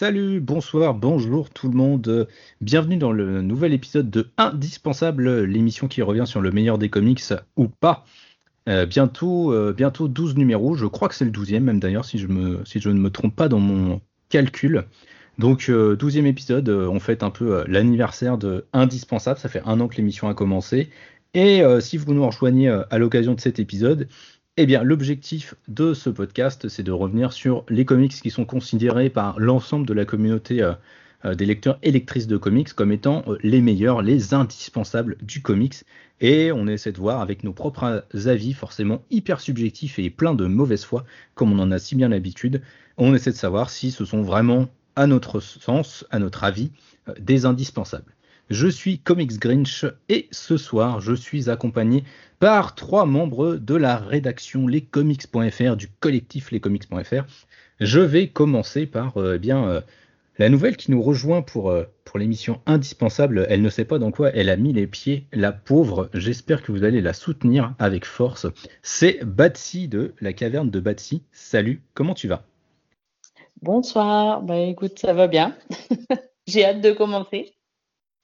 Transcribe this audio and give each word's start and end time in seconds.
Salut, 0.00 0.40
bonsoir, 0.40 0.94
bonjour 0.94 1.50
tout 1.50 1.68
le 1.68 1.76
monde. 1.76 2.26
Bienvenue 2.62 2.96
dans 2.96 3.12
le 3.12 3.42
nouvel 3.42 3.74
épisode 3.74 4.08
de 4.08 4.30
Indispensable, 4.38 5.42
l'émission 5.42 5.88
qui 5.88 6.00
revient 6.00 6.26
sur 6.26 6.40
le 6.40 6.50
meilleur 6.50 6.78
des 6.78 6.88
comics 6.88 7.20
ou 7.56 7.68
pas. 7.68 8.06
Euh, 8.66 8.86
bientôt, 8.86 9.52
euh, 9.52 9.74
bientôt 9.74 10.08
12 10.08 10.36
numéros, 10.36 10.74
je 10.74 10.86
crois 10.86 11.10
que 11.10 11.14
c'est 11.14 11.26
le 11.26 11.30
12e 11.30 11.60
même 11.60 11.80
d'ailleurs 11.80 12.06
si, 12.06 12.16
je 12.16 12.28
ne 12.28 12.98
me 12.98 13.10
trompe 13.10 13.36
pas 13.36 13.48
dans 13.48 13.58
mon 13.58 14.00
calcul. 14.30 14.86
Donc 15.36 15.68
12e 15.68 16.22
euh, 16.22 16.24
épisode, 16.24 16.70
on 16.70 16.98
fête 16.98 17.22
un 17.22 17.30
peu 17.30 17.62
l'anniversaire 17.66 18.38
de 18.38 18.64
Indispensable, 18.72 19.38
ça 19.38 19.50
fait 19.50 19.60
un 19.66 19.80
an 19.80 19.88
que 19.88 19.96
l'émission 19.96 20.30
a 20.30 20.34
commencé. 20.34 20.88
Et 21.34 21.62
si 21.80 21.98
vous 21.98 22.14
nous 22.14 22.24
rejoignez 22.24 22.70
à 22.70 22.96
l'occasion 22.96 23.34
de 23.34 23.40
cet 23.40 23.58
épisode, 23.58 24.08
eh 24.62 24.66
bien, 24.66 24.82
l'objectif 24.82 25.54
de 25.68 25.94
ce 25.94 26.10
podcast, 26.10 26.68
c'est 26.68 26.82
de 26.82 26.92
revenir 26.92 27.32
sur 27.32 27.64
les 27.70 27.86
comics 27.86 28.12
qui 28.12 28.28
sont 28.28 28.44
considérés 28.44 29.08
par 29.08 29.40
l'ensemble 29.40 29.86
de 29.86 29.94
la 29.94 30.04
communauté 30.04 30.60
euh, 30.60 30.72
euh, 31.24 31.34
des 31.34 31.46
lecteurs 31.46 31.78
et 31.82 31.90
lectrices 31.90 32.26
de 32.26 32.36
comics 32.36 32.70
comme 32.74 32.92
étant 32.92 33.24
euh, 33.26 33.38
les 33.42 33.62
meilleurs, 33.62 34.02
les 34.02 34.34
indispensables 34.34 35.16
du 35.22 35.40
comics. 35.40 35.76
Et 36.20 36.52
on 36.52 36.66
essaie 36.66 36.92
de 36.92 36.98
voir 36.98 37.22
avec 37.22 37.42
nos 37.42 37.54
propres 37.54 38.04
avis, 38.26 38.52
forcément 38.52 39.02
hyper 39.10 39.40
subjectifs 39.40 39.98
et 39.98 40.10
plein 40.10 40.34
de 40.34 40.44
mauvaise 40.44 40.84
foi, 40.84 41.06
comme 41.34 41.54
on 41.54 41.58
en 41.58 41.70
a 41.70 41.78
si 41.78 41.94
bien 41.94 42.10
l'habitude. 42.10 42.60
On 42.98 43.14
essaie 43.14 43.32
de 43.32 43.36
savoir 43.36 43.70
si 43.70 43.90
ce 43.90 44.04
sont 44.04 44.20
vraiment, 44.20 44.68
à 44.94 45.06
notre 45.06 45.40
sens, 45.40 46.04
à 46.10 46.18
notre 46.18 46.44
avis, 46.44 46.70
des 47.18 47.46
indispensables. 47.46 48.12
Je 48.50 48.66
suis 48.66 48.98
Comics 48.98 49.38
Grinch 49.38 49.84
et 50.08 50.26
ce 50.32 50.56
soir, 50.56 51.00
je 51.00 51.14
suis 51.14 51.48
accompagné 51.48 52.02
par 52.40 52.74
trois 52.74 53.06
membres 53.06 53.54
de 53.54 53.76
la 53.76 53.96
rédaction 53.96 54.66
lescomics.fr, 54.66 55.76
du 55.76 55.86
collectif 56.00 56.50
lescomics.fr. 56.50 57.22
Je 57.78 58.00
vais 58.00 58.26
commencer 58.26 58.86
par 58.86 59.18
euh, 59.18 59.34
eh 59.36 59.38
bien 59.38 59.68
euh, 59.68 59.80
la 60.38 60.48
nouvelle 60.48 60.76
qui 60.76 60.90
nous 60.90 61.00
rejoint 61.00 61.42
pour, 61.42 61.70
euh, 61.70 61.84
pour 62.04 62.18
l'émission 62.18 62.60
indispensable. 62.66 63.46
Elle 63.48 63.62
ne 63.62 63.70
sait 63.70 63.84
pas 63.84 64.00
dans 64.00 64.10
quoi 64.10 64.30
elle 64.30 64.50
a 64.50 64.56
mis 64.56 64.72
les 64.72 64.88
pieds, 64.88 65.26
la 65.32 65.52
pauvre. 65.52 66.10
J'espère 66.12 66.64
que 66.64 66.72
vous 66.72 66.82
allez 66.82 67.00
la 67.00 67.12
soutenir 67.12 67.74
avec 67.78 68.04
force. 68.04 68.48
C'est 68.82 69.24
Batsy 69.24 69.86
de 69.86 70.12
la 70.20 70.32
caverne 70.32 70.70
de 70.70 70.80
Batsy. 70.80 71.22
Salut, 71.30 71.82
comment 71.94 72.14
tu 72.14 72.26
vas? 72.26 72.42
Bonsoir, 73.62 74.42
bah 74.42 74.58
écoute, 74.58 74.98
ça 74.98 75.12
va 75.12 75.28
bien. 75.28 75.56
J'ai 76.48 76.64
hâte 76.64 76.80
de 76.80 76.90
commencer. 76.90 77.54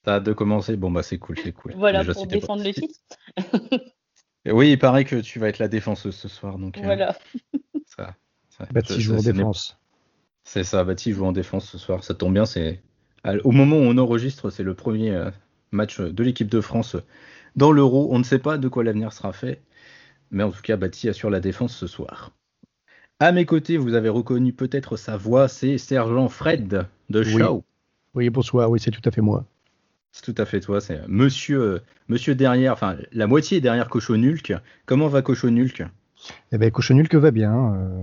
De 0.06 0.32
commencer 0.32 0.76
Bon, 0.76 0.90
bah 0.90 1.02
c'est 1.02 1.18
cool, 1.18 1.36
c'est 1.42 1.52
cool. 1.52 1.74
Voilà, 1.76 2.04
pour 2.04 2.26
défendre 2.28 2.62
le 2.62 2.72
titre. 2.72 2.94
oui, 4.46 4.70
il 4.72 4.78
paraît 4.78 5.04
que 5.04 5.16
tu 5.16 5.40
vas 5.40 5.48
être 5.48 5.58
la 5.58 5.66
défenseuse 5.66 6.14
ce 6.14 6.28
soir. 6.28 6.58
Donc, 6.58 6.78
euh, 6.78 6.82
voilà. 6.84 7.16
ça, 7.84 8.14
joue 8.98 9.16
en 9.16 9.22
défense. 9.22 9.78
C'est 10.44 10.62
ça, 10.62 10.84
Bati 10.84 11.12
joue 11.12 11.24
en 11.24 11.32
défense 11.32 11.68
ce 11.68 11.76
soir. 11.76 12.04
Ça 12.04 12.14
tombe 12.14 12.32
bien, 12.34 12.46
c'est 12.46 12.80
au 13.42 13.50
moment 13.50 13.76
où 13.76 13.80
on 13.80 13.98
enregistre, 13.98 14.50
c'est 14.50 14.62
le 14.62 14.74
premier 14.74 15.10
euh, 15.10 15.30
match 15.72 16.00
de 16.00 16.22
l'équipe 16.22 16.48
de 16.48 16.60
France 16.60 16.96
dans 17.56 17.72
l'Euro. 17.72 18.08
On 18.12 18.18
ne 18.20 18.24
sait 18.24 18.38
pas 18.38 18.56
de 18.58 18.68
quoi 18.68 18.84
l'avenir 18.84 19.12
sera 19.12 19.32
fait, 19.32 19.60
mais 20.30 20.44
en 20.44 20.52
tout 20.52 20.62
cas, 20.62 20.76
Bati 20.76 21.08
assure 21.08 21.30
la 21.30 21.40
défense 21.40 21.76
ce 21.76 21.88
soir. 21.88 22.30
À 23.18 23.32
mes 23.32 23.44
côtés, 23.44 23.76
vous 23.76 23.94
avez 23.94 24.08
reconnu 24.08 24.52
peut-être 24.52 24.96
sa 24.96 25.16
voix, 25.16 25.48
c'est 25.48 25.78
Sergent 25.78 26.28
Fred 26.28 26.86
de 27.10 27.22
Shaw. 27.24 27.64
oui, 28.14 28.30
bonsoir, 28.30 28.70
oui, 28.70 28.78
c'est 28.78 28.92
tout 28.92 29.00
à 29.04 29.10
fait 29.10 29.22
moi. 29.22 29.44
C'est 30.16 30.32
tout 30.32 30.40
à 30.40 30.46
fait 30.46 30.60
toi, 30.60 30.80
c'est 30.80 31.06
monsieur, 31.08 31.60
euh, 31.60 31.82
monsieur 32.08 32.34
derrière, 32.34 32.72
enfin 32.72 32.96
la 33.12 33.26
moitié 33.26 33.58
est 33.58 33.60
derrière 33.60 33.90
Cochonulk. 33.90 34.54
Comment 34.86 35.08
va 35.08 35.20
Cochonulk 35.20 35.84
Eh 36.52 36.56
bien 36.56 36.70
Cochonulk 36.70 37.14
va 37.14 37.30
bien. 37.30 37.74
Euh, 37.74 38.02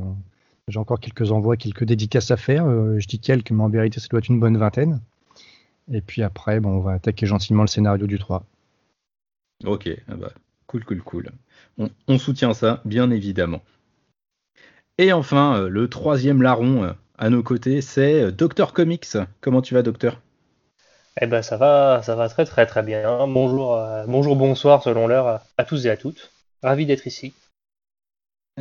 j'ai 0.67 0.77
encore 0.77 0.99
quelques 0.99 1.31
envois, 1.31 1.57
quelques 1.57 1.85
dédicaces 1.85 2.29
à 2.29 2.37
faire. 2.37 2.67
Euh, 2.67 2.99
je 2.99 3.07
dis 3.07 3.17
quelques, 3.17 3.49
mais 3.49 3.63
en 3.63 3.69
vérité 3.69 3.99
ça 3.99 4.07
doit 4.09 4.19
être 4.19 4.27
une 4.27 4.39
bonne 4.39 4.57
vingtaine. 4.57 5.01
Et 5.91 6.01
puis 6.01 6.21
après, 6.21 6.59
bon, 6.59 6.77
on 6.77 6.79
va 6.81 6.91
attaquer 6.91 7.25
gentiment 7.25 7.63
le 7.63 7.67
scénario 7.67 8.05
du 8.05 8.19
3. 8.19 8.45
Ok, 9.65 9.89
ah 10.07 10.15
bah, 10.15 10.33
cool, 10.67 10.85
cool, 10.85 11.01
cool. 11.01 11.31
On, 11.79 11.89
on, 12.07 12.19
soutient 12.19 12.53
ça, 12.53 12.83
bien 12.85 13.09
évidemment. 13.09 13.63
Et 14.99 15.13
enfin, 15.13 15.67
le 15.67 15.87
troisième 15.87 16.43
larron 16.43 16.93
à 17.17 17.29
nos 17.31 17.41
côtés, 17.41 17.81
c'est 17.81 18.31
Docteur 18.31 18.73
Comics. 18.73 19.17
Comment 19.41 19.63
tu 19.63 19.73
vas, 19.73 19.81
Docteur? 19.81 20.21
Eh 21.21 21.27
ben 21.27 21.41
ça 21.41 21.57
va, 21.57 22.01
ça 22.03 22.15
va 22.15 22.29
très 22.29 22.45
très 22.45 22.65
très 22.65 22.83
bien. 22.83 23.27
Bonjour, 23.27 23.75
euh, 23.77 24.05
bonjour, 24.07 24.35
bonsoir 24.35 24.81
selon 24.83 25.07
l'heure 25.07 25.41
à 25.57 25.63
tous 25.63 25.85
et 25.85 25.89
à 25.89 25.97
toutes. 25.97 26.31
Ravi 26.61 26.85
d'être 26.85 27.05
ici. 27.07 27.33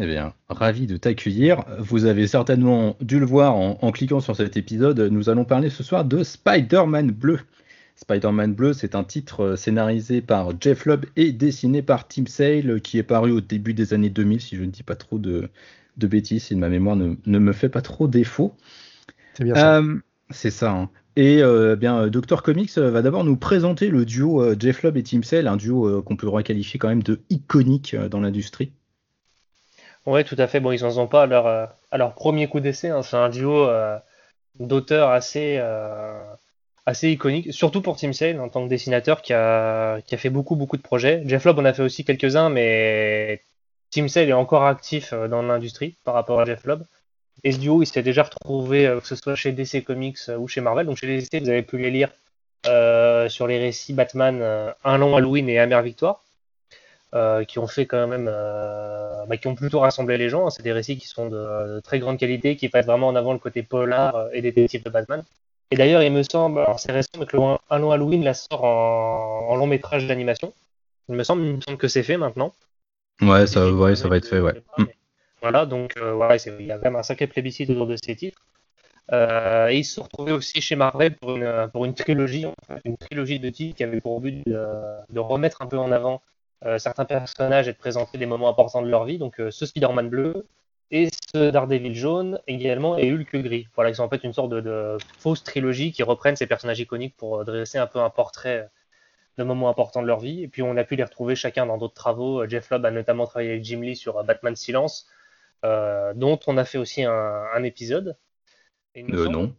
Eh 0.00 0.06
bien, 0.06 0.32
ravi 0.48 0.86
de 0.86 0.96
t'accueillir. 0.96 1.64
Vous 1.78 2.06
avez 2.06 2.26
certainement 2.26 2.96
dû 3.00 3.20
le 3.20 3.26
voir 3.26 3.54
en, 3.54 3.92
cliquant 3.92 4.20
sur 4.20 4.34
cet 4.34 4.56
épisode. 4.56 4.98
Nous 4.98 5.28
allons 5.28 5.44
parler 5.44 5.68
ce 5.68 5.82
soir 5.82 6.06
de 6.06 6.22
Spider-Man 6.22 7.10
Bleu. 7.10 7.40
Spider-Man 7.96 8.54
Bleu, 8.54 8.72
c'est 8.72 8.94
un 8.94 9.04
titre 9.04 9.54
scénarisé 9.54 10.22
par 10.22 10.58
Jeff 10.58 10.86
Lubb 10.86 11.04
et 11.16 11.32
dessiné 11.32 11.82
par 11.82 12.08
Tim 12.08 12.24
Sale, 12.26 12.80
qui 12.80 12.96
est 12.96 13.02
paru 13.02 13.32
au 13.32 13.42
début 13.42 13.74
des 13.74 13.92
années 13.92 14.08
2000, 14.08 14.40
si 14.40 14.56
je 14.56 14.62
ne 14.62 14.70
dis 14.70 14.82
pas 14.82 14.96
trop 14.96 15.18
de, 15.18 15.50
bêtises, 15.98 16.44
si 16.44 16.56
ma 16.56 16.70
mémoire 16.70 16.96
ne, 16.96 17.38
me 17.38 17.52
fait 17.52 17.68
pas 17.68 17.82
trop 17.82 18.08
défaut. 18.08 18.56
C'est 19.34 19.44
bien 19.44 19.54
ça. 19.54 19.76
Euh, 19.76 19.98
c'est 20.32 20.50
ça. 20.50 20.70
Hein. 20.70 20.90
Et 21.16 21.42
euh, 21.42 21.76
bien, 21.76 22.04
euh, 22.04 22.10
Doctor 22.10 22.42
Comics 22.42 22.70
euh, 22.78 22.90
va 22.90 23.02
d'abord 23.02 23.24
nous 23.24 23.36
présenter 23.36 23.88
le 23.88 24.04
duo 24.04 24.58
Jeff 24.58 24.82
Lubb 24.82 24.96
et 24.96 25.02
Tim 25.02 25.22
Sale, 25.22 25.46
un 25.46 25.56
duo 25.56 26.02
qu'on 26.02 26.16
peut 26.16 26.28
requalifier 26.28 26.78
quand 26.78 26.88
même 26.88 27.02
de 27.02 27.20
iconique 27.28 27.94
dans 27.94 28.20
l'industrie. 28.20 28.72
Oui, 30.06 30.24
tout 30.24 30.36
à 30.38 30.46
fait. 30.46 30.60
Bon, 30.60 30.72
ils 30.72 30.82
n'en 30.82 30.90
sont 30.90 31.06
pas 31.06 31.22
à 31.22 31.98
leur, 31.98 32.14
premier 32.14 32.48
coup 32.48 32.60
d'essai. 32.60 32.88
Hein. 32.88 33.02
C'est 33.02 33.16
un 33.16 33.28
duo 33.28 33.68
d'auteurs 34.58 35.10
assez, 35.10 35.60
assez 36.86 37.10
iconique, 37.10 37.52
surtout 37.52 37.82
pour 37.82 37.96
Tim 37.96 38.12
Sale 38.12 38.40
en 38.40 38.48
tant 38.48 38.64
que 38.64 38.68
dessinateur 38.68 39.22
qui 39.22 39.32
a, 39.32 40.00
qui 40.00 40.16
fait 40.16 40.30
beaucoup, 40.30 40.56
beaucoup 40.56 40.76
de 40.76 40.82
projets. 40.82 41.22
Jeff 41.26 41.44
Lubb 41.44 41.58
en 41.58 41.64
a 41.64 41.72
fait 41.72 41.82
aussi 41.82 42.04
quelques-uns, 42.04 42.48
mais 42.48 43.44
Tim 43.90 44.08
Sale 44.08 44.30
est 44.30 44.32
encore 44.32 44.64
actif 44.64 45.12
dans 45.12 45.42
l'industrie 45.42 45.96
par 46.04 46.14
rapport 46.14 46.40
à 46.40 46.46
Jeff 46.46 46.64
Lubb. 46.64 46.84
Et 47.44 47.52
ce 47.52 47.58
duo, 47.58 47.82
il 47.82 47.86
s'était 47.86 48.02
déjà 48.02 48.22
retrouvé, 48.22 48.86
euh, 48.86 49.00
que 49.00 49.06
ce 49.06 49.16
soit 49.16 49.34
chez 49.34 49.52
DC 49.52 49.84
Comics 49.84 50.18
euh, 50.28 50.36
ou 50.36 50.46
chez 50.46 50.60
Marvel. 50.60 50.86
Donc 50.86 50.96
chez 50.96 51.06
DC, 51.06 51.42
vous 51.42 51.48
avez 51.48 51.62
pu 51.62 51.78
les 51.78 51.90
lire 51.90 52.10
euh, 52.66 53.28
sur 53.28 53.46
les 53.46 53.58
récits 53.58 53.92
Batman, 53.92 54.74
Un 54.84 54.98
long 54.98 55.16
Halloween 55.16 55.48
et 55.48 55.58
Amère 55.58 55.82
Victoire, 55.82 56.22
qui 57.48 57.58
ont 57.58 57.66
fait 57.66 57.86
quand 57.86 58.06
même, 58.06 58.26
bah, 58.26 59.36
qui 59.36 59.48
ont 59.48 59.56
plutôt 59.56 59.80
rassemblé 59.80 60.16
les 60.18 60.28
gens. 60.28 60.50
C'est 60.50 60.62
des 60.62 60.72
récits 60.72 60.96
qui 60.96 61.08
sont 61.08 61.28
de, 61.28 61.80
très 61.80 61.98
grande 61.98 62.18
qualité, 62.18 62.54
qui 62.56 62.70
mettent 62.72 62.86
vraiment 62.86 63.08
en 63.08 63.16
avant 63.16 63.32
le 63.32 63.40
côté 63.40 63.64
polar 63.64 64.28
et 64.32 64.40
détective 64.40 64.84
de 64.84 64.90
Batman. 64.90 65.24
Et 65.72 65.76
d'ailleurs, 65.76 66.02
il 66.02 66.12
me 66.12 66.22
semble, 66.22 66.60
alors 66.60 66.78
c'est 66.78 66.92
récent, 66.92 67.10
mais 67.18 67.26
que 67.26 67.36
le 67.36 67.42
Un 67.70 67.78
long 67.78 67.90
Halloween 67.90 68.22
la 68.22 68.34
sort 68.34 68.62
en, 68.62 69.56
long 69.56 69.66
métrage 69.66 70.06
d'animation. 70.06 70.52
Il 71.08 71.16
me 71.16 71.24
semble, 71.24 71.42
il 71.42 71.56
me 71.56 71.60
semble 71.60 71.78
que 71.78 71.88
c'est 71.88 72.04
fait 72.04 72.16
maintenant. 72.16 72.52
Ouais, 73.20 73.46
ça, 73.46 73.70
ouais, 73.72 73.96
ça 73.96 74.08
va 74.08 74.18
être 74.18 74.28
fait, 74.28 74.40
ouais. 74.40 74.62
Voilà, 75.42 75.66
donc 75.66 75.96
euh, 75.96 76.12
voilà, 76.12 76.36
il 76.36 76.66
y 76.66 76.70
a 76.70 76.76
quand 76.76 76.84
même 76.84 76.96
un 76.96 77.02
sacré 77.02 77.26
plébiscite 77.26 77.68
autour 77.68 77.88
de 77.88 77.96
ces 77.96 78.14
titres. 78.14 78.46
Euh, 79.12 79.68
et 79.68 79.78
ils 79.78 79.84
se 79.84 79.94
sont 79.94 80.04
retrouvés 80.04 80.30
aussi 80.30 80.60
chez 80.60 80.76
Marvel 80.76 81.16
pour 81.16 81.36
une, 81.36 81.68
pour 81.72 81.84
une 81.84 81.94
trilogie, 81.94 82.46
une 82.84 82.96
trilogie 82.96 83.40
de 83.40 83.50
titres 83.50 83.76
qui 83.76 83.82
avait 83.82 84.00
pour 84.00 84.20
but 84.20 84.46
de, 84.46 85.18
remettre 85.18 85.60
un 85.60 85.66
peu 85.66 85.76
en 85.78 85.90
avant 85.90 86.22
euh, 86.64 86.78
certains 86.78 87.04
personnages 87.04 87.66
et 87.66 87.72
de 87.72 87.76
présenter 87.76 88.18
des 88.18 88.26
moments 88.26 88.48
importants 88.48 88.82
de 88.82 88.88
leur 88.88 89.04
vie. 89.04 89.18
Donc 89.18 89.42
ce 89.50 89.66
Spider-Man 89.66 90.08
bleu 90.08 90.46
et 90.92 91.08
ce 91.34 91.50
Daredevil 91.50 91.96
jaune 91.96 92.40
également 92.46 92.96
et 92.96 93.12
Hulk 93.12 93.36
gris. 93.42 93.66
Voilà, 93.74 93.90
ils 93.90 93.96
sont 93.96 94.04
en 94.04 94.08
fait 94.08 94.22
une 94.22 94.32
sorte 94.32 94.50
de, 94.50 94.60
de 94.60 94.96
fausse 95.18 95.42
trilogie 95.42 95.90
qui 95.90 96.04
reprennent 96.04 96.36
ces 96.36 96.46
personnages 96.46 96.78
iconiques 96.78 97.16
pour 97.16 97.44
dresser 97.44 97.78
un 97.78 97.88
peu 97.88 97.98
un 97.98 98.10
portrait 98.10 98.70
de 99.38 99.42
moments 99.42 99.68
importants 99.68 100.02
de 100.02 100.06
leur 100.06 100.20
vie. 100.20 100.44
Et 100.44 100.48
puis 100.48 100.62
on 100.62 100.76
a 100.76 100.84
pu 100.84 100.94
les 100.94 101.04
retrouver 101.04 101.34
chacun 101.34 101.66
dans 101.66 101.78
d'autres 101.78 101.94
travaux. 101.94 102.46
Jeff 102.46 102.70
Lubb 102.70 102.86
a 102.86 102.92
notamment 102.92 103.26
travaillé 103.26 103.50
avec 103.50 103.64
Jim 103.64 103.80
Lee 103.80 103.96
sur 103.96 104.22
Batman 104.22 104.54
Silence. 104.54 105.08
Euh, 105.64 106.12
dont 106.14 106.38
on 106.46 106.56
a 106.56 106.64
fait 106.64 106.78
aussi 106.78 107.04
un, 107.04 107.62
épisode. 107.62 108.16
Euh, 108.96 109.28
non. 109.28 109.54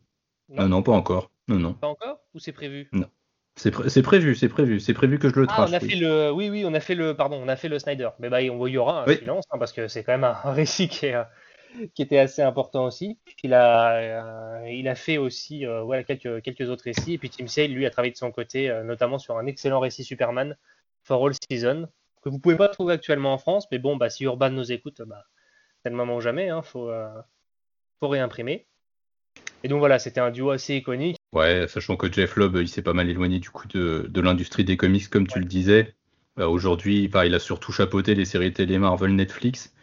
non. 0.50 0.68
non, 0.68 0.84
pas 0.84 0.92
encore. 0.92 1.32
Non, 1.48 1.58
non. 1.58 1.74
Pas 1.74 1.88
encore 1.88 2.20
Ou 2.34 2.40
c'est 2.40 2.52
prévu? 2.52 2.90
Non. 2.92 3.08
C'est 3.56 3.72
prévu, 3.72 4.36
c'est 4.36 4.50
prévu, 4.50 4.80
c'est 4.80 4.94
prévu 4.96 5.20
que 5.20 5.30
je 5.30 5.40
le 5.40 5.46
trace. 5.46 5.70
Ah, 5.72 5.72
on 5.72 5.74
a 5.74 5.80
oui. 5.80 5.90
fait 5.90 5.96
le, 5.96 6.32
oui, 6.32 6.50
oui, 6.50 6.64
on 6.66 6.74
a 6.74 6.80
fait 6.80 6.96
le, 6.96 7.16
pardon, 7.16 7.40
on 7.42 7.48
a 7.48 7.56
fait 7.56 7.70
le 7.70 7.78
Snyder. 7.78 8.10
Mais 8.18 8.30
bah, 8.30 8.42
il 8.42 8.48
y 8.48 8.78
aura 8.78 9.04
un 9.04 9.16
silence 9.16 9.46
hein, 9.52 9.60
parce 9.60 9.72
que 9.72 9.88
c'est 9.88 10.04
quand 10.04 10.14
même 10.14 10.24
un, 10.44 10.52
récit 10.52 10.90
qui, 10.90 11.06
est, 11.06 11.16
qui, 11.94 12.02
était 12.02 12.18
assez 12.18 12.42
important 12.42 12.86
aussi. 12.86 13.20
Il 13.44 13.54
a, 13.54 14.62
euh, 14.64 14.70
il 14.70 14.88
a 14.88 14.96
fait 14.96 15.20
aussi, 15.20 15.66
voilà, 15.66 16.04
quelques, 16.04 16.42
quelques 16.42 16.68
autres 16.70 16.86
récits. 16.86 17.14
Et 17.14 17.18
puis 17.20 17.30
Tim 17.30 17.46
Sale, 17.46 17.72
lui, 17.72 17.86
a 17.86 17.92
travaillé 17.92 18.12
de 18.12 18.18
son 18.18 18.32
côté, 18.32 18.76
notamment 18.84 19.20
sur 19.20 19.38
un 19.38 19.46
excellent 19.46 19.80
récit 19.80 20.04
Superman 20.04 20.58
for 21.04 21.24
All 21.24 21.34
Season 21.50 21.88
que 22.24 22.30
vous 22.30 22.40
pouvez 22.40 22.56
pas 22.56 22.70
trouver 22.70 22.94
actuellement 22.94 23.34
en 23.34 23.38
France. 23.38 23.68
Mais 23.72 23.78
bon, 23.78 23.98
bah, 23.98 24.10
si 24.10 24.24
Urban 24.24 24.50
nous 24.50 24.72
écoute, 24.72 25.02
bah, 25.06 25.26
c'est 25.84 25.90
le 25.90 25.96
moment 25.96 26.16
ou 26.16 26.22
jamais, 26.22 26.50
hein, 26.50 26.62
faut, 26.62 26.90
euh, 26.90 27.22
faut 28.00 28.08
réimprimer. 28.08 28.66
Et 29.64 29.68
donc 29.68 29.80
voilà, 29.80 30.00
c'était 30.00 30.22
un 30.22 30.32
duo 30.32 30.50
assez 30.52 30.76
iconique. 30.76 31.18
Ouais, 31.34 31.68
sachant 31.68 31.96
que 31.96 32.12
Jeff 32.12 32.36
Lobb, 32.36 32.58
il 32.58 32.68
s'est 32.68 32.82
pas 32.82 32.94
mal 32.94 33.10
éloigné 33.10 33.40
du 33.40 33.50
coup 33.50 33.68
de, 33.68 34.10
l'industrie 34.22 34.64
des 34.64 34.78
comics, 34.78 35.10
comme 35.10 35.28
tu 35.28 35.40
le 35.40 35.46
disais. 35.46 35.96
Euh, 36.40 36.48
aujourd'hui, 36.48 37.10
il 37.14 37.36
a 37.36 37.40
surtout 37.40 37.72
chapeauté 37.72 38.16
les 38.16 38.26
séries 38.26 38.54
télé 38.54 38.78
Marvel 38.78 39.16
Netflix, 39.16 39.74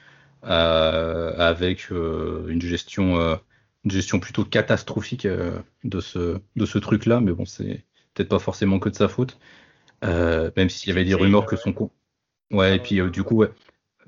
euh, 0.45 1.35
avec 1.37 1.91
une 1.91 2.61
gestion 2.61 3.39
une 3.85 3.91
gestion 3.91 4.21
plutôt 4.21 4.45
catastrophique 4.45 5.27
de 5.27 6.01
ce, 6.01 6.39
de 6.57 6.67
ce 6.67 6.79
truc-là, 6.79 7.21
mais 7.21 7.33
bon, 7.33 7.47
c'est 7.47 7.83
peut-être 8.13 8.29
pas 8.29 8.39
forcément 8.39 8.79
que 8.79 8.91
de 8.91 8.95
sa 8.95 9.09
faute. 9.09 9.39
même 10.03 10.69
s'il 10.69 10.91
y 10.91 10.93
avait 10.93 11.05
des 11.05 11.15
rumeurs 11.15 11.47
que 11.47 11.57
son 11.57 11.73
con. 11.73 11.91
Ouais, 12.51 12.77
et 12.77 12.79
puis 12.79 13.01
du 13.11 13.23
coup, 13.23 13.37
ouais. 13.37 13.51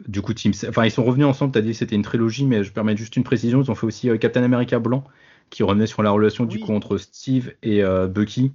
Du 0.08 0.22
coup, 0.22 0.34
Team... 0.34 0.52
enfin, 0.68 0.84
ils 0.84 0.90
sont 0.90 1.04
revenus 1.04 1.26
ensemble. 1.26 1.52
Tu 1.52 1.58
as 1.58 1.62
dit 1.62 1.72
que 1.72 1.76
c'était 1.76 1.96
une 1.96 2.02
trilogie, 2.02 2.46
mais 2.46 2.64
je 2.64 2.72
permets 2.72 2.96
juste 2.96 3.16
une 3.16 3.24
précision. 3.24 3.62
Ils 3.62 3.70
ont 3.70 3.74
fait 3.74 3.86
aussi 3.86 4.10
Captain 4.18 4.42
America 4.42 4.78
blanc, 4.78 5.04
qui 5.50 5.62
revenait 5.62 5.86
sur 5.86 6.02
la 6.02 6.10
relation 6.10 6.44
du 6.44 6.60
coup 6.60 6.72
entre 6.72 6.98
Steve 6.98 7.52
et 7.62 7.82
Bucky, 8.08 8.52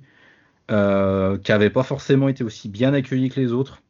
qui 0.69 0.73
n'avait 0.73 1.69
pas 1.69 1.83
forcément 1.83 2.27
été 2.27 2.43
aussi 2.43 2.69
bien 2.69 2.93
accueilli 2.93 3.29
que 3.29 3.39
les 3.39 3.53
autres. 3.53 3.81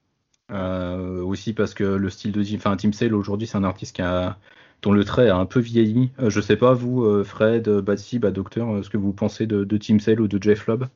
Euh, 0.49 1.21
aussi 1.23 1.53
parce 1.53 1.73
que 1.73 1.83
le 1.83 2.09
style 2.09 2.31
de 2.31 2.41
enfin 2.55 2.77
Tim 2.77 2.93
Sale 2.93 3.13
aujourd'hui 3.13 3.47
c'est 3.47 3.57
un 3.57 3.65
artiste 3.65 3.97
qui 3.97 4.01
a 4.01 4.37
dont 4.81 4.93
le 4.93 5.03
trait 5.03 5.27
a 5.29 5.35
un 5.35 5.45
peu 5.45 5.59
vieilli. 5.59 6.11
Euh, 6.19 6.29
je 6.29 6.39
sais 6.39 6.55
pas 6.55 6.73
vous 6.73 7.03
euh, 7.03 7.23
Fred, 7.23 7.67
Batsy, 7.67 8.19
bah, 8.19 8.31
Docteur, 8.31 8.83
ce 8.83 8.89
que 8.89 8.97
vous 8.97 9.11
pensez 9.11 9.47
de, 9.47 9.63
de 9.65 9.77
Tim 9.77 9.99
Sale 9.99 10.21
ou 10.21 10.27
de 10.27 10.41
Jeff 10.41 10.67
Lobb? 10.67 10.87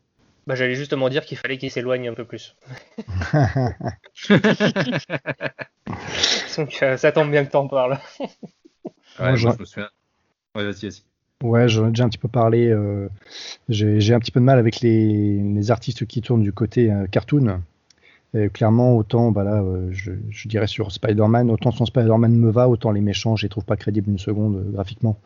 Bah, 0.47 0.55
J'allais 0.55 0.75
justement 0.75 1.09
dire 1.09 1.25
qu'il 1.25 1.37
fallait 1.37 1.57
qu'il 1.57 1.71
s'éloigne 1.71 2.09
un 2.09 2.13
peu 2.13 2.25
plus. 2.25 2.55
Donc 6.57 6.83
ça 6.97 7.11
tombe 7.11 7.31
bien 7.31 7.45
que 7.45 7.51
t'en 7.51 7.67
parles. 7.67 7.99
ouais, 9.19 9.37
je... 9.37 9.47
me 9.47 9.65
souviens. 9.65 9.89
Ouais, 10.55 10.63
vas-y, 10.63 10.89
vas-y. 10.89 11.03
Ouais, 11.43 11.67
j'en 11.67 11.87
ai 11.87 11.89
déjà 11.89 12.03
un 12.03 12.09
petit 12.09 12.17
peu 12.17 12.27
parlé. 12.27 12.75
J'ai 13.69 14.13
un 14.13 14.19
petit 14.19 14.31
peu 14.31 14.39
de 14.39 14.45
mal 14.45 14.59
avec 14.59 14.81
les, 14.81 15.39
les, 15.39 15.71
artistes 15.71 16.05
qui 16.05 16.21
tournent 16.21 16.43
du 16.43 16.53
côté 16.53 16.93
cartoon 17.11 17.61
clairement, 18.53 18.95
autant, 18.95 19.31
bah 19.31 19.43
là, 19.43 19.61
euh, 19.61 19.89
je, 19.91 20.47
dirais 20.47 20.67
sur 20.67 20.91
Spider-Man, 20.91 21.51
autant 21.51 21.71
son 21.71 21.85
Spider-Man 21.85 22.33
me 22.33 22.49
va, 22.49 22.69
autant 22.69 22.91
les 22.91 23.01
méchants, 23.01 23.35
je 23.35 23.43
les 23.43 23.49
trouve 23.49 23.65
pas 23.65 23.75
crédibles 23.75 24.09
une 24.09 24.19
seconde 24.19 24.55
euh, 24.55 24.71
graphiquement. 24.71 25.17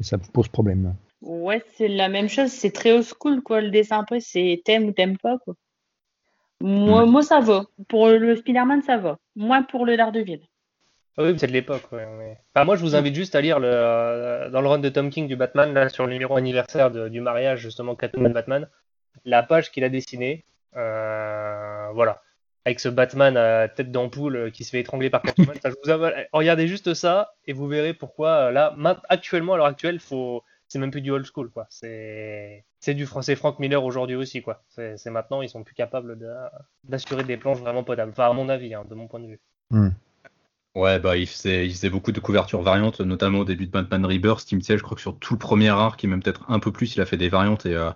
Et 0.00 0.04
ça 0.04 0.18
pose 0.18 0.48
problème. 0.48 0.94
Ouais, 1.22 1.62
c'est 1.74 1.88
la 1.88 2.08
même 2.08 2.28
chose, 2.28 2.50
c'est 2.50 2.72
très 2.72 2.92
old 2.92 3.04
school, 3.04 3.42
quoi. 3.42 3.60
Le 3.60 3.70
dessin, 3.70 4.00
après, 4.00 4.20
c'est 4.20 4.60
t'aimes 4.64 4.86
ou 4.86 4.92
t'aimes 4.92 5.18
pas, 5.18 5.38
quoi. 5.38 5.54
Moi, 6.60 7.06
moi, 7.06 7.22
ça 7.22 7.40
va. 7.40 7.64
Pour 7.88 8.08
le 8.08 8.36
Spider-Man, 8.36 8.82
ça 8.82 8.96
va. 8.96 9.18
Moins 9.34 9.62
pour 9.62 9.86
le 9.86 9.96
Daredevil. 9.96 10.40
Ah 11.16 11.24
oui, 11.24 11.34
c'est 11.36 11.46
de 11.46 11.52
l'époque. 11.52 11.82
moi, 12.56 12.76
je 12.76 12.82
vous 12.82 12.96
invite 12.96 13.14
juste 13.14 13.34
à 13.34 13.40
lire 13.40 13.58
le, 13.58 13.68
euh, 13.68 14.50
dans 14.50 14.60
le 14.60 14.68
run 14.68 14.78
de 14.78 14.88
Tom 14.88 15.10
King 15.10 15.26
du 15.26 15.36
Batman, 15.36 15.72
là, 15.72 15.88
sur 15.88 16.06
le 16.06 16.12
numéro 16.12 16.36
anniversaire 16.36 16.90
du 16.90 17.20
mariage, 17.20 17.60
justement, 17.60 17.94
Catwoman-Batman, 17.94 18.68
la 19.24 19.42
page 19.42 19.70
qu'il 19.70 19.84
a 19.84 19.88
dessinée. 19.88 20.44
voilà 20.74 22.22
avec 22.64 22.80
ce 22.80 22.88
Batman 22.88 23.36
à 23.36 23.68
tête 23.68 23.90
d'ampoule 23.90 24.36
euh, 24.36 24.50
qui 24.50 24.64
se 24.64 24.70
fait 24.70 24.80
étrangler 24.80 25.10
par 25.10 25.22
Catwoman. 25.22 25.56
Regardez 26.32 26.68
juste 26.68 26.94
ça 26.94 27.34
et 27.46 27.52
vous 27.52 27.66
verrez 27.66 27.94
pourquoi 27.94 28.28
euh, 28.28 28.50
là, 28.50 28.76
actuellement, 29.08 29.54
à 29.54 29.56
l'heure 29.56 29.66
actuelle, 29.66 29.98
faut... 30.00 30.42
c'est 30.72 30.78
même 30.78 30.90
plus 30.90 31.02
du 31.02 31.10
old 31.10 31.26
school. 31.26 31.50
quoi. 31.50 31.66
C'est 31.68 32.64
du 32.88 33.06
français 33.06 33.36
Frank 33.36 33.58
Miller 33.58 33.84
aujourd'hui 33.84 34.16
aussi. 34.16 34.42
quoi. 34.42 34.62
C'est 34.68 35.10
maintenant, 35.10 35.42
ils 35.42 35.48
sont 35.48 35.62
plus 35.62 35.74
capables 35.74 36.18
d'assurer 36.84 37.24
des 37.24 37.36
planches 37.36 37.58
vraiment 37.58 37.84
potables. 37.84 38.12
Enfin, 38.12 38.30
à 38.30 38.32
mon 38.32 38.48
avis, 38.48 38.74
hein, 38.74 38.84
de 38.88 38.94
mon 38.94 39.06
point 39.06 39.20
de 39.20 39.26
vue. 39.26 39.40
Hmm. 39.70 39.90
Ouais, 40.74 40.98
bah, 40.98 41.18
il 41.18 41.26
faisait, 41.26 41.66
il 41.66 41.72
faisait, 41.72 41.90
beaucoup 41.90 42.12
de 42.12 42.20
couvertures 42.20 42.62
variantes, 42.62 43.00
notamment 43.00 43.40
au 43.40 43.44
début 43.44 43.66
de 43.66 43.70
Batman 43.70 44.06
Rebirth. 44.06 44.46
Team 44.46 44.60
je 44.62 44.76
crois 44.76 44.94
que 44.94 45.02
sur 45.02 45.18
tout 45.18 45.34
le 45.34 45.38
premier 45.38 45.68
arc, 45.68 46.02
et 46.02 46.06
même 46.06 46.22
peut-être 46.22 46.50
un 46.50 46.58
peu 46.60 46.72
plus, 46.72 46.96
il 46.96 47.02
a 47.02 47.06
fait 47.06 47.18
des 47.18 47.28
variantes 47.28 47.66
et. 47.66 47.74
Euh, 47.74 47.90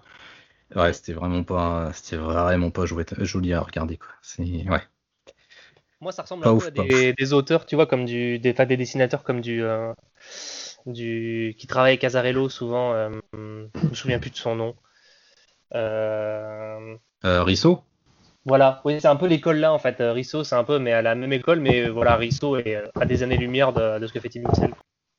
Ouais, 0.74 0.92
c'était 0.92 1.12
vraiment 1.12 1.44
pas, 1.44 1.92
c'était 1.92 2.16
vraiment 2.16 2.72
pas 2.72 2.86
joli 2.86 3.54
à 3.54 3.60
regarder 3.60 3.96
quoi. 3.98 4.08
C'est 4.20 4.42
ouais. 4.42 4.82
Moi, 6.00 6.12
ça 6.12 6.22
ressemble 6.22 6.46
un 6.46 6.58
peu 6.58 6.66
à 6.66 7.12
des, 7.14 7.32
auteurs, 7.32 7.64
tu 7.64 7.74
vois, 7.74 7.86
comme 7.86 8.04
du, 8.04 8.38
des, 8.38 8.52
des 8.52 8.76
dessinateurs 8.76 9.22
comme 9.22 9.40
du, 9.40 9.62
euh, 9.62 9.94
du, 10.86 11.54
qui 11.58 11.66
travaillent 11.66 11.92
avec 11.92 12.04
Azarello 12.04 12.48
souvent. 12.48 12.92
Euh, 12.94 13.10
je 13.34 13.88
me 13.88 13.94
souviens 13.94 14.18
plus 14.18 14.30
de 14.30 14.36
son 14.36 14.54
nom. 14.56 14.74
Euh... 15.74 16.96
euh 17.24 17.42
Risso? 17.42 17.82
Voilà, 18.44 18.80
oui, 18.84 19.00
c'est 19.00 19.08
un 19.08 19.16
peu 19.16 19.26
l'école 19.26 19.56
là 19.56 19.72
en 19.72 19.78
fait. 19.78 19.96
Risso, 19.98 20.44
c'est 20.44 20.54
un 20.54 20.64
peu, 20.64 20.78
mais 20.78 20.92
à 20.92 21.02
la 21.02 21.16
même 21.16 21.32
école, 21.32 21.60
mais 21.60 21.88
voilà, 21.88 22.16
Risso 22.16 22.56
est 22.56 22.80
à 22.94 23.04
des 23.04 23.22
années-lumière 23.24 23.72
de, 23.72 23.98
de, 23.98 24.06
ce 24.06 24.12
que 24.12 24.20
fait 24.20 24.28
Tim 24.28 24.40
Mixel. 24.40 24.72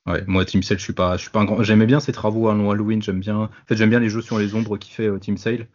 Ouais, 0.08 0.24
moi 0.26 0.44
Team 0.46 0.62
Sale, 0.62 0.78
je 0.78 0.84
suis 0.84 0.94
pas, 0.94 1.16
je 1.16 1.22
suis 1.22 1.30
pas 1.30 1.40
un 1.40 1.44
grand. 1.44 1.62
J'aimais 1.62 1.84
bien 1.84 2.00
ses 2.00 2.12
travaux 2.12 2.48
à 2.48 2.52
Halloween, 2.52 3.02
j'aime 3.02 3.20
bien. 3.20 3.36
En 3.36 3.48
fait, 3.66 3.76
j'aime 3.76 3.90
bien 3.90 4.00
les 4.00 4.08
jeux 4.08 4.22
sur 4.22 4.38
les 4.38 4.54
ombres 4.54 4.78
qui 4.78 4.90
fait 4.90 5.06
euh, 5.06 5.18
Team 5.18 5.36
Sale. 5.36 5.66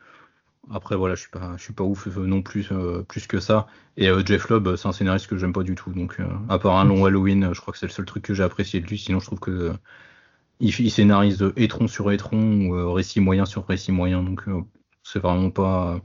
Après, 0.71 0.95
voilà, 0.95 1.15
je 1.15 1.21
suis 1.21 1.29
pas, 1.29 1.55
je 1.57 1.63
suis 1.63 1.73
pas 1.73 1.83
ouf 1.83 2.07
euh, 2.07 2.25
non 2.25 2.41
plus, 2.41 2.69
euh, 2.71 3.03
plus 3.03 3.27
que 3.27 3.39
ça. 3.39 3.67
Et 3.97 4.09
Jeff 4.25 4.49
Lobb, 4.49 4.75
c'est 4.75 4.87
un 4.87 4.91
scénariste 4.93 5.27
que 5.27 5.37
j'aime 5.37 5.53
pas 5.53 5.63
du 5.63 5.75
tout. 5.75 5.91
Donc, 5.91 6.17
à 6.49 6.57
part 6.59 6.77
un 6.77 6.85
long 6.85 7.05
Halloween, 7.05 7.53
je 7.53 7.61
crois 7.61 7.73
que 7.73 7.79
c'est 7.79 7.85
le 7.85 7.91
seul 7.91 8.05
truc 8.05 8.23
que 8.23 8.33
j'ai 8.33 8.43
apprécié 8.43 8.79
de 8.79 8.87
lui. 8.87 8.97
Sinon, 8.97 9.19
je 9.19 9.25
trouve 9.25 9.39
que 9.39 9.73
il, 10.59 10.69
il, 10.79 10.91
scénarise 10.91 11.43
étron 11.57 11.87
sur 11.87 12.11
étron 12.11 12.67
ou 12.67 12.93
récit 12.93 13.19
moyen 13.19 13.45
sur 13.45 13.67
récit 13.67 13.91
moyen. 13.91 14.23
Donc, 14.23 14.45
c'est 15.03 15.19
vraiment 15.19 15.51
pas, 15.51 15.99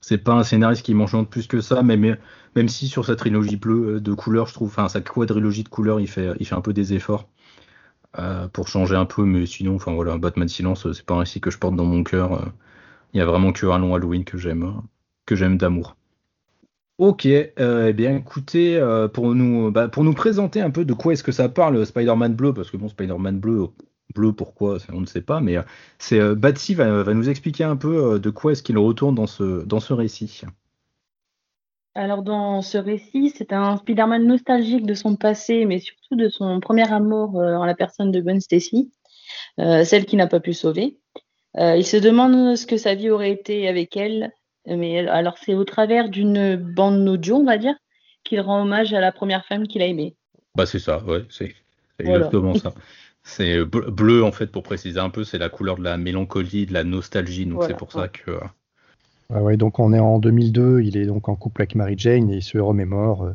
c'est 0.00 0.18
pas 0.18 0.34
un 0.34 0.42
scénariste 0.44 0.84
qui 0.84 0.94
m'enchante 0.94 1.30
plus 1.30 1.46
que 1.46 1.60
ça. 1.60 1.82
Mais, 1.82 1.96
même 1.96 2.68
si 2.68 2.88
sur 2.88 3.06
sa 3.06 3.16
trilogie 3.16 3.56
bleue 3.56 4.00
de 4.00 4.12
couleurs, 4.14 4.48
je 4.48 4.54
trouve, 4.54 4.68
enfin 4.68 4.88
sa 4.88 5.00
quadrilogie 5.00 5.64
de 5.64 5.68
couleurs, 5.68 6.00
il 6.00 6.08
fait, 6.08 6.32
il 6.40 6.46
fait 6.46 6.54
un 6.54 6.60
peu 6.60 6.72
des 6.72 6.94
efforts. 6.94 7.28
Euh, 8.18 8.46
pour 8.48 8.68
changer 8.68 8.94
un 8.94 9.06
peu, 9.06 9.24
mais 9.24 9.46
sinon, 9.46 9.76
enfin 9.76 9.92
voilà, 9.94 10.18
Batman 10.18 10.46
Silence, 10.48 10.92
c'est 10.92 11.06
pas 11.06 11.14
un 11.14 11.20
récit 11.20 11.40
que 11.40 11.50
je 11.50 11.58
porte 11.58 11.76
dans 11.76 11.86
mon 11.86 12.04
cœur. 12.04 12.52
Euh, 13.14 13.16
il 13.16 13.18
y 13.18 13.20
a 13.20 13.26
vraiment 13.26 13.52
que 13.52 13.66
un 13.66 13.78
long 13.78 13.94
Halloween 13.94 14.24
que 14.24 14.38
j'aime, 14.38 14.62
euh, 14.62 14.80
que 15.26 15.36
j'aime 15.36 15.58
d'amour. 15.58 15.96
Ok, 16.98 17.26
eh 17.26 17.92
bien 17.94 18.16
écoutez, 18.16 18.78
pour, 19.12 19.34
nous, 19.34 19.72
bah, 19.72 19.88
pour 19.88 20.04
nous 20.04 20.12
présenter 20.12 20.60
un 20.60 20.70
peu 20.70 20.84
de 20.84 20.92
quoi 20.92 21.14
est-ce 21.14 21.24
que 21.24 21.32
ça 21.32 21.48
parle 21.48 21.84
Spider-Man 21.84 22.34
bleu, 22.34 22.54
parce 22.54 22.70
que 22.70 22.76
bon, 22.76 22.88
Spider-Man 22.88 23.40
bleu, 23.40 23.68
bleu 24.14 24.32
pourquoi, 24.32 24.76
on 24.92 25.00
ne 25.00 25.06
sait 25.06 25.22
pas, 25.22 25.40
mais 25.40 25.56
c'est 25.98 26.20
Batsy 26.36 26.74
va, 26.74 27.02
va, 27.02 27.14
nous 27.14 27.28
expliquer 27.28 27.64
un 27.64 27.76
peu 27.76 28.20
de 28.20 28.30
quoi 28.30 28.52
est-ce 28.52 28.62
qu'il 28.62 28.78
retourne 28.78 29.16
dans 29.16 29.26
ce, 29.26 29.64
dans 29.64 29.80
ce 29.80 29.94
récit. 29.94 30.42
Alors 31.94 32.22
dans 32.22 32.62
ce 32.62 32.78
récit, 32.78 33.30
c'est 33.36 33.52
un 33.52 33.76
Spider-Man 33.76 34.26
nostalgique 34.26 34.86
de 34.86 34.94
son 34.94 35.16
passé, 35.16 35.66
mais 35.66 35.78
surtout 35.78 36.16
de 36.16 36.30
son 36.30 36.58
premier 36.60 36.90
amour 36.90 37.38
euh, 37.38 37.54
en 37.56 37.66
la 37.66 37.74
personne 37.74 38.10
de 38.10 38.20
Gwen 38.20 38.40
Stacy, 38.40 38.90
euh, 39.58 39.84
celle 39.84 40.06
qui 40.06 40.16
n'a 40.16 40.26
pas 40.26 40.40
pu 40.40 40.54
sauver. 40.54 40.98
Euh, 41.58 41.76
il 41.76 41.84
se 41.84 41.96
demande 41.96 42.56
ce 42.56 42.66
que 42.66 42.76
sa 42.76 42.94
vie 42.94 43.10
aurait 43.10 43.32
été 43.32 43.68
avec 43.68 43.96
elle, 43.96 44.32
mais 44.66 45.06
alors 45.06 45.36
c'est 45.38 45.54
au 45.54 45.64
travers 45.64 46.08
d'une 46.08 46.56
bande 46.56 47.06
audio, 47.08 47.36
on 47.36 47.44
va 47.44 47.58
dire, 47.58 47.74
qu'il 48.24 48.40
rend 48.40 48.62
hommage 48.62 48.94
à 48.94 49.00
la 49.00 49.12
première 49.12 49.44
femme 49.46 49.66
qu'il 49.66 49.82
a 49.82 49.86
aimée. 49.86 50.16
Bah 50.54 50.66
c'est 50.66 50.78
ça, 50.78 51.02
ouais, 51.04 51.24
c'est 51.28 51.54
exactement 51.98 52.54
ça. 52.54 52.72
C'est 53.24 53.64
bleu 53.64 54.24
en 54.24 54.32
fait 54.32 54.48
pour 54.48 54.64
préciser 54.64 54.98
un 54.98 55.08
peu, 55.08 55.22
c'est 55.22 55.38
la 55.38 55.48
couleur 55.48 55.76
de 55.76 55.84
la 55.84 55.96
mélancolie, 55.96 56.66
de 56.66 56.72
la 56.72 56.82
nostalgie, 56.82 57.46
donc 57.46 57.62
c'est 57.62 57.76
pour 57.76 57.92
ça 57.92 58.08
que 58.08 58.32
ouais, 59.30 59.56
donc 59.56 59.78
on 59.78 59.92
est 59.92 60.00
en 60.00 60.18
2002, 60.18 60.80
il 60.80 60.96
est 60.96 61.06
donc 61.06 61.28
en 61.28 61.36
couple 61.36 61.62
avec 61.62 61.76
Mary 61.76 61.94
Jane 61.96 62.30
et 62.30 62.38
il 62.38 62.42
se 62.42 62.58
remémore 62.58 63.22
euh, 63.22 63.32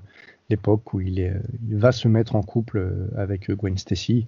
l'époque 0.49 0.93
où 0.93 0.99
il, 0.99 1.19
est, 1.19 1.33
il 1.69 1.77
va 1.77 1.93
se 1.93 2.09
mettre 2.09 2.35
en 2.35 2.43
couple 2.43 2.79
euh, 2.79 3.07
avec 3.15 3.49
Gwen 3.49 3.77
Stacy. 3.77 4.27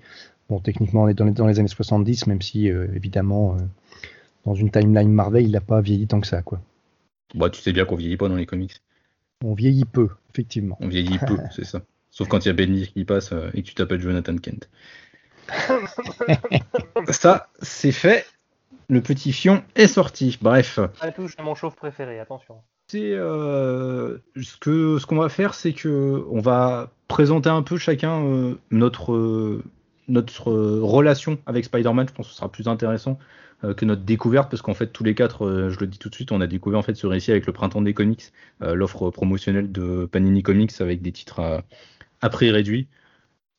Bon, 0.50 0.60
techniquement, 0.60 1.03
on 1.03 1.08
est 1.08 1.13
dans 1.13 1.25
les, 1.25 1.32
dans 1.32 1.48
les 1.48 1.60
années 1.60 1.68
70, 1.68 2.27
même 2.27 2.41
si, 2.41 2.72
euh, 2.72 2.88
évidemment, 2.96 3.58
dans 4.46 4.56
une 4.56 4.72
timeline 4.72 5.12
Marvel, 5.12 5.46
il 5.46 5.51
n'a 5.51 5.62
pas 5.62 5.82
vieilli 5.82 6.08
tant 6.08 6.20
que 6.20 6.27
ça, 6.27 6.41
quoi. 6.41 6.60
Bah, 7.36 7.50
tu 7.50 7.62
sais 7.62 7.72
bien 7.72 7.86
qu'on 7.86 7.96
vieillit 7.96 8.18
pas 8.18 8.29
dans 8.29 8.36
les 8.36 8.48
comics. 8.48 8.82
On 9.44 9.53
vieillit 9.53 9.86
peu, 9.86 10.10
effectivement. 10.34 10.77
On 10.79 10.88
vieillit 10.88 11.20
peu, 11.20 11.38
c'est 11.56 11.65
ça. 11.65 11.82
Sauf 12.10 12.27
quand 12.27 12.44
il 12.44 12.48
y 12.48 12.51
a 12.51 12.53
Benny 12.53 12.88
qui 12.88 13.06
passe 13.06 13.34
et 13.53 13.62
que 13.62 13.68
tu 13.68 13.75
t'appelles 13.75 14.01
Jonathan 14.01 14.36
Kent. 14.36 14.70
ça, 17.12 17.50
c'est 17.62 17.91
fait 17.91 18.25
le 18.89 19.01
petit 19.01 19.32
fion 19.32 19.63
est 19.75 19.88
sorti. 19.88 20.38
Bref. 20.41 20.79
Ça 21.00 21.12
touche 21.12 21.36
à 21.38 21.44
mon 21.44 21.56
chauffe 21.56 21.75
préféré, 21.75 22.20
attention. 22.20 22.56
C'est 22.88 23.13
euh, 23.13 24.18
ce 24.41 24.58
que 24.58 24.98
ce 24.98 25.06
qu'on 25.06 25.18
va 25.18 25.29
faire, 25.29 25.53
c'est 25.53 25.74
que 25.74 26.25
on 26.32 26.41
va 26.41 26.91
présenter 27.08 27.50
un 27.50 27.62
peu 27.62 27.77
chacun 27.77 28.24
euh, 28.25 28.56
notre 28.72 29.62
notre 30.09 30.51
relation 30.51 31.37
avec 31.45 31.65
Spider-Man. 31.65 32.07
Je 32.09 32.13
pense 32.13 32.27
que 32.27 32.31
ce 32.31 32.37
sera 32.37 32.51
plus 32.51 32.67
intéressant 32.67 33.17
euh, 33.63 33.73
que 33.73 33.85
notre 33.85 34.03
découverte, 34.03 34.49
parce 34.49 34.61
qu'en 34.61 34.73
fait 34.73 34.87
tous 34.87 35.03
les 35.03 35.15
quatre, 35.15 35.69
je 35.69 35.79
le 35.79 35.87
dis 35.87 35.99
tout 35.99 36.09
de 36.09 36.15
suite, 36.15 36.31
on 36.31 36.41
a 36.41 36.47
découvert 36.47 36.79
en 36.79 36.83
fait 36.83 36.95
ce 36.95 37.07
récit 37.07 37.31
avec 37.31 37.45
le 37.45 37.53
printemps 37.53 37.81
des 37.81 37.93
comics, 37.93 38.31
l'offre 38.61 39.09
promotionnelle 39.09 39.71
de 39.71 40.05
Panini 40.05 40.43
Comics 40.43 40.73
avec 40.79 41.01
des 41.01 41.11
titres 41.11 41.63
à 42.21 42.29
prix 42.29 42.51
réduit. 42.51 42.87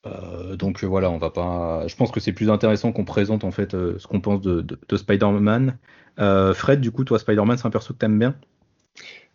Euh, 0.07 0.57
donc 0.57 0.83
voilà, 0.85 1.11
on 1.11 1.19
va 1.19 1.31
pas. 1.31 1.87
Je 1.87 1.97
pense 1.97 2.11
que 2.11 2.21
c'est 2.21 2.33
plus 2.33 2.51
intéressant 2.51 2.93
qu'on 2.93 3.05
présente 3.05 3.45
en 3.45 3.51
fait 3.51 3.75
euh, 3.75 3.99
ce 3.99 4.07
qu'on 4.07 4.21
pense 4.21 4.41
de, 4.41 4.65
Spider-Man. 4.95 5.79
Euh, 6.19 6.55
Fred, 6.55 6.81
du 6.81 6.91
coup, 6.91 7.05
toi, 7.05 7.19
Spider-Man, 7.19 7.59
c'est 7.59 7.67
un 7.67 7.71
perso 7.71 7.93
que 7.93 7.99
t'aimes 7.99 8.19
bien? 8.19 8.35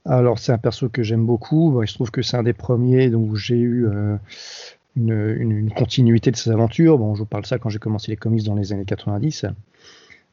Alors, 0.06 0.40
c'est 0.40 0.52
un 0.52 0.58
perso 0.58 0.90
que 0.90 1.04
j'aime 1.04 1.26
beaucoup. 1.26 1.82
Il 1.82 1.88
se 1.88 1.96
trouve 1.96 2.12
que 2.12 2.22
c'est 2.22 2.38
un 2.38 2.44
des 2.44 2.54
premiers 2.54 3.14
où 3.14 3.36
j'ai 3.36 3.58
eu 3.58 3.88
une, 4.96 5.72
continuité 5.76 6.32
de 6.32 6.36
ses 6.36 6.52
aventures. 6.52 6.98
Bon, 6.98 7.16
je 7.16 7.20
vous 7.20 7.26
parle 7.26 7.46
ça 7.46 7.58
quand 7.58 7.70
j'ai 7.70 7.80
commencé 7.80 8.12
les 8.12 8.18
comics 8.18 8.44
dans 8.44 8.56
les 8.56 8.74
années 8.74 8.86
90. 8.86 9.46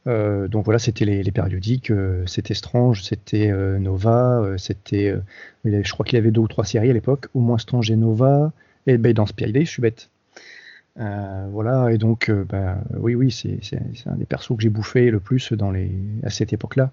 donc 0.06 0.64
voilà, 0.64 0.78
c'était 0.78 1.04
les, 1.04 1.30
périodiques, 1.32 1.92
c'était 2.26 2.54
Strange, 2.54 3.02
c'était 3.02 3.52
Nova, 3.78 4.54
c'était, 4.58 5.14
je 5.64 5.92
crois 5.92 6.04
qu'il 6.04 6.16
y 6.16 6.18
avait 6.18 6.30
deux 6.30 6.40
ou 6.40 6.48
trois 6.48 6.64
séries 6.64 6.90
à 6.90 6.92
l'époque, 6.92 7.26
au 7.34 7.40
moins 7.40 7.58
Strange 7.58 7.90
et 7.90 7.96
Nova, 7.96 8.52
et 8.86 8.98
ben, 8.98 9.12
dans 9.12 9.26
Spider, 9.26 9.64
je 9.64 9.70
suis 9.70 9.82
bête. 9.82 10.10
Euh, 11.00 11.46
voilà, 11.50 11.90
et 11.90 11.98
donc, 11.98 12.28
euh, 12.28 12.44
bah, 12.44 12.78
oui, 12.98 13.14
oui, 13.14 13.30
c'est 13.30 13.60
un 14.06 14.16
des 14.16 14.26
persos 14.26 14.56
que 14.56 14.62
j'ai 14.62 14.68
bouffé 14.68 15.10
le 15.10 15.20
plus 15.20 15.52
dans 15.52 15.70
les, 15.70 15.90
à 16.22 16.30
cette 16.30 16.52
époque-là, 16.52 16.90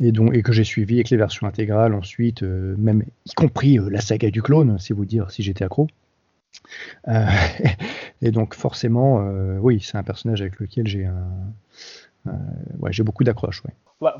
et, 0.00 0.12
donc, 0.12 0.34
et 0.34 0.42
que 0.42 0.52
j'ai 0.52 0.64
suivi 0.64 0.94
avec 0.94 1.10
les 1.10 1.16
versions 1.16 1.46
intégrales 1.46 1.94
ensuite, 1.94 2.42
euh, 2.42 2.74
même 2.78 3.02
y 3.26 3.34
compris 3.34 3.78
la 3.90 4.00
saga 4.00 4.30
du 4.30 4.42
clone, 4.42 4.78
si 4.78 4.92
vous 4.92 5.04
dire, 5.04 5.30
si 5.30 5.42
j'étais 5.42 5.64
accro. 5.64 5.88
et 8.22 8.30
donc, 8.30 8.54
forcément, 8.54 9.18
oui, 9.60 9.80
c'est 9.80 9.96
un 9.96 10.02
personnage 10.02 10.40
avec 10.40 10.58
lequel 10.58 10.86
j'ai 10.86 11.08
beaucoup 13.02 13.24
d'accroche. 13.24 13.62
Ouais. 14.00 14.12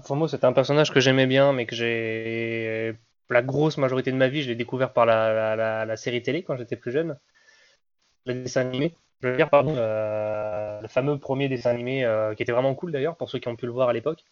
Un 0.43 0.53
personnage 0.53 0.93
que 0.93 1.01
j'aimais 1.01 1.27
bien, 1.27 1.53
mais 1.53 1.67
que 1.67 1.75
j'ai 1.75 2.95
la 3.31 3.43
grosse 3.43 3.77
majorité 3.79 4.13
de 4.13 4.17
ma 4.17 4.29
vie, 4.29 4.43
je 4.43 4.49
l'ai 4.49 4.55
découvert 4.55 4.93
par 4.93 5.07
la, 5.07 5.97
série 5.97 6.23
télé 6.23 6.43
quand 6.43 6.57
j'étais 6.57 6.77
plus 6.77 6.93
jeune, 6.93 7.19
le 8.27 8.35
dessin 8.35 8.63
animé 8.63 8.95
euh, 9.25 10.81
le 10.81 10.89
fameux 10.89 11.19
premier 11.19 11.49
dessin 11.49 11.71
animé 11.71 12.05
euh, 12.05 12.35
qui 12.35 12.43
était 12.43 12.53
vraiment 12.53 12.75
cool 12.75 12.93
d'ailleurs 12.93 13.17
pour 13.17 13.31
ceux 13.31 13.39
qui 13.39 13.49
ont 13.49 13.57
pu 13.57 13.67
le 13.67 13.73
voir 13.73 13.89
à 13.89 13.93
l'époque, 13.93 14.25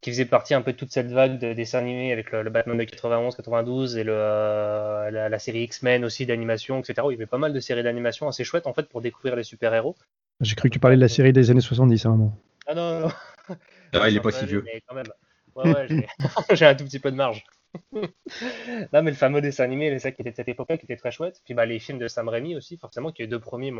qui 0.00 0.10
faisait 0.10 0.24
partie 0.24 0.54
un 0.54 0.62
peu 0.62 0.72
de 0.72 0.76
toute 0.76 0.92
cette 0.92 1.10
vague 1.10 1.38
de 1.38 1.52
dessins 1.52 1.78
animés 1.78 2.12
avec 2.12 2.32
le, 2.32 2.48
Batman 2.48 2.76
de 2.76 2.84
91, 2.84 3.36
92 3.36 3.96
et 3.96 4.04
le, 4.04 4.12
euh, 4.14 5.10
la, 5.10 5.38
série 5.38 5.62
X-Men 5.64 6.04
aussi 6.04 6.24
d'animation, 6.24 6.80
etc. 6.80 7.06
il 7.10 7.12
y 7.12 7.14
avait 7.16 7.26
pas 7.26 7.38
mal 7.38 7.52
de 7.52 7.60
séries 7.60 7.82
d'animation 7.82 8.26
assez 8.26 8.44
chouettes 8.44 8.66
en 8.66 8.72
fait 8.72 8.88
pour 8.88 9.02
découvrir 9.02 9.36
les 9.36 9.44
super-héros. 9.44 9.96
J'ai 10.40 10.54
cru 10.54 10.70
que 10.70 10.74
tu 10.74 10.80
parlais 10.80 10.96
de 10.96 11.02
la 11.02 11.08
série 11.08 11.32
des 11.32 11.50
années 11.50 11.60
70 11.60 12.06
à 12.06 12.08
un 12.08 12.12
moment. 12.12 12.38
Ah 12.66 12.74
non, 12.74 13.00
non, 13.00 13.08
non. 13.08 13.56
Ah, 13.92 14.08
il 14.08 14.16
est 14.16 14.20
pas 14.20 14.30
si 14.30 14.46
vieux. 14.46 14.64
quand 14.88 14.94
même. 14.94 15.06
Ouais, 15.54 15.74
ouais, 15.74 16.06
j'ai 16.54 16.66
un 16.66 16.74
tout 16.74 16.84
petit 16.84 17.00
peu 17.00 17.10
de 17.10 17.16
marge. 17.16 17.44
non, 17.92 19.02
mais 19.02 19.10
le 19.10 19.14
fameux 19.14 19.40
dessin 19.40 19.64
animé, 19.64 19.98
ça 19.98 20.12
qui 20.12 20.22
était 20.22 20.30
de 20.30 20.36
cette 20.36 20.48
époque-là, 20.48 20.78
qui 20.78 20.86
était 20.86 20.96
très 20.96 21.10
chouette. 21.10 21.40
Puis 21.44 21.54
bah, 21.54 21.66
les 21.66 21.78
films 21.78 21.98
de 21.98 22.08
Sam 22.08 22.28
Raimi 22.28 22.56
aussi, 22.56 22.76
forcément, 22.76 23.12
qui 23.12 23.22
les 23.22 23.28
deux 23.28 23.40
premiers 23.40 23.72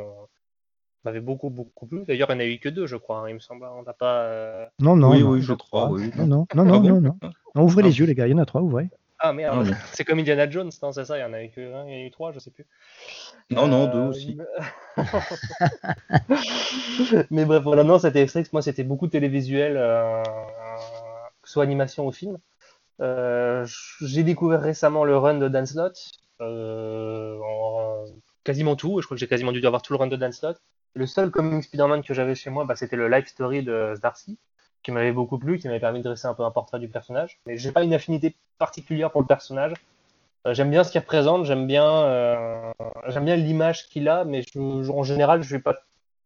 m'avaient 1.04 1.20
beaucoup, 1.20 1.50
beaucoup 1.50 1.86
plu. 1.86 2.04
D'ailleurs, 2.06 2.30
il 2.30 2.36
n'y 2.36 2.42
en 2.42 2.46
a 2.46 2.48
eu 2.48 2.58
que 2.58 2.68
deux, 2.68 2.86
je 2.86 2.96
crois, 2.96 3.20
hein, 3.20 3.28
il 3.28 3.34
me 3.34 3.40
semble. 3.40 3.64
On 3.64 3.82
n'a 3.82 3.92
pas. 3.92 4.22
Euh, 4.22 4.66
non, 4.78 4.96
non. 4.96 5.10
Oui, 5.10 5.22
oui, 5.22 5.42
je 5.42 5.52
crois. 5.52 5.90
Oui. 5.90 6.10
Non, 6.16 6.26
non, 6.26 6.46
non, 6.54 6.64
non, 6.64 7.00
non, 7.00 7.16
non. 7.54 7.62
ouvrez 7.62 7.82
les 7.82 7.98
yeux, 7.98 8.06
les 8.06 8.14
gars, 8.14 8.26
il 8.26 8.30
y 8.30 8.34
en 8.34 8.38
a 8.38 8.46
trois, 8.46 8.62
ouvrez. 8.62 8.88
Ah 9.22 9.34
merde, 9.34 9.68
ah, 9.70 9.74
c'est 9.92 10.04
comme 10.04 10.18
Indiana 10.18 10.48
Jones, 10.48 10.70
non, 10.82 10.92
c'est 10.92 11.04
ça, 11.04 11.18
il 11.18 11.20
y 11.20 11.24
en 11.24 11.34
a 11.34 11.42
eu 11.42 11.50
que 11.50 11.60
un, 11.60 11.86
il 11.86 11.92
y 11.92 11.96
en 11.96 12.04
a 12.04 12.06
eu 12.06 12.10
trois, 12.10 12.32
je 12.32 12.38
sais 12.38 12.50
plus. 12.50 12.64
Non, 13.50 13.68
non, 13.68 13.86
deux 13.86 13.98
euh, 13.98 14.08
aussi. 14.08 14.38
mais 17.30 17.44
bref, 17.44 17.62
voilà, 17.62 17.84
non, 17.84 17.98
c'était 17.98 18.26
moi 18.52 18.62
c'était 18.62 18.82
beaucoup 18.82 19.08
télévisuel, 19.08 19.76
euh, 19.76 20.22
soit 21.44 21.64
animation 21.64 22.06
ou 22.06 22.12
film. 22.12 22.38
Euh, 23.02 23.66
j'ai 24.00 24.22
découvert 24.22 24.62
récemment 24.62 25.04
le 25.04 25.18
run 25.18 25.38
de 25.38 25.48
Dan 25.48 25.66
Slott, 25.66 25.98
euh, 26.40 27.36
quasiment 28.44 28.76
tout. 28.76 29.00
Je 29.00 29.06
crois 29.06 29.16
que 29.16 29.20
j'ai 29.20 29.28
quasiment 29.28 29.52
dû 29.52 29.64
avoir 29.66 29.82
tout 29.82 29.92
le 29.92 29.98
run 29.98 30.06
de 30.06 30.16
Dan 30.16 30.32
Slott. 30.32 30.60
Le 30.94 31.06
seul 31.06 31.30
comic 31.30 31.64
Spider-Man 31.64 32.02
que 32.02 32.14
j'avais 32.14 32.34
chez 32.34 32.50
moi, 32.50 32.64
bah, 32.64 32.76
c'était 32.76 32.96
le 32.96 33.08
Life 33.08 33.28
Story 33.28 33.62
de 33.62 33.94
Darcy, 34.02 34.38
qui 34.82 34.92
m'avait 34.92 35.12
beaucoup 35.12 35.38
plu, 35.38 35.58
qui 35.58 35.68
m'avait 35.68 35.80
permis 35.80 36.00
de 36.00 36.04
dresser 36.04 36.26
un 36.26 36.34
peu 36.34 36.44
un 36.44 36.50
portrait 36.50 36.80
du 36.80 36.88
personnage. 36.88 37.40
Mais 37.46 37.56
j'ai 37.56 37.72
pas 37.72 37.82
une 37.82 37.94
affinité 37.94 38.36
particulière 38.58 39.10
pour 39.10 39.20
le 39.20 39.26
personnage. 39.26 39.74
Euh, 40.46 40.54
j'aime 40.54 40.70
bien 40.70 40.84
ce 40.84 40.90
qu'il 40.90 41.00
représente, 41.00 41.44
j'aime 41.44 41.66
bien, 41.66 42.72
bien 43.22 43.36
l'image 43.36 43.88
qu'il 43.88 44.08
a, 44.08 44.24
mais 44.24 44.42
en 44.56 45.02
général, 45.02 45.42
je 45.42 45.48
suis 45.48 45.62
pas 45.62 45.76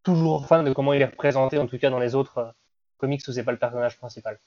toujours 0.02 0.46
fan 0.46 0.64
de 0.64 0.72
comment 0.72 0.92
il 0.92 1.02
est 1.02 1.06
représenté, 1.06 1.58
en 1.58 1.66
tout 1.66 1.78
cas 1.78 1.90
dans 1.90 1.98
les 1.98 2.14
autres 2.14 2.54
comics 2.98 3.22
où 3.26 3.32
c'est 3.32 3.44
pas 3.44 3.52
le 3.52 3.58
personnage 3.58 3.98
principal 3.98 4.38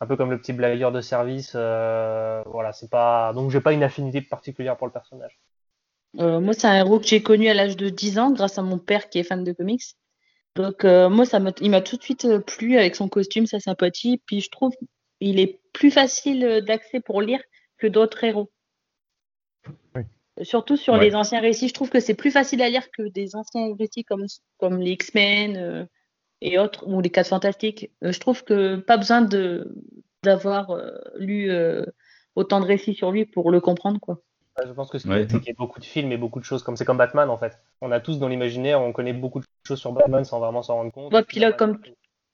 un 0.00 0.06
peu 0.06 0.16
comme 0.16 0.30
le 0.30 0.38
petit 0.38 0.52
blagueur 0.52 0.92
de 0.92 1.00
service. 1.00 1.52
Euh, 1.54 2.42
voilà, 2.46 2.72
c'est 2.72 2.90
pas. 2.90 3.32
Donc 3.32 3.50
j'ai 3.50 3.60
pas 3.60 3.72
une 3.72 3.82
affinité 3.82 4.20
particulière 4.20 4.76
pour 4.76 4.86
le 4.86 4.92
personnage. 4.92 5.38
Euh, 6.18 6.40
moi, 6.40 6.54
c'est 6.54 6.66
un 6.66 6.76
héros 6.76 7.00
que 7.00 7.06
j'ai 7.06 7.22
connu 7.22 7.48
à 7.48 7.54
l'âge 7.54 7.76
de 7.76 7.88
10 7.88 8.18
ans 8.18 8.30
grâce 8.30 8.58
à 8.58 8.62
mon 8.62 8.78
père 8.78 9.08
qui 9.08 9.18
est 9.18 9.24
fan 9.24 9.44
de 9.44 9.52
comics. 9.52 9.82
Donc 10.56 10.84
euh, 10.84 11.08
moi, 11.08 11.24
ça 11.24 11.40
il 11.60 11.70
m'a 11.70 11.80
tout 11.80 11.96
de 11.96 12.02
suite 12.02 12.28
plu 12.46 12.78
avec 12.78 12.94
son 12.94 13.08
costume, 13.08 13.46
sa 13.46 13.58
sympathie. 13.58 14.22
Puis 14.26 14.40
je 14.40 14.50
trouve 14.50 14.72
il 15.20 15.40
est 15.40 15.60
plus 15.72 15.90
facile 15.90 16.62
d'accès 16.66 17.00
pour 17.00 17.20
lire 17.22 17.40
que 17.78 17.86
d'autres 17.86 18.22
héros. 18.22 18.50
Surtout 20.42 20.76
sur 20.76 20.96
les 20.96 21.14
anciens 21.14 21.40
récits, 21.40 21.68
je 21.68 21.74
trouve 21.74 21.90
que 21.90 22.00
c'est 22.00 22.14
plus 22.14 22.32
facile 22.32 22.60
à 22.62 22.68
lire 22.68 22.90
que 22.90 23.02
des 23.02 23.36
anciens 23.36 23.74
récits 23.78 24.04
comme, 24.04 24.26
comme 24.58 24.80
les 24.80 24.92
X-Men, 24.92 25.88
et 26.44 26.58
autres, 26.58 26.86
ou 26.86 27.00
les 27.00 27.10
4 27.10 27.28
fantastiques. 27.28 27.90
Euh, 28.04 28.12
je 28.12 28.20
trouve 28.20 28.44
que 28.44 28.76
pas 28.76 28.96
besoin 28.96 29.22
de 29.22 29.74
d'avoir 30.22 30.70
euh, 30.70 30.90
lu 31.16 31.50
euh, 31.50 31.84
autant 32.34 32.60
de 32.60 32.64
récits 32.64 32.94
sur 32.94 33.10
lui 33.10 33.26
pour 33.26 33.50
le 33.50 33.60
comprendre, 33.60 33.98
quoi. 34.00 34.20
Je 34.66 34.72
pense 34.72 34.90
que 34.90 34.98
c'est 34.98 35.08
qu'il 35.08 35.44
y 35.46 35.50
a 35.50 35.54
beaucoup 35.56 35.80
de 35.80 35.84
films 35.84 36.12
et 36.12 36.16
beaucoup 36.16 36.40
de 36.40 36.44
choses 36.44 36.62
comme 36.62 36.76
c'est 36.76 36.84
comme 36.84 36.98
Batman 36.98 37.30
en 37.30 37.36
fait. 37.36 37.58
On 37.80 37.90
a 37.92 38.00
tous 38.00 38.18
dans 38.18 38.28
l'imaginaire, 38.28 38.80
on 38.80 38.92
connaît 38.92 39.12
beaucoup 39.12 39.40
de 39.40 39.46
choses 39.66 39.80
sur 39.80 39.92
Batman 39.92 40.24
sans 40.24 40.38
vraiment 40.38 40.62
s'en 40.62 40.74
rendre 40.74 40.92
compte. 40.92 41.12
Ouais, 41.12 41.22
puis 41.22 41.40
là, 41.40 41.52
comme, 41.52 41.78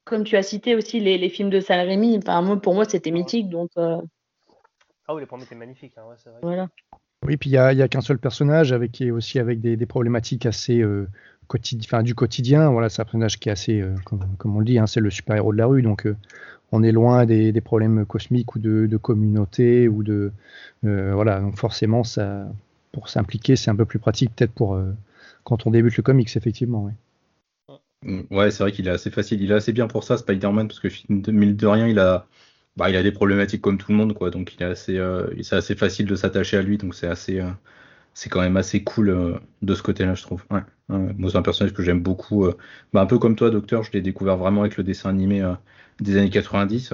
comme 0.04 0.24
tu 0.24 0.36
as 0.36 0.42
cité 0.42 0.74
aussi 0.74 1.00
les, 1.00 1.18
les 1.18 1.28
films 1.28 1.50
de 1.50 1.60
Sam 1.60 1.86
Raimi, 1.86 2.20
pour 2.62 2.74
moi 2.74 2.84
c'était 2.84 3.10
mythique 3.10 3.48
donc. 3.48 3.70
Ah 3.76 5.14
oui, 5.14 5.20
les 5.20 5.26
premiers 5.26 5.44
étaient 5.44 5.54
magnifiques, 5.54 5.94
hein, 5.96 6.02
c'est 6.18 6.30
vrai. 6.30 6.38
Voilà. 6.42 6.68
Oui, 7.26 7.36
puis 7.36 7.50
il 7.50 7.52
n'y 7.52 7.58
a, 7.58 7.66
a 7.66 7.88
qu'un 7.88 8.00
seul 8.00 8.18
personnage 8.18 8.72
avec 8.72 8.92
qui 8.92 9.10
aussi 9.10 9.38
avec 9.38 9.60
des, 9.60 9.76
des 9.76 9.86
problématiques 9.86 10.46
assez 10.46 10.82
du 12.02 12.14
quotidien. 12.14 12.70
Voilà, 12.70 12.88
c'est 12.88 13.02
un 13.02 13.04
personnage 13.04 13.38
qui 13.38 13.48
est 13.48 13.52
assez, 13.52 13.80
euh, 13.80 13.94
comme, 14.04 14.56
on 14.56 14.60
le 14.60 14.64
dit, 14.64 14.78
hein, 14.78 14.86
c'est 14.86 15.00
le 15.00 15.10
super-héros 15.10 15.52
de 15.52 15.58
la 15.58 15.66
rue. 15.66 15.82
Donc, 15.82 16.06
euh, 16.06 16.16
on 16.72 16.82
est 16.82 16.92
loin 16.92 17.26
des, 17.26 17.60
problèmes 17.60 18.06
cosmiques 18.06 18.54
ou 18.54 18.58
de, 18.58 18.96
communauté 18.96 19.88
ou 19.88 20.02
de 20.02 20.32
euh, 20.84 21.12
voilà. 21.14 21.40
Donc, 21.40 21.56
forcément, 21.56 22.04
ça, 22.04 22.46
pour 22.92 23.08
s'impliquer, 23.08 23.56
c'est 23.56 23.70
un 23.70 23.76
peu 23.76 23.84
plus 23.84 23.98
pratique 23.98 24.32
peut-être 24.34 24.52
pour 24.52 24.80
quand 25.44 25.66
on 25.66 25.70
débute 25.70 25.96
le 25.96 26.02
comics, 26.02 26.36
effectivement. 26.36 26.84
Ouais. 26.84 27.76
Mm, 28.02 28.34
ouais, 28.34 28.50
c'est 28.50 28.62
vrai 28.62 28.72
qu'il 28.72 28.88
est 28.88 28.92
assez 28.92 29.10
facile. 29.10 29.42
Il 29.42 29.50
est 29.50 29.54
assez 29.54 29.72
bien 29.72 29.88
pour 29.88 30.04
ça, 30.04 30.16
Spider-Man, 30.16 30.68
parce 30.68 30.80
que 30.80 30.88
mille 31.30 31.56
de 31.56 31.66
rien, 31.66 31.86
il 31.88 31.98
a, 31.98 32.26
bah, 32.76 32.90
il 32.90 32.96
a 32.96 33.02
des 33.02 33.12
problématiques 33.12 33.62
comme 33.62 33.78
tout 33.78 33.92
le 33.92 33.98
monde, 33.98 34.14
quoi. 34.14 34.30
Donc, 34.30 34.54
il 34.54 34.62
est 34.62 34.66
assez, 34.66 35.00
c'est 35.42 35.56
assez 35.56 35.74
facile 35.74 36.06
de 36.06 36.14
s'attacher 36.14 36.56
à 36.56 36.62
lui. 36.62 36.78
Donc, 36.78 36.94
c'est 36.94 37.08
assez 37.08 37.42
c'est 38.14 38.28
quand 38.28 38.40
même 38.40 38.56
assez 38.56 38.82
cool 38.82 39.10
euh, 39.10 39.38
de 39.62 39.74
ce 39.74 39.82
côté-là, 39.82 40.14
je 40.14 40.22
trouve. 40.22 40.44
Moi, 40.88 41.30
c'est 41.30 41.36
un 41.36 41.42
personnage 41.42 41.72
que 41.72 41.82
j'aime 41.82 42.00
beaucoup. 42.02 42.46
Euh, 42.46 42.56
bah, 42.92 43.00
un 43.00 43.06
peu 43.06 43.18
comme 43.18 43.36
toi, 43.36 43.50
Docteur, 43.50 43.82
je 43.82 43.92
l'ai 43.92 44.02
découvert 44.02 44.36
vraiment 44.36 44.62
avec 44.62 44.76
le 44.76 44.84
dessin 44.84 45.10
animé 45.10 45.42
euh, 45.42 45.54
des 46.00 46.16
années 46.16 46.30
90. 46.30 46.92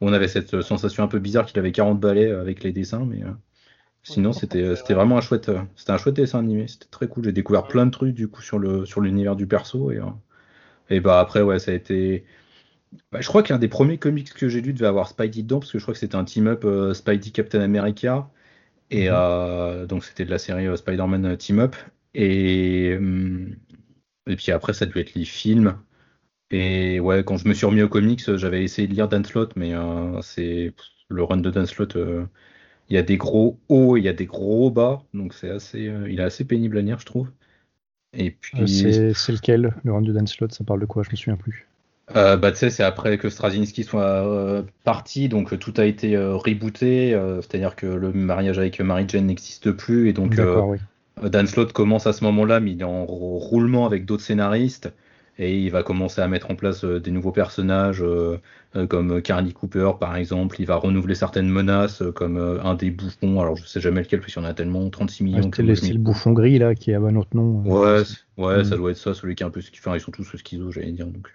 on 0.00 0.12
avait 0.12 0.28
cette 0.28 0.60
sensation 0.62 1.04
un 1.04 1.08
peu 1.08 1.18
bizarre 1.18 1.46
qu'il 1.46 1.58
avait 1.58 1.72
40 1.72 2.00
balais 2.00 2.30
avec 2.30 2.62
les 2.62 2.72
dessins, 2.72 3.04
mais 3.06 3.22
sinon, 4.02 4.32
c'était 4.32 4.76
c'était 4.76 4.94
vraiment 4.94 5.18
un 5.18 5.20
chouette, 5.20 5.50
c'était 5.76 5.92
un 5.92 5.98
chouette 5.98 6.16
dessin 6.16 6.38
animé. 6.38 6.68
C'était 6.68 6.88
très 6.90 7.08
cool. 7.08 7.24
J'ai 7.24 7.32
découvert 7.32 7.66
plein 7.66 7.86
de 7.86 7.90
trucs 7.90 8.14
du 8.14 8.28
coup 8.28 8.42
sur 8.42 8.58
le 8.58 8.84
sur 8.86 9.00
l'univers 9.00 9.36
du 9.36 9.46
perso 9.46 9.90
et 9.90 10.00
et 10.90 11.00
bah 11.00 11.20
après 11.20 11.42
ouais, 11.42 11.58
ça 11.58 11.72
a 11.72 11.74
été. 11.74 12.24
Bah, 13.12 13.20
je 13.20 13.28
crois 13.28 13.42
qu'un 13.42 13.58
des 13.58 13.68
premiers 13.68 13.98
comics 13.98 14.32
que 14.32 14.48
j'ai 14.48 14.60
lu 14.60 14.72
devait 14.72 14.86
avoir 14.86 15.08
Spidey 15.08 15.42
dedans 15.42 15.58
parce 15.58 15.72
que 15.72 15.78
je 15.78 15.84
crois 15.84 15.92
que 15.94 16.00
c'était 16.00 16.16
un 16.16 16.24
team-up 16.24 16.66
Spidey 16.94 17.30
Captain 17.30 17.60
America. 17.60 18.30
Et 18.90 19.08
mhm. 19.08 19.14
euh, 19.16 19.86
donc 19.86 20.04
c'était 20.04 20.24
de 20.24 20.30
la 20.30 20.38
série 20.38 20.66
euh, 20.66 20.76
Spider-Man 20.76 21.24
euh, 21.26 21.36
Team 21.36 21.58
Up. 21.58 21.76
Et, 22.14 22.98
et 24.26 24.36
puis 24.36 24.52
après, 24.52 24.72
ça 24.72 24.86
dû 24.86 24.98
être 24.98 25.14
les 25.14 25.26
films. 25.26 25.78
Et 26.50 27.00
ouais, 27.00 27.24
quand 27.24 27.36
je 27.36 27.48
me 27.48 27.54
suis 27.54 27.66
remis 27.66 27.82
aux 27.82 27.88
comics, 27.88 28.36
j'avais 28.36 28.62
essayé 28.62 28.86
de 28.86 28.94
lire 28.94 29.08
Dan 29.08 29.24
Slott, 29.24 29.54
mais 29.56 29.72
c'est 30.22 30.72
le 31.08 31.22
run 31.22 31.38
de 31.38 31.50
Dan 31.50 31.66
Slott. 31.66 31.96
il 32.88 32.94
y 32.94 32.98
a 32.98 33.02
des 33.02 33.16
gros 33.16 33.58
hauts, 33.68 33.96
il 33.96 34.04
y 34.04 34.08
a 34.08 34.12
des 34.12 34.26
gros 34.26 34.70
bas, 34.70 35.02
donc 35.12 35.34
c'est 35.34 35.50
assez, 35.50 35.90
il 36.08 36.20
est 36.20 36.24
assez 36.24 36.44
pénible 36.44 36.78
à 36.78 36.82
lire, 36.82 36.98
je 37.00 37.06
trouve. 37.06 37.30
Et 38.12 38.30
puis 38.30 38.68
c'est 38.68 39.32
lequel 39.32 39.74
le 39.82 39.92
run 39.92 40.02
de 40.02 40.12
Dan 40.12 40.26
Slott? 40.26 40.52
Ça 40.52 40.64
parle 40.64 40.80
de 40.80 40.86
quoi? 40.86 41.02
Je 41.02 41.10
me 41.10 41.16
souviens 41.16 41.36
plus. 41.36 41.66
Euh, 42.14 42.36
bah, 42.36 42.52
tu 42.52 42.58
sais, 42.58 42.70
c'est 42.70 42.84
après 42.84 43.18
que 43.18 43.28
Straczynski 43.28 43.82
soit 43.82 44.04
euh, 44.04 44.62
parti, 44.84 45.28
donc 45.28 45.58
tout 45.58 45.74
a 45.76 45.84
été 45.84 46.16
euh, 46.16 46.36
rebooté, 46.36 47.18
c'est-à-dire 47.40 47.74
que 47.74 47.86
le 47.86 48.12
mariage 48.12 48.58
avec 48.58 48.78
Mary 48.80 49.06
Jane 49.08 49.26
n'existe 49.26 49.72
plus, 49.72 50.08
et 50.08 50.12
donc 50.12 50.40
Dan 51.22 51.46
Slott 51.46 51.72
commence 51.72 52.06
à 52.06 52.12
ce 52.12 52.22
moment-là, 52.24 52.60
mais 52.60 52.72
il 52.72 52.80
est 52.80 52.84
en 52.84 53.04
roulement 53.04 53.86
avec 53.86 54.04
d'autres 54.04 54.22
scénaristes, 54.22 54.92
et 55.38 55.58
il 55.58 55.70
va 55.70 55.82
commencer 55.82 56.20
à 56.20 56.28
mettre 56.28 56.50
en 56.50 56.56
place 56.56 56.84
des 56.84 57.10
nouveaux 57.10 57.32
personnages, 57.32 58.04
comme 58.88 59.22
Carly 59.22 59.52
Cooper 59.52 59.92
par 60.00 60.16
exemple, 60.16 60.56
il 60.60 60.66
va 60.66 60.76
renouveler 60.76 61.14
certaines 61.14 61.48
menaces, 61.48 62.02
comme 62.14 62.38
un 62.38 62.74
des 62.74 62.90
bouffons, 62.90 63.40
alors 63.40 63.56
je 63.56 63.66
sais 63.66 63.80
jamais 63.80 64.02
lequel, 64.02 64.20
parce 64.20 64.32
qu'il 64.32 64.42
y 64.42 64.46
en 64.46 64.48
a 64.48 64.54
tellement, 64.54 64.88
36 64.88 65.24
millions. 65.24 65.50
c'est 65.52 65.62
le, 65.62 65.98
bouffon 65.98 66.32
gris 66.32 66.58
là, 66.58 66.74
qui 66.74 66.94
a 66.94 66.98
un 66.98 67.16
autre 67.16 67.34
nom. 67.34 67.62
Ouais, 67.64 68.02
ouais, 68.38 68.64
ça 68.64 68.76
doit 68.76 68.90
être 68.90 68.96
ça, 68.96 69.14
celui 69.14 69.34
qui 69.34 69.42
est 69.42 69.46
un 69.46 69.50
peu, 69.50 69.60
enfin 69.78 69.94
ils 69.94 70.00
sont 70.00 70.12
tous 70.12 70.24
schizo, 70.36 70.70
j'allais 70.70 70.92
dire, 70.92 71.06
donc... 71.06 71.30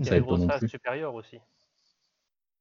Il 0.00 0.06
y 0.06 0.10
a 0.10 0.58
les 0.60 0.68
supérieures 0.68 1.14
aussi. 1.14 1.38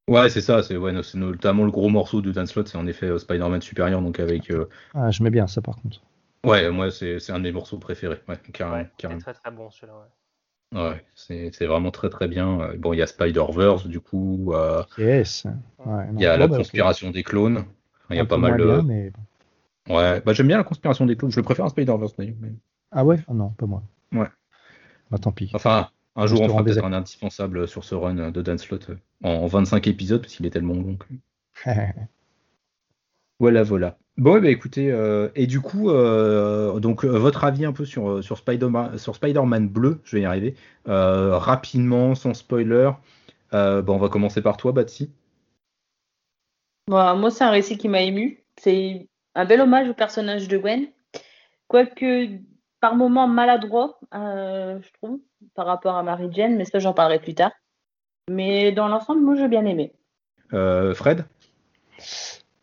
Ouais, 0.07 0.29
c'est 0.29 0.41
ça, 0.41 0.63
c'est 0.63 0.77
ouais, 0.77 0.91
notamment 1.13 1.63
le 1.63 1.71
gros 1.71 1.89
morceau 1.89 2.21
de 2.21 2.31
Dan 2.31 2.47
Slott, 2.47 2.67
c'est 2.67 2.77
en 2.77 2.87
effet 2.87 3.05
euh, 3.05 3.17
Spider-Man 3.17 3.61
supérieur, 3.61 4.01
donc 4.01 4.19
avec. 4.19 4.51
Euh, 4.51 4.67
ah, 4.93 5.11
je 5.11 5.23
mets 5.23 5.29
bien 5.29 5.47
ça 5.47 5.61
par 5.61 5.75
contre. 5.77 6.01
Ouais, 6.43 6.69
moi 6.71 6.89
c'est 6.91 7.29
un 7.29 7.39
des 7.39 7.51
morceaux 7.51 7.77
préférés, 7.77 8.19
ouais, 8.27 8.35
carrément. 8.51 8.81
Ouais, 8.81 9.19
très 9.19 9.33
très 9.33 9.51
bon 9.51 9.69
celui-là, 9.69 9.93
ouais. 9.93 10.07
Ouais, 10.73 11.03
c'est 11.15 11.65
vraiment 11.65 11.91
très 11.91 12.09
très 12.09 12.27
bien. 12.27 12.69
Bon, 12.77 12.93
il 12.93 12.97
y 12.97 13.01
a 13.01 13.07
Spider-Verse, 13.07 13.87
du 13.87 13.99
coup. 13.99 14.53
Euh, 14.53 14.83
yes. 14.97 15.45
il 16.13 16.21
y 16.21 16.25
a 16.25 16.37
la 16.37 16.47
bah, 16.47 16.57
conspiration 16.57 17.11
des 17.11 17.23
clones. 17.23 17.65
Il 18.09 18.15
y 18.15 18.19
a 18.19 18.25
pas 18.25 18.37
mal 18.37 18.57
de. 18.57 18.81
mais... 18.81 19.11
Ouais, 19.89 20.21
bah, 20.21 20.33
j'aime 20.33 20.47
bien 20.47 20.57
la 20.57 20.63
conspiration 20.63 21.05
des 21.05 21.15
clones. 21.15 21.31
Je 21.31 21.37
le 21.37 21.43
préfère 21.43 21.65
à 21.65 21.69
Spider-Verse 21.69 22.15
d'ailleurs. 22.15 22.35
Ah 22.91 23.03
ouais? 23.03 23.17
Ah 23.27 23.33
Non, 23.33 23.49
pas 23.49 23.65
moi. 23.65 23.83
Ouais. 24.13 24.27
Bah 25.09 25.17
tant 25.17 25.31
pis. 25.31 25.51
Enfin, 25.53 25.89
un 26.15 26.25
jour 26.25 26.41
on 26.41 26.47
fera 26.47 26.63
peut-être 26.63 26.85
un 26.85 26.93
indispensable 26.93 27.67
sur 27.67 27.83
ce 27.83 27.95
run 27.95 28.31
de 28.31 28.41
Dan 28.41 28.57
Slott 28.57 28.89
euh, 28.89 28.95
en 29.23 29.47
25 29.47 29.87
épisodes 29.87 30.21
parce 30.21 30.35
qu'il 30.35 30.45
est 30.45 30.51
tellement 30.51 30.75
long. 30.75 30.97
Voilà, 33.41 33.63
voilà. 33.63 33.98
Bon, 34.17 34.38
eh 34.38 34.39
ben, 34.39 34.51
écoutez, 34.51 34.91
euh, 34.91 35.29
et 35.33 35.48
du 35.48 35.62
coup, 35.62 35.89
euh, 35.89 36.79
donc 36.79 37.03
euh, 37.03 37.07
votre 37.07 37.43
avis 37.43 37.65
un 37.65 37.74
peu 37.74 37.86
sur, 37.86 38.24
sur 38.24 38.38
Spider-Man 38.38 39.00
sur 39.00 39.15
Spider-Man 39.15 39.67
bleu, 39.67 40.00
je 40.03 40.15
vais 40.15 40.21
y 40.21 40.25
arriver, 40.25 40.53
Euh, 40.88 41.39
rapidement, 41.39 42.13
sans 42.13 42.36
spoiler. 42.36 42.91
Bon, 43.51 43.95
on 43.95 43.98
va 43.98 44.10
commencer 44.10 44.43
par 44.43 44.57
toi, 44.57 44.74
Batsy. 44.74 45.10
Moi, 46.88 47.31
c'est 47.31 47.43
un 47.43 47.50
récit 47.50 47.79
qui 47.79 47.89
m'a 47.89 48.03
ému. 48.03 48.43
C'est 48.60 49.07
un 49.33 49.45
bel 49.45 49.62
hommage 49.62 49.89
au 49.89 49.95
personnage 49.95 50.48
de 50.48 50.60
Gwen, 50.60 50.86
quoique 51.67 52.27
par 52.79 52.95
moments 52.95 53.27
maladroit, 53.27 54.00
je 54.13 54.91
trouve, 55.01 55.19
par 55.55 55.65
rapport 55.65 55.95
à 55.95 56.03
Mary 56.03 56.27
Jane, 56.31 56.57
mais 56.57 56.65
ça, 56.65 56.77
j'en 56.77 56.93
parlerai 56.93 57.17
plus 57.17 57.33
tard. 57.33 57.53
Mais 58.29 58.71
dans 58.71 58.88
l'ensemble, 58.88 59.21
moi, 59.21 59.33
j'ai 59.33 59.48
bien 59.48 59.65
aimé. 59.65 59.93
Euh, 60.53 60.93
Fred? 60.93 61.25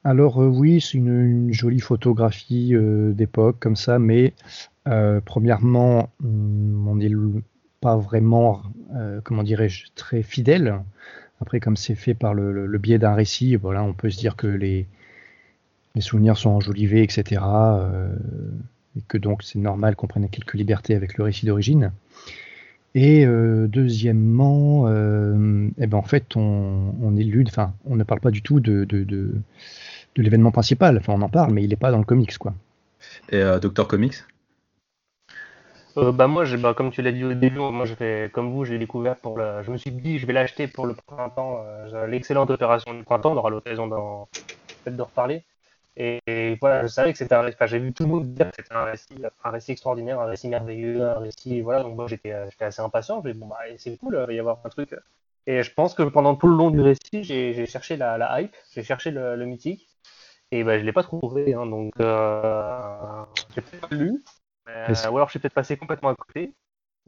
Alors 0.04 0.40
euh, 0.42 0.46
oui, 0.46 0.80
c'est 0.80 0.96
une, 0.98 1.52
jolie 1.52 1.80
photographie 1.80 2.74
euh, 2.74 3.12
d'époque 3.12 3.56
comme 3.58 3.76
ça, 3.76 3.98
mais 3.98 4.32
euh, 4.86 5.20
premièrement, 5.24 6.10
hum, 6.22 6.86
on 6.88 6.96
n'est 6.96 7.10
pas 7.80 7.96
vraiment, 7.96 8.62
comment 9.24 9.42
dirais-je, 9.42 9.86
très 9.94 10.22
fidèle. 10.22 10.80
Après, 11.40 11.60
comme 11.60 11.76
c'est 11.76 11.94
fait 11.94 12.14
par 12.14 12.34
le, 12.34 12.78
biais 12.78 12.98
d'un 12.98 13.14
récit, 13.14 13.54
voilà, 13.54 13.84
on 13.84 13.92
peut 13.92 14.10
se 14.10 14.18
dire 14.18 14.34
que 14.34 14.48
les, 14.48 14.86
souvenirs 16.00 16.36
sont 16.36 16.50
enjolivés, 16.50 17.02
etc. 17.02 17.40
et 18.96 19.02
que 19.06 19.18
donc 19.18 19.42
c'est 19.42 19.58
normal 19.58 19.94
qu'on 19.96 20.06
prenne 20.08 20.28
quelques 20.28 20.54
libertés 20.54 20.94
avec 20.94 21.18
le 21.18 21.24
récit 21.24 21.46
d'origine. 21.46 21.92
Et 22.96 23.24
deuxièmement, 23.26 24.88
eh 24.88 25.86
ben 25.86 25.98
en 25.98 26.02
fait, 26.02 26.34
on, 26.34 27.16
élude, 27.16 27.48
enfin, 27.48 27.74
on 27.84 27.94
ne 27.94 28.02
parle 28.02 28.20
pas 28.20 28.32
du 28.32 28.42
tout 28.42 28.58
de, 28.58 28.84
de 30.18 30.22
l'événement 30.24 30.50
principal. 30.50 30.98
Enfin, 30.98 31.14
on 31.16 31.22
en 31.22 31.28
parle, 31.30 31.52
mais 31.52 31.64
il 31.64 31.70
n'est 31.70 31.76
pas 31.76 31.90
dans 31.90 31.98
le 31.98 32.04
comics, 32.04 32.36
quoi. 32.38 32.54
et 33.30 33.38
euh, 33.38 33.58
Doctor 33.60 33.88
Comics? 33.88 34.16
Euh, 35.96 36.12
bah 36.12 36.26
moi, 36.28 36.44
j'ai- 36.44 36.56
bah, 36.56 36.74
comme 36.74 36.90
tu 36.90 37.02
l'as 37.02 37.12
dit 37.12 37.24
au 37.24 37.34
début, 37.34 37.58
moi 37.58 37.84
je 37.84 37.94
fais 37.94 38.30
comme 38.32 38.52
vous, 38.52 38.64
j'ai 38.64 38.78
découvert 38.78 39.16
pour 39.18 39.36
le. 39.38 39.62
Je 39.62 39.70
me 39.72 39.76
suis 39.76 39.90
dit, 39.90 40.18
je 40.18 40.26
vais 40.26 40.32
l'acheter 40.32 40.68
pour 40.68 40.86
le 40.86 40.94
printemps. 40.94 41.62
euh, 41.64 42.06
L'excellente 42.06 42.50
opération 42.50 42.94
du 42.94 43.02
printemps, 43.04 43.32
on 43.32 43.36
aura 43.36 43.50
l'occasion 43.50 43.86
d'en 43.88 44.28
peut-être 44.84 44.96
de 44.96 45.02
reparler. 45.02 45.44
Et, 45.96 46.20
et 46.26 46.56
voilà, 46.60 46.82
je 46.82 46.88
savais 46.88 47.12
que 47.12 47.18
c'était 47.18 47.34
un. 47.34 47.48
Enfin, 47.48 47.66
j'ai 47.66 47.78
vu 47.80 47.92
tout 47.94 48.04
le 48.04 48.10
monde 48.10 48.34
dire 48.34 48.50
que 48.50 48.56
c'était 48.56 48.74
un 48.74 48.84
récit, 48.84 49.14
un 49.44 49.50
récit 49.50 49.72
extraordinaire, 49.72 50.20
un 50.20 50.26
récit 50.26 50.48
merveilleux, 50.48 51.02
un 51.04 51.20
récit. 51.20 51.60
Voilà, 51.62 51.82
donc 51.84 51.96
moi 51.96 52.06
j'étais, 52.08 52.34
j'étais 52.50 52.66
assez 52.66 52.82
impatient. 52.82 53.22
Je 53.24 53.32
bon 53.32 53.46
bah 53.48 53.58
c'est 53.78 53.96
cool, 53.98 54.16
il 54.16 54.26
va 54.26 54.32
y 54.34 54.38
avoir 54.40 54.60
un 54.64 54.68
truc. 54.70 54.94
Et 55.46 55.62
je 55.64 55.72
pense 55.74 55.94
que 55.94 56.02
pendant 56.04 56.36
tout 56.36 56.48
le 56.48 56.56
long 56.56 56.70
du 56.70 56.80
récit, 56.80 57.24
j'ai 57.24 57.54
j'ai 57.54 57.66
cherché 57.66 57.96
la, 57.96 58.18
la 58.18 58.40
hype, 58.42 58.54
j'ai 58.74 58.84
cherché 58.84 59.10
le, 59.10 59.36
le 59.36 59.46
mythique. 59.46 59.87
Et 60.50 60.64
bah, 60.64 60.78
je 60.78 60.84
l'ai 60.84 60.92
pas 60.92 61.02
trouvé, 61.02 61.52
hein, 61.54 61.66
donc 61.66 61.92
euh, 62.00 63.24
j'ai 63.54 63.60
peut-être 63.62 63.88
pas 63.88 63.94
lu, 63.94 64.22
mais- 64.66 64.72
Est-ce- 64.92 65.08
ou 65.08 65.16
alors 65.16 65.28
je 65.28 65.32
suis 65.32 65.38
peut-être 65.40 65.54
passé 65.54 65.76
complètement 65.76 66.08
à 66.10 66.14
côté. 66.14 66.54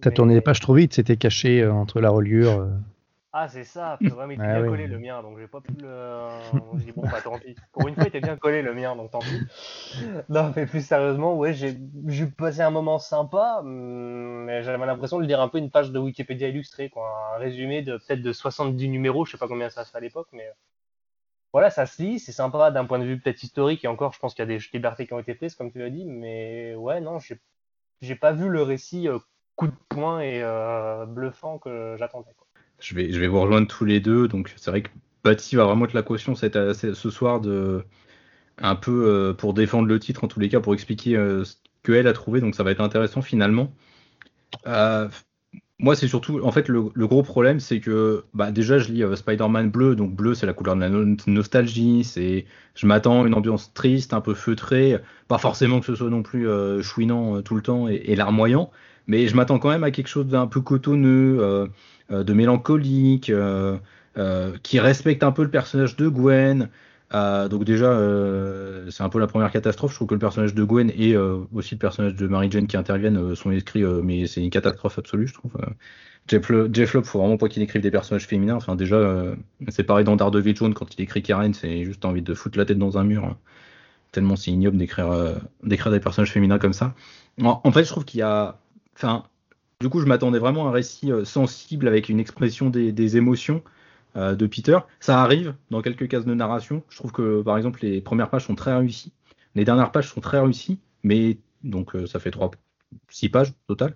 T'as 0.01 0.11
Mais- 0.11 0.15
tourné 0.17 0.35
les 0.35 0.41
pages 0.41 0.61
trop 0.61 0.75
vite, 0.75 0.95
c'était 0.95 1.17
caché 1.17 1.63
euh, 1.63 1.73
entre 1.73 2.01
la 2.01 2.11
reliure. 2.11 2.61
euh. 2.61 2.69
Ah, 3.33 3.49
c'est 3.49 3.65
ça, 3.65 3.97
mais 4.01 4.09
il 4.35 4.41
était 4.41 4.43
Ah 4.43 4.55
bien 4.55 4.63
oui. 4.63 4.69
collé 4.69 4.87
le 4.89 4.99
mien, 4.99 5.23
donc 5.23 5.39
j'ai 5.39 5.47
pas 5.47 5.61
pu 5.61 5.73
le. 5.81 6.29
J'ai 6.79 6.87
dit, 6.87 6.93
bon, 6.93 7.07
bah 7.09 7.21
tant 7.23 7.39
pis. 7.39 7.55
Pour 7.73 7.87
une 7.87 7.95
fois, 7.95 8.05
il 8.05 8.09
était 8.09 8.21
bien 8.21 8.37
collé 8.37 8.61
le 8.61 8.75
mien, 8.75 8.97
donc 8.97 9.11
tant 9.13 9.21
pis. 9.21 9.47
Non, 10.29 10.53
mais 10.57 10.67
plus 10.67 10.85
sérieusement, 10.85 11.37
ouais, 11.37 11.53
j'ai 11.55 11.77
passé 12.27 12.61
un 12.63 12.71
moment 12.71 12.99
sympa, 12.99 13.59
hum, 13.61 14.45
mais 14.47 14.63
j'avais 14.63 14.85
l'impression 14.87 15.19
de 15.21 15.25
lire 15.27 15.41
un 15.41 15.49
peu 15.49 15.59
une 15.59 15.71
page 15.71 15.93
de 15.93 15.99
Wikipédia 15.99 16.49
illustrée, 16.49 16.89
quoi. 16.91 17.35
Un 17.37 17.39
résumé 17.39 17.83
de 17.83 17.97
peut-être 17.99 18.23
de 18.23 18.33
70 18.33 18.89
numéros, 18.89 19.25
je 19.25 19.33
sais 19.33 19.39
pas 19.39 19.49
combien 19.49 19.71
ça 19.71 19.85
se 19.85 19.91
fait 19.93 19.99
à 19.99 20.01
l'époque, 20.01 20.29
mais. 20.33 20.51
Voilà, 21.53 21.71
ça 21.71 21.87
se 21.87 22.01
lit, 22.01 22.21
c'est 22.21 22.33
sympa 22.33 22.71
d'un 22.71 22.85
point 22.85 23.01
de 23.01 23.05
vue 23.05 23.19
peut-être 23.19 23.43
historique, 23.43 23.85
et 23.85 23.89
encore, 23.89 24.13
je 24.13 24.21
pense 24.21 24.35
qu'il 24.35 24.43
y 24.43 24.49
a 24.49 24.59
des 24.59 24.61
libertés 24.73 25.07
qui 25.07 25.13
ont 25.15 25.19
été 25.19 25.35
prises, 25.35 25.57
comme 25.57 25.73
tu 25.73 25.79
l'as 25.79 25.91
dit, 25.91 26.05
mais 26.05 26.75
ouais, 26.77 27.01
non, 27.01 27.19
j'ai 28.01 28.15
pas 28.15 28.33
vu 28.33 28.49
le 28.49 28.63
récit 28.63 29.09
euh, 29.09 29.19
coup 29.57 29.67
de 29.67 29.75
poing 29.89 30.21
et 30.21 30.43
euh, 30.43 31.07
bluffant 31.07 31.59
que 31.59 31.97
j'attendais. 31.99 32.31
Je 32.79 32.95
vais, 32.95 33.13
je 33.13 33.21
vais 33.21 33.27
vous 33.27 33.41
rejoindre 33.41 33.67
tous 33.67 33.85
les 33.85 34.01
deux. 34.01 34.29
Donc, 34.29 34.53
c'est 34.57 34.71
vrai 34.71 34.83
que 34.83 34.91
Batsy 35.25 35.57
va 35.57 35.65
vraiment 35.65 35.85
être 35.87 35.93
la 35.93 36.03
caution 36.03 36.35
cette, 36.35 36.73
ce 36.73 37.11
soir 37.11 37.41
de 37.41 37.85
un 38.59 38.77
peu 38.77 39.07
euh, 39.07 39.35
pour 39.35 39.53
défendre 39.53 39.89
le 39.89 39.99
titre 39.99 40.25
en 40.25 40.29
tous 40.29 40.41
les 40.41 40.49
cas, 40.49 40.61
pour 40.61 40.73
expliquer 40.73 41.15
ce 41.17 41.57
qu'elle 41.83 42.07
a 42.07 42.13
trouvé. 42.13 42.41
Donc, 42.41 42.55
ça 42.55 42.63
va 42.63 42.71
être 42.71 42.81
intéressant 42.81 43.23
finalement. 43.23 43.73
Moi, 45.83 45.97
c'est 45.97 46.09
surtout, 46.09 46.41
en 46.43 46.53
fait, 46.53 46.69
le, 46.69 46.83
gros 47.07 47.23
problème, 47.23 47.59
c'est 47.59 47.81
que 47.81 48.25
bah, 48.35 48.51
déjà, 48.53 48.79
je 48.79 48.93
lis 48.93 49.03
euh, 49.03 49.17
Spider-Man 49.17 49.71
bleu. 49.71 49.97
Donc, 49.97 50.15
bleu, 50.15 50.35
c'est 50.35 50.45
la 50.45 50.53
couleur 50.53 50.77
de 50.77 50.81
la 50.83 50.91
no- 50.91 51.17
nostalgie. 51.27 52.05
C'est, 52.05 52.45
je 52.75 52.87
m'attends 52.87 53.23
à 53.25 53.27
une 53.27 53.33
ambiance 53.33 53.73
triste, 53.73 54.13
un 54.13 54.21
peu 54.21 54.35
feutrée. 54.35 54.99
Pas 55.27 55.39
forcément 55.39 55.81
que 55.81 55.87
ce 55.87 55.95
soit 55.95 56.11
non 56.11 56.23
plus 56.23 56.47
euh, 56.47 56.83
chouinant 56.83 57.37
euh, 57.37 57.41
tout 57.41 57.55
le 57.55 57.63
temps 57.63 57.89
et, 57.89 58.15
larmoyant. 58.15 58.71
Mais 59.07 59.27
je 59.27 59.35
m'attends 59.35 59.59
quand 59.59 59.71
même 59.71 59.85
à 59.85 59.91
quelque 59.91 60.09
chose 60.09 60.27
d'un 60.27 60.47
peu 60.47 60.61
cotonneux. 60.61 61.71
de 62.11 62.33
mélancolique, 62.35 63.33
qui 64.63 64.81
respecte 64.81 65.23
un 65.23 65.33
peu 65.33 65.43
le 65.43 65.51
personnage 65.51 65.97
de 65.97 66.09
Gwen. 66.09 66.69
Euh, 67.13 67.49
donc 67.49 67.65
déjà, 67.65 67.91
euh, 67.91 68.89
c'est 68.91 69.03
un 69.03 69.09
peu 69.09 69.19
la 69.19 69.27
première 69.27 69.51
catastrophe. 69.51 69.91
Je 69.93 69.97
trouve 69.97 70.09
que 70.09 70.15
le 70.15 70.21
personnage 70.21 70.55
de 70.55 70.63
Gwen 70.63 70.93
et 70.97 71.15
euh, 71.15 71.39
aussi 71.53 71.75
le 71.75 71.79
personnage 71.79 72.15
de 72.15 72.27
Mary 72.27 72.51
Jane 72.51 72.67
qui 72.67 72.77
interviennent 72.77 73.35
sont 73.35 73.51
écrits, 73.51 73.83
mais 73.83 74.27
c'est 74.27 74.43
une 74.43 74.51
catastrophe 74.51 74.99
absolue, 74.99 75.27
je 75.27 75.35
trouve. 75.35 75.53
Jeff, 76.29 76.49
Lo- 76.49 76.69
Jeff 76.73 76.95
Loeb, 76.95 77.05
faut 77.05 77.19
vraiment 77.19 77.37
pas 77.37 77.49
qu'il 77.49 77.63
écrive 77.63 77.83
des 77.83 77.91
personnages 77.91 78.27
féminins. 78.27 78.55
Enfin 78.55 78.77
déjà, 78.77 79.25
c'est 79.69 79.83
pareil 79.83 80.05
dans 80.05 80.17
Daredevil 80.17 80.55
Jaune 80.55 80.75
quand 80.75 80.95
il 80.97 81.03
écrit 81.03 81.23
Karen, 81.23 81.53
c'est 81.55 81.85
juste 81.85 82.05
envie 82.05 82.23
de 82.23 82.35
foutre 82.35 82.59
la 82.59 82.65
tête 82.65 82.79
dans 82.79 82.99
un 82.99 83.05
mur. 83.05 83.25
hein. 83.25 83.37
Tellement 84.13 84.37
c'est 84.37 84.51
ignoble 84.51 84.77
d'écrire 84.77 85.41
des 85.65 86.01
personnages 86.01 86.33
féminins 86.33 86.59
comme 86.59 86.73
ça. 86.73 86.95
En, 87.43 87.73
fait, 87.73 87.85
je 87.85 87.91
trouve 87.91 88.05
qu'il 88.05 88.21
y 88.21 88.23
a, 88.23 88.59
enfin, 88.97 89.25
du 89.81 89.89
coup, 89.89 90.01
je 90.01 90.07
m'attendais 90.07 90.39
vraiment 90.39 90.67
à 90.67 90.71
un 90.71 90.73
récit 90.73 91.11
sensible 91.25 91.89
avec 91.89 92.09
une 92.09 92.21
expression 92.21 92.71
des 92.71 93.17
émotions 93.17 93.63
euh, 94.17 94.35
de 94.35 94.47
Peter. 94.47 94.79
Ça 94.99 95.23
arrive 95.23 95.55
dans 95.71 95.83
quelques 95.83 96.09
cases 96.09 96.25
de 96.25 96.35
narration. 96.35 96.83
Je 96.89 96.97
trouve 96.97 97.13
que, 97.13 97.43
par 97.43 97.57
exemple, 97.57 97.79
les 97.83 98.01
premières 98.01 98.29
pages 98.29 98.45
sont 98.45 98.57
très 98.57 98.77
réussies. 98.77 99.13
Les 99.55 99.65
dernières 99.65 99.93
pages 99.93 100.09
sont 100.09 100.21
très 100.21 100.41
réussies, 100.41 100.81
mais 101.05 101.39
donc 101.63 101.95
euh, 101.95 102.07
ça 102.07 102.19
fait 102.19 102.33
trois, 102.33 102.51
six 103.09 103.29
pages 103.29 103.51
au 103.51 103.75
total. 103.75 103.95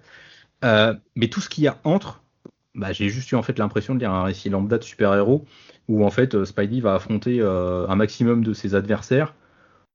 Euh, 0.64 0.94
mais 1.16 1.28
tout 1.28 1.40
ce 1.40 1.48
qu'il 1.48 1.64
y 1.64 1.68
a 1.68 1.80
entre, 1.82 2.22
bah, 2.76 2.92
j'ai 2.92 3.08
juste 3.08 3.32
eu 3.32 3.34
en 3.34 3.42
fait 3.42 3.58
l'impression 3.58 3.94
de 3.94 4.00
lire 4.00 4.12
un 4.12 4.22
récit 4.22 4.50
lambda 4.50 4.78
de 4.78 4.84
super-héros 4.84 5.44
où 5.88 6.04
en 6.04 6.10
fait 6.10 6.44
Spidey 6.44 6.80
va 6.80 6.94
affronter 6.94 7.42
un 7.42 7.94
maximum 7.94 8.42
de 8.42 8.54
ses 8.54 8.74
adversaires 8.74 9.34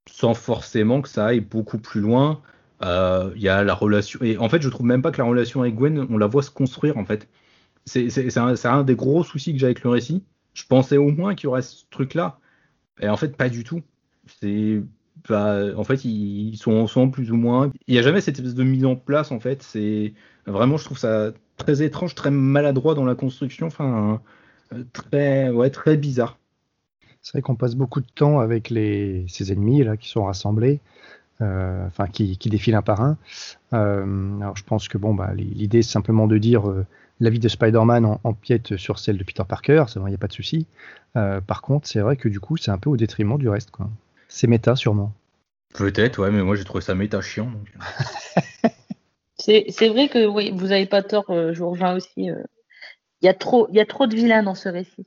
sans 0.09 0.33
forcément 0.33 1.01
que 1.01 1.09
ça 1.09 1.25
aille 1.27 1.39
beaucoup 1.39 1.79
plus 1.79 1.99
loin. 1.99 2.41
Il 2.81 3.41
y 3.41 3.49
a 3.49 3.63
la 3.63 3.73
relation. 3.73 4.19
Et 4.21 4.37
en 4.37 4.49
fait, 4.49 4.61
je 4.61 4.69
trouve 4.69 4.85
même 4.85 5.01
pas 5.01 5.11
que 5.11 5.17
la 5.17 5.23
relation 5.23 5.61
avec 5.61 5.75
Gwen, 5.75 6.05
on 6.09 6.17
la 6.17 6.27
voit 6.27 6.43
se 6.43 6.51
construire 6.51 6.97
en 6.97 7.05
fait. 7.05 7.27
C'est 7.85 8.37
un, 8.65 8.83
des 8.83 8.95
gros 8.95 9.23
soucis 9.23 9.53
que 9.53 9.59
j'ai 9.59 9.65
avec 9.65 9.83
le 9.83 9.89
récit. 9.89 10.23
Je 10.53 10.63
pensais 10.65 10.97
au 10.97 11.09
moins 11.09 11.35
qu'il 11.35 11.45
y 11.45 11.47
aurait 11.47 11.61
ce 11.61 11.83
truc-là. 11.89 12.39
Et 13.01 13.09
en 13.09 13.17
fait, 13.17 13.35
pas 13.35 13.49
du 13.49 13.63
tout. 13.63 13.81
C'est. 14.41 14.81
bah, 15.27 15.65
en 15.75 15.83
fait, 15.83 16.05
ils, 16.05 16.57
sont 16.57 16.73
ensemble 16.73 17.11
plus 17.11 17.31
ou 17.31 17.35
moins. 17.35 17.71
Il 17.87 17.93
n'y 17.93 17.99
a 17.99 18.03
jamais 18.03 18.21
cette 18.21 18.37
espèce 18.37 18.55
de 18.55 18.63
mise 18.63 18.85
en 18.85 18.95
place 18.95 19.31
en 19.31 19.39
fait. 19.39 19.63
C'est 19.63 20.13
vraiment, 20.45 20.77
je 20.77 20.85
trouve 20.85 20.97
ça 20.97 21.31
très 21.57 21.81
étrange, 21.81 22.15
très 22.15 22.31
maladroit 22.31 22.95
dans 22.95 23.05
la 23.05 23.15
construction. 23.15 23.67
Enfin, 23.67 24.21
très, 24.93 25.49
ouais, 25.49 25.69
très 25.69 25.97
bizarre. 25.97 26.37
C'est 27.21 27.33
vrai 27.33 27.41
qu'on 27.41 27.55
passe 27.55 27.75
beaucoup 27.75 28.01
de 28.01 28.07
temps 28.15 28.39
avec 28.39 28.69
les, 28.69 29.25
ces 29.27 29.51
ennemis 29.51 29.83
là 29.83 29.97
qui 29.97 30.09
sont 30.09 30.23
rassemblés, 30.23 30.79
euh, 31.41 31.85
enfin 31.85 32.07
qui, 32.07 32.37
qui 32.37 32.49
défilent 32.49 32.75
un 32.75 32.81
par 32.81 33.01
un. 33.01 33.17
Euh, 33.73 34.39
alors 34.39 34.55
je 34.55 34.63
pense 34.63 34.87
que 34.87 34.97
bon 34.97 35.13
bah 35.13 35.33
l'idée 35.35 35.81
c'est 35.81 35.91
simplement 35.91 36.27
de 36.27 36.37
dire 36.37 36.69
euh, 36.69 36.85
la 37.19 37.29
vie 37.29 37.39
de 37.39 37.47
Spider-Man 37.49 38.05
en- 38.05 38.19
empiète 38.23 38.77
sur 38.77 38.99
celle 38.99 39.17
de 39.17 39.23
Peter 39.23 39.43
Parker, 39.47 39.85
ça 39.87 39.99
il 39.99 40.05
n'y 40.09 40.15
a 40.15 40.17
pas 40.17 40.27
de 40.27 40.33
souci. 40.33 40.67
Euh, 41.15 41.41
par 41.41 41.61
contre 41.61 41.87
c'est 41.87 41.99
vrai 42.01 42.15
que 42.17 42.29
du 42.29 42.39
coup 42.39 42.57
c'est 42.57 42.71
un 42.71 42.77
peu 42.77 42.89
au 42.89 42.97
détriment 42.97 43.37
du 43.37 43.49
reste 43.49 43.71
quoi. 43.71 43.89
C'est 44.27 44.47
méta 44.47 44.75
sûrement. 44.75 45.11
Peut-être, 45.75 46.19
ouais, 46.19 46.31
mais 46.31 46.41
moi 46.43 46.55
j'ai 46.55 46.63
trouvé 46.63 46.81
ça 46.81 46.95
méta 46.95 47.21
chiant. 47.21 47.45
donc. 47.51 47.67
C'est 49.41 49.65
c'est 49.69 49.87
vrai 49.87 50.09
que 50.09 50.25
oui, 50.27 50.51
vous 50.53 50.67
n'avez 50.67 50.85
pas 50.85 51.01
tort, 51.01 51.29
euh, 51.29 51.53
je 51.53 51.59
vous 51.59 51.69
rejoins 51.69 51.95
aussi. 51.95 52.29
euh, 52.29 52.43
Il 53.21 53.25
y, 53.25 53.29
a 53.29 53.33
trop- 53.33 53.67
il 53.69 53.75
y 53.75 53.79
a 53.79 53.85
trop 53.85 54.05
de 54.07 54.15
vilains 54.15 54.43
dans 54.43 54.55
ce 54.55 54.67
récit. 54.69 55.05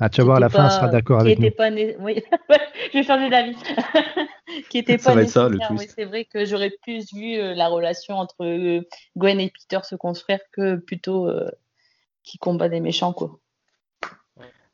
Ah 0.00 0.08
tu 0.08 0.20
vas 0.20 0.24
voir 0.26 0.36
à 0.36 0.40
la 0.40 0.48
fin 0.48 0.64
elle 0.66 0.70
sera 0.70 0.88
d'accord 0.88 1.20
avec 1.20 1.38
nous. 1.38 1.50
pas 1.50 1.70
né- 1.70 1.96
oui. 1.98 2.22
je 2.92 2.98
vais 2.98 3.02
changer 3.04 3.28
d'avis. 3.30 3.56
qui 4.70 4.78
était 4.78 4.96
Ça 4.98 5.10
pas 5.10 5.16
va 5.16 5.22
être 5.22 5.30
ça, 5.30 5.48
le 5.48 5.58
twist. 5.58 5.70
Oui, 5.82 5.86
c'est 5.94 6.04
vrai 6.04 6.24
que 6.24 6.44
j'aurais 6.44 6.72
plus 6.82 7.12
vu 7.12 7.34
euh, 7.36 7.54
la 7.54 7.68
relation 7.68 8.14
entre 8.14 8.44
euh, 8.44 8.82
Gwen 9.16 9.40
et 9.40 9.50
Peter 9.50 9.80
se 9.84 9.96
construire 9.96 10.38
que 10.52 10.76
plutôt 10.76 11.28
euh, 11.28 11.50
qui 12.22 12.38
combat 12.38 12.68
des 12.68 12.80
méchants 12.80 13.12
quoi. 13.12 13.38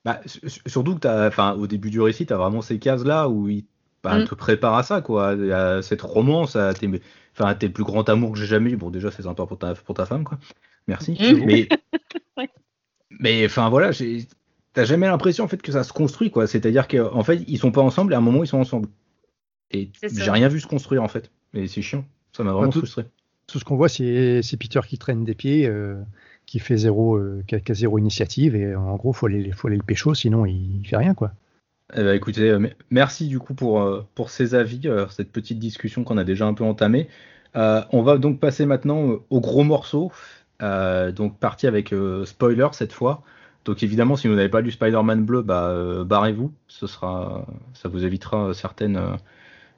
Bah, 0.05 0.21
su- 0.27 0.47
su- 0.51 0.61
surtout 0.67 0.95
que 0.97 1.01
t'as, 1.01 1.29
enfin, 1.29 1.55
au 1.55 1.67
début 1.67 1.89
du 1.91 2.01
récit, 2.01 2.27
tu 2.27 2.33
as 2.35 2.37
vraiment 2.37 2.61
ces 2.61 2.79
cases-là 2.79 3.29
où 3.31 3.49
il 3.49 3.65
bah, 4.03 4.19
Mm. 4.19 4.25
te 4.27 4.35
prépare 4.35 4.75
à 4.75 4.83
ça, 4.83 5.01
quoi, 5.01 5.31
à 5.31 5.81
cette 5.81 6.03
romance, 6.03 6.57
à 6.57 6.75
tes, 6.75 6.91
enfin, 7.33 7.47
à 7.47 7.55
tes 7.55 7.71
plus 7.71 7.85
grands 7.85 8.03
amours 8.03 8.33
que 8.33 8.39
j'ai 8.39 8.45
jamais 8.45 8.73
eu. 8.73 8.77
Bon, 8.77 8.91
déjà, 8.91 9.11
c'est 9.11 9.23
sympa 9.23 9.47
pour 9.47 9.59
ta, 9.59 9.75
pour 9.75 9.95
ta 9.95 10.05
femme, 10.05 10.25
quoi. 10.25 10.39
Merci. 10.89 11.13
Mm. 11.19 11.45
Mais, 11.47 11.69
Ouais. 12.37 12.51
mais, 13.19 13.47
enfin, 13.47 13.71
voilà, 13.71 13.93
j'ai, 13.93 14.27
t'as 14.75 14.85
jamais 14.85 15.07
l'impression, 15.07 15.45
en 15.45 15.49
fait, 15.49 15.63
que 15.63 15.73
ça 15.73 15.83
se 15.85 15.93
construit, 15.93 16.31
quoi. 16.31 16.47
C'est-à-dire 16.47 16.87
qu'en 16.89 17.23
fait, 17.25 17.43
ils 17.49 17.59
sont 17.59 17.73
pas 17.73 17.81
ensemble 17.81 18.13
et 18.13 18.17
à 18.17 18.19
un 18.19 18.23
moment, 18.23 18.45
ils 18.45 18.47
sont 18.47 18.59
ensemble. 18.59 18.89
Et 19.71 19.91
j'ai 20.03 20.31
rien 20.31 20.49
vu 20.49 20.61
se 20.61 20.67
construire, 20.67 21.03
en 21.03 21.09
fait. 21.09 21.31
Et 21.55 21.67
c'est 21.67 21.81
chiant. 21.83 22.05
Ça 22.37 22.45
m'a 22.45 22.53
vraiment 22.53 22.71
tout- 22.71 22.81
frustré. 22.81 23.07
Tout 23.47 23.59
ce 23.59 23.65
qu'on 23.65 23.77
voit, 23.77 23.89
c'est 23.89 24.43
Peter 24.59 24.81
qui 24.87 24.99
traîne 24.99 25.25
des 25.25 25.35
pieds, 25.35 25.67
euh, 25.67 25.97
qui 26.47 26.59
fait 26.59 26.77
zéro, 26.77 27.17
euh, 27.17 27.43
qui 27.47 27.55
a, 27.55 27.61
qui 27.61 27.73
a 27.73 27.75
zéro 27.75 27.99
initiative, 27.99 28.55
et 28.57 28.75
en 28.75 28.97
gros, 28.97 29.13
faut 29.13 29.27
aller, 29.27 29.53
faut 29.53 29.69
aller 29.69 29.77
le 29.77 29.83
pécho, 29.83 30.15
sinon 30.15 30.47
il, 30.47 30.81
il 30.81 30.87
fait 30.87 30.97
rien, 30.97 31.15
quoi. 31.15 31.33
Eh 31.95 32.03
ben, 32.03 32.15
écoutez, 32.15 32.51
euh, 32.51 32.59
me- 32.59 32.71
merci 32.91 33.29
du 33.29 33.39
coup 33.39 33.53
pour, 33.55 34.07
pour 34.15 34.31
ces 34.31 34.55
avis, 34.55 34.81
cette 35.11 35.31
petite 35.31 35.59
discussion 35.59 36.03
qu'on 36.05 36.17
a 36.17 36.25
déjà 36.25 36.47
un 36.47 36.55
peu 36.55 36.65
entamée. 36.65 37.09
Euh, 37.57 37.83
on 37.93 38.03
va 38.03 38.17
donc 38.19 38.41
passer 38.41 38.65
maintenant 38.67 39.19
au 39.31 39.41
gros 39.41 39.63
morceau. 39.65 40.11
Euh, 40.63 41.13
donc 41.13 41.39
parti 41.39 41.67
avec 41.67 41.93
euh, 41.93 42.25
spoiler 42.25 42.69
cette 42.73 42.93
fois. 42.93 43.23
Donc 43.65 43.83
évidemment, 43.83 44.17
si 44.17 44.29
vous 44.29 44.35
n'avez 44.35 44.49
pas 44.49 44.61
lu 44.61 44.71
Spider-Man 44.71 45.25
bleu, 45.25 45.43
bah, 45.43 45.69
euh, 45.69 46.05
barrez-vous. 46.05 46.53
Ce 46.69 46.87
sera, 46.87 47.47
ça 47.73 47.89
vous 47.89 48.05
évitera 48.05 48.49
euh, 48.49 48.53
certaines 48.53 49.01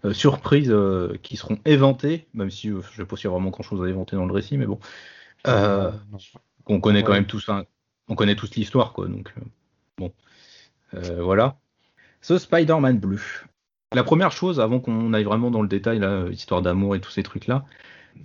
euh, 0.05 0.13
surprises 0.13 0.71
euh, 0.71 1.17
qui 1.23 1.37
seront 1.37 1.59
éventées, 1.65 2.27
même 2.35 2.51
si 2.51 2.69
je 2.69 2.75
ne 2.75 2.83
sais 2.83 3.05
pas 3.05 3.17
s'il 3.17 3.27
y 3.27 3.29
a 3.29 3.31
vraiment 3.31 3.51
grand-chose 3.51 3.85
à 3.85 3.89
éventer 3.89 4.17
dans 4.17 4.27
le 4.27 4.33
récit, 4.33 4.59
mais 4.59 4.67
bon. 4.67 4.79
On 6.69 6.81
connaît 6.81 7.05
quand 7.05 7.13
même 7.13 7.27
tous, 7.27 7.49
hein, 7.49 7.65
on 8.09 8.17
connaît 8.17 8.35
tous 8.35 8.57
l'histoire, 8.57 8.93
quoi. 8.93 9.07
Donc 9.07 9.33
bon, 9.99 10.13
voilà. 10.93 11.57
Ce 12.21 12.39
Spider-Man 12.39 12.99
bleu. 12.99 13.21
La 13.95 14.03
première 14.03 14.33
chose, 14.33 14.59
avant 14.59 14.81
qu'on 14.81 15.13
aille 15.13 15.23
vraiment 15.23 15.53
dans 15.53 15.63
le 15.63 15.69
détail, 15.69 16.01
là, 16.01 16.27
histoire 16.29 16.61
d'amour 16.61 16.97
et 16.97 17.01
tous 17.01 17.13
ces 17.13 17.23
trucs-là, 17.23 17.65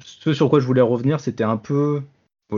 ce 0.04 0.34
sur 0.34 0.50
quoi 0.50 0.60
je 0.60 0.66
voulais 0.66 0.82
revenir, 0.82 1.20
c'était 1.20 1.44
un 1.44 1.58
peu 1.58 2.02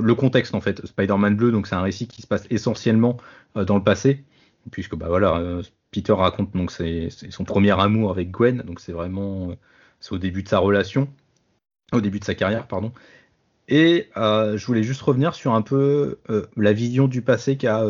le 0.01 0.15
contexte 0.15 0.55
en 0.55 0.61
fait. 0.61 0.85
Spider-Man 0.85 1.35
bleu, 1.35 1.51
donc 1.51 1.67
c'est 1.67 1.75
un 1.75 1.81
récit 1.81 2.07
qui 2.07 2.21
se 2.21 2.27
passe 2.27 2.45
essentiellement 2.49 3.17
euh, 3.57 3.65
dans 3.65 3.77
le 3.77 3.83
passé, 3.83 4.23
puisque 4.71 4.95
bah 4.95 5.07
voilà, 5.07 5.37
euh, 5.37 5.63
Peter 5.91 6.13
raconte 6.13 6.55
donc 6.55 6.71
son 6.71 7.43
premier 7.43 7.79
amour 7.79 8.11
avec 8.11 8.31
Gwen, 8.31 8.61
donc 8.63 8.79
c'est 8.79 8.91
vraiment 8.91 9.51
euh, 9.51 9.55
c'est 9.99 10.13
au 10.13 10.17
début 10.17 10.43
de 10.43 10.49
sa 10.49 10.59
relation, 10.59 11.07
au 11.91 12.01
début 12.01 12.19
de 12.19 12.25
sa 12.25 12.35
carrière, 12.35 12.67
pardon. 12.67 12.91
Et 13.69 14.09
je 14.15 14.65
voulais 14.65 14.83
juste 14.83 15.01
revenir 15.01 15.35
sur 15.35 15.53
un 15.53 15.61
peu 15.61 16.19
la 16.57 16.73
vision 16.73 17.07
du 17.07 17.21
passé 17.21 17.57
qu'a 17.57 17.83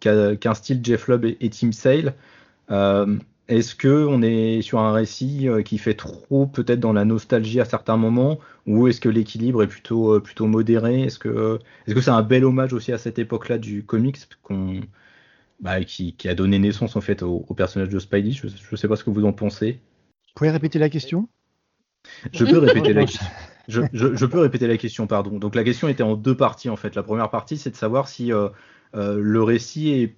qu'a- 0.00 0.36
qu'instille 0.36 0.80
Jeff 0.82 1.08
Lubb 1.08 1.24
et, 1.24 1.36
et 1.40 1.50
Tim 1.50 1.72
Sale. 1.72 2.14
Est-ce 3.48 3.74
que 3.76 3.88
on 4.06 4.22
est 4.22 4.60
sur 4.62 4.78
un 4.80 4.92
récit 4.92 5.48
euh, 5.48 5.62
qui 5.62 5.78
fait 5.78 5.94
trop 5.94 6.46
peut-être 6.46 6.80
dans 6.80 6.92
la 6.92 7.04
nostalgie 7.04 7.60
à 7.60 7.64
certains 7.64 7.96
moments, 7.96 8.38
ou 8.66 8.88
est-ce 8.88 9.00
que 9.00 9.08
l'équilibre 9.08 9.62
est 9.62 9.68
plutôt 9.68 10.14
euh, 10.14 10.20
plutôt 10.20 10.46
modéré? 10.46 11.02
Est-ce 11.02 11.18
que 11.18 11.58
est-ce 11.86 11.94
que 11.94 12.00
c'est 12.00 12.10
un 12.10 12.22
bel 12.22 12.44
hommage 12.44 12.72
aussi 12.72 12.92
à 12.92 12.98
cette 12.98 13.18
époque-là 13.20 13.58
du 13.58 13.84
comics 13.84 14.18
qu'on 14.42 14.80
bah, 15.60 15.84
qui, 15.84 16.14
qui 16.16 16.28
a 16.28 16.34
donné 16.36 16.58
naissance 16.60 16.96
en 16.96 17.00
fait 17.02 17.22
au, 17.22 17.44
au 17.48 17.54
personnage 17.54 17.90
de 17.90 17.98
Spidey? 18.00 18.32
Je 18.32 18.46
ne 18.48 18.76
sais 18.76 18.88
pas 18.88 18.96
ce 18.96 19.04
que 19.04 19.10
vous 19.10 19.24
en 19.26 19.32
pensez. 19.34 19.80
Vous 20.28 20.34
pouvez 20.34 20.50
répéter 20.50 20.78
la 20.78 20.88
question? 20.88 21.28
Je 22.32 22.44
peux 22.44 22.58
répéter 22.58 22.92
la 22.92 23.04
question. 23.06 23.26
Je, 23.68 23.82
je- 23.92 24.14
je 24.14 24.26
peux 24.26 24.38
répéter 24.40 24.66
la 24.66 24.76
question, 24.76 25.06
pardon. 25.06 25.38
Donc 25.38 25.54
la 25.54 25.64
question 25.64 25.88
était 25.88 26.02
en 26.02 26.14
deux 26.16 26.36
parties 26.36 26.68
en 26.68 26.76
fait. 26.76 26.94
La 26.94 27.02
première 27.02 27.30
partie, 27.30 27.56
c'est 27.58 27.70
de 27.70 27.76
savoir 27.76 28.08
si 28.08 28.32
euh, 28.32 28.48
euh, 28.94 29.18
le 29.20 29.42
récit 29.42 29.90
est. 29.90 30.16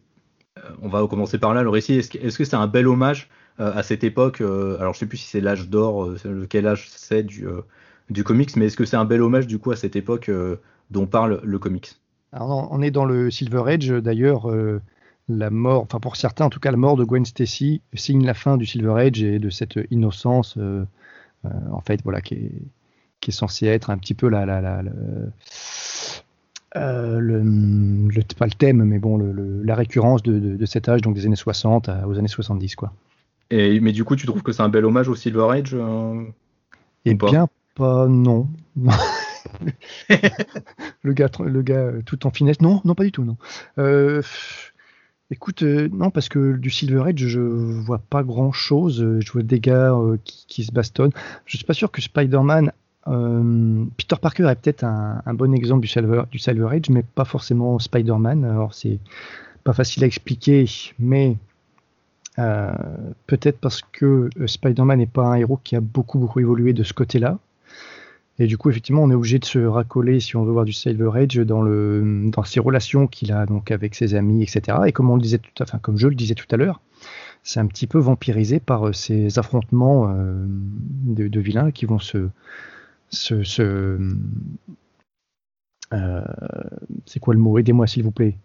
euh, 0.64 0.70
on 0.82 0.88
va 0.88 1.06
commencer 1.06 1.38
par 1.38 1.54
là. 1.54 1.62
Le 1.62 1.68
récit, 1.68 1.94
est-ce 1.94 2.38
que 2.38 2.44
c'est 2.44 2.56
un 2.56 2.66
bel 2.66 2.86
hommage 2.86 3.28
euh, 3.60 3.72
à 3.74 3.82
cette 3.82 4.04
époque 4.04 4.40
euh, 4.40 4.78
Alors 4.80 4.94
je 4.94 4.98
sais 4.98 5.06
plus 5.06 5.18
si 5.18 5.26
c'est 5.26 5.40
l'âge 5.40 5.68
d'or, 5.68 6.10
lequel 6.24 6.66
âge 6.66 6.88
c'est 6.90 7.22
du, 7.22 7.46
du 8.10 8.24
comics, 8.24 8.54
mais 8.56 8.66
est-ce 8.66 8.76
que 8.76 8.84
c'est 8.84 8.96
un 8.96 9.04
bel 9.04 9.22
hommage 9.22 9.46
du 9.46 9.58
coup 9.58 9.70
à 9.70 9.76
cette 9.76 9.96
époque 9.96 10.30
dont 10.90 11.06
parle 11.06 11.40
le 11.42 11.58
comics? 11.58 11.96
On- 12.32 12.82
est 12.82 12.90
dans 12.90 13.06
le 13.06 13.30
Silver 13.30 13.62
Age, 13.66 13.88
d'ailleurs, 13.88 14.48
la 15.28 15.50
mort, 15.50 15.82
enfin 15.82 15.98
pour 15.98 16.16
certains 16.16 16.44
en 16.44 16.50
tout 16.50 16.60
cas, 16.60 16.70
la 16.70 16.76
mort 16.76 16.96
de 16.96 17.04
Gwen 17.04 17.24
Stacy 17.24 17.82
signe 17.94 18.24
la 18.24 18.34
fin 18.34 18.56
du 18.56 18.66
Silver 18.66 19.00
Age 19.00 19.22
et 19.22 19.38
de 19.38 19.50
cette 19.50 19.78
innocence, 19.90 20.58
en 21.44 21.80
fait, 21.80 22.00
voilà, 22.04 22.20
qui 22.20 22.34
est, 22.34 23.30
censée 23.30 23.66
être 23.66 23.90
un 23.90 23.98
petit 23.98 24.14
peu 24.14 24.28
la- 24.28 24.46
euh, 26.76 27.18
le, 27.18 27.40
le- 27.42 28.34
pas 28.36 28.46
le 28.46 28.52
thème, 28.52 28.84
mais 28.84 28.98
bon, 28.98 29.16
le- 29.16 29.32
le- 29.32 29.62
la 29.62 29.74
récurrence 29.74 30.22
de, 30.22 30.38
de- 30.38 30.56
de 30.56 30.66
cet 30.66 30.88
âge, 30.88 31.00
donc 31.02 31.14
des 31.14 31.26
années 31.26 31.36
60 31.36 31.88
à- 31.88 32.06
aux 32.06 32.18
années 32.18 32.28
70, 32.28 32.76
quoi. 32.76 32.92
Et, 33.50 33.80
Mais 33.80 33.92
du 33.92 34.04
coup, 34.04 34.16
tu 34.16 34.26
trouves 34.26 34.42
que 34.42 34.52
c'est 34.52 34.62
un 34.62 34.68
bel 34.68 34.84
hommage 34.84 35.08
au 35.08 35.14
Silver 35.14 35.46
Age 35.50 35.74
euh 35.74 36.24
pas? 37.18 37.30
bien 37.30 37.48
pas, 37.74 38.06
non. 38.08 38.48
le 41.02 41.12
gars, 41.12 41.28
le 41.44 41.62
gars 41.62 41.76
euh, 41.76 42.02
tout 42.04 42.26
en 42.26 42.30
finesse, 42.30 42.60
non, 42.60 42.80
non 42.84 42.94
pas 42.94 43.04
du 43.04 43.12
tout, 43.12 43.24
non. 43.24 43.36
Euh, 43.78 44.22
écoute, 45.30 45.62
euh, 45.62 45.88
non 45.92 46.10
parce 46.10 46.28
que 46.28 46.56
du 46.56 46.70
Silver 46.70 47.02
Age, 47.08 47.26
je 47.26 47.40
vois 47.40 47.98
pas 47.98 48.22
grand 48.22 48.52
chose. 48.52 49.18
Je 49.20 49.32
vois 49.32 49.42
des 49.42 49.60
gars 49.60 49.92
euh, 49.94 50.16
qui, 50.24 50.46
qui 50.46 50.64
se 50.64 50.72
bastonnent. 50.72 51.12
Je 51.46 51.56
suis 51.56 51.66
pas 51.66 51.74
sûr 51.74 51.90
que 51.90 52.00
Spider-Man, 52.00 52.72
euh, 53.08 53.84
Peter 53.96 54.16
Parker 54.20 54.48
est 54.50 54.56
peut-être 54.56 54.84
un, 54.84 55.34
bon 55.34 55.54
exemple 55.54 55.82
du 55.82 55.88
Silver, 55.88 56.24
Age, 56.70 56.90
mais 56.90 57.02
pas 57.02 57.24
forcément 57.24 57.78
Spider-Man. 57.78 58.44
Alors 58.44 58.74
c'est 58.74 58.98
pas 59.64 59.72
facile 59.72 60.04
à 60.04 60.06
expliquer, 60.06 60.66
mais 60.98 61.36
euh, 62.38 62.72
peut-être 63.26 63.58
parce 63.58 63.82
que 63.82 64.30
euh, 64.38 64.46
Spider-Man 64.46 64.98
n'est 64.98 65.06
pas 65.06 65.26
un 65.26 65.34
héros 65.34 65.58
qui 65.62 65.76
a 65.76 65.80
beaucoup 65.80 66.18
beaucoup 66.18 66.40
évolué 66.40 66.72
de 66.72 66.82
ce 66.82 66.92
côté-là. 66.92 67.38
Et 68.40 68.46
du 68.46 68.56
coup, 68.56 68.70
effectivement, 68.70 69.02
on 69.02 69.10
est 69.10 69.14
obligé 69.14 69.40
de 69.40 69.44
se 69.44 69.58
racoler, 69.58 70.20
si 70.20 70.36
on 70.36 70.44
veut 70.44 70.52
voir 70.52 70.64
du 70.64 70.72
Silver 70.72 71.10
Age, 71.12 71.38
dans, 71.38 72.44
ses 72.44 72.60
relations 72.60 73.08
qu'il 73.08 73.32
a 73.32 73.46
donc 73.46 73.72
avec 73.72 73.96
ses 73.96 74.14
amis, 74.14 74.44
etc. 74.44 74.78
Et 74.86 74.92
comme 74.92 75.10
on 75.10 75.16
le 75.16 75.22
disait 75.22 75.38
tout, 75.38 75.50
enfin, 75.60 75.78
comme 75.78 75.96
je 75.96 76.06
le 76.06 76.14
disais 76.14 76.36
tout 76.36 76.46
à 76.52 76.56
l'heure, 76.56 76.80
c'est 77.42 77.58
un 77.58 77.66
petit 77.66 77.88
peu 77.88 77.98
vampirisé 77.98 78.60
par 78.60 78.94
ces 78.94 79.40
affrontements 79.40 80.14
de 80.14 81.40
vilains 81.40 81.72
qui 81.72 81.84
vont 81.84 81.98
se, 81.98 82.28
se 83.10 83.98
euh, 85.92 86.22
c'est 87.06 87.20
quoi 87.20 87.34
le 87.34 87.40
mot? 87.40 87.58
Aidez-moi, 87.58 87.86
s'il 87.86 88.02
vous 88.02 88.10
plaît. 88.12 88.36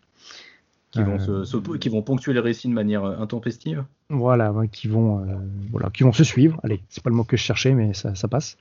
qui, 0.92 1.02
vont 1.02 1.16
Euh, 1.16 1.44
se, 1.44 1.60
se- 1.60 1.78
qui 1.78 1.90
vont 1.90 2.02
ponctuer 2.02 2.34
les 2.34 2.40
récits 2.40 2.68
de 2.68 2.74
manière 2.74 3.04
euh, 3.04 3.18
intempestive? 3.18 3.84
Voilà, 4.10 4.54
qui 4.72 4.88
vont, 4.88 5.20
euh, 5.28 5.36
voilà, 5.72 5.90
qui 5.90 6.04
vont 6.04 6.14
se 6.14 6.24
suivre. 6.24 6.60
Allez, 6.64 6.82
c'est 6.90 7.04
pas 7.04 7.10
le 7.10 7.16
mot 7.16 7.24
que 7.24 7.36
je 7.36 7.42
cherchais, 7.42 7.74
mais 7.74 7.94
ça, 7.94 8.16
ça 8.16 8.28
passe. 8.28 8.58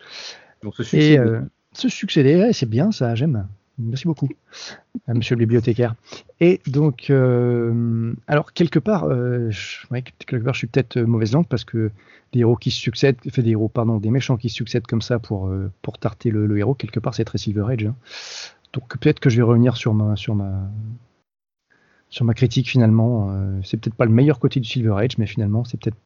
Vont 0.62 0.72
se 0.72 0.82
Et 0.82 0.84
succéder. 0.84 1.18
euh, 1.18 1.40
se 1.72 1.88
succéder, 1.88 2.36
ouais, 2.36 2.52
c'est 2.52 2.68
bien, 2.68 2.90
ça, 2.90 3.14
j'aime. 3.14 3.46
Merci 3.78 4.06
beaucoup, 4.06 4.28
euh, 5.08 5.14
monsieur 5.14 5.34
le 5.34 5.40
bibliothécaire. 5.40 5.94
Et 6.40 6.60
donc, 6.66 7.08
euh, 7.10 8.14
alors, 8.26 8.52
quelque 8.52 8.78
part, 8.78 9.04
euh, 9.04 9.50
je, 9.50 9.86
quelque 9.90 10.36
part, 10.36 10.54
je 10.54 10.58
suis 10.58 10.66
peut-être 10.66 11.00
mauvaise 11.00 11.32
langue 11.32 11.48
parce 11.48 11.64
que 11.64 11.90
des 12.32 12.40
héros 12.40 12.56
qui 12.56 12.70
succèdent, 12.70 13.16
fait 13.30 13.42
des 13.42 13.50
héros, 13.50 13.68
pardon, 13.68 13.98
des 13.98 14.10
méchants 14.10 14.36
qui 14.36 14.50
succèdent 14.50 14.86
comme 14.86 15.02
ça 15.02 15.18
pour, 15.18 15.52
pour 15.82 15.98
tarter 15.98 16.30
le, 16.30 16.46
le 16.46 16.58
héros, 16.58 16.74
quelque 16.74 17.00
part, 17.00 17.14
c'est 17.14 17.24
très 17.24 17.38
Silver 17.38 17.64
Age. 17.68 17.84
hein. 17.86 17.94
Donc, 18.72 18.96
peut-être 18.98 19.20
que 19.20 19.30
je 19.30 19.36
vais 19.36 19.42
revenir 19.42 19.76
sur 19.76 19.92
ma, 19.94 20.16
sur 20.16 20.34
ma, 20.34 20.70
sur 22.12 22.24
ma 22.26 22.34
critique 22.34 22.68
finalement. 22.68 23.32
Euh, 23.32 23.60
c'est 23.64 23.78
peut-être 23.78 23.96
pas 23.96 24.04
le 24.04 24.12
meilleur 24.12 24.38
côté 24.38 24.60
du 24.60 24.68
Silver 24.68 24.94
Age, 24.98 25.18
mais 25.18 25.26
finalement, 25.26 25.64
c'est 25.64 25.80
peut-être 25.80 25.96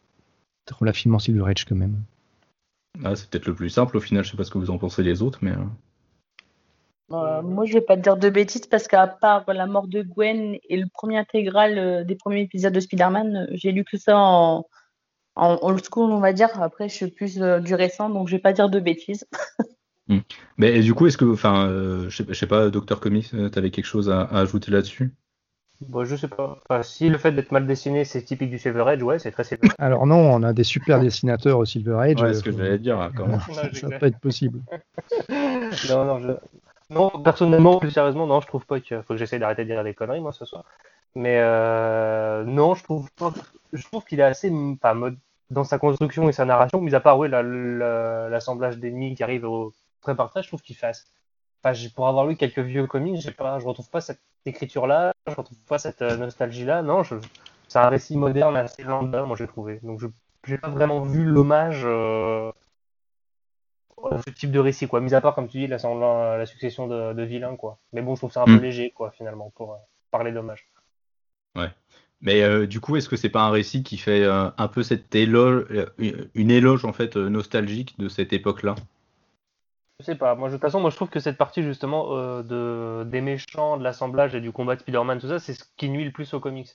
relativement 0.78 1.18
Silver 1.18 1.50
Age 1.50 1.64
quand 1.64 1.74
même. 1.74 2.02
Ah, 3.04 3.14
c'est 3.14 3.28
peut-être 3.28 3.46
le 3.46 3.54
plus 3.54 3.68
simple 3.68 3.96
au 3.96 4.00
final, 4.00 4.24
je 4.24 4.30
sais 4.30 4.36
pas 4.36 4.44
ce 4.44 4.50
que 4.50 4.58
vous 4.58 4.70
en 4.70 4.78
pensez 4.78 5.02
les 5.02 5.20
autres, 5.20 5.40
mais. 5.42 5.52
Euh, 7.12 7.42
moi, 7.42 7.64
je 7.64 7.74
vais 7.74 7.80
pas 7.80 7.96
te 7.96 8.02
dire 8.02 8.16
de 8.16 8.28
bêtises 8.30 8.66
parce 8.66 8.88
qu'à 8.88 9.06
part 9.06 9.44
la 9.52 9.66
mort 9.66 9.86
de 9.86 10.02
Gwen 10.02 10.56
et 10.68 10.76
le 10.76 10.86
premier 10.92 11.18
intégral 11.18 11.78
euh, 11.78 12.04
des 12.04 12.16
premiers 12.16 12.42
épisodes 12.42 12.72
de 12.72 12.80
Spider-Man, 12.80 13.36
euh, 13.36 13.46
j'ai 13.52 13.72
lu 13.72 13.84
que 13.84 13.96
ça 13.96 14.16
en, 14.18 14.66
en 15.36 15.58
old 15.62 15.84
school, 15.84 16.10
on 16.10 16.20
va 16.20 16.32
dire. 16.32 16.60
Après, 16.60 16.88
je 16.88 16.94
suis 16.94 17.10
plus 17.10 17.40
euh, 17.40 17.60
du 17.60 17.74
récent, 17.74 18.10
donc 18.10 18.28
je 18.28 18.36
vais 18.36 18.42
pas 18.42 18.52
dire 18.52 18.68
de 18.68 18.80
bêtises. 18.80 19.26
Mais 20.56 20.76
et 20.76 20.80
du 20.80 20.94
coup, 20.94 21.06
est-ce 21.06 21.18
que, 21.18 21.24
enfin, 21.24 21.68
euh, 21.68 22.08
je 22.08 22.22
sais- 22.32 22.46
pas, 22.46 22.70
Docteur 22.70 23.00
Comics, 23.00 23.34
euh, 23.34 23.48
t'avais 23.48 23.70
quelque 23.70 23.86
chose 23.86 24.08
à, 24.08 24.22
à 24.22 24.40
ajouter 24.40 24.70
là-dessus? 24.70 25.12
Bon, 25.80 26.04
je 26.04 26.16
sais 26.16 26.28
pas. 26.28 26.58
Enfin, 26.68 26.82
si 26.82 27.08
le 27.08 27.18
fait 27.18 27.32
d'être 27.32 27.52
mal 27.52 27.66
dessiné, 27.66 28.04
c'est 28.04 28.22
typique 28.22 28.50
du 28.50 28.58
Silver 28.58 28.84
Age, 28.86 29.02
ouais, 29.02 29.18
c'est 29.18 29.30
très 29.30 29.44
Silver 29.44 29.68
Alors 29.78 30.06
non, 30.06 30.16
on 30.16 30.42
a 30.42 30.52
des 30.52 30.64
super 30.64 31.00
dessinateurs 31.00 31.58
au 31.58 31.64
Silver 31.64 31.96
Age. 32.00 32.22
Ouais, 32.22 32.28
euh, 32.28 32.32
c'est 32.32 32.38
ce 32.40 32.44
que 32.44 32.52
j'allais 32.52 32.78
dire, 32.78 32.98
même. 32.98 33.38
ça, 33.52 33.72
ça 33.74 33.98
pas 33.98 34.06
être 34.06 34.20
possible. 34.20 34.60
non, 35.90 36.04
non, 36.04 36.18
je... 36.20 36.32
non, 36.90 37.10
personnellement, 37.10 37.78
plus 37.78 37.90
sérieusement, 37.90 38.26
non, 38.26 38.40
je 38.40 38.46
trouve 38.46 38.64
pas 38.66 38.80
qu'il 38.80 38.96
faut 39.02 39.14
que 39.14 39.16
j'essaie 39.16 39.38
d'arrêter 39.38 39.64
de 39.64 39.70
dire 39.70 39.82
des 39.84 39.94
conneries, 39.94 40.20
moi, 40.20 40.32
ce 40.32 40.44
soir. 40.44 40.64
Mais 41.14 41.38
euh, 41.40 42.44
non, 42.44 42.74
je 42.74 42.84
trouve 42.84 43.10
pas... 43.12 43.32
je 43.72 43.84
trouve 43.86 44.04
qu'il 44.04 44.20
est 44.20 44.22
assez 44.24 44.50
enfin, 44.50 44.94
mode 44.94 45.18
dans 45.50 45.64
sa 45.64 45.78
construction 45.78 46.28
et 46.28 46.32
sa 46.32 46.44
narration, 46.44 46.80
mis 46.80 46.94
à 46.94 47.00
part 47.00 47.18
oui, 47.18 47.28
la- 47.28 47.42
la- 47.42 48.28
l'assemblage 48.28 48.78
d'ennemis 48.78 49.14
qui 49.14 49.22
arrive 49.22 49.44
au 49.44 49.72
pré-partage, 50.02 50.44
je 50.44 50.50
trouve 50.50 50.62
qu'il 50.62 50.76
fait 50.76 50.88
assez... 50.88 51.04
Enfin, 51.64 51.74
pour 51.94 52.06
avoir 52.08 52.26
lu 52.26 52.36
quelques 52.36 52.60
vieux 52.60 52.86
comics, 52.86 53.20
j'ai 53.20 53.32
pas, 53.32 53.58
je 53.58 53.66
retrouve 53.66 53.90
pas 53.90 54.00
cette 54.00 54.20
écriture-là, 54.46 55.12
je 55.26 55.34
retrouve 55.34 55.58
pas 55.68 55.78
cette 55.78 56.02
euh, 56.02 56.16
nostalgie-là. 56.16 56.82
Non, 56.82 57.02
je... 57.02 57.16
c'est 57.68 57.78
un 57.78 57.88
récit 57.88 58.16
moderne 58.16 58.56
assez 58.56 58.82
lambda, 58.84 59.24
moi 59.24 59.36
j'ai 59.36 59.46
trouvé. 59.48 59.80
Donc 59.82 59.98
je 60.00 60.06
j'ai 60.46 60.58
pas 60.58 60.68
vraiment 60.68 61.00
vu 61.00 61.24
l'hommage 61.24 61.82
euh, 61.84 62.52
ce 64.24 64.30
type 64.30 64.50
de 64.50 64.58
récit, 64.58 64.86
quoi. 64.86 65.00
Mis 65.00 65.14
à 65.14 65.20
part, 65.20 65.34
comme 65.34 65.48
tu 65.48 65.58
dis, 65.58 65.66
la, 65.66 65.78
la 65.78 66.46
succession 66.46 66.86
de, 66.86 67.12
de, 67.12 67.22
vilains, 67.22 67.56
quoi. 67.56 67.78
Mais 67.92 68.02
bon, 68.02 68.14
je 68.14 68.20
trouve 68.20 68.32
ça 68.32 68.42
un 68.42 68.46
peu 68.46 68.52
mm. 68.52 68.62
léger, 68.62 68.90
quoi, 68.90 69.10
finalement, 69.10 69.52
pour 69.54 69.72
euh, 69.72 69.76
parler 70.10 70.32
d'hommage. 70.32 70.68
Ouais. 71.56 71.70
Mais 72.20 72.42
euh, 72.42 72.66
du 72.66 72.80
coup, 72.80 72.96
est-ce 72.96 73.08
que 73.08 73.16
c'est 73.16 73.28
pas 73.28 73.42
un 73.42 73.50
récit 73.50 73.82
qui 73.82 73.98
fait 73.98 74.22
euh, 74.22 74.50
un 74.56 74.68
peu 74.68 74.82
cette 74.82 75.14
éloge, 75.14 75.66
une 76.34 76.50
éloge 76.50 76.84
en 76.84 76.92
fait 76.92 77.16
nostalgique 77.16 77.98
de 77.98 78.08
cette 78.08 78.32
époque-là? 78.32 78.74
Je 80.00 80.04
sais 80.04 80.14
pas. 80.14 80.34
Moi, 80.34 80.48
de 80.48 80.54
toute 80.54 80.62
façon, 80.62 80.80
moi, 80.80 80.90
je 80.90 80.96
trouve 80.96 81.08
que 81.08 81.20
cette 81.20 81.38
partie 81.38 81.62
justement 81.62 82.42
de 82.42 83.04
des 83.04 83.20
méchants, 83.20 83.76
de 83.76 83.84
l'assemblage 83.84 84.34
et 84.34 84.40
du 84.40 84.52
combat 84.52 84.76
de 84.76 84.80
Spider-Man, 84.80 85.20
tout 85.20 85.28
ça, 85.28 85.38
c'est 85.38 85.54
ce 85.54 85.64
qui 85.76 85.88
nuit 85.88 86.04
le 86.04 86.10
plus 86.10 86.32
aux 86.34 86.40
comics. 86.40 86.74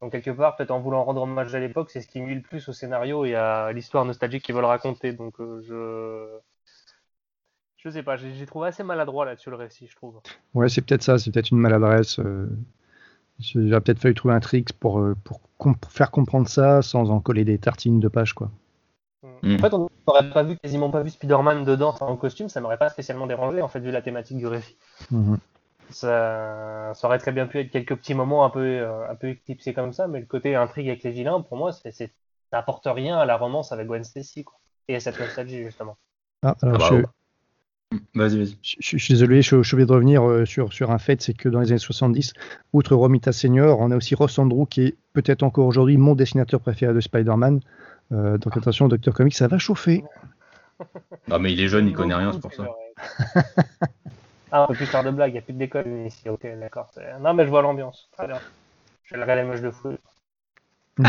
Donc 0.00 0.10
quelque 0.10 0.30
part, 0.30 0.56
peut-être 0.56 0.72
en 0.72 0.80
voulant 0.80 1.04
rendre 1.04 1.22
hommage 1.22 1.54
à 1.54 1.60
l'époque, 1.60 1.90
c'est 1.90 2.00
ce 2.00 2.08
qui 2.08 2.20
nuit 2.20 2.34
le 2.34 2.42
plus 2.42 2.68
au 2.68 2.72
scénario 2.72 3.24
et 3.24 3.36
à 3.36 3.70
l'histoire 3.72 4.04
nostalgique 4.04 4.44
qu'ils 4.44 4.54
veulent 4.54 4.64
raconter. 4.64 5.12
Donc 5.12 5.34
je 5.38 6.40
je 7.82 7.90
sais 7.90 8.02
pas, 8.02 8.16
j'ai 8.16 8.46
trouvé 8.46 8.68
assez 8.68 8.84
maladroit 8.84 9.24
là-dessus 9.24 9.50
le 9.50 9.56
récit, 9.56 9.88
je 9.88 9.96
trouve. 9.96 10.20
Ouais, 10.54 10.68
c'est 10.68 10.82
peut-être 10.82 11.02
ça, 11.02 11.18
c'est 11.18 11.32
peut-être 11.32 11.50
une 11.50 11.58
maladresse. 11.58 12.20
Euh... 12.20 12.46
J'aurais 13.40 13.80
peut-être 13.80 13.98
fallu 13.98 14.14
trouver 14.14 14.34
un 14.34 14.40
trick 14.40 14.72
pour, 14.74 15.00
euh, 15.00 15.16
pour 15.24 15.40
faire 15.88 16.12
comprendre 16.12 16.48
ça 16.48 16.80
sans 16.82 17.10
en 17.10 17.18
coller 17.18 17.44
des 17.44 17.58
tartines 17.58 17.98
de 17.98 18.06
page, 18.06 18.34
quoi. 18.34 18.50
Mm. 19.42 19.56
En 19.56 19.58
fait, 19.58 19.74
on 19.74 19.88
n'aurait 20.06 20.30
pas 20.30 20.44
vu, 20.44 20.56
quasiment 20.58 20.90
pas 20.90 21.02
vu 21.02 21.10
Spider-Man 21.10 21.64
dedans 21.64 21.94
en 22.00 22.16
costume, 22.16 22.48
ça 22.48 22.60
m'aurait 22.60 22.78
pas 22.78 22.88
spécialement 22.88 23.26
dérangé, 23.26 23.62
en 23.62 23.68
fait, 23.68 23.80
vu 23.80 23.90
la 23.90 24.02
thématique 24.02 24.38
du 24.38 24.46
récit. 24.46 24.76
Mm-hmm. 25.12 25.38
ça, 25.90 26.92
ça, 26.94 27.06
aurait 27.08 27.18
très 27.18 27.32
bien 27.32 27.46
pu 27.46 27.58
être 27.58 27.70
quelques 27.70 27.96
petits 27.96 28.14
moments 28.14 28.44
un 28.44 28.50
peu, 28.50 28.60
euh, 28.60 29.10
un 29.10 29.14
peu 29.16 29.28
éclipsés 29.30 29.74
comme 29.74 29.92
ça, 29.92 30.06
mais 30.06 30.20
le 30.20 30.26
côté 30.26 30.54
intrigue 30.54 30.88
avec 30.88 31.02
les 31.02 31.10
vilains, 31.10 31.40
pour 31.40 31.56
moi, 31.56 31.72
ça 31.72 31.88
n'apporte 32.52 32.86
rien 32.86 33.18
à 33.18 33.24
la 33.24 33.36
romance 33.36 33.72
avec 33.72 33.88
Gwen 33.88 34.04
Stacy, 34.04 34.44
quoi. 34.44 34.58
Et 34.86 34.94
à 34.94 35.00
cette 35.00 35.18
nostalgie, 35.18 35.64
justement. 35.64 35.96
Ah, 36.42 36.54
alors 36.62 36.74
ah 36.74 36.90
bah, 36.90 36.96
je, 37.00 37.06
Vas-y, 38.14 38.38
vas-y. 38.38 38.56
Je, 38.62 38.96
suis 38.98 39.14
désolé, 39.14 39.42
je, 39.42 39.62
suis 39.62 39.74
obligé 39.74 39.86
de 39.86 39.92
revenir 39.92 40.28
euh, 40.28 40.44
sur, 40.44 40.72
sur 40.72 40.90
un 40.90 40.98
fait, 40.98 41.20
c'est 41.22 41.34
que 41.34 41.48
dans 41.48 41.60
les 41.60 41.70
années 41.70 41.78
70, 41.78 42.32
outre 42.72 42.94
Romita 42.94 43.32
Senior, 43.32 43.80
on 43.80 43.90
a 43.90 43.96
aussi 43.96 44.14
Ross 44.14 44.38
Andrew 44.38 44.66
qui 44.66 44.82
est 44.82 44.96
peut-être 45.12 45.42
encore 45.42 45.66
aujourd'hui 45.66 45.96
mon 45.96 46.14
dessinateur 46.14 46.60
préféré 46.60 46.94
de 46.94 47.00
Spider-Man. 47.00 47.60
Euh, 48.12 48.38
donc 48.38 48.56
attention, 48.56 48.88
Docteur 48.88 49.14
Comics, 49.14 49.34
ça 49.34 49.48
va 49.48 49.58
chauffer. 49.58 50.04
Non, 51.28 51.38
mais 51.38 51.52
il 51.52 51.60
est 51.60 51.68
jeune, 51.68 51.86
il 51.86 51.92
connaît 51.92 52.16
rien, 52.16 52.32
c'est 52.32 52.40
pour 52.40 52.52
ça. 52.52 52.66
ah, 54.50 54.64
on 54.64 54.66
peut 54.66 54.74
plus 54.74 54.86
faire 54.86 55.04
de 55.04 55.12
blagues, 55.12 55.30
il 55.30 55.34
n'y 55.34 55.38
a 55.38 55.42
plus 55.42 55.52
de 55.52 55.58
décolle 55.58 55.86
ici. 56.04 56.28
Ok, 56.28 56.44
d'accord. 56.58 56.90
Non, 57.20 57.34
mais 57.34 57.44
je 57.44 57.50
vois 57.50 57.62
l'ambiance. 57.62 58.08
Très 58.10 58.26
bien. 58.26 58.40
Je 59.04 59.14
vais 59.14 59.18
le 59.18 59.22
regarder 59.22 59.44
moche 59.44 59.60
de 59.60 59.70
fou. 59.70 59.96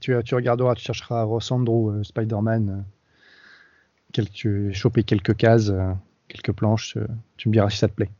tu, 0.00 0.16
tu 0.24 0.34
regarderas, 0.34 0.74
tu 0.74 0.82
chercheras 0.82 1.22
Ross 1.22 1.52
Andrew, 1.52 1.90
euh, 1.90 2.02
Spider-Man 2.02 2.84
quelques, 4.14 4.72
choper 4.72 5.02
quelques 5.02 5.36
cases, 5.36 5.68
euh, 5.68 5.92
quelques 6.28 6.52
planches, 6.52 6.96
euh, 6.96 7.06
tu 7.36 7.48
me 7.50 7.52
diras 7.52 7.68
si 7.68 7.76
ça 7.76 7.88
te 7.88 7.94
plaît. 7.94 8.10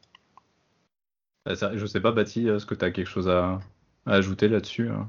Bah, 1.46 1.54
je 1.74 1.86
sais 1.86 2.00
pas, 2.00 2.12
Bati, 2.12 2.48
est-ce 2.48 2.66
que 2.66 2.74
tu 2.74 2.84
as 2.84 2.90
quelque 2.90 3.08
chose 3.08 3.28
à, 3.28 3.60
ajouter 4.04 4.48
là-dessus 4.48 4.90
hein? 4.90 5.08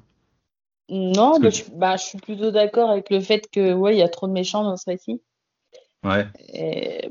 Non, 0.87 1.39
bah, 1.39 1.49
je, 1.49 1.63
bah, 1.73 1.95
je, 1.97 2.03
suis 2.03 2.17
plutôt 2.19 2.51
d'accord 2.51 2.91
avec 2.91 3.09
le 3.09 3.19
fait 3.19 3.49
que 3.51 3.73
ouais, 3.73 3.95
il 3.95 3.99
y 3.99 4.03
a 4.03 4.09
trop 4.09 4.27
de 4.27 4.31
méchants 4.31 4.63
dans 4.63 4.77
ce 4.77 4.89
récit. 4.89 5.21
Ouais. 6.03 6.27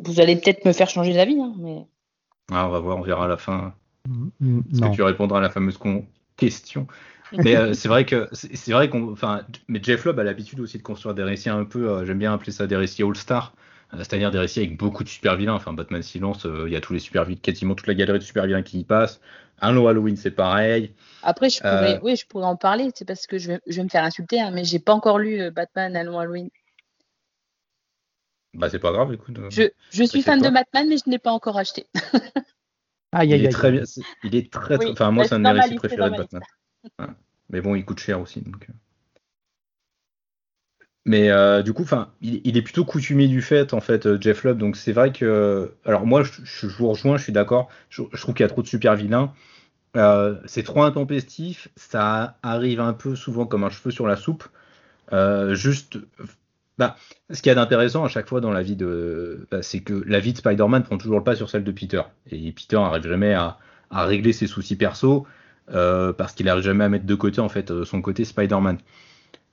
vous 0.05 0.21
allez 0.21 0.37
peut-être 0.37 0.65
me 0.65 0.73
faire 0.73 0.89
changer 0.89 1.13
d'avis, 1.13 1.41
hein, 1.41 1.53
mais. 1.59 1.85
Ah, 2.53 2.69
on 2.69 2.71
va 2.71 2.79
voir, 2.79 2.99
on 2.99 3.03
verra 3.03 3.25
à 3.25 3.29
la 3.29 3.37
fin. 3.37 3.75
Mm, 4.09 4.61
est-ce 4.71 4.81
que 4.81 4.95
tu 4.95 5.03
répondras 5.03 5.39
à 5.39 5.41
la 5.41 5.51
fameuse 5.51 5.79
question 6.37 6.87
mais 7.33 7.57
euh, 7.57 7.73
c'est 7.73 7.89
vrai 7.89 8.05
que 8.05 8.29
c'est 8.33 8.73
vrai 8.73 8.89
qu'on, 8.89 9.13
enfin, 9.13 9.45
mais 9.69 9.81
Jeff 9.83 10.05
Lobb 10.05 10.19
a 10.19 10.25
l'habitude 10.25 10.61
aussi 10.61 10.79
de 10.79 10.83
construire 10.83 11.15
des 11.15 11.23
récits 11.23 11.51
un 11.51 11.65
peu, 11.65 12.05
j'aime 12.05 12.19
bien 12.19 12.33
appeler 12.33 12.53
ça 12.53 12.67
des 12.67 12.77
récits 12.77 13.03
all-star, 13.03 13.55
euh, 13.93 13.99
c'est-à-dire 13.99 14.31
des 14.31 14.39
récits 14.39 14.61
avec 14.61 14.77
beaucoup 14.77 15.05
de 15.05 15.09
super 15.09 15.37
vilains. 15.37 15.55
Enfin, 15.55 15.73
Batman 15.73 16.03
Silence, 16.03 16.47
euh, 16.47 16.65
il 16.67 16.73
y 16.73 16.77
a 16.77 16.81
tous 16.81 16.93
les 16.93 16.99
super 16.99 17.25
vilains, 17.25 17.41
quasiment 17.41 17.75
toute 17.75 17.87
la 17.87 17.95
galerie 17.95 18.19
de 18.19 18.25
super 18.25 18.47
vilains 18.47 18.63
qui 18.63 18.81
y 18.81 18.85
passe. 18.85 19.21
Un 19.61 19.77
Halloween, 19.77 20.17
c'est 20.17 20.33
pareil. 20.33 20.93
Après, 21.23 21.49
je 21.49 21.61
pourrais, 21.61 22.01
oui, 22.03 22.17
je 22.17 22.27
pourrais 22.27 22.45
en 22.45 22.57
parler. 22.57 22.91
C'est 22.95 23.05
parce 23.05 23.27
que 23.27 23.39
je 23.39 23.53
vais, 23.53 23.61
je 23.67 23.77
vais, 23.77 23.85
me 23.85 23.89
faire 23.89 24.03
insulter, 24.03 24.41
hein, 24.41 24.51
mais 24.53 24.65
j'ai 24.65 24.81
pas 24.81 24.93
encore 24.93 25.19
lu 25.19 25.51
Batman 25.53 25.95
Allo 25.95 26.19
Halloween. 26.19 26.51
Bah, 28.53 28.69
c'est 28.69 28.79
pas 28.79 28.93
grave, 28.93 29.13
écoute. 29.13 29.39
Je, 29.51 29.65
je 29.91 30.05
suis 30.05 30.23
fan 30.23 30.41
de 30.41 30.49
Batman, 30.49 30.89
mais 30.89 30.97
je 30.97 31.09
n'ai 31.09 31.19
pas 31.19 31.33
encore 31.33 31.57
acheté. 31.57 31.87
ah, 33.13 33.25
il, 33.25 33.33
est 33.33 33.49
très 33.49 33.71
bien. 33.71 33.83
Il 34.23 34.35
est 34.35 34.53
très, 34.53 34.77
très... 34.77 34.91
enfin, 34.91 35.13
moi, 35.13 35.25
c'est 35.25 35.35
un 35.35 35.39
de 35.39 35.45
mes 35.45 35.61
récits 35.61 35.77
préférés 35.77 36.11
de 36.11 36.17
Batman. 36.17 36.43
Mais 37.51 37.61
bon, 37.61 37.75
il 37.75 37.85
coûte 37.85 38.01
cher 38.01 38.21
aussi. 38.21 38.43
Euh. 38.47 38.73
Mais 41.07 41.31
euh, 41.31 41.63
du 41.63 41.73
coup, 41.73 41.85
il, 42.23 42.57
est 42.57 42.63
plutôt 42.63 42.85
coutumier 42.85 43.29
du 43.29 43.43
fait, 43.43 43.75
en 43.75 43.81
fait, 43.81 44.07
euh, 44.07 44.19
Jeff 44.21 44.45
Lubb. 44.45 44.59
Donc 44.59 44.77
c'est 44.77 44.93
vrai 44.93 45.13
que, 45.13 45.73
alors 45.85 46.07
moi, 46.07 46.23
je, 46.23 46.67
vous 46.67 46.89
rejoins, 46.89 47.19
je 47.19 47.25
suis 47.25 47.33
d'accord. 47.33 47.69
Je, 47.91 48.03
trouve 48.03 48.35
qu'il 48.35 48.43
y 48.43 48.47
a 48.47 48.49
trop 48.49 48.63
de 48.63 48.67
super 48.67 48.97
vilains. 48.97 49.33
c'est 50.47 50.63
trop 50.63 50.83
intempestif. 50.83 51.69
Ça 51.77 52.39
arrive 52.43 52.81
un 52.81 52.95
peu 52.95 53.15
souvent 53.17 53.47
comme 53.47 53.65
un 53.65 53.71
cheveu 53.71 53.91
sur 53.91 54.07
la 54.07 54.17
soupe. 54.17 54.45
juste, 55.53 55.99
bah, 56.79 56.97
ce 57.31 57.43
qu'il 57.43 57.51
y 57.51 57.53
a 57.53 57.55
d'intéressant 57.55 58.05
à 58.05 58.09
chaque 58.09 58.29
fois 58.29 58.41
dans 58.41 58.51
la 58.51 58.63
vie 58.63 58.77
de, 58.77 59.47
bah, 59.51 59.63
c'est 59.63 59.81
que 59.81 60.03
la 60.07 60.19
vie 60.21 60.33
de 60.33 60.39
Spider-Man 60.39 60.83
prend 60.83 60.99
toujours 60.99 61.19
le 61.19 61.25
pas 61.25 61.37
sur 61.37 61.51
celle 61.51 61.65
de 61.65 61.73
Peter. 61.73 62.03
Et 62.31 62.51
Peter 62.53 62.77
n'arrive 62.77 63.07
jamais 63.07 63.35
à, 63.35 63.59
à, 63.91 64.07
régler 64.07 64.33
ses 64.33 64.47
soucis 64.47 64.77
perso. 64.77 65.27
Euh, 65.73 66.13
parce 66.13 66.35
qu'il 66.35 66.47
n'arrive 66.47 66.63
jamais 66.63 66.85
à 66.85 66.89
mettre 66.91 67.07
de 67.07 67.15
côté 67.15 67.41
euh, 67.41 67.85
son 67.85 68.03
côté 68.03 68.25
Spider-Man. 68.25 68.79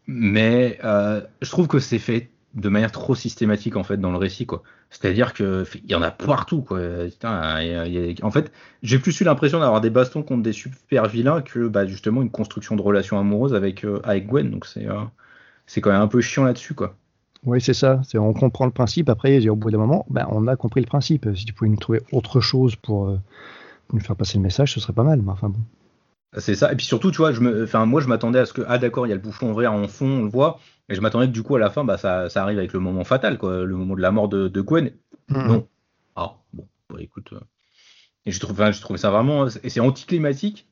Mais 0.08 0.78
euh, 0.84 1.22
je 1.42 1.50
trouve 1.50 1.68
que 1.68 1.80
c'est 1.80 2.00
fait 2.00 2.30
de 2.54 2.68
manière 2.68 2.92
trop 2.92 3.16
systématique 3.16 3.76
dans 3.76 4.12
le 4.12 4.18
récit. 4.18 4.46
C'est-à-dire 4.90 5.34
que 5.34 5.64
il 5.86 5.90
y 5.90 5.96
en 5.96 6.02
a 6.02 6.12
partout 6.12 6.66
en 6.70 8.32
fait, 8.32 8.52
j'ai 8.84 9.00
plus 9.00 9.18
eu 9.22 9.24
l'impression 9.24 9.60
d'avoir 9.60 9.80
des 9.80 9.90
bastons 9.90 10.22
contre 10.22 10.44
des 10.44 10.52
super 10.52 11.08
vilains 11.08 11.42
que 11.42 11.70
bah, 11.70 11.86
justement 11.86 12.22
une 12.22 12.30
construction 12.30 12.76
de 12.76 12.82
relation 12.82 13.18
amoureuse 13.18 13.54
avec 13.54 13.86
Gwen. 14.28 14.52
Donc 14.52 14.66
c'est 14.66 15.80
quand 15.80 15.92
même 15.92 16.02
un 16.02 16.08
peu 16.08 16.20
chiant 16.20 16.44
là-dessus. 16.44 16.76
Oui, 17.46 17.62
c'est 17.62 17.74
ça. 17.74 18.02
On 18.16 18.34
comprend 18.34 18.66
le 18.66 18.72
principe. 18.72 19.08
Après, 19.08 19.48
au 19.48 19.56
bout 19.56 19.72
d'un 19.72 19.78
moment, 19.78 20.06
ben, 20.10 20.28
on 20.30 20.46
a 20.48 20.58
compris 20.58 20.82
le 20.82 20.88
principe. 20.88 21.30
Si 21.34 21.46
tu 21.46 21.54
pouvais 21.54 21.70
nous 21.70 21.78
trouver 21.78 22.02
autre 22.12 22.42
chose 22.42 22.76
pour 22.76 23.18
nous 23.94 24.00
faire 24.02 24.18
passer 24.18 24.40
le 24.40 24.44
message, 24.44 24.74
ce 24.74 24.82
serait 24.82 24.92
pas 24.92 25.04
mal. 25.04 25.22
Mais 25.22 25.32
enfin 25.32 25.48
bon. 25.48 25.60
C'est 26.38 26.56
ça. 26.56 26.72
Et 26.72 26.76
puis 26.76 26.86
surtout, 26.86 27.12
tu 27.12 27.18
vois, 27.18 27.34
je 27.34 27.42
me, 27.42 27.64
enfin, 27.64 27.86
moi, 27.86 28.00
je 28.00 28.08
m'attendais 28.08 28.40
à 28.40 28.46
ce 28.46 28.54
que, 28.54 28.62
ah, 28.68 28.78
d'accord, 28.78 29.06
il 29.06 29.10
y 29.10 29.12
a 29.12 29.16
le 29.16 29.22
bouffon 29.22 29.54
vert 29.54 29.74
en 29.74 29.88
fond, 29.88 30.08
on 30.08 30.24
le 30.24 30.30
voit. 30.30 30.60
Et 30.88 30.96
je 30.96 31.02
m'attendais 31.02 31.28
que 31.28 31.32
du 31.32 31.44
coup, 31.44 31.56
à 31.56 31.60
la 31.60 31.70
fin, 31.70 31.84
bah, 31.84 31.98
ça, 31.98 32.30
ça 32.30 32.42
arrive 32.44 32.58
avec 32.58 32.74
le 32.74 32.80
moment 32.80 33.04
fatal, 33.04 33.38
quoi, 33.38 33.64
le 33.64 33.76
moment 33.76 33.96
de 33.96 34.02
la 34.02 34.12
mort 34.12 34.30
de, 34.30 34.48
de 34.48 34.62
Gwen. 34.62 34.92
Mhm. 35.30 35.48
Non. 35.48 35.68
Ah, 36.16 36.36
bon, 36.54 36.68
bah, 36.90 36.98
écoute. 37.00 37.34
Euh. 37.34 37.40
Et 38.26 38.32
je 38.32 38.40
trouve, 38.40 38.56
je 38.72 38.82
trouve 38.82 38.98
ça 38.98 39.10
vraiment, 39.10 39.48
et 39.48 39.70
c'est 39.70 39.80
anticlimatique. 39.80 40.68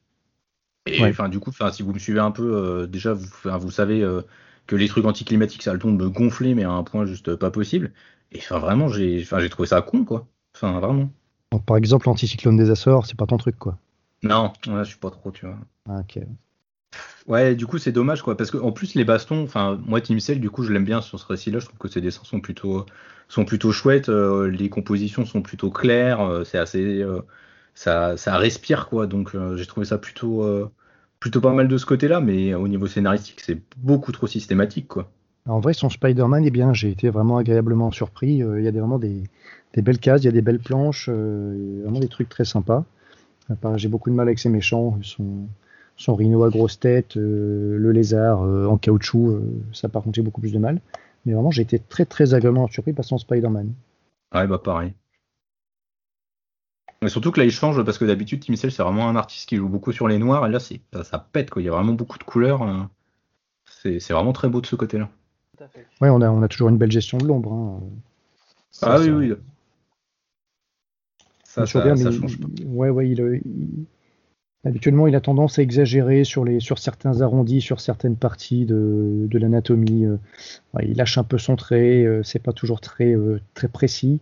Et 0.85 1.03
enfin, 1.03 1.29
du 1.29 1.39
coup, 1.39 1.49
enfin, 1.49 1.71
si 1.71 1.83
vous 1.83 1.93
me 1.93 1.99
suivez 1.99 2.19
un 2.19 2.31
peu, 2.31 2.55
euh, 2.55 2.87
déjà, 2.87 3.13
vous, 3.13 3.27
vous 3.43 3.71
savez 3.71 4.01
euh, 4.01 4.21
que 4.65 4.75
les 4.75 4.87
trucs 4.87 5.05
anticlimatiques, 5.05 5.63
ça 5.63 5.71
a 5.71 5.73
le 5.73 5.79
ton 5.79 5.91
de 5.91 6.03
me 6.03 6.09
gonfler, 6.09 6.55
mais 6.55 6.63
à 6.63 6.71
un 6.71 6.83
point 6.83 7.05
juste 7.05 7.35
pas 7.35 7.51
possible. 7.51 7.91
Et 8.31 8.37
enfin, 8.39 8.59
vraiment, 8.59 8.87
j'ai, 8.87 9.21
enfin, 9.21 9.39
j'ai 9.39 9.49
trouvé 9.49 9.67
ça 9.67 9.81
con, 9.81 10.05
quoi. 10.05 10.27
Enfin, 10.55 10.79
vraiment. 10.79 11.11
par 11.65 11.77
exemple, 11.77 12.07
l'anticyclone 12.07 12.55
des 12.57 12.69
Açores, 12.69 13.05
c'est 13.07 13.17
pas 13.17 13.25
ton 13.25 13.37
truc, 13.37 13.57
quoi. 13.57 13.77
Non, 14.23 14.53
je 14.65 14.83
suis 14.83 14.97
pas 14.97 15.11
trop, 15.11 15.31
tu 15.31 15.45
vois. 15.45 15.57
Ah, 15.87 16.01
ok. 16.01 16.19
Ouais, 17.27 17.55
du 17.55 17.67
coup, 17.67 17.77
c'est 17.77 17.91
dommage, 17.91 18.21
quoi. 18.21 18.35
Parce 18.35 18.51
qu'en 18.51 18.71
plus, 18.71 18.95
les 18.95 19.05
bastons, 19.05 19.43
enfin, 19.43 19.79
moi, 19.85 20.01
Team 20.01 20.19
Cell, 20.19 20.39
du 20.39 20.49
coup, 20.49 20.63
je 20.63 20.73
l'aime 20.73 20.85
bien 20.85 21.01
sur 21.01 21.19
ce 21.19 21.27
récit-là. 21.27 21.59
Je 21.59 21.65
trouve 21.65 21.77
que 21.77 21.87
ses 21.87 22.01
dessins 22.01 22.23
sont 22.23 22.39
plutôt, 22.39 22.85
sont 23.27 23.45
plutôt 23.45 23.71
chouettes. 23.71 24.09
Euh, 24.09 24.49
les 24.49 24.69
compositions 24.69 25.25
sont 25.25 25.41
plutôt 25.41 25.69
claires. 25.69 26.21
Euh, 26.21 26.43
c'est 26.43 26.57
assez. 26.57 27.01
Euh, 27.01 27.21
ça, 27.75 28.17
ça 28.17 28.37
respire, 28.37 28.89
quoi. 28.89 29.07
Donc, 29.07 29.35
j'ai 29.55 29.65
trouvé 29.65 29.85
ça 29.85 29.97
plutôt, 29.97 30.45
plutôt 31.19 31.39
pas 31.39 31.53
mal 31.53 31.67
de 31.67 31.77
ce 31.77 31.85
côté-là. 31.85 32.19
Mais 32.19 32.53
au 32.53 32.67
niveau 32.67 32.87
scénaristique, 32.87 33.41
c'est 33.41 33.61
beaucoup 33.77 34.11
trop 34.11 34.27
systématique, 34.27 34.87
quoi. 34.87 35.09
En 35.47 35.59
vrai, 35.61 35.73
son 35.73 35.89
Spider-Man 35.89 36.43
est 36.45 36.51
bien. 36.51 36.73
J'ai 36.73 36.89
été 36.89 37.09
vraiment 37.09 37.37
agréablement 37.37 37.91
surpris. 37.91 38.39
Il 38.39 38.63
y 38.63 38.67
a 38.67 38.71
vraiment 38.71 38.99
des, 38.99 39.23
des, 39.73 39.81
belles 39.81 39.99
cases, 39.99 40.23
il 40.23 40.25
y 40.25 40.29
a 40.29 40.33
des 40.33 40.41
belles 40.41 40.59
planches, 40.59 41.07
vraiment 41.09 41.99
des 41.99 42.09
trucs 42.09 42.27
très 42.27 42.43
sympas. 42.43 42.83
J'ai 43.75 43.87
beaucoup 43.87 44.09
de 44.09 44.15
mal 44.15 44.27
avec 44.27 44.39
ces 44.39 44.49
méchants. 44.49 44.97
Son, 45.01 45.47
son 45.99 46.15
rhino 46.15 46.43
à 46.43 46.49
grosse 46.49 46.79
tête, 46.79 47.17
euh, 47.17 47.77
le 47.77 47.91
lézard 47.91 48.43
euh, 48.43 48.65
en 48.67 48.77
caoutchouc, 48.77 49.31
euh, 49.31 49.41
ça 49.73 49.89
par 49.89 50.01
contre 50.01 50.15
j'ai 50.15 50.21
beaucoup 50.21 50.41
plus 50.41 50.53
de 50.53 50.59
mal. 50.59 50.79
Mais 51.25 51.33
vraiment, 51.33 51.51
j'ai 51.51 51.61
été 51.61 51.77
très 51.77 52.05
très 52.05 52.33
agréablement 52.33 52.67
surpris 52.67 52.93
par 52.93 53.03
son 53.03 53.17
Spider-Man. 53.17 53.73
Ouais, 54.33 54.47
bah 54.47 54.57
pareil. 54.57 54.93
Mais 57.01 57.09
surtout 57.09 57.31
que 57.31 57.39
là, 57.39 57.45
il 57.45 57.51
change 57.51 57.83
parce 57.83 57.97
que 57.97 58.05
d'habitude, 58.05 58.43
Tim 58.45 58.55
Cell, 58.55 58.71
c'est 58.71 58.83
vraiment 58.83 59.09
un 59.09 59.15
artiste 59.17 59.47
qui 59.49 59.57
joue 59.57 59.67
beaucoup 59.67 59.91
sur 59.91 60.07
les 60.07 60.17
noirs. 60.17 60.47
Et 60.47 60.49
là, 60.49 60.59
ça, 60.59 61.03
ça 61.03 61.19
pète, 61.31 61.49
quoi. 61.49 61.61
Il 61.61 61.65
y 61.65 61.67
a 61.67 61.71
vraiment 61.71 61.93
beaucoup 61.93 62.17
de 62.17 62.23
couleurs. 62.23 62.89
C'est 63.65 63.99
vraiment 64.09 64.33
très 64.33 64.49
beau 64.49 64.59
de 64.59 64.65
ce 64.65 64.75
côté-là. 64.75 65.09
Ouais, 66.01 66.09
on 66.09 66.21
a, 66.21 66.29
on 66.29 66.41
a 66.41 66.47
toujours 66.47 66.69
une 66.69 66.77
belle 66.77 66.91
gestion 66.91 67.17
de 67.17 67.25
l'ombre. 67.25 67.53
Hein. 67.53 67.79
Ah 68.81 68.99
oui, 68.99 69.09
oui. 69.09 69.33
Ça, 71.49 71.65
ça, 71.65 71.95
change 72.11 72.39
pas. 72.39 72.47
Ouais, 72.67 72.89
ouais, 72.89 73.09
il, 73.09 73.41
Habituellement, 74.63 75.07
il 75.07 75.15
a 75.15 75.21
tendance 75.21 75.57
à 75.57 75.63
exagérer 75.63 76.23
sur, 76.23 76.45
les, 76.45 76.59
sur 76.59 76.77
certains 76.77 77.21
arrondis, 77.21 77.59
sur 77.59 77.79
certaines 77.79 78.17
parties 78.17 78.65
de, 78.65 79.25
de 79.27 79.39
l'anatomie. 79.39 80.05
Euh. 80.05 80.17
il 80.83 80.95
lâche 80.95 81.17
un 81.17 81.23
peu 81.23 81.39
son 81.39 81.55
trait, 81.55 82.03
euh, 82.03 82.21
c'est 82.21 82.39
pas 82.43 82.53
toujours 82.53 82.79
très, 82.79 83.15
euh, 83.15 83.41
très 83.55 83.67
précis. 83.67 84.19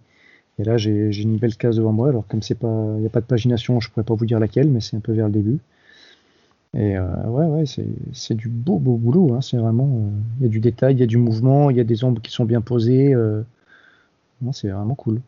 Et 0.58 0.64
là, 0.64 0.78
j'ai 0.78 1.12
une 1.22 1.38
belle 1.38 1.58
case 1.58 1.76
devant 1.76 1.92
moi. 1.92 2.08
Alors, 2.08 2.26
comme 2.28 2.42
c'est 2.42 2.56
pas, 2.56 2.94
il 2.96 3.02
n'y 3.02 3.06
a 3.06 3.10
pas 3.10 3.20
de 3.20 3.26
pagination, 3.26 3.82
je 3.82 3.90
pourrais 3.90 4.06
pas 4.06 4.14
vous 4.14 4.26
dire 4.26 4.40
laquelle, 4.40 4.70
mais 4.72 4.80
c'est 4.80 4.96
un 4.96 5.02
peu 5.02 5.12
vers 5.12 5.26
le 5.26 5.34
début. 5.34 5.60
Et 6.74 6.98
ouais, 6.98 7.46
ouais, 7.46 7.64
c'est 8.14 8.34
du 8.36 8.48
beau, 8.48 8.80
beau 8.80 8.96
boulot. 8.96 9.34
Hein. 9.34 9.42
C'est 9.42 9.58
vraiment, 9.58 10.10
il 10.40 10.44
y 10.44 10.46
a 10.46 10.50
du 10.50 10.60
détail, 10.60 10.96
il 10.96 11.00
y 11.00 11.04
a 11.04 11.08
du 11.08 11.18
mouvement, 11.18 11.70
il 11.70 11.78
y 11.78 11.80
a 11.80 11.84
des 11.84 12.04
ombres 12.04 12.22
qui 12.22 12.32
sont 12.32 12.46
bien 12.46 12.62
posées. 12.62 13.14
c'est 14.54 14.70
vraiment 14.70 14.96
cool. 14.96 15.22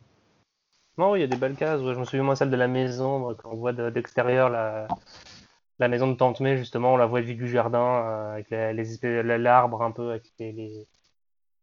Non, 0.99 1.15
il 1.15 1.21
y 1.21 1.23
a 1.23 1.27
des 1.27 1.37
belles 1.37 1.55
cases. 1.55 1.81
Je 1.81 1.97
me 1.97 2.03
souviens, 2.03 2.23
moi, 2.23 2.35
celle 2.35 2.49
de 2.49 2.57
la 2.57 2.67
maison, 2.67 3.33
quand 3.35 3.51
on 3.53 3.55
voit 3.55 3.71
d'extérieur 3.71 4.49
la, 4.49 5.87
maison 5.87 6.07
de 6.11 6.15
Tante 6.15 6.43
justement, 6.57 6.93
on 6.95 6.97
la 6.97 7.05
voit 7.05 7.21
vue 7.21 7.35
du 7.35 7.47
jardin, 7.47 7.79
euh, 7.79 8.33
avec 8.33 8.49
les, 8.49 9.37
l'arbre 9.37 9.81
un 9.81 9.91
peu, 9.91 10.09
avec 10.09 10.23
les, 10.39 10.85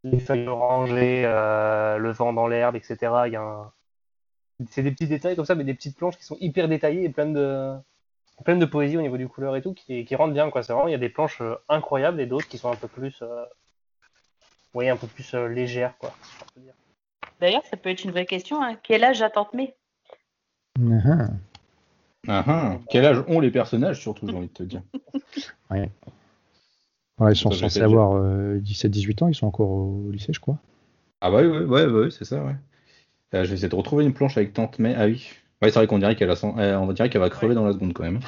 les, 0.05 0.21
feuilles 0.21 0.49
orangées, 0.49 1.25
euh, 1.27 1.99
le 1.99 2.13
vent 2.13 2.33
dans 2.33 2.47
l'herbe, 2.47 2.77
etc. 2.77 2.97
C'est 4.71 4.83
des 4.83 4.91
petits 4.91 5.07
détails 5.07 5.37
comme 5.37 5.45
ça, 5.45 5.55
mais 5.55 5.65
des 5.65 5.75
petites 5.75 5.99
planches 5.99 6.17
qui 6.17 6.25
sont 6.25 6.39
hyper 6.41 6.67
détaillées 6.67 7.05
et 7.05 7.11
pleines 7.11 7.35
de, 7.35 8.65
poésie 8.65 8.97
au 8.97 9.03
niveau 9.03 9.19
du 9.19 9.29
couleur 9.29 9.55
et 9.55 9.61
tout, 9.61 9.75
qui, 9.75 10.07
qui 10.07 10.17
rendent 10.17 10.33
bien. 10.33 10.51
C'est 10.63 10.73
vraiment, 10.73 10.89
il 10.89 10.93
y 10.93 10.95
a 10.95 10.99
des 10.99 11.11
planches 11.11 11.43
euh, 11.43 11.57
incroyables 11.69 12.23
et 12.23 12.27
d'autres 12.27 12.49
qui 12.49 12.57
sont 12.57 12.73
un 12.73 12.77
peu 12.77 12.89
plus, 12.89 13.23
oui, 14.73 14.89
un 14.89 14.97
peu 14.97 15.07
plus 15.07 15.35
légères. 15.35 15.93
D'ailleurs, 17.41 17.63
ça 17.71 17.77
peut 17.77 17.91
être 17.91 18.05
une 18.05 18.11
vraie 18.11 18.27
question. 18.27 18.63
Hein. 18.63 18.77
Quel 18.83 19.05
âge 19.05 19.23
a 19.23 19.31
Tante 19.31 19.55
May. 19.55 19.75
Quel 22.91 23.05
âge 23.05 23.25
ont 23.29 23.41
les 23.41 23.51
personnages, 23.51 24.01
surtout, 24.01 24.29
j'ai 24.29 24.37
envie 24.37 24.49
de 24.49 24.53
te 24.53 24.63
dire? 24.63 24.83
Ouais. 25.71 25.91
Ils 27.21 27.37
sont 27.37 27.51
censés 27.51 27.81
avoir 27.81 28.23
17-18 28.23 29.25
ans, 29.25 29.29
ils 29.29 29.35
sont 29.35 29.47
encore 29.47 29.71
au 29.71 30.11
lycée, 30.13 30.33
je 30.33 30.41
crois. 30.41 30.59
Ah 31.21 31.31
bah 31.31 31.41
oui, 31.41 31.65
ouais, 31.65 31.87
ouais, 31.87 32.11
c'est 32.11 32.25
ça, 32.25 32.45
ouais. 32.45 32.55
Euh, 33.35 33.45
je 33.45 33.49
vais 33.49 33.55
essayer 33.55 33.69
de 33.69 33.75
retrouver 33.75 34.05
une 34.05 34.13
planche 34.13 34.37
avec 34.37 34.53
Tante 34.53 34.79
May. 34.79 34.95
Ah 34.97 35.07
oui. 35.07 35.29
Ouais, 35.63 35.71
c'est 35.71 35.79
vrai 35.79 35.87
qu'on 35.87 35.99
dirait 35.99 36.15
qu'elle 36.15 36.31
a 36.31 36.45
euh, 36.45 36.77
on 36.77 36.93
dirait 36.93 37.09
qu'elle 37.09 37.23
va 37.23 37.31
crever 37.31 37.55
dans 37.55 37.65
la 37.65 37.73
seconde 37.73 37.95
quand 37.95 38.05
même. 38.05 38.21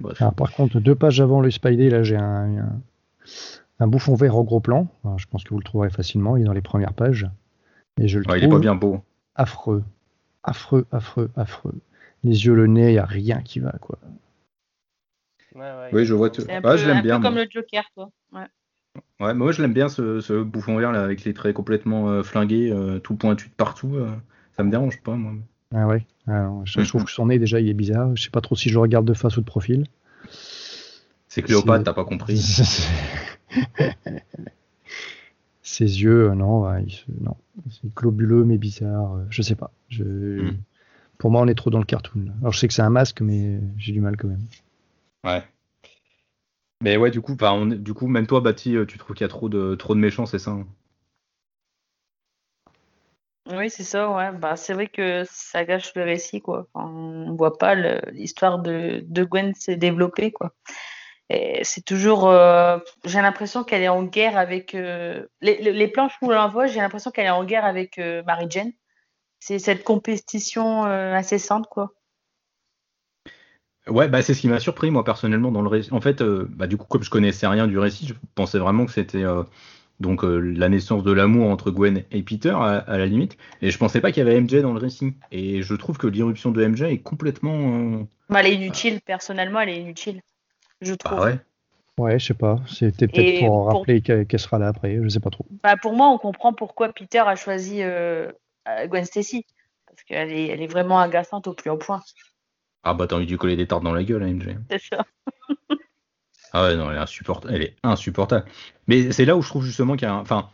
par 0.36 0.52
contre, 0.52 0.78
deux 0.78 0.94
pages 0.94 1.20
avant 1.20 1.40
le 1.40 1.50
Spidey, 1.50 1.88
là, 1.88 2.02
j'ai 2.02 2.16
un, 2.16 2.58
un 2.58 2.80
bouffon 3.86 4.14
vert 4.14 4.36
au 4.36 4.44
gros 4.44 4.60
plan. 4.60 4.88
je 5.16 5.26
pense 5.26 5.44
que 5.44 5.50
vous 5.50 5.58
le 5.58 5.64
trouverez 5.64 5.90
facilement. 5.90 6.36
Il 6.36 6.42
est 6.42 6.46
dans 6.46 6.52
les 6.52 6.60
premières 6.60 6.94
pages. 6.94 7.28
Et 8.00 8.08
je 8.08 8.18
le 8.18 8.24
Il 8.36 8.44
est 8.44 8.48
pas 8.48 8.58
bien 8.58 8.74
beau. 8.74 9.02
Affreux. 9.34 9.84
Affreux, 10.42 10.86
affreux, 10.92 11.30
affreux. 11.36 11.74
Les 12.22 12.46
yeux, 12.46 12.54
le 12.54 12.66
nez, 12.66 12.90
il 12.90 12.92
n'y 12.92 12.98
a 12.98 13.04
rien 13.04 13.42
qui 13.42 13.60
va, 13.60 13.72
quoi. 13.80 13.98
oui, 15.92 16.04
je 16.04 16.14
vois 16.14 16.30
tout. 16.30 16.42
Ah, 16.48 16.76
je 16.76 16.86
l'aime 16.86 17.02
bien. 17.02 17.20
comme 17.20 17.36
le 17.36 17.46
Joker, 17.50 17.84
toi. 17.94 18.10
Ouais. 18.32 18.46
Ouais, 19.20 19.34
moi 19.34 19.52
je 19.52 19.62
l'aime 19.62 19.74
bien 19.74 19.88
ce, 19.88 20.42
bouffon 20.42 20.76
vert 20.76 20.92
là, 20.92 21.02
avec 21.02 21.24
les 21.24 21.34
traits 21.34 21.54
complètement 21.54 22.08
euh, 22.08 22.22
flingués, 22.22 22.72
euh, 22.72 22.98
tout 22.98 23.14
pointu 23.14 23.48
de 23.48 23.54
partout. 23.54 23.96
Euh, 23.96 24.10
ça 24.56 24.64
me 24.64 24.70
dérange 24.70 25.00
pas, 25.02 25.14
moi. 25.14 25.32
Ah 25.74 25.86
ouais. 25.86 26.06
je, 26.64 26.80
trouve 26.88 27.04
que 27.04 27.10
son 27.10 27.26
nez 27.26 27.38
déjà 27.38 27.60
il 27.60 27.68
est 27.68 27.74
bizarre. 27.74 28.16
Je 28.16 28.22
sais 28.22 28.30
pas 28.30 28.40
trop 28.40 28.56
si 28.56 28.68
je 28.68 28.74
le 28.74 28.80
regarde 28.80 29.04
de 29.04 29.14
face 29.14 29.36
ou 29.36 29.40
de 29.40 29.46
profil. 29.46 29.86
C'est 31.28 31.42
Cléopâtre, 31.42 31.84
t'as 31.84 31.92
pas 31.92 32.04
compris. 32.04 32.40
Ses 35.62 36.02
yeux, 36.02 36.30
euh, 36.30 36.34
non, 36.34 36.68
non. 37.20 37.36
c'est 37.70 37.94
globuleux 37.94 38.44
mais 38.44 38.58
bizarre. 38.58 39.14
Euh, 39.14 39.24
je 39.30 39.42
sais 39.42 39.54
pas. 39.54 39.70
Je, 39.88 40.04
hmm. 40.04 40.56
Pour 41.18 41.30
moi, 41.30 41.42
on 41.42 41.48
est 41.48 41.54
trop 41.54 41.70
dans 41.70 41.78
le 41.78 41.84
cartoon. 41.84 42.32
Alors, 42.40 42.52
je 42.52 42.58
sais 42.58 42.66
que 42.66 42.74
c'est 42.74 42.82
un 42.82 42.90
masque, 42.90 43.20
mais 43.20 43.60
j'ai 43.76 43.92
du 43.92 44.00
mal 44.00 44.16
quand 44.16 44.28
même. 44.28 44.46
Ouais. 45.24 45.44
Mais 46.82 46.96
ouais, 46.96 47.10
du 47.10 47.20
coup, 47.20 47.36
on, 47.40 47.66
du 47.66 47.92
coup, 47.92 48.06
même 48.06 48.26
toi, 48.26 48.40
Bati, 48.40 48.74
euh, 48.74 48.86
tu 48.86 48.96
trouves 48.96 49.14
qu'il 49.14 49.24
y 49.24 49.26
a 49.26 49.28
trop 49.28 49.50
de, 49.50 49.74
trop 49.74 49.94
de 49.94 50.00
méchants, 50.00 50.24
c'est 50.24 50.38
ça 50.38 50.52
hein? 50.52 50.66
Oui, 53.52 53.68
c'est 53.68 53.82
ça, 53.82 54.10
ouais. 54.10 54.32
Bah, 54.32 54.56
c'est 54.56 54.72
vrai 54.72 54.86
que 54.86 55.24
ça 55.28 55.64
gâche 55.64 55.92
le 55.94 56.04
récit, 56.04 56.40
quoi. 56.40 56.68
on 56.74 57.34
voit 57.34 57.58
pas 57.58 57.74
l'histoire 58.12 58.60
de, 58.60 59.04
de 59.06 59.24
Gwen 59.24 59.54
s'est 59.54 59.76
développée, 59.76 60.30
quoi 60.30 60.54
c'est 61.62 61.84
toujours, 61.84 62.28
euh, 62.28 62.78
j'ai 63.04 63.20
l'impression 63.20 63.64
qu'elle 63.64 63.82
est 63.82 63.88
en 63.88 64.02
guerre 64.02 64.36
avec 64.36 64.74
euh, 64.74 65.26
les, 65.40 65.88
planches 65.88 66.14
où 66.22 66.32
on 66.32 66.48
voit. 66.48 66.66
J'ai 66.66 66.80
l'impression 66.80 67.10
qu'elle 67.10 67.26
est 67.26 67.30
en 67.30 67.44
guerre 67.44 67.64
avec 67.64 67.98
euh, 67.98 68.22
Marie 68.26 68.46
Jane. 68.48 68.72
C'est 69.38 69.58
cette 69.58 69.84
compétition 69.84 70.84
incessante, 70.84 71.66
quoi. 71.70 71.94
Ouais, 73.86 74.08
bah 74.08 74.20
c'est 74.20 74.34
ce 74.34 74.42
qui 74.42 74.48
m'a 74.48 74.60
surpris 74.60 74.90
moi 74.90 75.02
personnellement 75.02 75.50
dans 75.50 75.62
le 75.62 75.68
récit. 75.68 75.90
En 75.92 76.02
fait, 76.02 76.22
bah, 76.22 76.66
du 76.66 76.76
coup, 76.76 76.86
comme 76.86 77.02
je 77.02 77.08
connaissais 77.08 77.46
rien 77.46 77.66
du 77.66 77.78
récit, 77.78 78.06
je 78.06 78.12
pensais 78.34 78.58
vraiment 78.58 78.84
que 78.84 78.92
c'était 78.92 79.24
donc 79.98 80.22
la 80.24 80.68
naissance 80.68 81.02
de 81.04 81.12
l'amour 81.12 81.48
entre 81.48 81.70
Gwen 81.70 82.04
et 82.10 82.22
Peter 82.22 82.54
à, 82.54 82.84
la 82.86 83.06
limite. 83.06 83.38
Et 83.62 83.70
je 83.70 83.78
pensais 83.78 84.02
pas 84.02 84.12
qu'il 84.12 84.22
y 84.22 84.28
avait 84.28 84.38
MJ 84.38 84.56
dans 84.56 84.74
le 84.74 84.78
récit. 84.78 85.14
Et 85.32 85.62
je 85.62 85.74
trouve 85.74 85.96
que 85.96 86.06
l'irruption 86.06 86.50
de 86.50 86.62
MJ 86.62 86.82
est 86.82 86.98
complètement. 86.98 88.06
Bah, 88.28 88.40
elle 88.40 88.48
est 88.48 88.54
inutile. 88.56 89.00
Personnellement, 89.00 89.60
elle 89.60 89.70
est 89.70 89.80
inutile 89.80 90.20
je 90.80 90.94
trouve. 90.94 91.18
Ah 91.20 91.24
ouais 91.24 91.38
Ouais, 91.98 92.18
je 92.18 92.26
sais 92.28 92.34
pas. 92.34 92.60
C'était 92.66 93.08
peut-être 93.08 93.40
pour, 93.40 93.66
rappeler 93.66 94.00
qu'elle 94.00 94.40
sera 94.40 94.58
là 94.58 94.68
après. 94.68 94.98
Je 95.02 95.08
sais 95.08 95.20
pas 95.20 95.28
trop. 95.28 95.44
Bah 95.62 95.76
pour 95.76 95.92
moi, 95.92 96.08
on 96.08 96.16
comprend 96.16 96.54
pourquoi 96.54 96.90
Peter 96.92 97.18
a 97.18 97.36
choisi 97.36 97.82
euh, 97.82 98.32
Gwen 98.86 99.04
Stacy. 99.04 99.44
Parce 99.86 100.02
qu'elle 100.04 100.32
est, 100.32 100.46
elle 100.46 100.62
est 100.62 100.66
vraiment 100.66 100.98
agaçante 100.98 101.46
au 101.46 101.52
plus 101.52 101.68
haut 101.68 101.76
point. 101.76 102.00
Ah 102.84 102.94
bah 102.94 103.06
t'as 103.06 103.16
envie 103.16 103.26
de 103.26 103.30
lui 103.30 103.36
coller 103.36 103.56
des 103.56 103.66
tartes 103.66 103.82
dans 103.82 103.92
la 103.92 104.02
gueule, 104.02 104.22
hein, 104.22 104.32
MJ. 104.32 104.56
C'est 104.70 104.82
ça. 104.94 105.04
ah 106.52 106.64
ouais, 106.64 106.76
non, 106.76 106.90
elle 106.90 106.96
est, 106.96 107.00
insupportable. 107.00 107.54
elle 107.54 107.62
est 107.62 107.76
insupportable. 107.82 108.46
Mais 108.86 109.12
c'est 109.12 109.26
là 109.26 109.36
où 109.36 109.42
je 109.42 109.48
trouve 109.48 109.64
justement 109.64 109.96
qu'il 109.96 110.08
y 110.08 110.10
a 110.10 110.14
Enfin, 110.14 110.48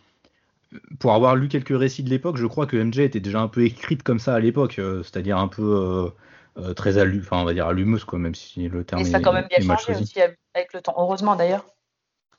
pour 0.98 1.14
avoir 1.14 1.36
lu 1.36 1.46
quelques 1.46 1.78
récits 1.78 2.02
de 2.02 2.10
l'époque, 2.10 2.38
je 2.38 2.46
crois 2.46 2.66
que 2.66 2.76
MJ 2.76 3.00
était 3.00 3.20
déjà 3.20 3.40
un 3.40 3.48
peu 3.48 3.64
écrite 3.64 4.02
comme 4.02 4.18
ça 4.18 4.34
à 4.34 4.40
l'époque. 4.40 4.80
Euh, 4.80 5.04
c'est-à-dire 5.04 5.38
un 5.38 5.48
peu... 5.48 5.62
Euh, 5.62 6.10
euh, 6.58 6.74
très 6.74 6.98
allu, 6.98 7.20
enfin 7.20 7.38
on 7.38 7.44
va 7.44 7.52
dire 7.52 7.66
allumeuse 7.66 8.04
quoi, 8.04 8.18
même 8.18 8.34
si 8.34 8.68
le 8.68 8.84
terme. 8.84 9.02
Et 9.02 9.04
ça 9.04 9.18
a 9.18 9.20
quand 9.20 9.32
même 9.32 9.46
bien 9.48 9.60
changé 9.60 10.00
aussi 10.00 10.20
avec 10.20 10.72
le 10.72 10.80
temps, 10.80 10.94
heureusement 10.96 11.36
d'ailleurs. 11.36 11.66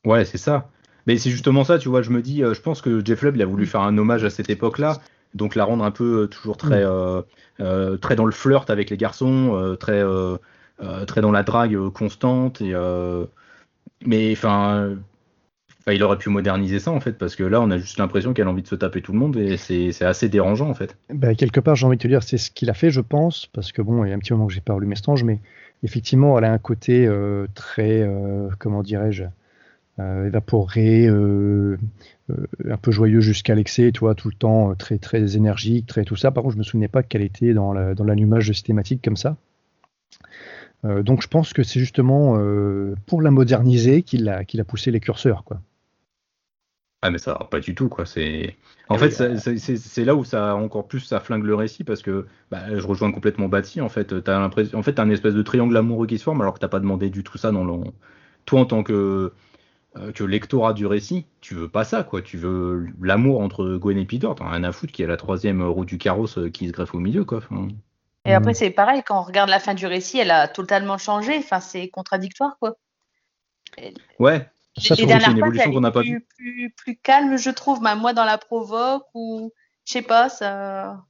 Ouais, 0.06 0.26
c'est 0.26 0.38
ça. 0.38 0.70
Mais 1.06 1.18
c'est 1.18 1.30
justement 1.30 1.64
ça, 1.64 1.78
tu 1.78 1.88
vois, 1.88 2.02
je 2.02 2.10
me 2.10 2.22
dis, 2.22 2.44
euh, 2.44 2.54
je 2.54 2.62
pense 2.62 2.82
que 2.82 3.04
Jeff 3.06 3.22
Lubb 3.22 3.36
il 3.36 3.42
a 3.42 3.46
voulu 3.46 3.64
mm. 3.64 3.68
faire 3.68 3.82
un 3.82 3.98
hommage 3.98 4.24
à 4.24 4.30
cette 4.30 4.50
époque-là, 4.50 4.98
donc 5.36 5.56
la 5.56 5.66
rendre 5.66 5.84
un 5.84 5.92
peu 5.92 6.24
euh, 6.24 6.28
toujours 6.28 6.58
très, 6.58 6.84
mm. 6.84 7.98
très 8.00 8.16
dans 8.16 8.26
le 8.26 8.32
flirt 8.32 8.70
avec 8.70 8.90
les 8.90 8.98
garçons, 8.98 9.78
très, 9.80 10.04
très 11.06 11.22
dans 11.22 11.32
la 11.32 11.44
drague 11.44 11.90
constante 11.90 12.62
et 12.62 12.74
mais 14.06 14.32
enfin 14.32 14.96
il 15.94 16.04
aurait 16.04 16.18
pu 16.18 16.30
moderniser 16.30 16.80
ça 16.80 16.92
en 16.92 17.00
fait, 17.00 17.14
parce 17.14 17.36
que 17.36 17.44
là 17.44 17.62
on 17.62 17.72
a 17.72 17.78
juste 17.78 17.98
l'impression 17.98 18.34
qu'elle 18.34 18.48
a 18.48 18.50
envie 18.50 18.64
de 18.64 18.68
se 18.68 18.76
taper 18.76 19.02
tout 19.02 19.14
le 19.14 19.20
monde 19.20 19.38
et 19.38 19.58
c'est 19.58 20.02
assez 20.04 20.30
dérangeant 20.30 20.70
en 20.70 20.74
fait. 20.74 20.98
Bah, 21.14 21.36
quelque 21.36 21.60
part, 21.60 21.76
j'ai 21.76 21.86
envie 21.86 21.98
de 21.98 22.02
te 22.02 22.08
dire, 22.08 22.24
c'est 22.24 22.38
ce 22.38 22.52
qu'il 22.52 22.70
a 22.70 22.74
fait, 22.74 22.90
je 22.90 23.02
pense, 23.02 23.48
parce 23.54 23.72
que 23.72 23.82
bon, 23.82 24.04
il 24.04 24.10
y 24.10 24.12
a 24.12 24.16
un 24.16 24.20
petit 24.20 24.34
moment 24.34 24.48
que 24.48 24.54
j'ai 24.54 24.62
pas 24.62 24.74
relu 24.74 24.88
Mestange, 24.88 25.24
mais 25.24 25.40
effectivement, 25.84 26.38
elle 26.38 26.46
a 26.46 26.52
un 26.52 26.58
côté 26.58 27.06
euh, 27.06 27.48
très, 27.54 28.02
euh, 28.02 28.50
comment 28.60 28.84
dirais-je, 28.84 29.24
euh, 30.00 30.28
évaporé, 30.28 31.08
un 31.08 32.78
peu 32.78 32.92
joyeux 32.92 33.22
jusqu'à 33.22 33.56
l'excès, 33.56 33.92
tout 33.92 34.06
le 34.06 34.34
temps 34.38 34.76
très 34.76 34.98
très 34.98 35.38
énergique, 35.38 35.88
très 35.88 36.04
tout 36.04 36.16
ça. 36.16 36.32
Par 36.32 36.44
contre, 36.44 36.54
je 36.54 36.60
me 36.60 36.64
souvenais 36.64 36.88
pas 36.88 37.02
qu'elle 37.02 37.22
était 37.22 37.54
dans 37.54 37.74
l'allumage 37.74 38.52
systématique 38.52 39.02
comme 39.04 39.18
ça. 39.18 39.38
donc 40.84 41.22
je 41.22 41.28
pense 41.28 41.54
que 41.54 41.64
c'est 41.64 41.80
justement 41.80 42.38
pour 43.08 43.22
la 43.22 43.32
moderniser 43.32 44.04
qu'il 44.04 44.30
a, 44.30 44.44
qu'il 44.44 44.60
a 44.60 44.66
poussé 44.66 44.92
les 44.92 45.00
curseurs, 45.00 45.44
quoi. 45.46 45.62
Ah 47.04 47.12
mais 47.12 47.20
ça 47.20 47.36
pas 47.52 47.60
du 47.60 47.76
tout 47.76 47.90
quoi. 47.90 48.06
C'est 48.06 48.56
en 48.90 48.96
ah 48.96 48.98
fait 48.98 49.12
c'est 49.38 50.06
là 50.06 50.16
où 50.16 50.24
ça 50.24 50.56
encore 50.56 50.88
plus 50.88 51.02
ça 51.02 51.20
flingue 51.20 51.44
le 51.44 51.54
récit 51.54 51.84
parce 51.84 52.02
que 52.02 52.26
bah, 52.50 52.64
je 52.76 52.86
rejoins 52.88 53.12
complètement 53.12 53.48
Bati 53.48 53.82
en 53.82 53.90
fait. 53.90 54.24
T'as 54.24 54.40
l'impression 54.40 54.80
en 54.80 54.84
fait 54.84 54.98
as 54.98 55.04
un 55.04 55.10
espèce 55.12 55.36
de 55.36 55.44
triangle 55.44 55.78
amoureux 55.78 56.08
qui 56.08 56.18
se 56.18 56.24
forme 56.24 56.42
alors 56.42 56.56
que 56.56 56.60
t'as 56.60 56.68
pas 56.68 56.80
demandé 56.80 57.12
du 57.12 57.24
tout 57.24 57.38
ça 57.38 57.52
dans 57.52 57.64
le 57.64 57.84
toi 58.46 58.62
en 58.62 58.66
tant 58.66 58.82
que 58.82 59.32
euh, 59.98 60.12
que 60.12 60.24
lectorat 60.24 60.74
du 60.74 60.86
récit, 60.88 61.28
tu 61.40 61.54
veux 61.54 61.70
pas 61.70 61.84
ça 61.84 62.04
quoi. 62.04 62.24
Tu 62.24 62.38
veux 62.38 62.88
l'amour 63.00 63.42
entre 63.42 63.78
Gwen 63.78 63.98
et 63.98 64.06
Peter. 64.06 64.30
T'en 64.36 64.48
as 64.48 64.56
un 64.56 64.64
à 64.64 64.72
foutre 64.72 64.92
qui 64.92 65.04
est 65.04 65.08
la 65.08 65.18
troisième 65.18 65.62
roue 65.62 65.86
du 65.86 66.00
carrosse 66.00 66.40
euh, 66.40 66.50
qui 66.50 66.68
se 66.68 66.72
greffe 66.72 66.96
au 66.96 67.00
milieu 67.00 67.26
quoi. 67.26 67.42
Et 68.26 68.34
après 68.34 68.56
c'est 68.56 68.72
pareil 68.72 69.04
quand 69.06 69.20
on 69.20 69.24
regarde 69.24 69.50
la 69.50 69.60
fin 69.60 69.76
du 69.76 69.86
récit, 69.86 70.18
elle 70.18 70.32
a 70.32 70.48
totalement 70.48 70.98
changé. 70.98 71.38
Enfin 71.38 71.60
c'est 71.60 71.90
contradictoire 71.90 72.58
quoi. 72.60 72.76
Ouais, 74.20 74.50
ça, 74.78 74.96
les 74.96 75.06
dernières 75.06 75.32
une 75.32 75.38
évolution 75.38 75.72
qu'on 75.72 75.82
n'a 75.82 75.92
pas 75.92 76.02
plus, 76.02 76.26
plus, 76.38 76.74
plus, 76.76 76.98
calme, 76.98 77.38
je 77.38 77.50
trouve. 77.50 77.82
Bah, 77.82 77.96
moi, 77.96 78.14
dans 78.14 78.26
la 78.26 78.38
provoque 78.38 79.06
ou 79.14 79.52
je 79.86 79.94
sais 79.94 80.02
pas, 80.02 80.30
ça. 80.30 81.04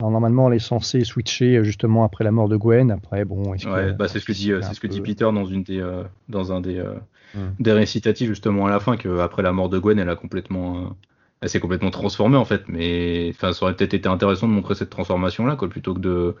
normalement, 0.00 0.48
elle 0.48 0.56
est 0.56 0.58
censée 0.58 1.04
switcher 1.04 1.56
euh, 1.56 1.64
justement 1.64 2.04
après 2.04 2.24
la 2.24 2.30
mort 2.30 2.48
de 2.48 2.56
Gwen. 2.56 2.90
Après, 2.90 3.24
bon. 3.24 3.52
Ouais, 3.52 3.92
bah, 3.92 4.08
c'est 4.08 4.20
ce 4.20 4.26
que 4.26 4.32
dit, 4.32 4.52
c'est 4.60 4.74
ce 4.74 4.80
que 4.80 4.86
dit 4.86 5.00
Peter 5.00 5.24
dans 5.24 5.46
une 5.46 5.62
des, 5.62 5.80
euh, 5.80 6.04
dans 6.28 6.52
un 6.52 6.60
des, 6.60 6.78
euh, 6.78 6.94
hum. 7.34 7.54
des 7.58 7.72
récitatifs 7.72 8.28
justement 8.28 8.66
à 8.66 8.70
la 8.70 8.80
fin 8.80 8.96
que 8.96 9.18
après 9.20 9.42
la 9.42 9.52
mort 9.52 9.68
de 9.68 9.78
Gwen, 9.78 9.98
elle 9.98 10.10
a 10.10 10.16
complètement, 10.16 10.96
elle 11.40 11.48
s'est 11.48 11.60
complètement 11.60 11.90
transformée 11.90 12.36
en 12.36 12.44
fait. 12.44 12.68
Mais 12.68 13.30
enfin, 13.34 13.52
ça 13.52 13.64
aurait 13.64 13.74
peut-être 13.74 13.94
été 13.94 14.08
intéressant 14.08 14.46
de 14.46 14.52
montrer 14.52 14.74
cette 14.74 14.90
transformation 14.90 15.46
là, 15.46 15.56
quoi, 15.56 15.68
plutôt 15.68 15.94
que 15.94 16.00
de 16.00 16.36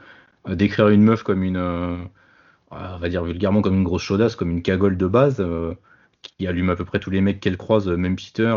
décrire 0.48 0.88
une 0.88 1.02
meuf 1.02 1.22
comme 1.22 1.42
une, 1.42 1.56
on 1.56 2.98
va 2.98 3.08
dire 3.08 3.24
vulgairement 3.24 3.62
comme 3.62 3.76
une 3.76 3.84
grosse 3.84 4.02
chaudasse, 4.02 4.36
comme 4.36 4.50
une 4.50 4.62
cagole 4.62 4.96
de 4.96 5.06
base, 5.06 5.42
qui 6.22 6.46
allume 6.46 6.70
à 6.70 6.76
peu 6.76 6.84
près 6.84 7.00
tous 7.00 7.10
les 7.10 7.20
mecs 7.20 7.40
qu'elle 7.40 7.56
croise, 7.56 7.88
même 7.88 8.16
Peter. 8.16 8.56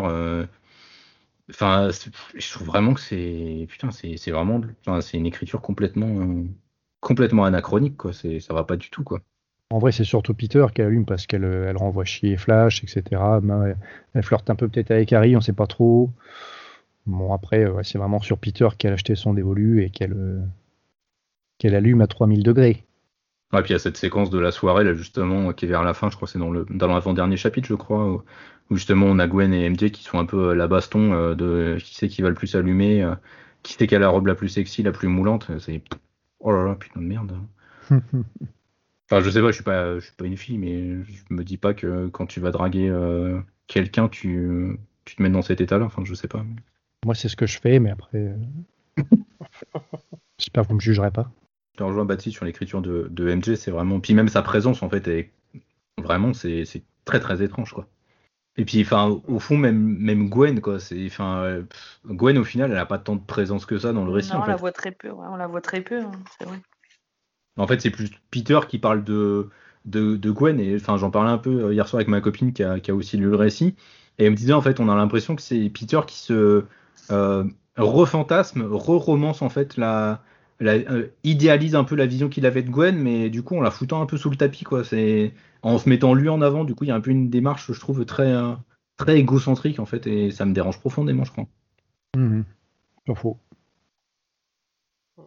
Enfin, 1.49 1.89
je 2.35 2.51
trouve 2.51 2.67
vraiment 2.67 2.93
que 2.93 3.01
c'est, 3.01 3.67
putain, 3.69 3.89
c'est 3.91 4.31
vraiment, 4.31 4.61
c'est 5.01 5.17
une 5.17 5.25
écriture 5.25 5.61
complètement, 5.61 6.43
complètement 7.01 7.45
anachronique, 7.45 7.97
quoi. 7.97 8.13
C'est, 8.13 8.39
ça 8.39 8.53
va 8.53 8.63
pas 8.63 8.77
du 8.77 8.89
tout, 8.89 9.03
quoi. 9.03 9.21
En 9.71 9.79
vrai, 9.79 9.91
c'est 9.91 10.03
surtout 10.03 10.33
Peter 10.33 10.65
qui 10.73 10.81
allume 10.81 11.05
parce 11.05 11.25
qu'elle 11.27 11.43
elle 11.43 11.77
renvoie 11.77 12.05
chier 12.05 12.37
Flash, 12.37 12.83
etc. 12.83 13.21
Elle 14.13 14.23
flirte 14.23 14.49
un 14.49 14.55
peu 14.55 14.67
peut-être 14.67 14.91
avec 14.91 15.11
Harry, 15.11 15.35
on 15.35 15.41
sait 15.41 15.53
pas 15.53 15.67
trop. 15.67 16.11
Bon, 17.05 17.33
après, 17.33 17.65
c'est 17.83 17.97
vraiment 17.97 18.21
sur 18.21 18.37
Peter 18.37 18.67
qu'elle 18.77 18.91
a 18.91 18.93
acheté 18.95 19.15
son 19.15 19.33
dévolu 19.33 19.83
et 19.83 19.89
qu'elle 19.89 20.13
euh, 20.13 20.41
qu'elle 21.57 21.75
allume 21.75 22.01
à 22.01 22.07
3000 22.07 22.43
degrés. 22.43 22.83
Ouais, 23.53 23.61
puis 23.61 23.69
il 23.69 23.73
y 23.73 23.75
a 23.75 23.79
cette 23.79 23.97
séquence 23.97 24.29
de 24.29 24.39
la 24.39 24.51
soirée, 24.51 24.83
là, 24.83 24.93
justement, 24.93 25.53
qui 25.53 25.65
est 25.65 25.67
vers 25.67 25.83
la 25.83 25.93
fin, 25.93 26.09
je 26.09 26.15
crois, 26.15 26.27
c'est 26.27 26.39
dans 26.39 26.49
le 26.49 26.65
dans 26.69 26.87
l'avant-dernier 26.87 27.37
chapitre, 27.37 27.67
je 27.67 27.75
crois, 27.75 28.05
où, 28.07 28.23
justement 28.71 29.05
on 29.05 29.19
a 29.19 29.27
Gwen 29.27 29.53
et 29.53 29.69
MJ 29.69 29.91
qui 29.91 30.03
sont 30.03 30.17
un 30.17 30.25
peu 30.25 30.49
euh, 30.49 30.55
la 30.55 30.67
baston 30.67 31.13
euh, 31.13 31.35
de 31.35 31.77
qui 31.79 31.93
c'est 31.93 32.07
qui 32.07 32.23
va 32.23 32.29
le 32.29 32.35
plus 32.35 32.55
allumer, 32.55 33.07
qui 33.63 33.73
c'est 33.73 33.87
qui 33.87 33.95
a 33.95 33.99
la 33.99 34.09
robe 34.09 34.27
la 34.27 34.35
plus 34.35 34.49
sexy, 34.49 34.83
la 34.83 34.91
plus 34.91 35.07
moulante. 35.07 35.51
C'est. 35.59 35.81
Oh 36.39 36.51
là 36.51 36.63
là, 36.63 36.75
putain 36.75 37.01
de 37.01 37.05
merde. 37.05 37.37
Enfin, 39.09 39.21
je 39.21 39.29
sais 39.29 39.41
pas, 39.41 39.49
je 39.49 39.55
suis 39.55 39.63
pas, 39.63 39.95
je 39.99 40.05
suis 40.05 40.15
pas 40.15 40.25
une 40.25 40.37
fille, 40.37 40.57
mais 40.57 41.03
je 41.03 41.23
me 41.29 41.43
dis 41.43 41.57
pas 41.57 41.75
que 41.75 42.07
quand 42.07 42.25
tu 42.25 42.39
vas 42.39 42.49
draguer 42.49 42.89
euh, 42.89 43.39
quelqu'un, 43.67 44.09
tu, 44.09 44.79
tu 45.05 45.15
te 45.15 45.21
mets 45.21 45.29
dans 45.29 45.43
cet 45.43 45.61
état-là. 45.61 45.85
Enfin, 45.85 46.03
je 46.03 46.13
sais 46.15 46.27
pas. 46.27 46.43
Moi, 47.05 47.13
c'est 47.13 47.29
ce 47.29 47.35
que 47.35 47.45
je 47.45 47.59
fais, 47.59 47.77
mais 47.79 47.91
après, 47.91 48.17
euh, 48.17 48.35
j'espère 50.39 50.63
que 50.63 50.69
vous 50.69 50.75
me 50.75 50.79
jugerez 50.79 51.11
pas. 51.11 51.31
Te 51.75 51.83
rejoins 51.83 52.05
Baptiste 52.05 52.35
sur 52.35 52.45
l'écriture 52.45 52.81
de, 52.81 53.07
de, 53.09 53.33
MJ, 53.33 53.55
c'est 53.55 53.71
vraiment, 53.71 53.99
puis 53.99 54.13
même 54.13 54.29
sa 54.29 54.41
présence 54.41 54.81
en 54.81 54.89
fait, 54.89 55.07
est... 55.07 55.31
vraiment, 56.01 56.33
c'est 56.33 56.65
très 57.03 57.19
très 57.19 57.43
étrange 57.43 57.73
quoi. 57.73 57.87
Et 58.57 58.63
puis, 58.63 58.81
enfin, 58.81 59.21
au 59.27 59.39
fond, 59.39 59.57
même, 59.57 59.97
même 59.97 60.29
Gwen, 60.29 60.61
quoi. 60.61 60.79
C'est, 60.79 61.05
enfin, 61.07 61.65
Gwen, 62.07 62.37
au 62.37 62.45
final, 62.45 62.71
elle 62.71 62.77
a 62.77 62.85
pas 62.85 62.97
tant 62.97 63.15
de 63.15 63.21
présence 63.21 63.65
que 63.65 63.77
ça 63.77 63.91
dans 63.91 64.05
le 64.05 64.11
récit. 64.11 64.31
Non, 64.31 64.43
on 64.43 64.45
la 64.45 64.55
voit 64.55 64.71
très 64.71 64.91
peu. 64.91 65.11
on 65.11 65.35
la 65.35 65.47
voit 65.47 65.59
très 65.59 65.81
peu, 65.81 65.99
hein, 65.99 66.11
c'est 66.39 66.47
vrai. 66.47 66.57
En 67.57 67.67
fait, 67.67 67.81
c'est 67.81 67.89
plus 67.89 68.11
Peter 68.31 68.59
qui 68.67 68.79
parle 68.79 69.03
de, 69.03 69.49
de, 69.85 70.31
Gwen. 70.31 70.59
Et 70.59 70.75
enfin, 70.75 70.97
j'en 70.97 71.11
parlais 71.11 71.31
un 71.31 71.37
peu 71.37 71.65
euh, 71.65 71.73
hier 71.73 71.87
soir 71.87 71.99
avec 71.99 72.07
ma 72.07 72.21
copine 72.21 72.53
qui 72.53 72.63
a, 72.63 72.79
aussi 72.93 73.17
lu 73.17 73.29
le 73.29 73.35
récit. 73.35 73.75
Et 74.17 74.25
elle 74.25 74.31
me 74.31 74.37
disait, 74.37 74.53
en 74.53 74.61
fait, 74.61 74.79
on 74.79 74.87
a 74.87 74.95
l'impression 74.95 75.35
que 75.35 75.41
c'est 75.41 75.69
Peter 75.69 75.99
qui 76.07 76.17
se 76.17 76.63
euh, 77.11 77.43
refantasme, 77.77 78.63
re-romance, 78.63 79.41
en 79.41 79.49
fait, 79.49 79.75
la, 79.75 80.21
euh, 80.61 81.07
idéalise 81.23 81.75
un 81.75 81.83
peu 81.83 81.95
la 81.95 82.05
vision 82.05 82.29
qu'il 82.29 82.45
avait 82.45 82.63
de 82.63 82.69
Gwen, 82.69 82.97
mais 82.97 83.29
du 83.29 83.43
coup, 83.43 83.57
en 83.57 83.61
la 83.61 83.71
foutant 83.71 84.01
un 84.01 84.05
peu 84.05 84.17
sous 84.17 84.29
le 84.29 84.37
tapis, 84.37 84.63
quoi. 84.63 84.83
C'est 84.83 85.33
en 85.61 85.77
se 85.77 85.89
mettant 85.89 86.13
lui 86.13 86.29
en 86.29 86.41
avant. 86.41 86.63
Du 86.63 86.75
coup, 86.75 86.83
il 86.83 86.87
y 86.87 86.91
a 86.91 86.95
un 86.95 87.01
peu 87.01 87.11
une 87.11 87.29
démarche, 87.29 87.71
je 87.71 87.79
trouve, 87.79 88.05
très, 88.05 88.33
très 88.97 89.17
égocentrique, 89.17 89.79
en 89.79 89.85
fait, 89.85 90.07
et 90.07 90.31
ça 90.31 90.45
me 90.45 90.53
dérange 90.53 90.79
profondément, 90.79 91.23
je 91.23 91.31
crois. 91.31 91.45
Mmh. 92.15 92.41
Pas 93.05 93.15
faux. 93.15 93.37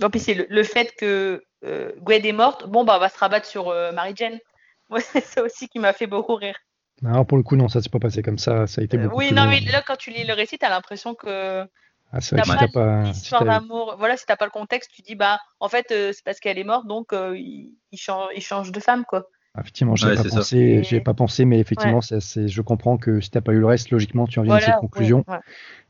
Non, 0.00 0.10
puis 0.10 0.20
c'est 0.20 0.34
le, 0.48 0.62
fait 0.62 0.94
que 0.96 1.42
euh, 1.64 1.92
Gwen 2.00 2.24
est 2.24 2.32
morte, 2.32 2.68
bon, 2.68 2.84
bah, 2.84 2.94
on 2.96 3.00
va 3.00 3.08
se 3.08 3.18
rabattre 3.18 3.46
sur 3.46 3.68
euh, 3.68 3.92
Mary 3.92 4.12
Jane. 4.14 4.38
Moi, 4.90 5.00
c'est 5.00 5.24
ça 5.24 5.42
aussi 5.42 5.68
qui 5.68 5.78
m'a 5.78 5.92
fait 5.92 6.06
beaucoup 6.06 6.34
rire. 6.34 6.56
Alors, 7.04 7.26
pour 7.26 7.36
le 7.36 7.44
coup, 7.44 7.56
non, 7.56 7.68
ça 7.68 7.80
s'est 7.80 7.90
pas 7.90 7.98
passé 7.98 8.22
comme 8.22 8.38
ça. 8.38 8.66
Ça 8.66 8.80
a 8.80 8.84
été 8.84 8.96
euh, 8.96 9.04
beaucoup 9.04 9.18
Oui, 9.18 9.32
non, 9.32 9.46
mais 9.46 9.60
là, 9.60 9.82
quand 9.86 9.96
tu 9.96 10.10
lis 10.10 10.24
le 10.24 10.34
récit, 10.34 10.58
t'as 10.58 10.70
l'impression 10.70 11.14
que. 11.14 11.64
Ah, 12.12 12.20
c'est 12.20 12.36
vrai 12.36 12.58
si 12.58 12.72
pas. 12.72 13.02
L'histoire 13.02 13.44
d'amour. 13.44 13.96
Voilà, 13.98 14.16
si 14.16 14.24
t'as 14.26 14.36
pas 14.36 14.46
le 14.46 14.50
contexte, 14.50 14.90
tu 14.94 15.02
dis, 15.02 15.14
bah, 15.14 15.38
en 15.60 15.68
fait, 15.68 15.86
c'est 15.88 16.24
parce 16.24 16.40
qu'elle 16.40 16.58
est 16.58 16.64
morte, 16.64 16.86
donc 16.86 17.12
il, 17.12 17.72
change, 17.94 18.30
il 18.34 18.42
change 18.42 18.72
de 18.72 18.80
femme, 18.80 19.04
quoi. 19.04 19.28
Ah, 19.54 19.60
effectivement, 19.60 19.96
j'ai 19.96 20.14
pas 20.14 20.24
pensé, 20.24 20.82
j'ai 20.84 21.00
pas 21.00 21.14
pensé, 21.14 21.44
mais 21.44 21.58
effectivement, 21.58 22.00
c'est, 22.00 22.48
je 22.48 22.62
comprends 22.62 22.96
que 22.96 23.20
si 23.20 23.30
t'as 23.30 23.40
pas 23.40 23.52
eu 23.52 23.60
le 23.60 23.66
reste, 23.66 23.90
logiquement, 23.90 24.26
tu 24.26 24.38
en 24.38 24.42
viens 24.42 24.56
à 24.56 24.60
cette 24.60 24.76
conclusion. 24.76 25.24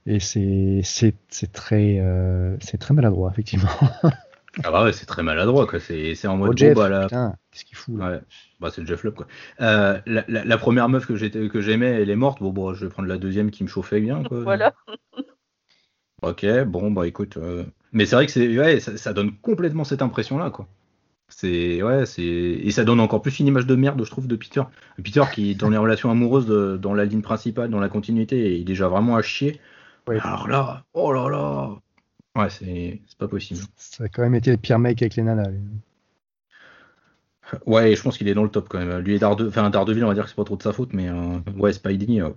Et 0.06 0.20
c'est, 0.20 0.80
c'est, 0.82 1.52
très, 1.52 2.02
c'est 2.60 2.78
très 2.78 2.94
maladroit, 2.94 3.30
effectivement. 3.30 3.70
Ah 4.64 4.70
bah 4.70 4.84
ouais, 4.84 4.92
c'est 4.92 5.06
très 5.06 5.22
maladroit 5.22 5.66
quoi. 5.66 5.78
C'est 5.78 6.26
en 6.26 6.36
mode 6.36 6.50
oh, 6.50 6.56
Jeff, 6.56 6.74
bah, 6.74 7.06
qu'est-ce 7.50 7.64
qu'il 7.64 7.76
fout 7.76 7.94
Ouais. 7.94 8.20
Bah 8.60 8.70
c'est 8.72 8.80
le 8.80 8.86
Jeff 8.86 9.04
Love 9.04 9.14
quoi. 9.14 9.26
Euh, 9.60 10.00
la, 10.06 10.24
la, 10.26 10.58
première 10.58 10.88
meuf 10.88 11.06
que 11.06 11.14
j'étais 11.16 11.48
que 11.48 11.60
j'aimais, 11.60 12.02
elle 12.02 12.10
est 12.10 12.16
morte. 12.16 12.40
Bon 12.40 12.50
bon, 12.50 12.74
je 12.74 12.84
vais 12.84 12.90
prendre 12.90 13.08
la 13.08 13.18
deuxième 13.18 13.50
qui 13.50 13.62
me 13.62 13.68
chauffait 13.68 14.00
bien 14.00 14.22
quoi. 14.24 14.40
voilà. 14.42 14.74
Ok, 16.22 16.46
bon 16.66 16.90
bah 16.90 17.06
écoute. 17.06 17.36
Euh, 17.36 17.64
mais 17.92 18.06
c'est 18.06 18.16
vrai 18.16 18.26
que 18.26 18.32
c'est 18.32 18.58
ouais, 18.58 18.80
ça, 18.80 18.96
ça, 18.96 19.12
donne 19.12 19.36
complètement 19.36 19.84
cette 19.84 20.02
impression 20.02 20.38
là 20.38 20.50
quoi. 20.50 20.68
C'est 21.28 21.82
ouais, 21.82 22.06
c'est 22.06 22.22
et 22.22 22.70
ça 22.70 22.84
donne 22.84 23.00
encore 23.00 23.22
plus 23.22 23.38
une 23.38 23.46
image 23.46 23.66
de 23.66 23.74
merde, 23.74 24.02
je 24.04 24.10
trouve, 24.10 24.26
de 24.26 24.36
Peter. 24.36 24.62
Peter 25.02 25.22
qui 25.32 25.54
dans 25.54 25.68
les 25.68 25.76
relations 25.76 26.10
amoureuses, 26.10 26.46
de, 26.46 26.78
dans 26.80 26.94
la 26.94 27.04
ligne 27.04 27.22
principale, 27.22 27.70
dans 27.70 27.80
la 27.80 27.88
continuité, 27.88 28.60
est 28.60 28.64
déjà 28.64 28.88
vraiment 28.88 29.16
à 29.16 29.22
chier. 29.22 29.60
Ouais. 30.06 30.18
Alors 30.20 30.48
là, 30.48 30.84
oh 30.94 31.12
là 31.12 31.28
là, 31.28 31.70
Ouais, 32.38 32.50
c'est 32.50 33.00
pas 33.18 33.26
possible. 33.26 33.60
Ça 33.76 34.04
a 34.04 34.08
quand 34.08 34.22
même 34.22 34.34
été 34.36 34.50
le 34.52 34.56
pire 34.58 34.78
mec 34.78 35.02
avec 35.02 35.16
les 35.16 35.24
nanas. 35.24 35.50
Ouais, 37.66 37.96
je 37.96 38.02
pense 38.02 38.16
qu'il 38.18 38.28
est 38.28 38.34
dans 38.34 38.44
le 38.44 38.50
top 38.50 38.68
quand 38.68 38.78
même. 38.78 38.98
Lui 38.98 39.14
et 39.14 39.18
Darde... 39.18 39.46
enfin, 39.48 39.70
Daredevil, 39.70 40.04
on 40.04 40.08
va 40.08 40.14
dire 40.14 40.24
que 40.24 40.28
c'est 40.28 40.36
pas 40.36 40.44
trop 40.44 40.56
de 40.56 40.62
sa 40.62 40.72
faute, 40.72 40.92
mais 40.92 41.08
euh, 41.08 41.40
ouais, 41.56 41.72
Spidey. 41.72 42.20
Euh. 42.20 42.30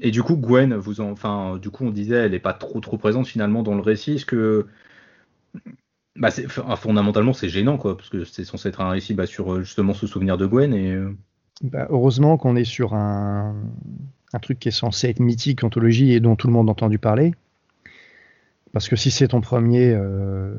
Et 0.00 0.10
du 0.10 0.22
coup, 0.22 0.36
Gwen, 0.36 0.74
vous 0.74 1.00
enfin, 1.00 1.58
du 1.58 1.70
coup, 1.70 1.84
on 1.84 1.90
disait, 1.90 2.16
elle 2.16 2.34
est 2.34 2.40
pas 2.40 2.52
trop 2.52 2.80
trop 2.80 2.98
présente 2.98 3.26
finalement 3.26 3.62
dans 3.62 3.74
le 3.74 3.80
récit. 3.80 4.14
Est-ce 4.14 4.26
que, 4.26 4.66
bah, 6.16 6.30
fondamentalement, 6.76 7.32
c'est 7.32 7.48
gênant 7.48 7.78
quoi, 7.78 7.96
parce 7.96 8.08
que 8.08 8.24
c'est 8.24 8.44
censé 8.44 8.68
être 8.68 8.80
un 8.80 8.90
récit 8.90 9.14
bah, 9.14 9.26
sur 9.26 9.60
justement 9.60 9.94
ce 9.94 10.06
souvenir 10.06 10.36
de 10.36 10.46
Gwen 10.46 10.74
et. 10.74 10.92
Euh. 10.92 11.16
Bah, 11.62 11.86
heureusement 11.90 12.36
qu'on 12.36 12.56
est 12.56 12.64
sur 12.64 12.94
un... 12.94 13.54
un 14.32 14.38
truc 14.40 14.58
qui 14.58 14.68
est 14.68 14.72
censé 14.72 15.08
être 15.08 15.20
mythique, 15.20 15.62
anthologie 15.62 16.12
et 16.12 16.18
dont 16.18 16.34
tout 16.34 16.48
le 16.48 16.52
monde 16.52 16.68
a 16.68 16.72
entendu 16.72 16.98
parler. 16.98 17.32
Parce 18.72 18.88
que 18.88 18.96
si 18.96 19.12
c'est 19.12 19.28
ton 19.28 19.40
premier, 19.40 19.92
euh, 19.94 20.56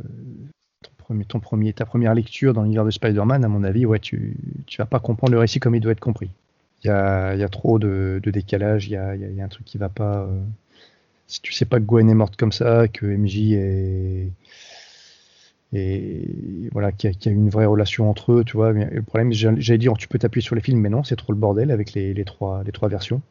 ton 1.28 1.40
premier, 1.42 1.74
ta 1.74 1.86
première 1.86 2.14
lecture 2.14 2.54
dans 2.54 2.64
l'univers 2.64 2.86
de 2.86 2.92
Spider-Man, 2.92 3.44
à 3.44 3.50
mon 3.50 3.64
avis, 3.66 3.86
ouais, 3.86 4.00
tu, 4.00 4.38
tu 4.66 4.78
vas 4.78 4.86
pas 4.86 5.02
comprendre 5.02 5.34
le 5.34 5.40
récit 5.40 5.60
comme 5.60 5.76
il 5.76 5.82
doit 5.82 5.92
être 5.92 6.00
compris. 6.00 6.32
Il 6.86 6.90
y 6.90 6.92
a, 6.92 7.36
y 7.36 7.44
a, 7.44 7.50
trop 7.50 7.80
de, 7.80 8.22
de 8.24 8.32
décalage, 8.32 8.88
il 8.88 8.92
y 8.92 8.96
a, 8.96 9.16
y 9.16 9.42
a, 9.42 9.44
un 9.44 9.48
truc 9.48 9.66
qui 9.66 9.80
va 9.80 9.90
pas. 9.90 10.22
Euh, 10.22 10.40
si 11.26 11.42
tu 11.42 11.52
sais 11.52 11.66
pas 11.66 11.80
que 11.80 11.86
Gwen 11.86 12.08
est 12.10 12.14
morte 12.14 12.36
comme 12.36 12.52
ça, 12.52 12.88
que 12.88 13.06
MJ 13.08 13.54
est. 13.54 14.32
Et 15.74 16.70
voilà, 16.72 16.92
qu'il 16.92 17.12
y, 17.12 17.28
a 17.28 17.32
une 17.32 17.50
vraie 17.50 17.66
relation 17.66 18.10
entre 18.10 18.34
eux, 18.34 18.44
tu 18.46 18.56
vois. 18.56 18.72
Mais 18.72 18.86
le 18.86 19.02
problème, 19.02 19.34
j'allais 19.34 19.80
dire, 19.80 19.94
tu 19.98 20.08
peux 20.08 20.20
t'appuyer 20.20 20.44
sur 20.44 20.56
les 20.56 20.62
films, 20.62 20.80
mais 20.80 20.90
non, 20.90 21.04
c'est 21.04 21.16
trop 21.16 21.34
le 21.34 21.40
bordel 21.40 21.72
avec 21.72 21.94
les, 21.94 22.14
les, 22.14 22.24
trois, 22.24 22.64
les 22.64 22.72
trois 22.72 22.88
versions. 22.88 23.22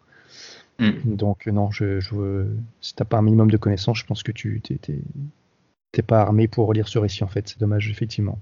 Mm. 0.80 1.14
Donc 1.14 1.46
non, 1.46 1.70
je, 1.70 2.00
je, 2.00 2.46
si 2.80 2.94
t'as 2.94 3.04
pas 3.04 3.18
un 3.18 3.22
minimum 3.22 3.50
de 3.50 3.56
connaissances, 3.56 3.98
je 3.98 4.04
pense 4.04 4.24
que 4.24 4.32
tu 4.32 4.60
t'es 4.60 6.02
pas 6.02 6.20
armé 6.20 6.48
pour 6.48 6.72
lire 6.72 6.88
ce 6.88 6.98
récit 6.98 7.22
en 7.22 7.28
fait. 7.28 7.48
C'est 7.48 7.60
dommage 7.60 7.88
effectivement. 7.88 8.38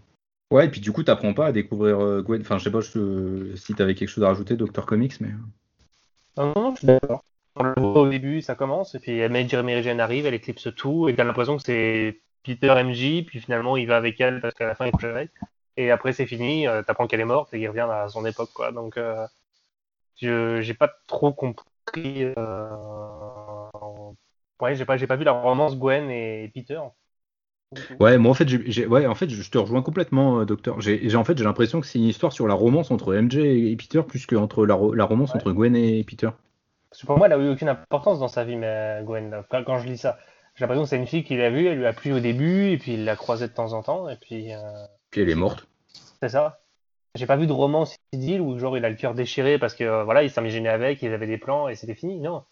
Ouais, 0.52 0.66
et 0.66 0.68
puis 0.68 0.80
du 0.80 0.92
coup, 0.92 1.02
t'apprends 1.02 1.32
pas 1.32 1.46
à 1.46 1.52
découvrir 1.52 1.98
euh, 2.00 2.22
Gwen. 2.22 2.42
Enfin, 2.42 2.58
je 2.58 2.64
sais 2.64 2.70
pas 2.70 2.80
je, 2.80 3.56
si 3.56 3.74
t'avais 3.74 3.94
quelque 3.94 4.10
chose 4.10 4.22
à 4.22 4.28
rajouter, 4.28 4.54
Docteur 4.54 4.84
Comics, 4.84 5.18
mais. 5.20 5.28
Euh. 5.28 6.36
Non, 6.36 6.52
non, 6.54 6.74
je 6.74 6.78
suis 6.78 6.86
d'accord. 6.86 7.24
Au 7.56 8.06
début, 8.08 8.40
ça 8.42 8.54
commence, 8.54 8.94
et 8.94 8.98
puis 8.98 9.18
Jeremy 9.18 9.82
Jane 9.82 10.00
arrive, 10.00 10.26
elle 10.26 10.34
éclipse 10.34 10.68
tout, 10.74 11.08
et 11.08 11.14
t'as 11.14 11.24
l'impression 11.24 11.56
que 11.56 11.62
c'est 11.62 12.20
Peter 12.42 12.74
MJ, 12.82 13.24
puis 13.26 13.40
finalement 13.40 13.76
il 13.76 13.86
va 13.86 13.98
avec 13.98 14.18
elle 14.22 14.40
parce 14.40 14.54
qu'à 14.54 14.66
la 14.66 14.74
fin 14.74 14.86
il 14.86 14.92
couche 14.92 15.04
avec. 15.04 15.30
Et 15.76 15.90
après 15.90 16.14
c'est 16.14 16.24
fini, 16.24 16.66
euh, 16.66 16.82
t'apprends 16.82 17.06
qu'elle 17.06 17.20
est 17.20 17.26
morte 17.26 17.52
et 17.52 17.58
qu'il 17.58 17.68
revient 17.68 17.88
à 17.90 18.08
son 18.08 18.24
époque, 18.24 18.50
quoi. 18.54 18.72
Donc, 18.72 18.98
je 20.16 20.60
j'ai 20.62 20.74
pas 20.74 20.90
trop 21.06 21.32
compris 21.32 22.24
euh, 22.38 22.68
ouais, 24.60 24.74
j'ai 24.74 24.84
pas, 24.84 24.96
j'ai 24.96 25.06
pas 25.06 25.16
vu 25.16 25.24
la 25.24 25.32
romance 25.32 25.76
Gwen 25.76 26.10
et 26.10 26.50
Peter. 26.54 26.80
Ouais, 28.00 28.18
moi 28.18 28.30
en 28.30 28.34
fait, 28.34 28.48
j'ai, 28.48 28.86
ouais, 28.86 29.06
en 29.06 29.14
fait, 29.14 29.28
je 29.30 29.50
te 29.50 29.58
rejoins 29.58 29.82
complètement, 29.82 30.40
euh, 30.40 30.44
docteur. 30.44 30.80
J'ai, 30.80 31.14
en 31.14 31.24
fait, 31.24 31.36
j'ai 31.38 31.44
l'impression 31.44 31.80
que 31.80 31.86
c'est 31.86 31.98
une 31.98 32.04
histoire 32.04 32.32
sur 32.32 32.46
la 32.46 32.54
romance 32.54 32.90
entre 32.90 33.14
MJ 33.14 33.36
et 33.36 33.76
Peter 33.76 34.02
plus 34.02 34.26
que 34.26 34.36
entre 34.36 34.66
la, 34.66 34.78
la 34.94 35.04
romance 35.04 35.34
entre 35.34 35.52
Gwen 35.52 35.74
et 35.76 36.04
Peter. 36.04 36.30
Parce 36.90 37.00
que 37.00 37.06
pour 37.06 37.16
moi, 37.16 37.26
elle 37.26 37.32
a 37.32 37.38
eu 37.38 37.50
aucune 37.50 37.70
importance 37.70 38.18
dans 38.18 38.28
sa 38.28 38.44
vie, 38.44 38.56
mais 38.56 39.00
Gwen. 39.04 39.42
Quand, 39.50 39.78
je 39.78 39.86
lis 39.88 39.96
ça, 39.96 40.18
j'ai 40.54 40.62
l'impression 40.62 40.82
que 40.82 40.88
c'est 40.90 40.98
une 40.98 41.06
fille 41.06 41.24
qu'il 41.24 41.40
a 41.40 41.48
vue, 41.48 41.66
elle 41.66 41.78
lui 41.78 41.86
a 41.86 41.94
plu 41.94 42.12
au 42.12 42.20
début, 42.20 42.70
et 42.70 42.76
puis 42.76 42.94
il 42.94 43.06
l'a 43.06 43.16
croisée 43.16 43.48
de 43.48 43.52
temps 43.54 43.72
en 43.72 43.82
temps, 43.82 44.10
et 44.10 44.16
puis. 44.16 44.52
Euh, 44.52 44.60
puis 45.10 45.22
elle 45.22 45.30
est 45.30 45.34
morte. 45.34 45.66
C'est 46.20 46.28
ça. 46.28 46.60
J'ai 47.14 47.26
pas 47.26 47.36
vu 47.36 47.46
de 47.46 47.52
romance 47.52 47.96
idylle 48.12 48.40
où 48.40 48.58
genre 48.58 48.76
il 48.76 48.84
a 48.84 48.90
le 48.90 48.96
cœur 48.96 49.14
déchiré 49.14 49.58
parce 49.58 49.74
que 49.74 49.84
euh, 49.84 50.04
voilà, 50.04 50.22
il 50.22 50.66
avec, 50.66 51.02
il 51.02 51.12
avait 51.12 51.26
des 51.26 51.38
plans 51.38 51.68
et 51.68 51.76
c'était 51.76 51.94
fini. 51.94 52.18
Non. 52.20 52.44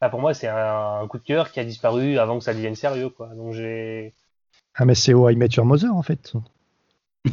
Là, 0.00 0.10
pour 0.10 0.20
moi, 0.20 0.32
c'est 0.34 0.48
un, 0.48 1.06
coup 1.08 1.18
de 1.18 1.24
cœur 1.24 1.50
qui 1.50 1.58
a 1.58 1.64
disparu 1.64 2.18
avant 2.18 2.38
que 2.38 2.44
ça 2.44 2.54
devienne 2.54 2.76
sérieux, 2.76 3.10
quoi. 3.10 3.28
Donc 3.34 3.52
j'ai. 3.52 4.14
Ah, 4.80 4.84
mais 4.84 4.94
c'est 4.94 5.12
au 5.12 5.28
I 5.28 5.34
Met 5.34 5.48
Your 5.56 5.66
Mother, 5.66 5.92
en 5.92 6.02
fait. 6.02 6.32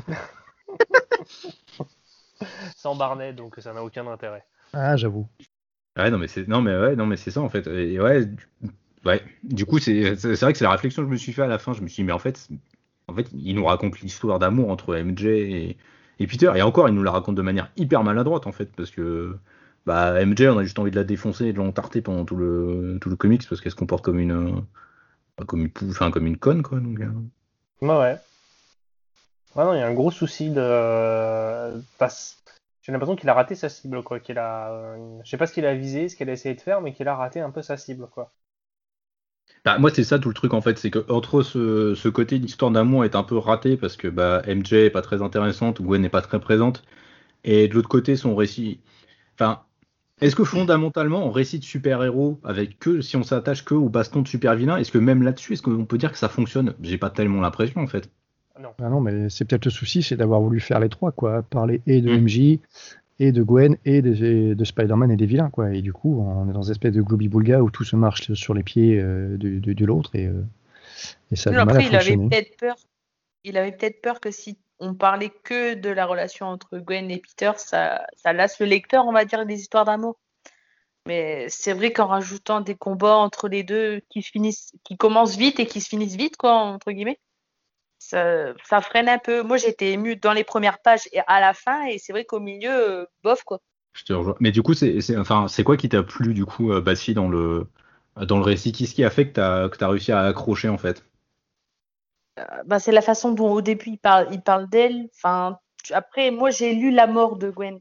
Sans 2.76 2.96
Barnet, 2.96 3.34
donc 3.34 3.56
ça 3.60 3.72
n'a 3.72 3.84
aucun 3.84 4.08
intérêt. 4.08 4.44
Ah, 4.74 4.98
j'avoue. 4.98 5.28
Ouais, 5.96 6.10
non, 6.10 6.18
mais 6.18 6.28
c'est 6.28 6.48
non, 6.48 6.62
mais 6.62 6.76
ouais, 6.76 6.96
non, 6.96 7.06
mais 7.06 7.18
c'est 7.18 7.30
ça 7.30 7.42
en 7.42 7.50
fait. 7.50 7.68
Et 7.68 8.02
ouais, 8.02 8.26
du... 8.26 8.48
ouais. 9.06 9.22
Du 9.44 9.66
coup, 9.66 9.78
c'est 9.78 10.16
c'est 10.16 10.36
vrai 10.42 10.54
que 10.54 10.58
c'est 10.58 10.66
la 10.66 10.72
réflexion 10.72 11.04
que 11.04 11.08
je 11.08 11.12
me 11.12 11.18
suis 11.18 11.34
fait 11.34 11.44
à 11.44 11.48
la 11.48 11.60
fin. 11.60 11.74
Je 11.74 11.82
me 11.82 11.88
suis 11.88 12.02
dit, 12.02 12.08
mais 12.08 12.14
en 12.14 12.20
fait, 12.20 12.50
fait, 13.16 13.30
il 13.34 13.56
nous 13.56 13.66
raconte 13.66 14.00
l'histoire 14.02 14.40
d'amour 14.40 14.72
entre 14.72 14.96
MJ 14.98 15.26
et, 15.26 15.78
Peter. 16.20 16.52
Et 16.56 16.64
encore, 16.64 16.90
il 16.90 16.96
nous 16.96 17.04
la 17.04 17.12
raconte 17.12 17.36
de 17.36 17.44
manière 17.44 17.72
hyper 17.78 18.04
maladroite, 18.04 18.48
en 18.48 18.52
fait, 18.52 18.72
parce 18.76 18.90
que 18.90 19.38
bah, 19.86 20.26
MJ, 20.26 20.48
on 20.48 20.58
a 20.58 20.64
juste 20.64 20.80
envie 20.80 20.92
de 20.92 20.96
la 20.96 21.04
défoncer 21.04 21.46
et 21.46 21.54
de 21.54 21.60
l'entarter 21.60 22.02
pendant 22.02 22.26
tout 22.26 22.36
le, 22.36 22.98
tout 23.00 23.10
le 23.10 23.16
comics 23.16 23.48
parce 23.48 23.62
qu'elle 23.62 23.72
se 23.72 23.78
comporte 23.78 24.04
comme 24.04 24.20
une, 24.20 24.64
comme 25.48 25.62
une, 25.62 25.72
enfin, 25.90 26.12
comme 26.12 26.28
une 26.28 26.38
conne, 26.38 26.62
quoi. 26.62 26.80
Donc, 26.80 27.00
Ouais, 27.82 27.88
ouais. 27.90 28.20
non, 29.56 29.74
il 29.74 29.80
y 29.80 29.82
a 29.82 29.88
un 29.88 29.94
gros 29.94 30.12
souci 30.12 30.50
de. 30.50 30.62
J'ai 32.82 32.92
l'impression 32.92 33.16
qu'il 33.18 33.30
a 33.30 33.34
raté 33.34 33.56
sa 33.56 33.68
cible, 33.70 34.04
quoi. 34.04 34.20
Qu'il 34.20 34.38
a. 34.38 34.96
Je 35.24 35.30
sais 35.30 35.38
pas 35.38 35.48
ce 35.48 35.54
qu'il 35.54 35.66
a 35.66 35.76
visé, 35.76 36.08
ce 36.10 36.16
qu'il 36.16 36.30
a 36.30 36.34
essayé 36.34 36.56
de 36.56 36.62
faire, 36.62 36.82
mais 36.82 36.94
qu'il 36.94 37.08
a 37.08 37.16
raté 37.16 37.42
un 37.42 37.52
peu 37.52 37.62
sa 37.62 37.78
cible, 37.78 38.08
quoi. 38.08 38.32
Bah, 39.66 39.78
moi, 39.80 39.90
c'est 39.94 40.04
ça 40.04 40.20
tout 40.20 40.30
le 40.30 40.34
truc 40.36 40.54
en 40.54 40.62
fait, 40.62 40.78
c'est 40.78 40.92
que 40.92 41.04
entre 41.12 41.42
ce, 41.42 41.96
ce 41.96 42.08
côté 42.10 42.38
l'histoire 42.38 42.72
d'amour 42.72 43.04
est 43.04 43.16
un 43.16 43.24
peu 43.24 43.38
raté 43.38 43.78
parce 43.78 43.98
que 43.98 44.08
bah, 44.08 44.42
MJ 44.48 44.74
est 44.74 44.90
pas 44.92 45.02
très 45.02 45.22
intéressante, 45.22 45.82
Gwen 45.82 46.02
n'est 46.02 46.10
pas 46.10 46.22
très 46.22 46.40
présente, 46.40 46.84
et 47.46 47.68
de 47.68 47.74
l'autre 47.76 47.90
côté 47.90 48.16
son 48.18 48.36
récit. 48.36 48.82
Enfin, 49.36 49.64
est-ce 50.22 50.36
que 50.36 50.44
fondamentalement, 50.44 51.26
en 51.26 51.32
récit 51.32 51.60
de 51.60 51.64
super-héros, 51.64 52.40
avec 52.44 52.80
que 52.80 53.02
si 53.02 53.18
on 53.18 53.24
s'attache 53.24 53.66
que 53.66 53.74
au 53.74 53.90
baston 53.90 54.22
de 54.22 54.28
super-vilain, 54.28 54.78
est-ce 54.78 54.92
que 54.92 54.98
même 54.98 55.24
là-dessus, 55.24 55.54
est-ce 55.54 55.62
qu'on 55.62 55.86
peut 55.86 55.98
dire 55.98 56.12
que 56.12 56.18
ça 56.18 56.30
fonctionne? 56.30 56.74
J'ai 56.82 56.98
pas 56.98 57.10
tellement 57.10 57.42
l'impression 57.42 57.82
en 57.82 57.88
fait. 57.88 58.10
Non. 58.62 58.70
Ah 58.82 58.90
non, 58.90 59.02
mais 59.02 59.30
c'est 59.30 59.44
peut-être 59.44 59.66
le 59.66 59.72
souci, 59.72 60.02
c'est 60.02 60.16
d'avoir 60.16 60.40
voulu 60.40 60.62
faire 60.62 60.80
les 60.80 60.88
trois, 60.88 61.12
quoi. 61.12 61.44
Parler 61.44 61.82
et 61.86 62.02
de 62.02 62.10
MJ, 62.10 62.40
mm 62.40 62.58
et 63.20 63.32
de 63.32 63.44
Gwen 63.44 63.78
et 63.86 64.02
de, 64.02 64.64
Spider-Man 64.64 65.12
et 65.12 65.16
des 65.16 65.26
vilains 65.26 65.50
quoi 65.50 65.74
et 65.74 65.82
du 65.82 65.94
coup 65.94 66.20
on 66.22 66.50
est 66.50 66.54
dans 66.54 66.64
une 66.64 66.72
espèce 66.72 66.92
de 66.92 67.02
globi 67.02 67.30
boulga 67.30 67.62
où 67.62 67.70
tout 67.70 67.84
se 67.84 67.96
marche 67.96 68.34
sur 68.34 68.54
les 68.54 68.64
pieds 68.64 69.00
euh, 69.00 69.38
de, 69.38 69.86
l'autre 69.86 70.16
et, 70.16 70.26
euh, 70.26 70.44
et, 71.32 71.36
ça 71.36 71.50
a 71.50 71.54
du 71.54 71.66
mal 71.66 71.78
à 71.78 71.82
il 71.82 71.96
avait 71.96 72.18
peut-être 72.18 72.58
peur 72.58 72.76
il 73.44 73.58
avait 73.58 73.72
peut-être 73.72 74.02
peur 74.02 74.20
que 74.20 74.32
si 74.32 74.58
on 74.80 74.94
parlait 74.94 75.32
que 75.44 75.74
de 75.74 75.90
la 75.90 76.06
relation 76.06 76.48
entre 76.48 76.78
Gwen 76.78 77.10
et 77.12 77.20
Peter 77.20 77.52
ça, 77.58 78.06
lasse 78.26 78.60
le 78.60 78.66
lecteur 78.66 79.06
on 79.06 79.14
va 79.14 79.26
dire 79.26 79.46
des 79.46 79.60
histoires 79.60 79.86
d'amour 79.86 80.18
mais 81.08 81.48
c'est 81.50 81.74
vrai 81.74 81.94
qu'en 81.94 82.08
rajoutant 82.08 82.62
des 82.62 82.76
combats 82.76 83.18
entre 83.18 83.48
les 83.48 83.64
deux 83.64 84.02
qui 84.10 84.22
finissent 84.22 84.74
qui 84.84 84.98
commencent 84.98 85.38
vite 85.38 85.60
et 85.60 85.66
qui 85.66 85.82
se 85.82 85.90
finissent 85.90 86.16
vite 86.16 86.38
quoi 86.38 86.54
entre 86.54 86.92
guillemets 86.92 87.20
ça, 88.00 88.82
freine 88.82 89.10
un 89.10 89.18
peu. 89.18 89.44
Moi, 89.44 89.58
j'étais 89.58 89.92
ému 89.92 90.16
dans 90.16 90.34
les 90.34 90.44
premières 90.44 90.80
pages 90.80 91.08
et 91.12 91.22
à 91.28 91.40
la 91.40 91.54
fin, 91.54 91.86
et 91.86 91.98
c'est 91.98 92.14
vrai 92.14 92.26
qu'au 92.26 92.40
milieu, 92.40 92.72
euh, 92.72 93.06
bof 93.24 93.44
quoi. 93.44 93.60
Je 93.94 94.04
te 94.04 94.14
rejoins. 94.14 94.36
Mais 94.40 94.52
du 94.52 94.62
coup, 94.62 94.74
c'est 94.74 95.18
enfin, 95.18 95.48
quoi 95.66 95.78
qui 95.78 95.90
t'a 95.90 96.04
plu 96.04 96.34
du 96.34 96.46
coup, 96.46 96.72
euh, 96.72 96.82
Bassi, 96.82 97.14
dans 97.14 97.30
le 97.30 97.68
dans 98.18 98.38
le 98.38 98.44
récit? 98.44 98.72
Qu'est-ce 98.72 98.94
qui 98.94 99.04
a 99.04 99.10
fait 99.10 99.30
que 99.30 99.34
t'as 99.34 99.88
réussi 99.88 100.12
à 100.12 100.22
accrocher 100.22 100.70
en 100.70 100.78
fait? 100.78 101.04
Bah, 102.66 102.80
c'est 102.80 102.92
la 102.92 103.02
façon 103.02 103.32
dont 103.32 103.52
au 103.52 103.62
début 103.62 103.92
il 103.92 103.98
parle, 103.98 104.28
il 104.32 104.42
parle 104.42 104.70
d'elle. 104.70 105.08
Enfin, 105.16 105.58
après, 105.92 106.32
moi, 106.32 106.50
j'ai 106.50 106.74
lu 106.74 106.92
la 106.92 107.08
mort 107.08 107.38
de 107.38 107.50
Gwen, 107.50 107.80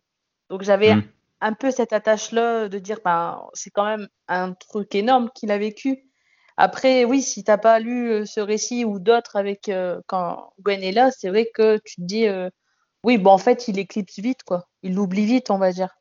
donc 0.50 0.62
j'avais 0.62 0.94
hmm. 0.94 1.02
un 1.40 1.52
peu 1.52 1.70
cette 1.70 1.92
attache-là 1.92 2.68
de 2.68 2.78
dire, 2.78 3.00
ben, 3.04 3.42
c'est 3.54 3.70
quand 3.70 3.84
même 3.84 4.08
un 4.28 4.52
truc 4.52 4.94
énorme 4.94 5.30
qu'il 5.34 5.50
a 5.50 5.58
vécu. 5.58 6.04
Après, 6.56 7.04
oui, 7.04 7.20
si 7.22 7.42
t'as 7.42 7.58
pas 7.58 7.80
lu 7.80 8.10
euh, 8.10 8.24
ce 8.26 8.40
récit 8.40 8.84
ou 8.84 9.00
d'autres 9.00 9.36
avec 9.36 9.68
euh, 9.68 10.00
quand 10.06 10.52
Gwen 10.60 10.82
est 10.82 10.92
là, 10.92 11.10
c'est 11.10 11.28
vrai 11.28 11.50
que 11.52 11.78
tu 11.84 11.96
te 11.96 12.02
dis, 12.02 12.28
euh, 12.28 12.48
oui, 13.02 13.18
bon, 13.18 13.32
en 13.32 13.38
fait, 13.38 13.68
il 13.68 13.78
éclipse 13.78 14.18
vite, 14.20 14.44
quoi. 14.44 14.68
Il 14.82 14.94
l'oublie 14.94 15.26
vite, 15.26 15.50
on 15.50 15.58
va 15.58 15.72
dire. 15.72 15.96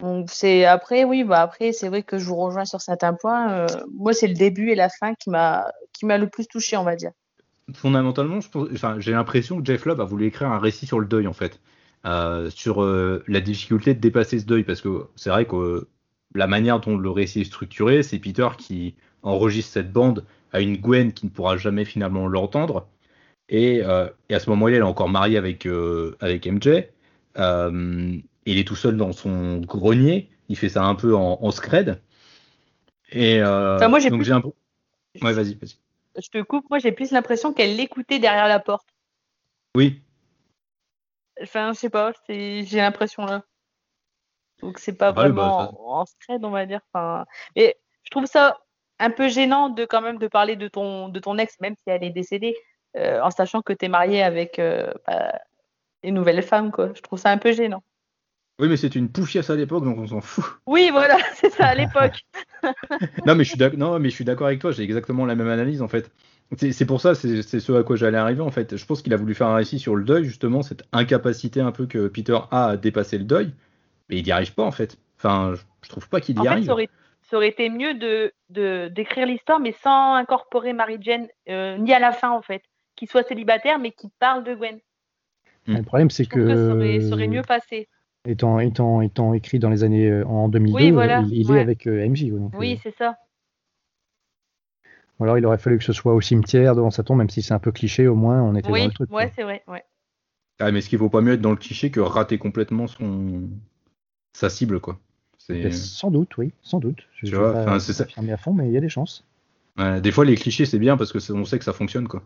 Donc 0.00 0.28
c'est 0.30 0.64
après, 0.64 1.04
oui, 1.04 1.24
bah 1.24 1.40
après, 1.40 1.72
c'est 1.72 1.88
vrai 1.88 2.02
que 2.02 2.18
je 2.18 2.24
vous 2.24 2.36
rejoins 2.36 2.64
sur 2.64 2.80
certains 2.80 3.14
points. 3.14 3.66
moi, 3.94 4.12
c'est 4.12 4.28
le 4.28 4.34
début 4.34 4.70
et 4.70 4.74
la 4.74 4.88
fin 4.88 5.14
qui 5.14 5.30
m'a 5.30 5.70
qui 5.92 6.06
m'a 6.06 6.18
le 6.18 6.28
plus 6.28 6.46
touché, 6.46 6.76
on 6.76 6.84
va 6.84 6.96
dire. 6.96 7.10
Fondamentalement, 7.74 8.40
j'ai 8.98 9.12
l'impression 9.12 9.60
que 9.60 9.64
Jeff 9.64 9.84
Lubb 9.86 10.00
a 10.00 10.04
voulu 10.04 10.26
écrire 10.26 10.48
un 10.48 10.58
récit 10.58 10.86
sur 10.86 10.98
le 10.98 11.06
deuil, 11.06 11.26
en 11.26 11.32
fait, 11.32 11.60
sur 12.50 12.82
la 12.82 13.40
difficulté 13.40 13.94
de 13.94 14.00
dépasser 14.00 14.40
ce 14.40 14.46
deuil, 14.46 14.64
parce 14.64 14.80
que 14.80 15.06
c'est 15.14 15.30
vrai 15.30 15.44
que 15.44 15.86
la 16.34 16.46
manière 16.46 16.80
dont 16.80 16.96
le 16.96 17.10
récit 17.10 17.42
est 17.42 17.44
structuré, 17.44 18.02
c'est 18.02 18.18
Peter 18.18 18.48
qui 18.56 18.94
enregistre 19.22 19.72
cette 19.72 19.92
bande 19.92 20.24
à 20.52 20.60
une 20.60 20.76
Gwen 20.76 21.12
qui 21.12 21.26
ne 21.26 21.30
pourra 21.30 21.56
jamais 21.56 21.84
finalement 21.84 22.26
l'entendre. 22.26 22.88
Et, 23.48 23.82
euh, 23.82 24.08
à 24.30 24.38
ce 24.38 24.48
moment-là, 24.50 24.76
elle 24.76 24.82
est 24.82 24.84
encore 24.84 25.08
mariée 25.08 25.36
avec, 25.36 25.66
euh, 25.66 26.16
avec 26.20 26.46
MJ. 26.46 26.84
Euh, 28.46 28.50
il 28.50 28.58
est 28.58 28.66
tout 28.66 28.76
seul 28.76 28.96
dans 28.96 29.12
son 29.12 29.58
grenier. 29.58 30.30
Il 30.48 30.56
fait 30.56 30.68
ça 30.68 30.82
un 30.82 30.94
peu 30.94 31.14
en, 31.14 31.50
scred. 31.50 32.02
Et 33.12 33.40
moi, 33.40 33.98
j'ai 33.98 34.10
donc 34.10 34.22
j'ai 34.22 34.32
un 34.32 34.40
peu. 34.40 34.50
Ouais, 35.22 35.32
vas-y, 35.32 35.54
vas-y. 35.54 35.76
Je 36.20 36.28
te 36.28 36.42
coupe. 36.42 36.68
Moi, 36.70 36.78
j'ai 36.78 36.92
plus 36.92 37.12
l'impression 37.12 37.52
qu'elle 37.52 37.76
l'écoutait 37.76 38.18
derrière 38.18 38.48
la 38.48 38.58
porte. 38.58 38.88
Oui. 39.76 40.02
Enfin, 41.40 41.72
je 41.72 41.78
sais 41.78 41.90
pas. 41.90 42.12
J'ai 42.28 42.64
l'impression 42.76 43.24
là. 43.24 43.44
Donc 44.60 44.78
c'est 44.78 44.92
pas 44.92 45.12
bah, 45.12 45.22
vraiment 45.22 45.98
en 45.98 46.04
scred, 46.04 46.44
on 46.44 46.50
va 46.50 46.66
dire. 46.66 46.80
Enfin, 46.92 47.24
mais 47.56 47.76
je 48.02 48.10
trouve 48.10 48.26
ça 48.26 48.58
un 48.98 49.10
peu 49.10 49.28
gênant 49.28 49.70
de 49.70 49.84
quand 49.84 50.02
même 50.02 50.18
de 50.18 50.28
parler 50.28 50.56
de 50.56 50.68
ton 50.68 51.08
de 51.08 51.18
ton 51.18 51.38
ex, 51.38 51.58
même 51.60 51.74
si 51.76 51.84
elle 51.86 52.04
est 52.04 52.10
décédée, 52.10 52.54
euh, 52.96 53.20
en 53.22 53.30
sachant 53.30 53.62
que 53.62 53.72
tu 53.72 53.86
es 53.86 53.88
marié 53.88 54.22
avec 54.22 54.58
euh, 54.58 54.92
bah, 55.06 55.32
une 56.02 56.14
nouvelle 56.14 56.42
femme, 56.42 56.70
quoi. 56.70 56.92
Je 56.94 57.00
trouve 57.00 57.18
ça 57.18 57.30
un 57.30 57.38
peu 57.38 57.52
gênant. 57.52 57.82
Oui, 58.60 58.68
mais 58.68 58.76
c'est 58.76 58.94
une 58.94 59.08
poufiasse 59.08 59.50
à 59.50 59.56
l'époque, 59.56 59.84
donc 59.84 59.98
on 59.98 60.06
s'en 60.06 60.20
fout. 60.20 60.44
Oui, 60.66 60.90
voilà, 60.92 61.16
c'est 61.34 61.50
ça 61.50 61.66
à 61.66 61.74
l'époque. 61.74 62.20
non, 63.26 63.34
mais 63.34 63.44
je 63.44 63.50
suis 63.50 63.58
d'accord. 63.58 63.98
mais 63.98 64.10
je 64.10 64.14
suis 64.14 64.24
d'accord 64.24 64.46
avec 64.46 64.60
toi. 64.60 64.70
J'ai 64.70 64.82
exactement 64.82 65.26
la 65.26 65.34
même 65.34 65.48
analyse 65.48 65.82
en 65.82 65.88
fait. 65.88 66.10
C'est 66.56 66.84
pour 66.84 67.00
ça, 67.00 67.14
c'est 67.14 67.42
ce 67.42 67.72
à 67.72 67.84
quoi 67.84 67.94
j'allais 67.94 68.18
arriver 68.18 68.40
en 68.40 68.50
fait. 68.50 68.76
Je 68.76 68.84
pense 68.84 69.02
qu'il 69.02 69.14
a 69.14 69.16
voulu 69.16 69.34
faire 69.34 69.46
un 69.46 69.54
récit 69.54 69.78
sur 69.78 69.94
le 69.94 70.04
deuil, 70.04 70.24
justement, 70.24 70.62
cette 70.62 70.82
incapacité 70.92 71.60
un 71.60 71.70
peu 71.70 71.86
que 71.86 72.08
Peter 72.08 72.38
a 72.50 72.70
à 72.70 72.76
dépasser 72.76 73.18
le 73.18 73.24
deuil 73.24 73.52
mais 74.10 74.18
il 74.18 74.24
n'y 74.24 74.32
arrive 74.32 74.52
pas 74.52 74.64
en 74.64 74.72
fait. 74.72 74.98
Enfin, 75.16 75.54
je, 75.82 75.88
trouve 75.88 76.08
pas 76.08 76.20
qu'il 76.20 76.36
y 76.42 76.46
arrive. 76.46 76.66
ça 76.66 77.36
aurait, 77.36 77.48
été 77.48 77.70
mieux 77.70 77.94
de 77.94 78.32
d'écrire 78.88 79.26
l'histoire, 79.26 79.60
mais 79.60 79.72
sans 79.82 80.14
incorporer 80.14 80.72
Mary 80.72 80.98
Jane 81.00 81.28
euh, 81.48 81.78
ni 81.78 81.92
à 81.94 82.00
la 82.00 82.12
fin 82.12 82.30
en 82.30 82.42
fait, 82.42 82.62
qu'il 82.96 83.08
soit 83.08 83.22
célibataire, 83.22 83.78
mais 83.78 83.92
qu'il 83.92 84.10
parle 84.18 84.44
de 84.44 84.54
Gwen. 84.54 84.78
Hmm. 85.66 85.76
Le 85.76 85.82
problème, 85.82 86.10
c'est 86.10 86.26
que, 86.26 86.48
ça, 86.48 87.14
aurait, 87.14 87.28
mieux 87.28 87.42
passé. 87.42 87.88
Étant, 88.26 88.58
étant, 88.58 89.00
étant 89.00 89.32
écrit 89.32 89.58
dans 89.58 89.70
les 89.70 89.82
années 89.82 90.08
euh, 90.08 90.26
en 90.26 90.48
2002, 90.48 90.78
il, 91.30 91.50
est 91.50 91.58
avec 91.58 91.86
euh, 91.86 92.06
MJ. 92.06 92.26
oui, 92.58 92.78
c'est 92.82 92.94
ça. 92.96 93.16
Ou 95.18 95.24
alors 95.24 95.38
il 95.38 95.46
aurait 95.46 95.58
fallu 95.58 95.78
que 95.78 95.84
ce 95.84 95.92
soit 95.92 96.14
au 96.14 96.20
cimetière 96.20 96.74
devant 96.74 96.90
sa 96.90 97.02
tombe, 97.02 97.18
même 97.18 97.30
si 97.30 97.42
c'est 97.42 97.54
un 97.54 97.58
peu 97.58 97.72
cliché, 97.72 98.06
au 98.06 98.14
moins 98.14 98.42
on 98.42 98.54
était 98.54 98.68
dans 98.68 98.74
le 98.74 98.90
truc. 98.90 99.10
Oui, 99.12 99.24
c'est 99.34 99.42
vrai. 99.42 99.62
Ouais. 99.68 99.84
Ah, 100.58 100.70
mais 100.70 100.80
est-ce 100.80 100.90
qu'il 100.90 100.98
vaut 100.98 101.08
pas 101.08 101.22
mieux 101.22 101.32
être 101.34 101.40
dans 101.40 101.50
le 101.50 101.56
cliché 101.56 101.90
que 101.90 102.00
rater 102.00 102.36
complètement 102.36 102.86
son, 102.86 103.48
sa 104.34 104.50
cible, 104.50 104.80
quoi. 104.80 104.98
Ben, 105.48 105.72
sans 105.72 106.10
doute, 106.10 106.36
oui, 106.36 106.52
sans 106.62 106.78
doute. 106.78 107.02
Je 107.14 107.34
ne 107.34 107.36
vois, 107.36 107.80
c'est 107.80 107.92
ça. 107.92 108.04
à 108.04 108.36
fond, 108.36 108.52
mais 108.52 108.68
il 108.68 108.72
y 108.72 108.76
a 108.76 108.80
des 108.80 108.88
chances. 108.88 109.24
des 109.78 110.12
fois, 110.12 110.24
les 110.24 110.36
clichés, 110.36 110.66
c'est 110.66 110.78
bien 110.78 110.96
parce 110.96 111.12
que 111.12 111.32
on 111.32 111.44
sait 111.44 111.58
que 111.58 111.64
ça 111.64 111.72
fonctionne, 111.72 112.06
quoi. 112.06 112.22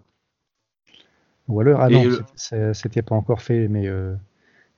Ou 1.48 1.60
alors, 1.60 1.80
ah 1.80 1.88
non, 1.88 2.02
c'était 2.72 3.02
pas 3.02 3.14
encore 3.14 3.42
fait, 3.42 3.68
mais 3.68 3.86
euh, 3.86 4.14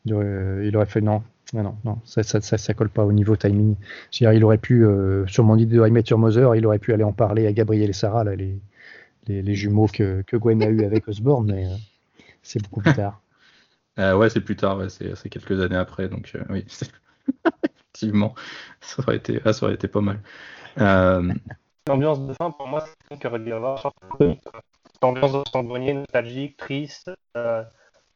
il, 0.06 0.76
aurait, 0.76 0.86
fait 0.86 1.00
non, 1.00 1.22
non, 1.52 1.76
non, 1.84 1.98
ça, 2.04 2.22
ça, 2.22 2.40
ça, 2.40 2.74
colle 2.74 2.88
pas 2.88 3.04
au 3.04 3.12
niveau 3.12 3.36
timing. 3.36 3.76
il 4.20 4.44
aurait 4.44 4.58
pu, 4.58 4.84
euh, 4.84 5.26
sur 5.26 5.44
mon 5.44 5.56
idée 5.56 5.76
de 5.76 5.86
I 5.86 5.90
Met 5.90 6.04
Your 6.08 6.18
Mother, 6.18 6.54
il 6.54 6.66
aurait 6.66 6.78
pu 6.78 6.92
aller 6.92 7.04
en 7.04 7.12
parler 7.12 7.46
à 7.46 7.52
Gabriel 7.52 7.90
et 7.90 7.92
Sarah, 7.92 8.24
là, 8.24 8.36
les, 8.36 8.60
les, 9.26 9.54
jumeaux 9.54 9.88
que, 9.88 10.22
que, 10.22 10.36
Gwen 10.36 10.62
a 10.62 10.68
eu 10.68 10.84
avec 10.84 11.08
Osborne, 11.08 11.52
mais 11.52 11.66
euh, 11.66 11.76
c'est 12.42 12.62
beaucoup 12.62 12.80
plus 12.80 12.94
tard. 12.94 13.20
ouais, 13.98 14.30
c'est 14.30 14.40
plus 14.40 14.56
tard, 14.56 14.80
c'est 14.88 15.28
quelques 15.28 15.60
années 15.60 15.76
après, 15.76 16.08
donc 16.08 16.32
oui. 16.50 16.64
Effectivement, 17.94 18.34
ça 18.80 19.02
aurait 19.02 19.16
été, 19.16 19.40
ah, 19.44 19.52
ça 19.52 19.66
aurait 19.66 19.74
été 19.74 19.88
pas 19.88 20.00
mal. 20.00 20.20
Euh... 20.78 21.32
L'ambiance 21.88 22.24
de 22.26 22.32
fin, 22.34 22.50
pour 22.50 22.66
moi, 22.66 22.84
c'est 23.08 23.18
qu'il 23.18 23.26
aurait 23.28 23.38
dû 23.38 23.50
y 23.50 23.52
avoir 23.52 23.92
cette 24.20 25.04
ambiance 25.04 25.32
de 25.32 25.42
sanguinier, 25.50 25.94
nostalgique, 25.94 26.56
triste. 26.56 27.10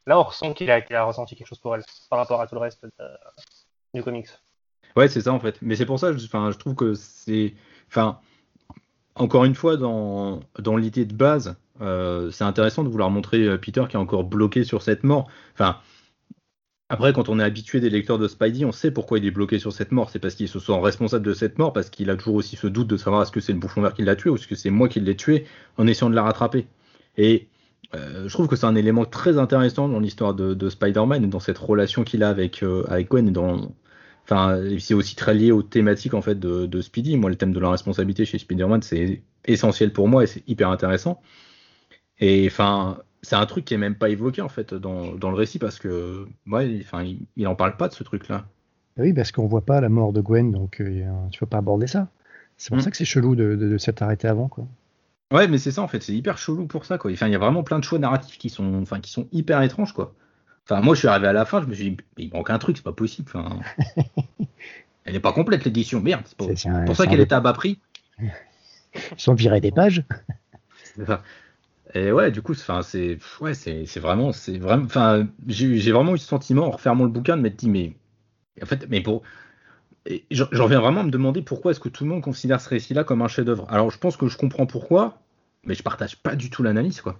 Euh, 0.08 0.10
là, 0.10 0.20
on 0.20 0.22
ressent 0.22 0.52
qu'il 0.52 0.70
a, 0.70 1.04
ressenti 1.04 1.36
quelque 1.36 1.48
chose 1.48 1.58
pour 1.58 1.74
elle 1.74 1.82
par 2.08 2.18
rapport 2.18 2.40
à 2.40 2.46
tout 2.46 2.54
le 2.54 2.60
reste 2.60 2.86
du 3.94 4.02
comics. 4.02 4.28
Ouais, 4.96 5.08
c'est 5.08 5.20
ça 5.20 5.32
en 5.32 5.40
fait. 5.40 5.56
Mais 5.62 5.76
c'est 5.76 5.86
pour 5.86 5.98
ça, 5.98 6.12
je, 6.12 6.58
trouve 6.58 6.74
que 6.74 6.94
c'est. 6.94 7.54
Enfin, 7.88 8.18
encore 9.14 9.44
une 9.44 9.54
fois, 9.54 9.76
dans, 9.76 10.40
dans 10.58 10.76
l'idée 10.76 11.04
de 11.04 11.14
base, 11.14 11.56
euh, 11.80 12.30
c'est 12.30 12.44
intéressant 12.44 12.84
de 12.84 12.88
vouloir 12.88 13.10
montrer 13.10 13.44
euh, 13.44 13.56
Peter 13.56 13.84
qui 13.88 13.96
est 13.96 14.00
encore 14.00 14.24
bloqué 14.24 14.64
sur 14.64 14.82
cette 14.82 15.04
mort. 15.04 15.28
Enfin, 15.54 15.78
après, 16.88 17.12
quand 17.12 17.28
on 17.28 17.38
est 17.38 17.44
habitué 17.44 17.78
des 17.78 17.88
lecteurs 17.88 18.18
de 18.18 18.26
Spidey, 18.26 18.64
on 18.64 18.72
sait 18.72 18.90
pourquoi 18.90 19.18
il 19.18 19.24
est 19.24 19.30
bloqué 19.30 19.60
sur 19.60 19.72
cette 19.72 19.92
mort. 19.92 20.10
C'est 20.10 20.18
parce 20.18 20.34
qu'il 20.34 20.48
se 20.48 20.58
sent 20.58 20.78
responsable 20.80 21.24
de 21.24 21.34
cette 21.34 21.56
mort, 21.58 21.72
parce 21.72 21.88
qu'il 21.88 22.10
a 22.10 22.16
toujours 22.16 22.34
aussi 22.34 22.56
ce 22.56 22.66
doute 22.66 22.88
de 22.88 22.96
savoir 22.96 23.22
est-ce 23.22 23.30
que 23.30 23.40
c'est 23.40 23.52
le 23.52 23.60
bouffon 23.60 23.80
vert 23.80 23.94
qui 23.94 24.02
l'a 24.02 24.16
tué 24.16 24.28
ou 24.28 24.34
est-ce 24.34 24.48
que 24.48 24.56
c'est 24.56 24.70
moi 24.70 24.88
qui 24.88 24.98
l'ai 24.98 25.16
tué 25.16 25.46
en 25.78 25.86
essayant 25.86 26.10
de 26.10 26.16
la 26.16 26.24
rattraper. 26.24 26.66
Et 27.16 27.48
euh, 27.94 28.28
je 28.28 28.32
trouve 28.32 28.46
que 28.48 28.56
c'est 28.56 28.66
un 28.66 28.74
élément 28.76 29.04
très 29.04 29.38
intéressant 29.38 29.88
dans 29.88 30.00
l'histoire 30.00 30.34
de, 30.34 30.68
Spider-Man 30.68 31.24
et 31.24 31.26
dans 31.26 31.40
cette 31.40 31.58
relation 31.58 32.04
qu'il 32.04 32.22
a 32.22 32.28
avec, 32.28 32.62
euh, 32.62 32.84
avec 32.88 33.08
Gwen. 33.10 33.28
Et 33.28 33.30
dans, 33.32 33.72
enfin, 34.24 34.60
c'est 34.78 34.94
aussi 34.94 35.16
très 35.16 35.34
lié 35.34 35.52
aux 35.52 35.62
thématiques 35.62 36.14
en 36.14 36.22
fait 36.22 36.38
de, 36.38 36.66
de 36.66 36.80
Speedy. 36.80 37.16
Moi, 37.16 37.30
le 37.30 37.36
thème 37.36 37.52
de 37.52 37.60
la 37.60 37.70
responsabilité 37.70 38.24
chez 38.24 38.38
Spider-Man, 38.38 38.82
c'est 38.82 39.22
essentiel 39.44 39.92
pour 39.92 40.08
moi 40.08 40.22
et 40.24 40.26
c'est 40.26 40.42
hyper 40.48 40.68
intéressant. 40.70 41.20
Et 42.20 42.46
enfin, 42.46 42.98
c'est 43.22 43.36
un 43.36 43.46
truc 43.46 43.64
qui 43.64 43.74
est 43.74 43.78
même 43.78 43.96
pas 43.96 44.08
évoqué 44.10 44.42
en 44.42 44.48
fait 44.48 44.74
dans, 44.74 45.14
dans 45.14 45.30
le 45.30 45.36
récit 45.36 45.58
parce 45.58 45.78
que 45.78 46.26
ouais, 46.46 46.78
enfin, 46.82 47.02
il, 47.02 47.26
il 47.36 47.46
en 47.48 47.56
parle 47.56 47.76
pas 47.76 47.88
de 47.88 47.94
ce 47.94 48.04
truc-là. 48.04 48.46
Oui, 48.98 49.12
parce 49.12 49.32
qu'on 49.32 49.46
voit 49.46 49.64
pas 49.64 49.80
la 49.80 49.88
mort 49.88 50.12
de 50.12 50.20
Gwen, 50.20 50.52
donc 50.52 50.80
euh, 50.80 51.04
tu 51.30 51.40
peux 51.40 51.46
pas 51.46 51.58
aborder 51.58 51.86
ça. 51.86 52.08
C'est 52.56 52.68
pour 52.70 52.78
Mm. 52.78 52.80
ça 52.82 52.90
que 52.90 52.96
c'est 52.96 53.04
chelou 53.06 53.34
de, 53.36 53.56
de, 53.56 53.68
de 53.68 53.78
s'être 53.78 54.02
arrêté 54.02 54.28
avant, 54.28 54.48
quoi. 54.48 54.66
Ouais, 55.32 55.46
mais 55.46 55.58
c'est 55.58 55.70
ça 55.70 55.82
en 55.82 55.88
fait, 55.88 56.02
c'est 56.02 56.14
hyper 56.14 56.38
chelou 56.38 56.66
pour 56.66 56.84
ça 56.84 56.98
quoi. 56.98 57.10
Enfin, 57.12 57.28
il 57.28 57.32
y 57.32 57.36
a 57.36 57.38
vraiment 57.38 57.62
plein 57.62 57.78
de 57.78 57.84
choix 57.84 57.98
narratifs 57.98 58.36
qui 58.38 58.50
sont, 58.50 58.82
enfin, 58.82 59.00
qui 59.00 59.10
sont 59.12 59.28
hyper 59.32 59.62
étranges 59.62 59.92
quoi. 59.92 60.12
Enfin, 60.64 60.80
moi, 60.82 60.94
je 60.94 61.00
suis 61.00 61.08
arrivé 61.08 61.28
à 61.28 61.32
la 61.32 61.44
fin, 61.44 61.60
je 61.62 61.66
me 61.66 61.74
suis 61.74 61.90
dit, 61.90 61.96
mais 62.18 62.24
il 62.24 62.32
manque 62.32 62.50
un 62.50 62.58
truc, 62.58 62.76
c'est 62.76 62.82
pas 62.84 62.92
possible. 62.92 63.30
Enfin, 63.34 63.58
elle 65.04 65.16
est 65.16 65.20
pas 65.20 65.32
complète 65.32 65.64
l'édition, 65.64 66.00
merde. 66.00 66.22
C'est 66.26 66.36
pour, 66.36 66.48
C'est- 66.48 66.56
c'est 66.56 66.68
un- 66.68 66.84
pour 66.84 66.96
ça 66.96 67.06
qu'elle 67.06 67.20
était 67.20 67.34
à 67.34 67.40
bas 67.40 67.52
prix. 67.52 67.78
Ils 68.18 69.20
sont 69.20 69.34
virés 69.34 69.60
des 69.60 69.70
pages. 69.70 70.04
Et 71.94 72.12
ouais, 72.12 72.30
du 72.30 72.42
coup, 72.42 72.54
c'est- 72.54 72.62
enfin, 72.62 72.82
c'est, 72.82 73.18
ouais, 73.40 73.54
c'est, 73.54 73.84
c'est 73.86 74.00
vraiment, 74.00 74.32
c'est 74.32 74.58
vraiment, 74.58 74.84
enfin, 74.84 75.26
j'ai, 75.48 75.76
j'ai 75.78 75.92
vraiment 75.92 76.14
eu 76.14 76.18
ce 76.18 76.26
sentiment 76.26 76.66
en 76.66 76.70
refermant 76.70 77.04
le 77.04 77.10
bouquin 77.10 77.36
de 77.36 77.42
m'être 77.42 77.56
dit, 77.56 77.68
mais, 77.68 77.96
en 78.62 78.66
fait, 78.66 78.86
mais 78.90 79.00
pour, 79.02 79.22
j'en 80.30 80.66
viens 80.66 80.80
vraiment 80.80 81.00
à 81.00 81.04
me 81.04 81.10
demander 81.10 81.42
pourquoi 81.42 81.70
est-ce 81.70 81.80
que 81.80 81.88
tout 81.88 82.04
le 82.04 82.10
monde 82.10 82.22
considère 82.22 82.60
ce 82.60 82.68
récit-là 82.68 83.04
comme 83.04 83.22
un 83.22 83.28
chef-d'œuvre. 83.28 83.66
Alors, 83.70 83.90
je 83.90 83.98
pense 83.98 84.16
que 84.16 84.28
je 84.28 84.36
comprends 84.36 84.66
pourquoi, 84.66 85.18
mais 85.64 85.74
je 85.74 85.82
partage 85.82 86.16
pas 86.16 86.36
du 86.36 86.50
tout 86.50 86.62
l'analyse, 86.62 87.00
quoi. 87.00 87.18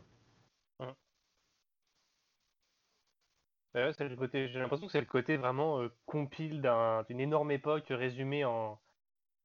Ouais, 3.75 3.85
ouais, 3.85 3.93
c'est 3.93 4.09
le 4.09 4.17
côté, 4.17 4.49
j'ai 4.49 4.59
l'impression 4.61 4.87
que 4.87 4.93
c'est 4.93 5.01
le 5.01 5.07
côté 5.07 5.37
vraiment 5.37 5.81
euh, 5.81 5.89
compile 6.07 6.61
d'un- 6.61 7.03
d'une 7.09 7.21
énorme 7.21 7.51
époque 7.51 7.87
résumée 7.91 8.45
en, 8.45 8.81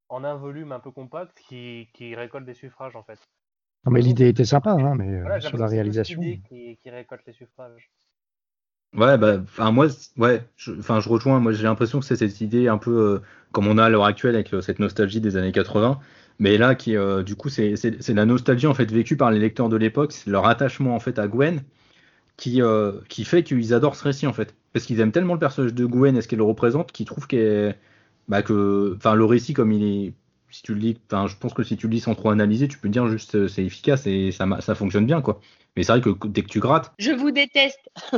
en 0.10 0.24
un 0.24 0.36
volume 0.36 0.72
un 0.74 0.80
peu 0.80 0.92
compact 0.92 1.40
qui, 1.48 1.90
qui 1.94 2.16
récolte 2.16 2.46
des 2.46 2.54
suffrages 2.56 2.96
en 2.96 3.04
fait. 3.04 3.20
Non, 3.86 3.92
mais 3.92 4.02
l'idée 4.02 4.28
était 4.28 4.46
sympa, 4.46 4.72
hein, 4.72 4.96
mais 4.96 5.08
euh, 5.08 5.24
Voilà, 5.24 5.42
sur 5.42 5.58
la 5.58 5.68
réalisation. 5.68 6.22
l'idée 6.22 6.40
qui, 6.50 6.78
qui 6.78 6.90
récolte 6.90 7.26
les 7.26 7.34
suffrages. 7.34 7.90
Ouais, 8.94 9.18
bah, 9.18 9.44
moi, 9.72 9.88
ouais, 10.18 10.48
je, 10.56 10.72
enfin, 10.80 11.00
je 11.02 11.10
rejoins. 11.10 11.40
Moi, 11.40 11.52
j'ai 11.52 11.64
l'impression 11.64 12.00
que 12.00 12.06
c'est 12.06 12.16
cette 12.16 12.40
idée 12.40 12.70
un 12.70 12.78
peu 12.78 12.92
euh, 12.92 13.20
comme 13.52 13.68
on 13.68 13.78
a 13.78 13.84
à 13.86 13.90
l'heure 13.90 14.06
actuelle 14.06 14.36
avec 14.36 14.56
cette 14.62 14.80
nostalgie 14.80 15.20
des 15.20 15.36
années 15.36 15.52
80. 15.52 16.00
Mais 16.40 16.58
là, 16.58 16.76
qui, 16.76 16.96
euh, 16.96 17.22
du 17.24 17.36
coup, 17.36 17.50
c'est, 17.50 17.76
la 18.10 18.26
nostalgie 18.26 18.68
en 18.68 18.74
fait 18.74 18.92
vécue 18.92 19.18
par 19.18 19.32
les 19.32 19.40
lecteurs 19.40 19.70
de 19.70 19.76
l'époque, 19.78 20.12
c'est 20.14 20.30
leur 20.30 20.46
attachement 20.48 20.96
en 20.96 21.00
fait 21.00 21.20
à 21.20 21.28
Gwen, 21.28 21.64
qui, 22.38 22.62
euh, 22.62 22.94
qui 23.10 23.26
fait 23.26 23.44
qu'ils 23.44 23.74
adorent 23.74 23.96
ce 23.96 24.04
récit 24.06 24.28
en 24.28 24.34
fait, 24.34 24.56
parce 24.74 24.86
qu'ils 24.86 25.00
aiment 25.02 25.12
tellement 25.14 25.34
le 25.34 25.40
personnage 25.40 25.74
de 25.74 25.86
Gwen 25.86 26.18
et 26.18 26.22
ce 26.22 26.28
qu'elle 26.28 26.42
représente, 26.42 26.92
qu'ils 26.92 27.06
trouvent 27.08 27.28
qu'elle, 27.28 27.78
bah, 28.28 28.44
que, 28.44 28.98
le 29.04 29.26
récit 29.26 29.54
comme 29.54 29.72
il 29.72 29.84
est, 29.84 30.14
si 30.56 30.62
tu 30.62 30.74
le 30.74 30.80
lis, 30.80 30.98
enfin, 31.12 31.28
je 31.28 31.36
pense 31.36 31.54
que 31.54 31.64
si 31.64 31.76
tu 31.76 31.88
le 31.88 31.94
lis 31.94 32.00
sans 32.00 32.16
trop 32.16 32.30
analyser, 32.30 32.70
tu 32.70 32.78
peux 32.78 32.88
dire 32.88 33.08
juste 33.10 33.36
euh, 33.36 33.48
c'est 33.50 33.64
efficace 33.66 34.08
et 34.08 34.32
ça, 34.32 34.46
ma- 34.46 34.62
ça 34.62 34.74
fonctionne 34.74 35.06
bien 35.06 35.22
quoi. 35.22 35.42
Mais 35.76 35.84
c'est 35.84 35.92
vrai 35.92 36.02
que 36.02 36.28
dès 36.28 36.44
que 36.44 36.48
tu 36.48 36.62
grattes, 36.62 36.94
Je 36.98 37.12
vous 37.12 37.32
déteste. 37.32 37.90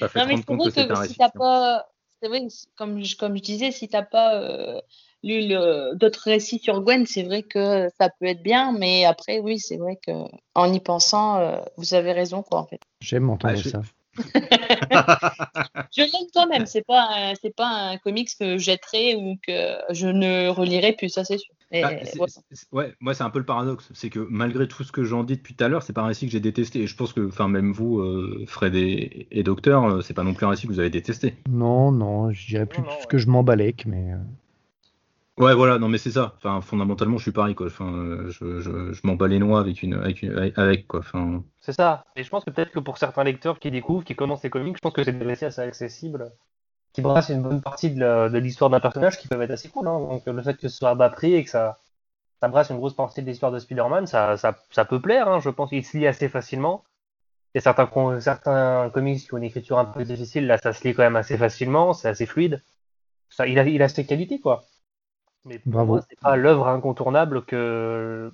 Non, 0.00 0.26
mais 0.26 0.36
c'est 0.36 0.54
vrai 0.54 0.88
que 0.88 1.06
si 1.06 1.14
t'as 1.16 1.30
pas, 1.30 1.86
c'est 2.20 2.28
vrai 2.28 2.40
que 2.40 2.52
comme 2.76 3.04
je, 3.04 3.16
comme 3.16 3.36
je 3.36 3.42
disais, 3.42 3.70
si 3.70 3.88
t'as 3.88 4.02
pas 4.02 4.34
euh, 4.40 4.80
lu 5.22 5.48
d'autres 5.94 6.22
récits 6.24 6.58
sur 6.58 6.82
Gwen, 6.82 7.06
c'est 7.06 7.22
vrai 7.22 7.42
que 7.44 7.88
ça 8.00 8.08
peut 8.18 8.26
être 8.26 8.42
bien, 8.42 8.72
mais 8.72 9.04
après, 9.04 9.38
oui, 9.38 9.60
c'est 9.60 9.76
vrai 9.76 9.98
que 10.04 10.12
en 10.54 10.72
y 10.72 10.80
pensant, 10.80 11.38
euh, 11.38 11.60
vous 11.76 11.94
avez 11.94 12.12
raison, 12.12 12.42
quoi, 12.42 12.58
en 12.58 12.66
fait. 12.66 12.80
J'aime 13.00 13.30
entendre 13.30 13.54
Ah, 13.56 13.62
ça. 13.62 13.82
Je 15.94 16.02
l'aime 16.02 16.28
quand 16.34 16.46
même. 16.46 16.66
C'est 16.66 16.84
pas, 16.86 17.08
un- 17.10 17.34
c'est 17.40 17.54
pas 17.54 17.66
un 17.68 17.98
comics 17.98 18.28
que 18.38 18.58
je 18.58 18.62
jetterai 18.64 19.14
ou 19.16 19.36
que 19.46 19.76
je 19.90 20.06
ne 20.08 20.48
relirai 20.48 20.92
plus, 20.92 21.08
ça 21.08 21.24
c'est 21.24 21.38
sûr. 21.38 21.54
Et 21.70 21.82
Ah, 21.82 21.92
c'est- 22.04 22.16
voilà. 22.18 22.32
c'est- 22.52 22.66
ouais, 22.72 22.94
moi 23.00 23.14
c'est 23.14 23.22
un 23.24 23.30
peu 23.30 23.38
le 23.38 23.46
paradoxe, 23.46 23.88
c'est 23.94 24.10
que 24.10 24.18
malgré 24.30 24.68
tout 24.68 24.84
ce 24.84 24.92
que 24.92 25.04
j'en 25.04 25.24
dis 25.24 25.36
depuis 25.36 25.54
tout 25.54 25.64
à 25.64 25.68
l'heure, 25.68 25.82
c'est 25.82 25.92
pas 25.94 26.02
un 26.02 26.06
récit 26.06 26.26
que 26.26 26.32
j'ai 26.32 26.40
détesté. 26.40 26.80
Et 26.82 26.86
je 26.86 26.94
pense 26.96 27.12
que, 27.14 27.26
enfin, 27.26 27.48
même 27.48 27.72
vous, 27.72 28.00
euh, 28.00 28.44
Fred 28.46 28.74
et, 28.74 29.26
et 29.30 29.42
Docteur, 29.42 29.84
euh, 29.84 30.00
c'est 30.02 30.14
pas 30.14 30.22
non 30.24 30.34
plus 30.34 30.44
un 30.46 30.50
récit 30.50 30.66
que 30.66 30.72
vous 30.72 30.80
avez 30.80 30.90
détesté. 30.90 31.34
Non, 31.48 31.90
non, 31.92 32.30
je 32.32 32.46
dirais 32.46 32.66
plus 32.66 32.82
Non, 32.82 32.88
non, 32.88 32.96
que 33.08 33.16
je 33.18 33.26
m'emballais, 33.28 33.72
que, 33.72 33.88
mais 33.88 34.12
euh, 34.12 34.16
Ouais, 35.42 35.54
voilà, 35.54 35.78
non 35.78 35.88
mais 35.88 35.98
c'est 35.98 36.12
ça. 36.12 36.34
Enfin, 36.36 36.60
fondamentalement, 36.60 37.18
je 37.18 37.22
suis 37.22 37.32
pareil 37.32 37.56
quoi. 37.56 37.66
Enfin, 37.66 38.26
je, 38.28 38.60
je, 38.60 39.00
m'en 39.02 39.14
bats 39.14 39.26
les 39.26 39.40
noix 39.40 39.58
avec 39.58 39.82
une, 39.82 39.94
avec, 39.94 40.86
quoi. 40.86 41.00
Enfin, 41.00 41.42
C'est 41.60 41.72
ça. 41.72 42.04
Et 42.14 42.22
je 42.22 42.30
pense 42.30 42.44
que 42.44 42.50
peut-être 42.50 42.70
que 42.70 42.78
pour 42.78 42.96
certains 42.96 43.24
lecteurs 43.24 43.58
qui 43.58 43.72
découvrent, 43.72 44.04
qui 44.04 44.14
commencent 44.14 44.44
les 44.44 44.50
comics, 44.50 44.76
je 44.76 44.80
pense 44.80 44.92
que 44.92 45.02
c'est 45.02 45.12
des 45.12 45.24
récits 45.24 45.44
assez 45.44 45.60
accessibles, 45.60 46.30
qui 46.92 47.02
brassent 47.02 47.30
une 47.30 47.42
bonne 47.42 47.60
partie 47.60 47.90
de 47.90 48.38
l'histoire 48.38 48.70
d'un 48.70 48.78
personnage 48.78 49.18
qui 49.18 49.26
peuvent 49.26 49.42
être 49.42 49.50
assez 49.50 49.68
cool. 49.68 49.88
Hein. 49.88 49.98
Donc 49.98 50.26
le 50.26 50.42
fait 50.42 50.54
que 50.54 50.68
ce 50.68 50.76
soit 50.76 50.90
à 50.90 50.94
bas 50.94 51.10
prix 51.10 51.34
et 51.34 51.42
que 51.42 51.50
ça, 51.50 51.78
ça 52.40 52.46
brasse 52.46 52.70
une 52.70 52.76
grosse 52.76 52.94
partie 52.94 53.22
de 53.22 53.26
l'histoire 53.26 53.50
de 53.50 53.58
Spider-Man, 53.58 54.06
ça, 54.06 54.36
ça, 54.36 54.56
ça 54.70 54.84
peut 54.84 55.00
plaire. 55.00 55.28
Hein. 55.28 55.40
Je 55.40 55.50
pense 55.50 55.70
qu'il 55.70 55.84
se 55.84 55.96
lit 55.96 56.06
assez 56.06 56.28
facilement. 56.28 56.84
Il 57.54 57.58
y 57.58 57.60
a 57.60 57.62
certains, 57.62 58.20
certains 58.20 58.90
comics 58.90 59.20
qui 59.20 59.34
ont 59.34 59.38
une 59.38 59.44
écriture 59.44 59.78
un 59.78 59.84
peu 59.84 60.04
difficile, 60.04 60.46
là 60.46 60.56
ça 60.56 60.72
se 60.72 60.86
lit 60.86 60.94
quand 60.94 61.02
même 61.02 61.16
assez 61.16 61.36
facilement, 61.36 61.92
c'est 61.92 62.08
assez 62.08 62.26
fluide. 62.26 62.62
Ça, 63.28 63.46
il, 63.46 63.58
a, 63.58 63.64
il 63.64 63.82
a 63.82 63.88
ses 63.88 64.06
qualités 64.06 64.40
quoi. 64.40 64.64
Mais 65.44 65.58
pour 65.58 65.72
Bravo. 65.72 65.92
moi, 65.92 66.00
c'est 66.08 66.18
pas 66.20 66.36
l'œuvre 66.36 66.68
incontournable 66.68 67.44
que. 67.44 68.32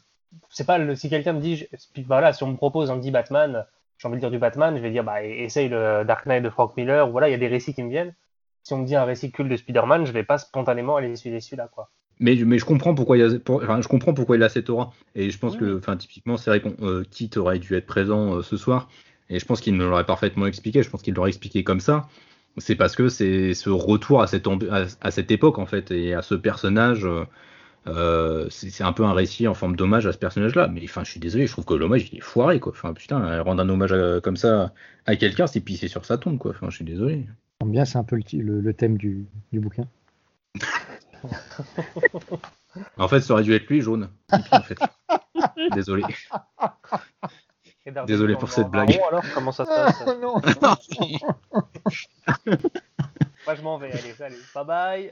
C'est 0.51 0.67
pas 0.67 0.79
le... 0.79 0.95
si 0.95 1.09
quelqu'un 1.09 1.33
me 1.33 1.41
dit, 1.41 1.67
puis 1.95 2.03
voilà, 2.03 2.33
si 2.33 2.43
on 2.43 2.49
me 2.53 2.57
propose 2.57 2.91
un 2.91 2.99
dit 2.99 3.11
Batman, 3.11 3.67
j'ai 3.99 4.09
envie 4.09 4.17
de 4.17 4.21
dire 4.21 4.31
du 4.31 4.39
Batman, 4.39 4.77
je 4.77 4.83
vais 4.83 4.91
dire 4.91 5.05
bah 5.05 5.23
e- 5.23 5.27
essaye 5.27 5.69
le 5.69 6.05
Dark 6.05 6.27
Knight 6.27 6.43
de 6.43 6.51
Frank 6.51 6.77
Miller, 6.77 7.09
ou 7.09 7.13
voilà, 7.13 7.29
il 7.29 7.33
y 7.33 7.35
a 7.35 7.39
des 7.39 7.49
récits 7.49 7.75
qui 7.75 7.83
me 7.83 7.91
viennent. 7.91 8.15
Si 8.63 8.75
on 8.75 8.79
me 8.79 8.87
dit 8.87 8.97
un 8.97 9.05
récit 9.05 9.33
culte 9.33 9.49
de 9.51 9.57
Spider-Man, 9.57 10.05
je 10.07 10.13
vais 10.13 10.25
pas 10.25 10.39
spontanément 10.39 10.97
aller 10.97 11.17
suivre 11.17 11.41
celui-là 11.41 11.69
quoi. 11.69 11.91
mais, 12.21 12.35
mais 12.45 12.59
je 12.59 12.65
comprends 12.65 12.95
pourquoi 12.95 13.17
il 13.17 13.23
a, 13.25 13.39
pour- 13.39 13.63
enfin, 13.63 13.81
je 13.81 13.89
comprends 13.89 14.15
pourquoi 14.15 14.37
il 14.37 14.43
a 14.43 14.49
cette 14.49 14.71
aura. 14.71 14.93
Et 15.15 15.31
je 15.31 15.39
pense 15.39 15.57
Oui. 15.57 15.59
que, 15.59 15.79
enfin, 15.79 15.97
typiquement, 15.97 16.37
c'est 16.37 16.51
vrai 16.51 16.61
qu'on 16.61 16.75
euh, 16.85 17.05
Kit 17.09 17.31
aurait 17.37 17.59
dû 17.59 17.75
être 17.77 17.87
présent 17.87 18.37
euh, 18.37 18.43
ce 18.43 18.57
soir. 18.57 18.89
Et 19.31 19.39
je 19.39 19.45
pense 19.47 19.61
qu'il 19.61 19.77
nous 19.77 19.89
l'aurait 19.89 20.07
parfaitement 20.07 20.47
expliqué. 20.47 20.83
Je 20.83 20.91
pense 20.91 21.03
qu'il 21.03 21.15
l'aurait 21.15 21.29
expliqué 21.31 21.63
comme 21.65 21.81
ça. 21.81 22.09
C'est 22.57 22.75
parce 22.75 22.97
que 22.97 23.09
c'est 23.09 23.55
ce 23.55 23.71
retour 23.71 24.21
à 24.23 24.27
cette, 24.27 24.47
à, 24.71 24.87
à 25.01 25.11
cette 25.11 25.31
époque 25.31 25.59
en 25.59 25.67
fait 25.67 25.91
et 25.91 26.15
à 26.15 26.23
ce 26.23 26.35
personnage. 26.35 27.05
euh, 27.05 27.25
euh, 27.87 28.47
c'est 28.51 28.83
un 28.85 28.93
peu 28.93 29.05
un 29.05 29.13
récit 29.15 29.47
en 29.49 29.55
forme 29.55 29.77
d'hommage 29.77 30.07
à 30.07 30.13
ce 30.13 30.19
personnage-là. 30.19 30.69
Mais 30.69 30.83
enfin, 30.85 31.05
je 31.05 31.11
suis 31.13 31.21
désolé, 31.21 31.47
je 31.47 31.53
trouve 31.53 31.65
que 31.65 31.75
l'hommage 31.75 32.09
il 32.13 32.19
est 32.19 32.23
foiré 32.23 32.61
quoi. 32.61 32.73
Enfin, 32.73 32.93
putain, 32.93 33.41
rendre 33.43 33.63
un 33.63 33.69
hommage 33.69 33.93
à- 33.93 34.21
comme 34.21 34.37
ça 34.37 34.73
à 35.07 35.17
quelqu'un, 35.17 35.47
c'est 35.47 35.61
pisser 35.61 35.89
sur 35.89 36.05
sa 36.05 36.19
tombe 36.19 36.39
quoi. 36.39 36.51
Enfin, 36.51 36.69
je 36.71 36.77
suis 36.77 36.85
désolé. 36.85 37.25
bien, 37.65 37.85
c'est 37.85 37.97
un 37.99 38.05
peu 38.05 38.17
le, 38.17 38.43
le- 38.43 38.61
le 38.61 38.75
thème 38.75 38.99
du, 38.99 39.25
du 39.53 39.61
bouquin? 39.61 39.85
En 42.97 43.09
fait, 43.09 43.21
ça 43.21 43.33
aurait 43.33 43.43
dû 43.43 43.53
être 43.55 43.67
lui 43.69 43.81
jaune. 43.81 44.09
Tipeee, 44.29 44.55
en 44.55 44.63
fait. 44.63 44.79
désolé. 45.75 46.03
Désolé 48.07 48.37
pour 48.37 48.51
cette 48.51 48.69
blague. 48.69 48.91
marron, 48.97 49.09
alors 49.09 49.25
comment 49.35 49.53
ça 49.53 49.65
se 49.65 49.71
passe 49.71 50.07
non 50.21 50.35
Moi 53.47 53.55
je 53.55 53.63
m'en 53.63 53.79
vais, 53.79 53.91
allez, 53.93 54.13
salut, 54.17 54.37
bye 54.55 54.65
bye. 54.65 55.11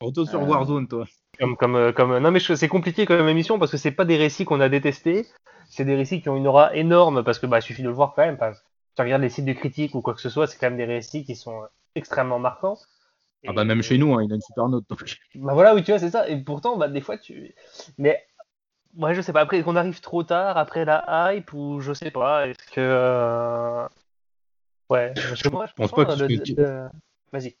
Retourne 0.00 0.26
sur 0.28 0.40
Euh. 0.40 0.44
Warzone, 0.44 0.88
toi. 0.88 1.04
Comme, 1.38 1.56
comme, 1.56 1.76
euh, 1.76 1.92
comme, 1.92 2.18
non 2.18 2.30
mais 2.30 2.40
c'est 2.40 2.68
compliqué 2.68 3.06
comme 3.06 3.26
émission 3.28 3.58
parce 3.58 3.70
que 3.70 3.76
c'est 3.76 3.90
pas 3.92 4.04
des 4.04 4.16
récits 4.16 4.44
qu'on 4.44 4.60
a 4.60 4.68
détestés, 4.68 5.26
c'est 5.68 5.84
des 5.84 5.94
récits 5.94 6.20
qui 6.20 6.28
ont 6.28 6.36
une 6.36 6.46
aura 6.46 6.74
énorme 6.74 7.24
parce 7.24 7.38
que 7.38 7.46
bah 7.46 7.58
il 7.58 7.62
suffit 7.62 7.82
de 7.82 7.88
le 7.88 7.94
voir 7.94 8.12
quand 8.14 8.24
même. 8.24 8.36
Parce, 8.36 8.62
tu 8.96 9.02
regardes 9.02 9.22
les 9.22 9.30
sites 9.30 9.46
de 9.46 9.52
critiques 9.52 9.94
ou 9.94 10.02
quoi 10.02 10.14
que 10.14 10.20
ce 10.20 10.28
soit, 10.28 10.46
c'est 10.46 10.58
quand 10.58 10.66
même 10.68 10.76
des 10.76 10.84
récits 10.84 11.24
qui 11.24 11.34
sont 11.36 11.62
euh, 11.62 11.66
extrêmement 11.94 12.38
marquants. 12.38 12.76
Ah 13.48 13.52
bah 13.54 13.64
même 13.64 13.82
chez 13.82 13.96
nous, 13.96 14.12
hein, 14.14 14.22
il 14.22 14.30
a 14.30 14.34
une 14.34 14.42
super 14.42 14.68
note. 14.68 14.84
Donc. 14.90 15.02
Bah 15.36 15.54
voilà, 15.54 15.74
oui 15.74 15.82
tu 15.82 15.92
vois 15.92 15.98
c'est 15.98 16.10
ça. 16.10 16.28
Et 16.28 16.36
pourtant 16.36 16.76
bah 16.76 16.88
des 16.88 17.00
fois 17.00 17.16
tu, 17.16 17.54
mais 17.96 18.22
ouais 18.96 19.14
je 19.14 19.20
sais 19.20 19.32
pas 19.32 19.40
après 19.40 19.62
qu'on 19.62 19.76
arrive 19.76 20.00
trop 20.00 20.22
tard 20.22 20.56
après 20.56 20.84
la 20.84 21.34
hype 21.34 21.52
ou 21.52 21.80
je 21.80 21.92
sais 21.92 22.10
pas. 22.10 22.48
Est-ce 22.48 22.70
que 22.70 22.80
euh, 22.80 23.86
ouais, 24.88 25.12
je, 25.16 25.48
moi, 25.48 25.66
je 25.66 25.72
pense 25.74 25.90
pas 25.92 26.04
que 26.04 26.90
Vas-y. 27.32 27.56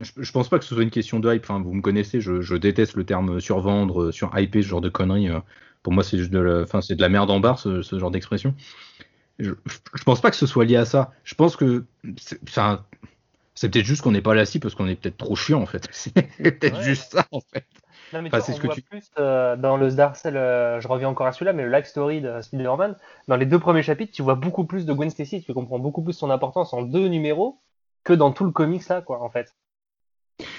Je, 0.00 0.10
je 0.16 0.32
pense 0.32 0.48
pas 0.48 0.58
que 0.58 0.64
ce 0.64 0.74
soit 0.74 0.82
une 0.82 0.90
question 0.90 1.20
de 1.20 1.32
hype. 1.32 1.42
Enfin, 1.44 1.60
vous 1.60 1.74
me 1.74 1.82
connaissez, 1.82 2.20
je, 2.20 2.40
je 2.40 2.56
déteste 2.56 2.94
le 2.96 3.04
terme 3.04 3.40
survendre, 3.40 4.04
euh, 4.04 4.12
surhyper, 4.12 4.62
ce 4.62 4.68
genre 4.68 4.80
de 4.80 4.88
conneries. 4.88 5.28
euh. 5.28 5.40
Pour 5.82 5.92
moi, 5.92 6.02
c'est 6.04 6.18
juste 6.18 6.30
de 6.30 6.38
la, 6.38 6.62
enfin, 6.62 6.80
c'est 6.80 6.94
de 6.94 7.02
la 7.02 7.08
merde 7.08 7.30
en 7.30 7.40
barre, 7.40 7.58
ce, 7.58 7.82
ce 7.82 7.98
genre 7.98 8.10
d'expression. 8.10 8.54
Je, 9.38 9.52
je 9.94 10.04
pense 10.04 10.20
pas 10.20 10.30
que 10.30 10.36
ce 10.36 10.46
soit 10.46 10.64
lié 10.64 10.76
à 10.76 10.84
ça. 10.84 11.12
Je 11.24 11.34
pense 11.34 11.56
que 11.56 11.84
c'est 12.18 12.40
enfin, 12.48 12.84
c'est 13.54 13.70
peut-être 13.70 13.86
juste 13.86 14.02
qu'on 14.02 14.12
n'est 14.12 14.22
pas 14.22 14.34
là 14.34 14.44
parce 14.60 14.74
qu'on 14.74 14.88
est 14.88 14.96
peut-être 14.96 15.18
trop 15.18 15.36
chiant 15.36 15.62
en 15.62 15.66
fait. 15.66 15.88
C'est 15.92 16.12
peut-être 16.14 16.76
Ouais. 16.76 16.82
juste 16.82 17.12
ça 17.12 17.26
en 17.32 17.40
fait. 17.40 17.66
Non, 18.12 18.22
mais 18.22 18.30
Enfin, 18.30 18.36
tu 18.36 18.42
vois, 18.42 18.46
c'est 18.46 18.52
ce 18.52 18.60
que 18.60 18.66
voit 18.66 18.74
tu- 18.74 18.82
plus 18.82 19.10
euh, 19.18 19.56
dans 19.56 19.76
le 19.76 19.90
Darcel, 19.90 20.36
euh, 20.36 20.80
je 20.80 20.88
reviens 20.88 21.08
encore 21.08 21.26
à 21.26 21.32
celui-là, 21.32 21.52
mais 21.52 21.64
le 21.64 21.70
Life 21.70 21.86
Story 21.86 22.20
de 22.20 22.40
Spider-Man, 22.40 22.96
dans 23.28 23.36
les 23.36 23.46
deux 23.46 23.58
premiers 23.58 23.82
chapitres, 23.82 24.12
tu 24.12 24.22
vois 24.22 24.34
beaucoup 24.34 24.64
plus 24.64 24.86
de 24.86 24.92
Gwen 24.92 25.10
Stacy, 25.10 25.42
tu 25.42 25.52
comprends 25.54 25.78
beaucoup 25.78 26.02
plus 26.02 26.12
son 26.14 26.30
importance 26.30 26.72
en 26.74 26.82
deux 26.82 27.08
numéros 27.08 27.60
que 28.04 28.12
dans 28.12 28.32
tout 28.32 28.44
le 28.44 28.50
comics 28.52 28.88
là, 28.88 29.02
quoi, 29.02 29.22
en 29.22 29.30
fait. 29.30 29.54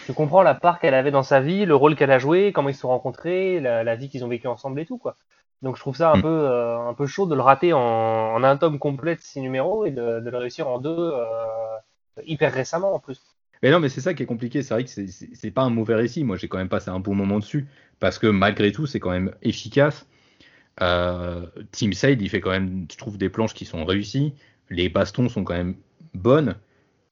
Tu 0.04 0.14
comprends 0.14 0.44
la 0.44 0.54
part 0.56 0.80
qu'elle 0.80 0.94
avait 0.94 1.12
dans 1.12 1.24
sa 1.24 1.40
vie, 1.42 1.66
le 1.66 1.76
rôle 1.76 1.96
qu'elle 1.96 2.12
a 2.12 2.20
joué, 2.20 2.52
comment 2.52 2.70
ils 2.70 2.74
se 2.76 2.82
sont 2.82 2.90
rencontrés, 2.90 3.60
la, 3.60 3.84
la 3.84 3.96
vie 3.96 4.10
qu'ils 4.10 4.26
ont 4.26 4.28
vécue 4.28 4.48
ensemble 4.48 4.80
et 4.80 4.86
tout, 4.86 4.98
quoi. 4.98 5.18
Donc 5.62 5.76
je 5.78 5.82
trouve 5.82 5.96
ça 5.96 6.12
un 6.12 6.18
Mm. 6.18 6.22
peu 6.22 6.28
euh, 6.28 6.80
un 6.90 6.94
peu 6.94 7.06
chaud 7.08 7.26
de 7.26 7.36
le 7.36 7.42
rater 7.42 7.72
en, 7.74 7.80
en 7.80 8.44
un 8.44 8.58
tome 8.58 8.80
complet 8.80 9.16
de 9.16 9.22
six 9.22 9.40
numéros 9.42 9.86
et 9.86 9.92
de, 9.92 10.20
de 10.20 10.30
le 10.30 10.38
réussir 10.38 10.68
en 10.68 10.80
deux 10.80 10.90
euh, 11.14 11.78
hyper 12.26 12.52
récemment 12.54 12.94
en 12.94 13.00
plus. 13.00 13.33
Mais 13.64 13.72
non, 13.72 13.80
mais 13.80 13.90
c'est 13.90 14.02
ça 14.02 14.14
qui 14.14 14.24
est 14.24 14.28
compliqué. 14.28 14.62
C'est 14.64 14.74
vrai 14.76 14.84
que 14.84 14.90
c'est- 14.90 15.52
pas 15.52 15.64
un 15.64 15.72
mauvais 15.72 15.96
récit. 15.96 16.24
Moi, 16.26 16.38
j'ai 16.38 16.50
quand 16.50 16.60
même 16.60 16.70
passé 16.70 16.90
un 16.92 17.00
bon 17.00 17.16
moment 17.16 17.40
dessus 17.40 17.68
parce 18.00 18.20
que 18.20 18.28
malgré 18.28 18.74
tout, 18.74 18.86
c'est 18.88 19.00
quand 19.00 19.12
même 19.12 19.34
efficace. 19.42 20.08
Euh, 20.82 21.46
Team 21.72 21.94
Side, 21.94 22.22
il 22.22 22.30
fait 22.30 22.42
quand 22.42 22.52
même, 22.52 22.88
je 22.92 22.98
trouve, 22.98 23.18
des 23.18 23.30
planches 23.30 23.54
qui 23.54 23.66
sont 23.66 23.86
réussies. 23.86 24.34
Les 24.70 24.90
bastons 24.90 25.30
sont 25.30 25.44
quand 25.44 25.56
même 25.56 25.76
bonnes. 26.16 26.56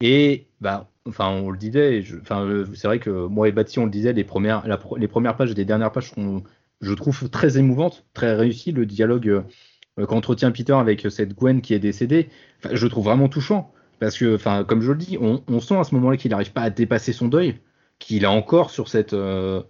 Et, 0.02 0.48
bah, 0.62 0.90
enfin, 1.08 1.30
on 1.30 1.52
le 1.52 1.58
disait, 1.58 2.04
enfin, 2.22 2.66
c'est 2.76 2.88
vrai 2.88 3.00
que 3.00 3.28
moi 3.28 3.48
et 3.50 3.52
Bati, 3.54 3.80
on 3.80 3.86
le 3.86 3.92
disait, 3.92 4.14
les 4.14 4.24
premières, 4.26 4.66
les 4.98 5.08
premières 5.08 5.38
pages 5.38 5.56
les 5.56 5.66
dernières 5.66 5.92
pages 5.92 6.12
sont, 6.12 6.44
je 6.82 6.94
trouve, 6.94 7.30
très 7.30 7.58
émouvantes, 7.58 8.06
très 8.14 8.36
réussies. 8.36 8.72
Le 8.74 8.86
dialogue 8.86 9.44
euh, 10.00 10.06
qu'entretient 10.06 10.52
Peter 10.52 10.74
avec 10.74 11.08
cette 11.12 11.34
Gwen 11.36 11.62
qui 11.62 11.74
est 11.74 11.80
décédée, 11.80 12.30
je 12.72 12.88
trouve 12.88 13.06
vraiment 13.06 13.30
touchant. 13.30 13.74
Parce 14.02 14.18
que, 14.18 14.36
enfin, 14.36 14.64
comme 14.64 14.82
je 14.82 14.92
le 14.92 14.98
dis, 14.98 15.18
on, 15.22 15.44
on 15.48 15.60
sent 15.60 15.78
à 15.78 15.84
ce 15.84 15.94
moment-là 15.94 16.18
qu'il 16.18 16.32
n'arrive 16.32 16.52
pas 16.54 16.64
à 16.64 16.72
dépasser 16.72 17.14
son 17.14 17.28
deuil, 17.28 17.60
qu'il 18.00 18.24
est 18.24 18.28
encore 18.28 18.72
sur 18.72 18.88
cette, 18.90 19.14
euh, 19.14 19.62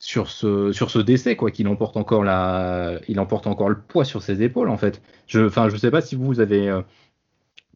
sur 0.00 0.28
ce, 0.28 0.72
sur 0.72 0.90
ce 0.90 0.98
décès, 0.98 1.36
quoi, 1.36 1.52
qu'il 1.52 1.68
emporte 1.68 1.96
encore 1.96 2.24
la, 2.24 3.00
il 3.06 3.20
emporte 3.20 3.46
encore 3.46 3.68
le 3.68 3.80
poids 3.80 4.04
sur 4.04 4.22
ses 4.22 4.42
épaules, 4.42 4.70
en 4.70 4.76
fait. 4.76 5.00
Je, 5.28 5.46
enfin, 5.46 5.68
je 5.68 5.76
sais 5.76 5.92
pas 5.92 6.00
si 6.00 6.16
vous 6.16 6.40
avez 6.40 6.68
euh, 6.68 6.82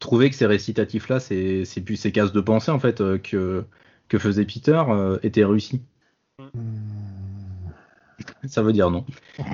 trouvé 0.00 0.30
que 0.30 0.36
ces 0.36 0.46
récitatifs-là, 0.46 1.20
ces, 1.20 1.64
ces, 1.64 1.84
ces 1.94 2.10
cases 2.10 2.32
de 2.32 2.40
pensée, 2.40 2.72
en 2.72 2.80
fait, 2.80 2.98
que, 3.22 3.64
que 4.08 4.18
faisait 4.18 4.46
Peter, 4.46 4.82
étaient 5.22 5.44
réussis. 5.44 5.80
Ça 8.46 8.62
veut 8.62 8.72
dire 8.72 8.90
non. 8.90 9.06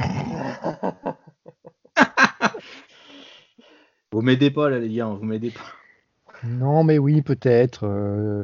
vous 4.12 4.22
m'aidez 4.22 4.50
pas 4.50 4.70
là, 4.70 4.78
les 4.78 4.88
gars, 4.88 5.04
vous 5.04 5.24
m'aidez 5.24 5.50
pas. 5.50 5.79
Non, 6.44 6.84
mais 6.84 6.98
oui, 6.98 7.22
peut-être. 7.22 7.86
Euh, 7.86 8.42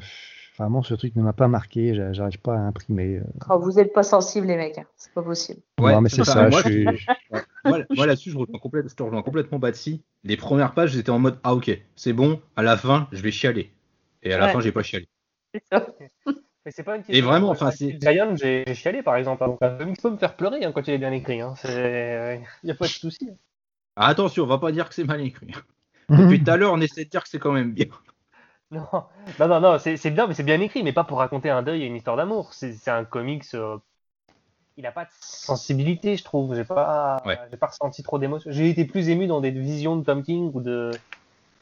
vraiment, 0.59 0.82
ce 0.82 0.94
truc 0.94 1.16
ne 1.16 1.22
m'a 1.22 1.32
pas 1.32 1.49
marqué. 1.49 1.94
J'arrive 2.12 2.40
pas 2.40 2.55
à 2.55 2.59
imprimer. 2.59 3.16
Euh. 3.16 3.24
Oh, 3.51 3.59
vous 3.59 3.72
n'êtes 3.72 3.92
pas 3.92 4.03
sensibles, 4.03 4.47
les 4.47 4.57
mecs. 4.57 4.78
Hein. 4.78 4.86
C'est 4.97 5.12
pas 5.12 5.22
possible. 5.22 5.61
Ouais, 5.80 5.92
non, 5.92 6.01
mais 6.01 6.09
c'est 6.09 6.24
ça. 6.24 6.49
Moi, 6.49 8.07
là-dessus, 8.07 8.30
je 8.30 8.38
rejoins, 8.38 8.59
complètement, 8.59 8.90
je 8.97 9.03
rejoins 9.03 9.22
complètement 9.22 9.59
Batsy. 9.59 10.03
Les 10.24 10.36
premières 10.36 10.74
pages, 10.74 10.92
j'étais 10.92 11.11
en 11.11 11.18
mode 11.18 11.38
Ah, 11.42 11.55
ok, 11.55 11.70
c'est 11.94 12.12
bon. 12.12 12.40
À 12.57 12.62
la 12.62 12.76
fin, 12.76 13.09
je 13.12 13.22
vais 13.22 13.30
chialer. 13.30 13.72
Et 14.22 14.32
à 14.32 14.38
la 14.38 14.49
fin, 14.49 14.61
j'ai 14.61 14.72
pas 14.72 14.82
chialé. 14.82 15.09
C'est 15.55 15.64
ça. 15.70 15.86
Mais 16.64 16.72
c'est 16.72 16.82
pas 16.82 16.97
une 16.97 17.03
question. 17.03 17.14
Et 17.14 17.20
vraiment, 17.20 17.51
enfin, 17.51 17.70
c'est. 17.70 17.97
Giant, 18.01 18.34
j'ai 18.34 18.64
chialé 18.74 19.03
par 19.03 19.16
exemple. 19.16 19.44
Donc, 19.44 19.59
un 19.62 19.78
comics 19.78 20.03
peut 20.03 20.11
me 20.11 20.16
faire 20.16 20.34
pleurer 20.34 20.64
hein, 20.64 20.72
quand 20.72 20.86
il 20.88 20.94
est 20.94 20.99
bien 20.99 21.12
écrit. 21.12 21.36
Il 21.36 21.40
hein. 21.40 21.55
n'y 22.64 22.70
a 22.70 22.74
pas 22.74 22.86
de 22.86 22.90
souci. 22.90 23.30
Ah, 23.94 24.09
attention, 24.09 24.42
on 24.42 24.47
va 24.49 24.59
pas 24.59 24.72
dire 24.72 24.88
que 24.88 24.94
c'est 24.94 25.05
mal 25.05 25.20
écrit. 25.20 25.53
Depuis 26.09 26.42
tout 26.44 26.50
à 26.50 26.57
l'heure, 26.57 26.72
on 26.72 26.80
essaie 26.80 27.04
de 27.04 27.11
dire 27.11 27.22
que 27.22 27.28
c'est 27.28 27.38
quand 27.38 27.52
même 27.52 27.72
bien. 27.72 27.86
Non, 28.72 28.82
non, 29.38 29.46
non, 29.46 29.61
non 29.61 29.78
c'est 29.78 30.11
bien, 30.11 30.26
mais 30.26 30.34
c'est 30.34 30.42
bien 30.42 30.61
écrit, 30.61 30.82
mais 30.82 30.92
pas 30.92 31.04
pour 31.04 31.18
raconter 31.18 31.50
un 31.50 31.62
deuil 31.62 31.84
et 31.84 31.86
une 31.86 31.94
histoire 31.94 32.16
d'amour. 32.16 32.52
C'est 32.52 32.88
un 32.88 33.04
comics. 33.04 33.44
Euh, 33.54 33.78
il 34.76 34.82
n'a 34.82 34.90
pas 34.90 35.04
de 35.04 35.11
sensibilité, 35.20 36.16
je 36.16 36.24
trouve. 36.24 36.54
J'ai 36.57 36.64
pas, 36.64 37.22
j'ai 37.50 37.57
pas 37.57 37.68
ressenti 37.68 38.02
trop 38.02 38.18
d'émotion. 38.18 38.50
J'ai 38.50 38.68
été 38.68 38.84
plus 38.84 39.09
ému 39.09 39.28
dans 39.28 39.40
des 39.40 39.52
visions 39.52 39.96
de 39.96 40.04
Tom 40.04 40.24
King 40.24 40.50
ou 40.52 40.61
de, 40.61 40.90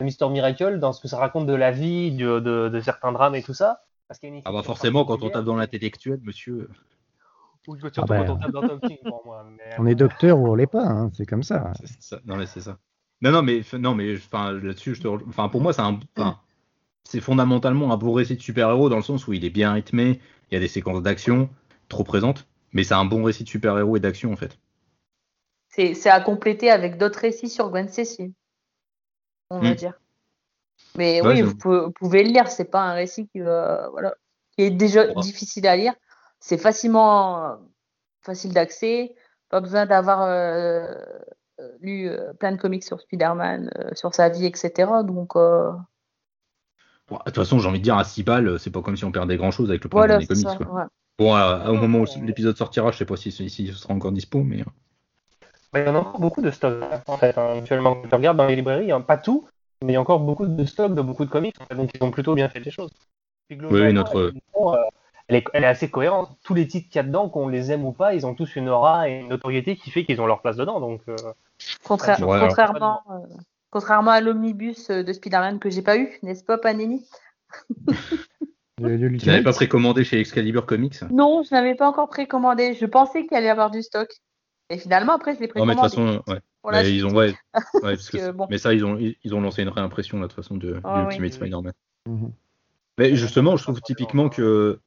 de 0.01 0.05
Mister 0.05 0.29
Miracle, 0.31 0.79
dans 0.81 0.95
ce 0.95 1.01
que 1.03 1.07
ça 1.07 1.19
raconte 1.19 1.47
de 1.47 1.55
la 1.55 1.71
vie, 1.71 2.11
de, 2.11 2.41
de, 2.41 2.81
certains 2.81 3.13
drames 3.13 3.35
et 3.35 3.43
tout 3.43 3.55
ça. 3.55 3.83
Parce 4.09 4.21
ah 4.45 4.53
bah 4.53 4.63
forcément, 4.63 5.05
quand 5.05 5.23
on 5.23 5.31
tape 5.31 5.45
dans 5.45 5.57
l'intellectuel, 5.57 6.21
monsieur. 6.23 6.69
Ou 7.67 7.77
surtout 7.79 8.01
ah 8.03 8.07
bah, 8.07 8.25
quand 8.25 8.33
on 8.33 8.39
tape 8.39 8.51
dans 8.51 8.67
Tom 8.67 8.81
King, 8.81 8.99
pour 9.05 9.23
moi. 9.25 9.47
On 9.79 9.87
est 9.87 9.95
docteur 9.95 10.39
ou 10.39 10.49
on 10.49 10.55
l'est 10.55 10.67
pas, 10.67 10.85
hein, 10.85 11.11
c'est 11.15 11.27
comme 11.27 11.43
ça. 11.43 11.73
ça. 12.01 12.19
Non 12.25 12.37
mais 12.37 12.47
c'est 12.47 12.61
ça. 12.63 12.79
Non, 13.21 13.31
non, 13.31 13.43
mais, 13.43 13.63
non, 13.79 13.95
mais 13.95 14.17
là-dessus, 14.33 14.97
enfin, 15.29 15.49
pour 15.49 15.61
moi, 15.61 15.73
c'est 15.73 15.83
un, 15.83 15.99
c'est 17.05 17.21
fondamentalement 17.21 17.93
un 17.93 17.97
beau 17.97 18.13
récit 18.13 18.37
de 18.37 18.43
super-héros 18.43 18.89
dans 18.89 18.97
le 18.97 19.03
sens 19.03 19.27
où 19.27 19.33
il 19.33 19.45
est 19.45 19.51
bien 19.51 19.73
rythmé, 19.73 20.21
il 20.51 20.55
y 20.55 20.57
a 20.57 20.61
des 20.61 20.69
séquences 20.69 21.03
d'action 21.03 21.49
trop 21.89 22.05
présentes, 22.05 22.47
mais 22.73 22.85
c'est 22.85 22.95
un 22.95 23.05
bon 23.05 23.23
récit 23.23 23.45
de 23.45 23.49
super-héros 23.49 23.97
et 23.97 24.01
d'action 24.01 24.33
en 24.33 24.37
fait. 24.37 24.59
C'est 25.69 26.09
à 26.09 26.21
compléter 26.21 26.71
avec 26.71 26.99
d'autres 26.99 27.19
récits 27.19 27.49
sur 27.49 27.71
Gwen 27.71 27.89
Stacy, 27.89 28.33
on 29.51 29.61
va 29.61 29.71
hmm. 29.71 29.75
dire. 29.75 30.01
Mais 30.97 31.21
oui, 31.21 31.43
vous 31.43 31.57
pouvez, 31.57 32.23
le 32.23 32.31
lire, 32.31 32.49
c'est 32.49 32.65
pas 32.65 32.83
un 32.83 32.93
récit 32.93 33.27
qui, 33.29 33.41
voilà, 33.41 34.15
qui 34.53 34.65
est 34.65 34.71
déjà 34.71 35.07
difficile 35.15 35.67
à 35.67 35.77
lire. 35.77 35.95
C'est 36.39 36.59
facilement 36.59 37.59
facile 38.23 38.53
d'accès, 38.53 39.15
pas 39.49 39.61
besoin 39.61 39.87
d'avoir 39.87 40.23
euh, 40.23 40.87
euh, 40.87 41.05
lu 41.81 42.09
euh, 42.09 42.33
plein 42.35 42.53
de 42.53 42.57
comics 42.57 42.85
sur 42.85 43.01
Spider-Man, 43.01 43.71
euh, 43.79 43.91
sur 43.95 44.15
sa 44.15 44.29
vie, 44.29 44.47
etc. 44.47 44.73
Donc. 45.05 45.35
de 45.37 45.73
toute 47.27 47.35
façon, 47.35 47.59
j'ai 47.59 47.69
envie 47.69 47.79
de 47.79 47.85
dire, 47.85 47.97
à 47.97 48.05
6 48.05 48.23
balles, 48.23 48.59
c'est 48.59 48.71
pas 48.71 48.83
comme 48.83 48.97
si 48.97 49.05
on 49.05 49.13
perdait 49.13 49.37
grand 49.37 49.51
chose 49.51 49.71
avec 49.71 49.85
le 49.85 49.91
premier 49.91 50.19
des 50.19 50.27
comics. 50.27 50.47
Bon, 51.17 51.37
au 51.69 51.75
moment 51.75 52.01
où 52.01 52.07
l'épisode 52.25 52.57
sortira, 52.57 52.91
je 52.91 52.99
sais 52.99 53.05
pas 53.05 53.17
si, 53.17 53.31
si, 53.31 53.49
ce 53.49 53.75
sera 53.75 53.95
encore 53.95 54.13
dispo, 54.13 54.43
mais. 54.43 54.65
Bah, 55.73 55.81
il 55.81 55.87
y 55.87 55.89
en 55.89 55.95
a 55.95 55.99
encore 55.99 56.21
beaucoup 56.21 56.43
de 56.43 56.51
stocks, 56.51 56.83
en 57.07 57.17
fait. 57.17 57.37
Hein. 57.39 57.59
Actuellement, 57.59 57.95
quand 57.97 58.09
tu 58.09 58.15
regardes 58.15 58.37
dans 58.37 58.47
les 58.47 58.57
librairies, 58.57 58.91
a 58.93 59.01
pas 59.01 59.17
tout, 59.17 59.49
mais 59.83 59.93
il 59.93 59.95
y 59.95 59.97
a 59.97 60.01
encore 60.01 60.21
beaucoup 60.21 60.47
de 60.47 60.65
stocks 60.65 60.95
de 60.95 61.03
beaucoup 61.03 61.25
de 61.25 61.31
comics, 61.31 61.57
donc 61.75 61.91
ils 61.95 62.03
ont 62.03 62.11
plutôt 62.11 62.35
bien 62.35 62.49
fait 62.49 62.61
les 62.61 62.71
choses. 62.71 62.91
oui, 63.51 63.93
notre 63.93 64.33
elle 65.29 65.37
est, 65.37 65.67
assez 65.67 65.91
cohérente. 65.91 66.37
Tous 66.43 66.55
les 66.55 66.67
titres 66.67 66.89
qu'il 66.89 66.97
y 66.97 67.01
a 67.01 67.03
dedans, 67.03 67.29
qu'on 67.29 67.49
les 67.49 67.73
aime 67.73 67.85
ou 67.85 67.93
pas, 67.93 68.15
ils 68.15 68.27
ont 68.27 68.35
tous 68.35 68.57
une 68.57 68.69
aura 68.69 69.09
et 69.09 69.21
une 69.21 69.29
notoriété 69.29 69.77
qui 69.77 69.91
fait 69.91 70.05
qu'ils 70.05 70.21
ont 70.21 70.27
leur 70.27 70.43
place 70.43 70.57
dedans. 70.57 70.81
Donc, 70.81 71.01
euh, 71.09 71.17
contrairement, 71.83 73.01
euh, 73.11 73.19
contrairement 73.71 74.11
à 74.11 74.21
l'omnibus 74.21 74.89
de 74.89 75.13
Spider-Man 75.13 75.59
que 75.59 75.71
j'ai 75.71 75.83
pas 75.83 75.97
eu, 75.97 76.09
n'est-ce 76.23 76.45
pas, 76.45 76.59
Panini? 76.59 77.07
Tu 78.77 79.27
n'avais 79.27 79.43
pas 79.43 79.53
précommandé 79.53 80.03
chez 80.03 80.19
Excalibur 80.19 80.67
Comics? 80.67 81.01
Non, 81.11 81.45
je 81.45 81.55
n'avais 81.55 81.77
pas 81.77 81.89
encore 81.89 82.09
précommandé. 82.09 82.75
Je 82.75 82.87
pensais 82.87 83.25
qu'il 83.25 83.37
allait 83.37 83.47
y 83.47 83.51
avoir 83.51 83.71
du 83.71 83.83
stock. 83.83 84.09
Et 84.69 84.79
finalement, 84.79 85.15
après, 85.15 85.37
je 85.37 85.41
l'ai 85.41 85.49
précommandé. 85.49 85.77
Non, 85.77 85.83
mais 85.83 85.89
de 85.89 85.95
toute 85.95 86.25
façon, 86.25 86.73
ouais. 86.73 86.93
ils 86.93 87.07
ont, 87.07 87.15
ouais, 87.15 87.35
Mais 88.51 88.59
ça, 88.59 88.75
ils 88.75 88.85
ont, 88.85 88.99
ils 88.99 89.35
ont 89.35 89.41
lancé 89.41 89.63
une 89.63 89.69
réimpression, 89.69 90.19
là, 90.19 90.25
de 90.25 90.33
toute 90.33 90.43
façon, 90.43 90.57
de, 90.57 90.81
oh, 90.83 90.99
Ultimate 91.05 91.33
Spider-Man. 91.33 91.73
Mhm. 92.09 92.33
Mais 92.99 93.15
justement, 93.17 93.57
je 93.57 93.63
trouve 93.63 93.81
typiquement 93.81 94.29
que 94.29 94.81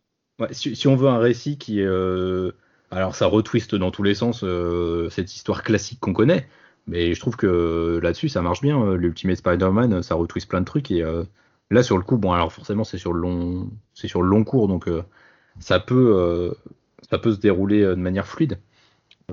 si, 0.51 0.87
on 0.87 0.95
veut 0.95 1.09
un 1.09 1.19
récit 1.19 1.57
qui 1.57 1.79
est. 1.79 1.85
Euh, 1.85 2.51
alors, 2.91 3.15
ça 3.15 3.27
retwiste 3.27 3.75
dans 3.75 3.91
tous 3.91 4.03
les 4.03 4.15
sens 4.15 4.43
euh, 4.43 5.09
cette 5.09 5.35
histoire 5.35 5.63
classique 5.63 5.99
qu'on 5.99 6.13
connaît, 6.13 6.47
mais 6.87 7.13
je 7.13 7.19
trouve 7.19 7.35
que 7.35 7.99
là-dessus, 8.01 8.29
ça 8.29 8.41
marche 8.41 8.61
bien. 8.61 8.81
Euh, 8.81 8.95
L'Ultimate 8.95 9.37
Spider-Man, 9.37 10.03
ça 10.03 10.15
retwiste 10.15 10.49
plein 10.49 10.61
de 10.61 10.65
trucs. 10.65 10.91
Et 10.91 11.03
là, 11.69 11.83
sur 11.83 11.97
le 11.97 12.03
coup, 12.03 12.17
bon, 12.17 12.31
alors 12.31 12.51
forcément, 12.51 12.83
c'est 12.83 12.97
sur 12.97 13.13
le 13.13 13.19
long, 13.19 13.69
c'est 13.93 14.07
sur 14.07 14.21
le 14.21 14.29
long 14.29 14.43
cours, 14.43 14.67
donc 14.67 14.89
ça 15.59 15.79
peut, 15.79 16.53
ça 17.09 17.17
peut 17.17 17.33
se 17.33 17.39
dérouler 17.39 17.81
de 17.81 17.95
manière 17.95 18.27
fluide. 18.27 18.57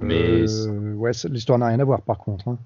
Mais 0.02 0.44
ouais, 0.96 1.12
l'histoire 1.30 1.58
n'a 1.58 1.68
rien 1.68 1.78
à 1.78 1.84
voir, 1.84 2.02
par 2.02 2.18
contre. 2.18 2.48
Hein. 2.48 2.58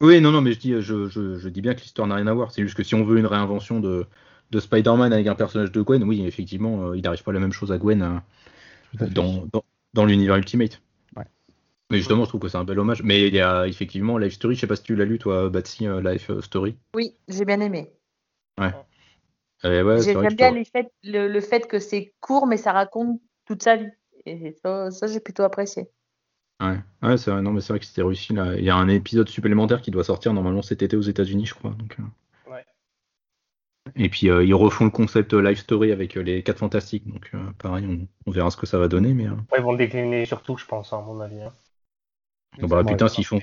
Oui, 0.00 0.20
non, 0.20 0.30
non, 0.30 0.42
mais 0.42 0.52
je 0.52 0.58
dis, 0.58 0.72
je, 0.80 1.08
je, 1.08 1.38
je 1.38 1.48
dis 1.48 1.60
bien 1.60 1.74
que 1.74 1.80
l'histoire 1.80 2.06
n'a 2.06 2.16
rien 2.16 2.26
à 2.26 2.34
voir. 2.34 2.52
C'est 2.52 2.62
juste 2.62 2.76
que 2.76 2.82
si 2.82 2.94
on 2.94 3.04
veut 3.04 3.18
une 3.18 3.26
réinvention 3.26 3.80
de, 3.80 4.06
de 4.50 4.60
Spider-Man 4.60 5.12
avec 5.12 5.26
un 5.26 5.34
personnage 5.34 5.72
de 5.72 5.80
Gwen, 5.82 6.04
oui, 6.04 6.24
effectivement, 6.26 6.88
euh, 6.88 6.96
il 6.96 7.02
n'arrive 7.02 7.22
pas 7.22 7.32
la 7.32 7.40
même 7.40 7.52
chose 7.52 7.72
à 7.72 7.78
Gwen 7.78 8.20
euh, 9.00 9.06
dans, 9.08 9.46
dans, 9.96 10.04
l'univers 10.04 10.36
Ultimate. 10.36 10.80
Mais 11.88 11.98
justement, 11.98 12.24
je 12.24 12.30
trouve 12.30 12.40
que 12.40 12.48
c'est 12.48 12.56
un 12.56 12.64
bel 12.64 12.80
hommage. 12.80 13.04
Mais 13.04 13.28
il 13.28 13.34
y 13.34 13.40
a 13.40 13.66
effectivement 13.68 14.18
Life 14.18 14.34
Story, 14.34 14.56
je 14.56 14.60
sais 14.60 14.66
pas 14.66 14.74
si 14.74 14.82
tu 14.82 14.96
l'as 14.96 15.04
lu, 15.04 15.18
toi, 15.18 15.48
Batsy, 15.50 15.86
euh, 15.86 16.00
Life 16.00 16.32
Story. 16.40 16.76
Oui, 16.96 17.14
j'ai 17.28 17.44
bien 17.44 17.60
aimé. 17.60 17.92
Ouais. 18.60 18.72
J'aime 19.62 20.34
bien 20.34 20.50
le, 21.04 21.40
fait 21.40 21.68
que 21.68 21.78
c'est 21.78 22.12
court, 22.20 22.48
mais 22.48 22.56
ça 22.56 22.72
raconte 22.72 23.20
toute 23.46 23.62
sa 23.62 23.76
vie. 23.76 23.90
Et 24.24 24.56
ça, 24.62 24.90
j'ai 25.06 25.20
plutôt 25.20 25.44
apprécié. 25.44 25.88
Ouais, 26.60 26.80
ouais 27.02 27.16
c'est 27.18 27.30
vrai, 27.30 27.42
non, 27.42 27.52
mais 27.52 27.60
c'est 27.60 27.72
vrai 27.72 27.78
que 27.78 27.86
c'était 27.86 28.02
réussi. 28.02 28.32
Là. 28.32 28.56
Il 28.56 28.64
y 28.64 28.70
a 28.70 28.76
un 28.76 28.88
épisode 28.88 29.28
supplémentaire 29.28 29.80
qui 29.80 29.92
doit 29.92 30.04
sortir 30.04 30.32
normalement 30.32 30.62
cet 30.62 30.82
été 30.82 30.96
aux 30.96 31.02
États-Unis, 31.02 31.46
je 31.46 31.54
crois. 31.54 31.70
Donc, 31.70 31.96
et 33.94 34.08
puis 34.08 34.28
euh, 34.28 34.44
ils 34.44 34.54
refont 34.54 34.84
le 34.84 34.90
concept 34.90 35.34
euh, 35.34 35.40
Life 35.40 35.60
Story 35.60 35.92
avec 35.92 36.16
euh, 36.16 36.22
les 36.22 36.42
4 36.42 36.58
fantastiques. 36.58 37.06
Donc 37.06 37.30
pareil, 37.58 38.08
on, 38.26 38.30
verra 38.30 38.50
ce 38.50 38.56
que 38.56 38.66
ça 38.66 38.78
va 38.78 38.88
donner. 38.88 39.14
Mais, 39.14 39.26
ils 39.56 39.62
vont 39.62 39.72
le 39.72 39.78
décliner 39.78 40.24
surtout, 40.26 40.56
je 40.56 40.66
pense, 40.66 40.92
hein, 40.92 40.98
à 40.98 41.02
mon 41.02 41.20
avis. 41.20 41.40
Hein. 41.42 41.52
bah, 42.62 42.82
putain, 42.84 43.08
s'ils 43.08 43.24
font. 43.24 43.40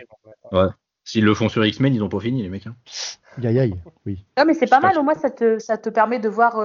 Ouais. 0.52 0.68
S'ils 1.06 1.26
le 1.26 1.34
font 1.34 1.50
sur 1.50 1.66
X-Men, 1.66 1.94
ils 1.94 2.00
n'ont 2.00 2.10
pas 2.10 2.20
fini, 2.20 2.44
les 2.44 2.50
mecs. 2.50 2.68
Hein. 2.68 2.76
Aïe 3.44 3.76
oui. 4.06 4.26
Non, 4.38 4.46
mais 4.46 4.54
c'est 4.54 4.70
pas 4.70 4.80
mal, 4.80 4.98
au 4.98 5.04
moins 5.04 5.16
ça 5.16 5.30
te, 5.32 5.60
ça 5.60 5.78
te 5.78 5.90
permet 5.90 6.20
de 6.20 6.30
voir 6.30 6.56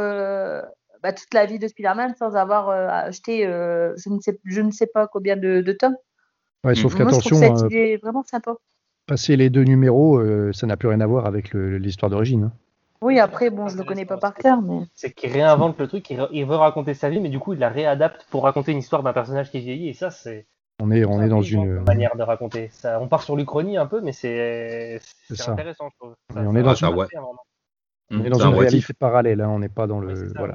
bah, 1.02 1.12
toute 1.12 1.32
la 1.32 1.46
vie 1.46 1.58
de 1.58 1.66
Spider-Man 1.66 2.14
sans 2.16 2.36
avoir 2.36 2.68
acheté 2.70 3.42
je, 3.42 4.10
ne 4.10 4.20
sais, 4.20 4.38
je 4.44 4.60
ne 4.60 4.70
sais 4.70 4.86
pas 4.86 5.06
combien 5.08 5.36
de, 5.36 5.60
de 5.60 5.72
tomes. 5.72 5.96
Ouais, 6.64 6.74
sauf 6.74 6.94
qu'attention. 6.94 7.36
C'est 7.70 7.96
vraiment 7.96 8.22
sympa. 8.22 8.54
Passer 9.06 9.36
les 9.36 9.48
deux 9.48 9.64
numéros, 9.64 10.22
ça 10.52 10.66
n'a 10.66 10.76
plus 10.76 10.88
rien 10.88 11.00
à 11.00 11.06
voir 11.06 11.26
avec 11.26 11.54
l'histoire 11.54 12.10
d'origine. 12.10 12.50
Oui, 13.00 13.18
après, 13.18 13.50
bon, 13.50 13.68
je 13.68 13.76
le 13.76 13.84
connais 13.84 14.04
pas 14.04 14.16
par 14.16 14.34
cœur, 14.34 14.60
mais. 14.60 14.80
C'est 14.94 15.12
qu'il 15.12 15.30
réinvente 15.30 15.78
le 15.78 15.86
truc, 15.86 16.10
il, 16.10 16.44
veut 16.44 16.56
raconter 16.56 16.94
sa 16.94 17.08
vie, 17.08 17.20
mais 17.20 17.28
du 17.28 17.38
coup, 17.38 17.52
il 17.52 17.58
la 17.58 17.68
réadapte 17.68 18.26
pour 18.30 18.44
raconter 18.44 18.72
une 18.72 18.78
histoire 18.78 19.02
d'un 19.02 19.12
personnage 19.12 19.50
qui 19.50 19.60
vieillit, 19.60 19.88
et 19.88 19.94
ça, 19.94 20.10
c'est. 20.10 20.46
On 20.80 20.90
est, 20.92 21.04
on 21.04 21.20
est 21.20 21.28
dans 21.28 21.42
une 21.42 21.80
manière 21.80 22.14
de 22.16 22.22
raconter. 22.22 22.68
Ça, 22.72 23.00
on 23.00 23.08
part 23.08 23.22
sur 23.22 23.36
l'Uchronie 23.36 23.76
un 23.76 23.86
peu, 23.86 24.00
mais 24.00 24.12
c'est 24.12 25.00
intéressant, 25.46 25.88
je 25.90 25.96
trouve. 25.98 26.14
on 26.34 26.54
est 26.54 26.62
dans, 26.62 26.74
une... 26.74 26.86
on 28.10 28.24
est 28.24 28.30
dans 28.30 28.46
une 28.46 28.54
réalité 28.54 28.92
parallèle, 28.92 29.40
hein, 29.40 29.48
on 29.48 29.58
n'est 29.58 29.68
pas 29.68 29.86
dans 29.86 30.00
le. 30.00 30.32
voilà. 30.36 30.54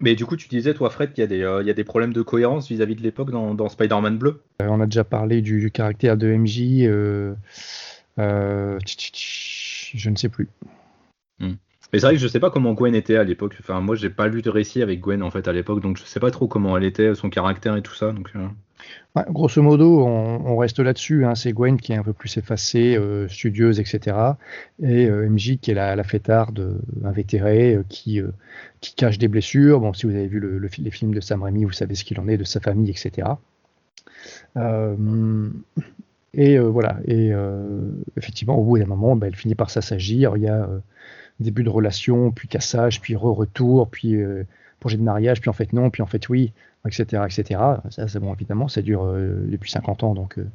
Mais 0.00 0.16
du 0.16 0.26
coup, 0.26 0.36
tu 0.36 0.48
disais, 0.48 0.74
toi, 0.74 0.90
Fred, 0.90 1.12
qu'il 1.12 1.22
y, 1.22 1.24
a 1.24 1.26
des, 1.28 1.42
euh, 1.42 1.62
il 1.62 1.66
y 1.66 1.70
a 1.70 1.74
des 1.74 1.84
problèmes 1.84 2.12
de 2.12 2.20
cohérence 2.20 2.68
vis-à-vis 2.68 2.96
de 2.96 3.02
l'époque 3.02 3.30
dans, 3.30 3.54
dans 3.54 3.68
Spider-Man 3.68 4.18
bleu. 4.18 4.42
Euh, 4.60 4.66
on 4.68 4.80
a 4.80 4.86
déjà 4.86 5.04
parlé 5.04 5.40
du, 5.40 5.60
du 5.60 5.70
caractère 5.70 6.16
de 6.16 6.34
MJ. 6.34 6.82
euh, 6.82 7.34
euh, 8.18 8.78
tch, 8.80 8.96
tch, 8.96 9.12
tch, 9.12 9.92
je 9.94 10.10
ne 10.10 10.16
sais 10.16 10.28
plus. 10.28 10.48
Mais 11.94 12.00
c'est 12.00 12.06
vrai 12.06 12.14
que 12.16 12.20
je 12.20 12.26
sais 12.26 12.40
pas 12.40 12.50
comment 12.50 12.72
Gwen 12.72 12.92
était 12.96 13.14
à 13.14 13.22
l'époque. 13.22 13.56
Enfin, 13.60 13.80
moi, 13.80 13.94
j'ai 13.94 14.10
pas 14.10 14.26
lu 14.26 14.42
de 14.42 14.50
récit 14.50 14.82
avec 14.82 14.98
Gwen 14.98 15.22
en 15.22 15.30
fait 15.30 15.46
à 15.46 15.52
l'époque, 15.52 15.80
donc 15.80 15.96
je 15.96 16.02
sais 16.02 16.18
pas 16.18 16.32
trop 16.32 16.48
comment 16.48 16.76
elle 16.76 16.82
était, 16.82 17.14
son 17.14 17.30
caractère 17.30 17.76
et 17.76 17.82
tout 17.82 17.94
ça. 17.94 18.10
Donc, 18.10 18.32
euh, 18.34 19.22
grosso 19.28 19.62
modo, 19.62 20.04
on, 20.04 20.56
reste 20.56 20.80
là-dessus. 20.80 21.24
Hein. 21.24 21.36
C'est 21.36 21.52
Gwen 21.52 21.80
qui 21.80 21.92
est 21.92 21.96
un 21.96 22.02
peu 22.02 22.12
plus 22.12 22.36
effacée, 22.36 22.96
euh, 22.96 23.28
studieuse, 23.28 23.78
etc. 23.78 24.16
Et 24.82 25.06
euh, 25.06 25.30
MJ 25.30 25.58
qui 25.60 25.70
est 25.70 25.74
la, 25.74 25.94
la 25.94 26.02
fêtarde 26.02 26.80
invétérée, 27.04 27.78
qui, 27.88 28.20
qui 28.80 28.96
cache 28.96 29.18
des 29.18 29.28
blessures. 29.28 29.78
Bon, 29.78 29.92
si 29.92 30.06
vous 30.06 30.16
avez 30.16 30.26
vu 30.26 30.40
les 30.78 30.90
films 30.90 31.14
de 31.14 31.20
Sam 31.20 31.44
Raimi, 31.44 31.62
vous 31.62 31.70
savez 31.70 31.94
ce 31.94 32.02
qu'il 32.02 32.18
en 32.18 32.26
est 32.26 32.38
de 32.38 32.44
sa 32.44 32.58
famille, 32.58 32.90
etc. 32.90 33.28
Et 36.34 36.58
voilà. 36.58 36.98
Et 37.06 37.30
effectivement, 38.16 38.58
au 38.58 38.64
bout 38.64 38.78
d'un 38.78 38.86
moment, 38.86 39.14
ben, 39.14 39.28
elle 39.28 39.36
finit 39.36 39.54
par 39.54 39.70
s'assagir. 39.70 40.36
Il 40.36 40.42
y 40.42 40.48
a 40.48 40.68
début 41.40 41.64
de 41.64 41.70
relation, 41.70 42.30
puis 42.30 42.48
cassage, 42.48 43.00
puis 43.00 43.16
re-retour, 43.16 43.88
puis 43.88 44.16
euh, 44.16 44.44
projet 44.80 44.96
de 44.96 45.02
mariage, 45.02 45.40
puis 45.40 45.50
en 45.50 45.54
fait 45.54 45.72
non, 45.72 45.90
puis 45.90 46.02
en 46.02 46.06
fait 46.06 46.28
oui, 46.28 46.52
etc. 46.86 47.22
etc. 47.26 47.60
Ça, 47.90 48.08
c'est 48.08 48.20
bon, 48.20 48.32
évidemment, 48.34 48.68
ça 48.68 48.82
dure 48.82 49.04
euh, 49.04 49.44
depuis 49.48 49.70
50 49.70 50.04
ans, 50.04 50.14
donc 50.14 50.38
euh, 50.38 50.46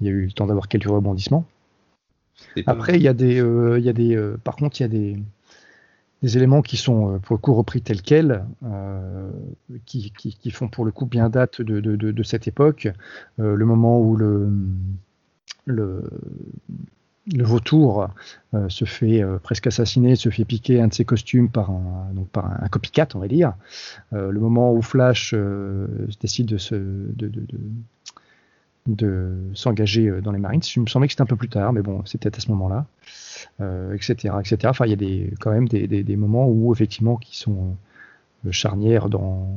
il 0.00 0.06
y 0.06 0.10
a 0.10 0.12
eu 0.12 0.26
le 0.26 0.32
temps 0.32 0.46
d'avoir 0.46 0.68
quelques 0.68 0.88
rebondissements. 0.88 1.44
Après, 2.66 2.96
il 2.96 3.02
y 3.02 3.08
a 3.08 3.12
des, 3.12 3.36
il 3.36 3.84
y 3.84 3.88
a 3.88 3.92
des, 3.92 4.32
par 4.42 4.56
contre, 4.56 4.80
il 4.80 4.82
y 4.82 4.86
a 4.86 4.88
des, 4.88 5.16
des 6.24 6.38
éléments 6.38 6.62
qui 6.62 6.78
sont 6.78 7.18
pour 7.20 7.36
le 7.36 7.38
coup 7.38 7.52
repris 7.52 7.82
tels 7.82 8.00
quels, 8.00 8.46
euh, 8.64 9.30
qui, 9.84 10.10
qui, 10.16 10.34
qui 10.34 10.50
font 10.50 10.68
pour 10.68 10.86
le 10.86 10.90
coup 10.90 11.04
bien 11.04 11.28
date 11.28 11.60
de, 11.60 11.80
de, 11.80 11.96
de, 11.96 12.12
de 12.12 12.22
cette 12.22 12.48
époque. 12.48 12.88
Euh, 13.40 13.54
le 13.54 13.64
moment 13.66 14.00
où 14.00 14.16
le, 14.16 14.50
le, 15.66 16.08
le 17.32 17.44
vautour 17.44 18.08
euh, 18.52 18.68
se 18.68 18.84
fait 18.84 19.22
euh, 19.22 19.38
presque 19.38 19.66
assassiner, 19.66 20.16
se 20.16 20.28
fait 20.28 20.44
piquer 20.44 20.80
un 20.80 20.88
de 20.88 20.94
ses 20.94 21.04
costumes 21.04 21.48
par 21.48 21.70
un, 21.70 22.10
donc 22.12 22.28
copycat, 22.70 23.08
on 23.14 23.18
va 23.18 23.28
dire. 23.28 23.54
Euh, 24.12 24.30
le 24.30 24.40
moment 24.40 24.72
où 24.72 24.82
Flash 24.82 25.34
décide 26.20 26.46
de 26.46 26.58
se, 26.58 26.74
de, 26.74 27.28
de, 27.28 27.28
de, 27.28 27.58
de 28.86 29.32
s'engager 29.54 30.20
dans 30.20 30.32
les 30.32 30.38
Marines. 30.38 30.60
Il 30.76 30.82
me 30.82 30.86
semblait 30.86 31.08
que 31.08 31.12
c'était 31.12 31.22
un 31.22 31.26
peu 31.26 31.36
plus 31.36 31.48
tard, 31.48 31.72
mais 31.72 31.82
bon, 31.82 32.02
peut-être 32.02 32.36
à 32.36 32.40
ce 32.40 32.50
moment-là, 32.50 32.86
etc., 33.94 34.34
etc. 34.40 34.58
Enfin, 34.64 34.84
il 34.84 34.90
y 34.90 34.92
a 34.92 34.96
des, 34.96 35.32
quand 35.40 35.50
même 35.50 35.68
des, 35.68 35.86
des, 35.86 36.16
moments 36.16 36.46
où 36.46 36.72
effectivement 36.72 37.16
qui 37.16 37.38
sont 37.38 37.76
charnières 38.50 39.08
dans 39.08 39.48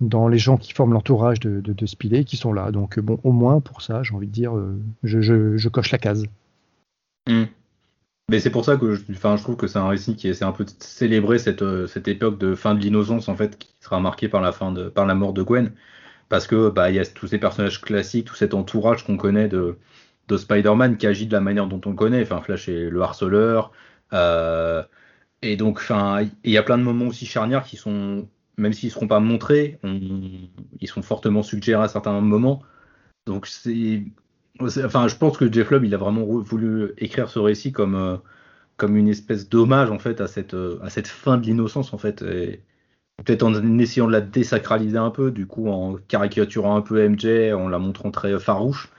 dans 0.00 0.28
les 0.28 0.38
gens 0.38 0.56
qui 0.56 0.72
forment 0.72 0.92
l'entourage 0.92 1.40
de, 1.40 1.60
de, 1.60 2.22
qui 2.22 2.36
sont 2.36 2.52
là. 2.52 2.70
Donc 2.70 2.98
euh, 2.98 3.02
bon, 3.02 3.18
au 3.24 3.32
moins 3.32 3.60
pour 3.60 3.82
ça, 3.82 4.02
j'ai 4.02 4.14
envie 4.14 4.26
de 4.26 4.32
dire, 4.32 4.56
euh, 4.56 4.78
je, 5.02 5.68
coche 5.68 5.90
la 5.90 5.98
case. 5.98 6.26
Hmm. 7.28 7.44
Mais 8.28 8.40
c'est 8.40 8.50
pour 8.50 8.64
ça 8.64 8.76
que 8.76 8.94
je, 8.94 9.02
je 9.08 9.42
trouve 9.42 9.56
que 9.56 9.66
c'est 9.66 9.78
un 9.78 9.88
récit 9.88 10.16
qui 10.16 10.28
essaie 10.28 10.44
un 10.44 10.52
peu 10.52 10.64
de 10.64 10.70
célébrer 10.80 11.38
cette, 11.38 11.62
euh, 11.62 11.86
cette 11.86 12.08
époque 12.08 12.38
de 12.38 12.54
fin 12.54 12.74
de 12.74 12.82
l'innocence 12.82 13.28
en 13.28 13.36
fait, 13.36 13.56
qui 13.58 13.74
sera 13.80 14.00
marquée 14.00 14.28
par 14.28 14.40
la 14.40 14.52
fin 14.52 14.72
de, 14.72 14.88
par 14.88 15.06
la 15.06 15.14
mort 15.14 15.32
de 15.32 15.42
Gwen, 15.42 15.72
parce 16.28 16.46
que 16.46 16.68
bah 16.70 16.90
y 16.90 16.98
a 16.98 17.06
tous 17.06 17.28
ces 17.28 17.38
personnages 17.38 17.80
classiques, 17.80 18.26
tout 18.26 18.34
cet 18.34 18.52
entourage 18.52 19.04
qu'on 19.04 19.16
connaît 19.16 19.48
de, 19.48 19.78
de 20.28 20.36
Spider-Man 20.36 20.96
qui 20.96 21.06
agit 21.06 21.26
de 21.26 21.32
la 21.32 21.40
manière 21.40 21.68
dont 21.68 21.80
on 21.86 21.90
le 21.90 21.96
connaît. 21.96 22.22
Enfin, 22.22 22.40
Flash 22.42 22.68
est 22.68 22.90
le 22.90 23.00
harceleur, 23.00 23.70
et 25.42 25.56
donc 25.56 25.80
il 26.44 26.50
y 26.50 26.58
a 26.58 26.62
plein 26.64 26.78
de 26.78 26.82
moments 26.82 27.06
aussi 27.06 27.26
charnières 27.26 27.62
qui 27.62 27.76
sont, 27.76 28.28
même 28.56 28.72
s'ils 28.72 28.90
seront 28.90 29.08
pas 29.08 29.20
montrés, 29.20 29.78
on- 29.84 30.48
ils 30.80 30.88
sont 30.88 31.02
fortement 31.02 31.42
suggérés 31.42 31.84
à 31.84 31.88
certains 31.88 32.20
moments. 32.20 32.62
Donc 33.26 33.46
c'est 33.46 34.04
Enfin, 34.60 35.08
je 35.08 35.16
pense 35.16 35.36
que 35.38 35.52
Jeff 35.52 35.70
Lubb, 35.70 35.84
il 35.84 35.94
a 35.94 35.98
vraiment 35.98 36.24
voulu 36.24 36.92
écrire 36.98 37.28
ce 37.30 37.38
récit 37.38 37.72
comme, 37.72 37.94
euh, 37.94 38.16
comme 38.76 38.96
une 38.96 39.08
espèce 39.08 39.48
d'hommage 39.48 39.90
en 39.90 39.98
fait 39.98 40.20
à 40.20 40.28
cette, 40.28 40.54
euh, 40.54 40.78
à 40.82 40.90
cette 40.90 41.08
fin 41.08 41.38
de 41.38 41.46
l'innocence 41.46 41.94
en 41.94 41.98
fait. 41.98 42.24
Peut-être 43.24 43.42
en 43.42 43.78
essayant 43.78 44.06
de 44.06 44.12
la 44.12 44.20
désacraliser 44.20 44.98
un 44.98 45.10
peu, 45.10 45.30
du 45.30 45.46
coup 45.46 45.68
en 45.68 45.96
caricaturant 46.08 46.76
un 46.76 46.82
peu 46.82 47.00
MJ, 47.02 47.52
en 47.52 47.68
la 47.68 47.78
montrant 47.78 48.10
très 48.10 48.38
farouche, 48.38 48.90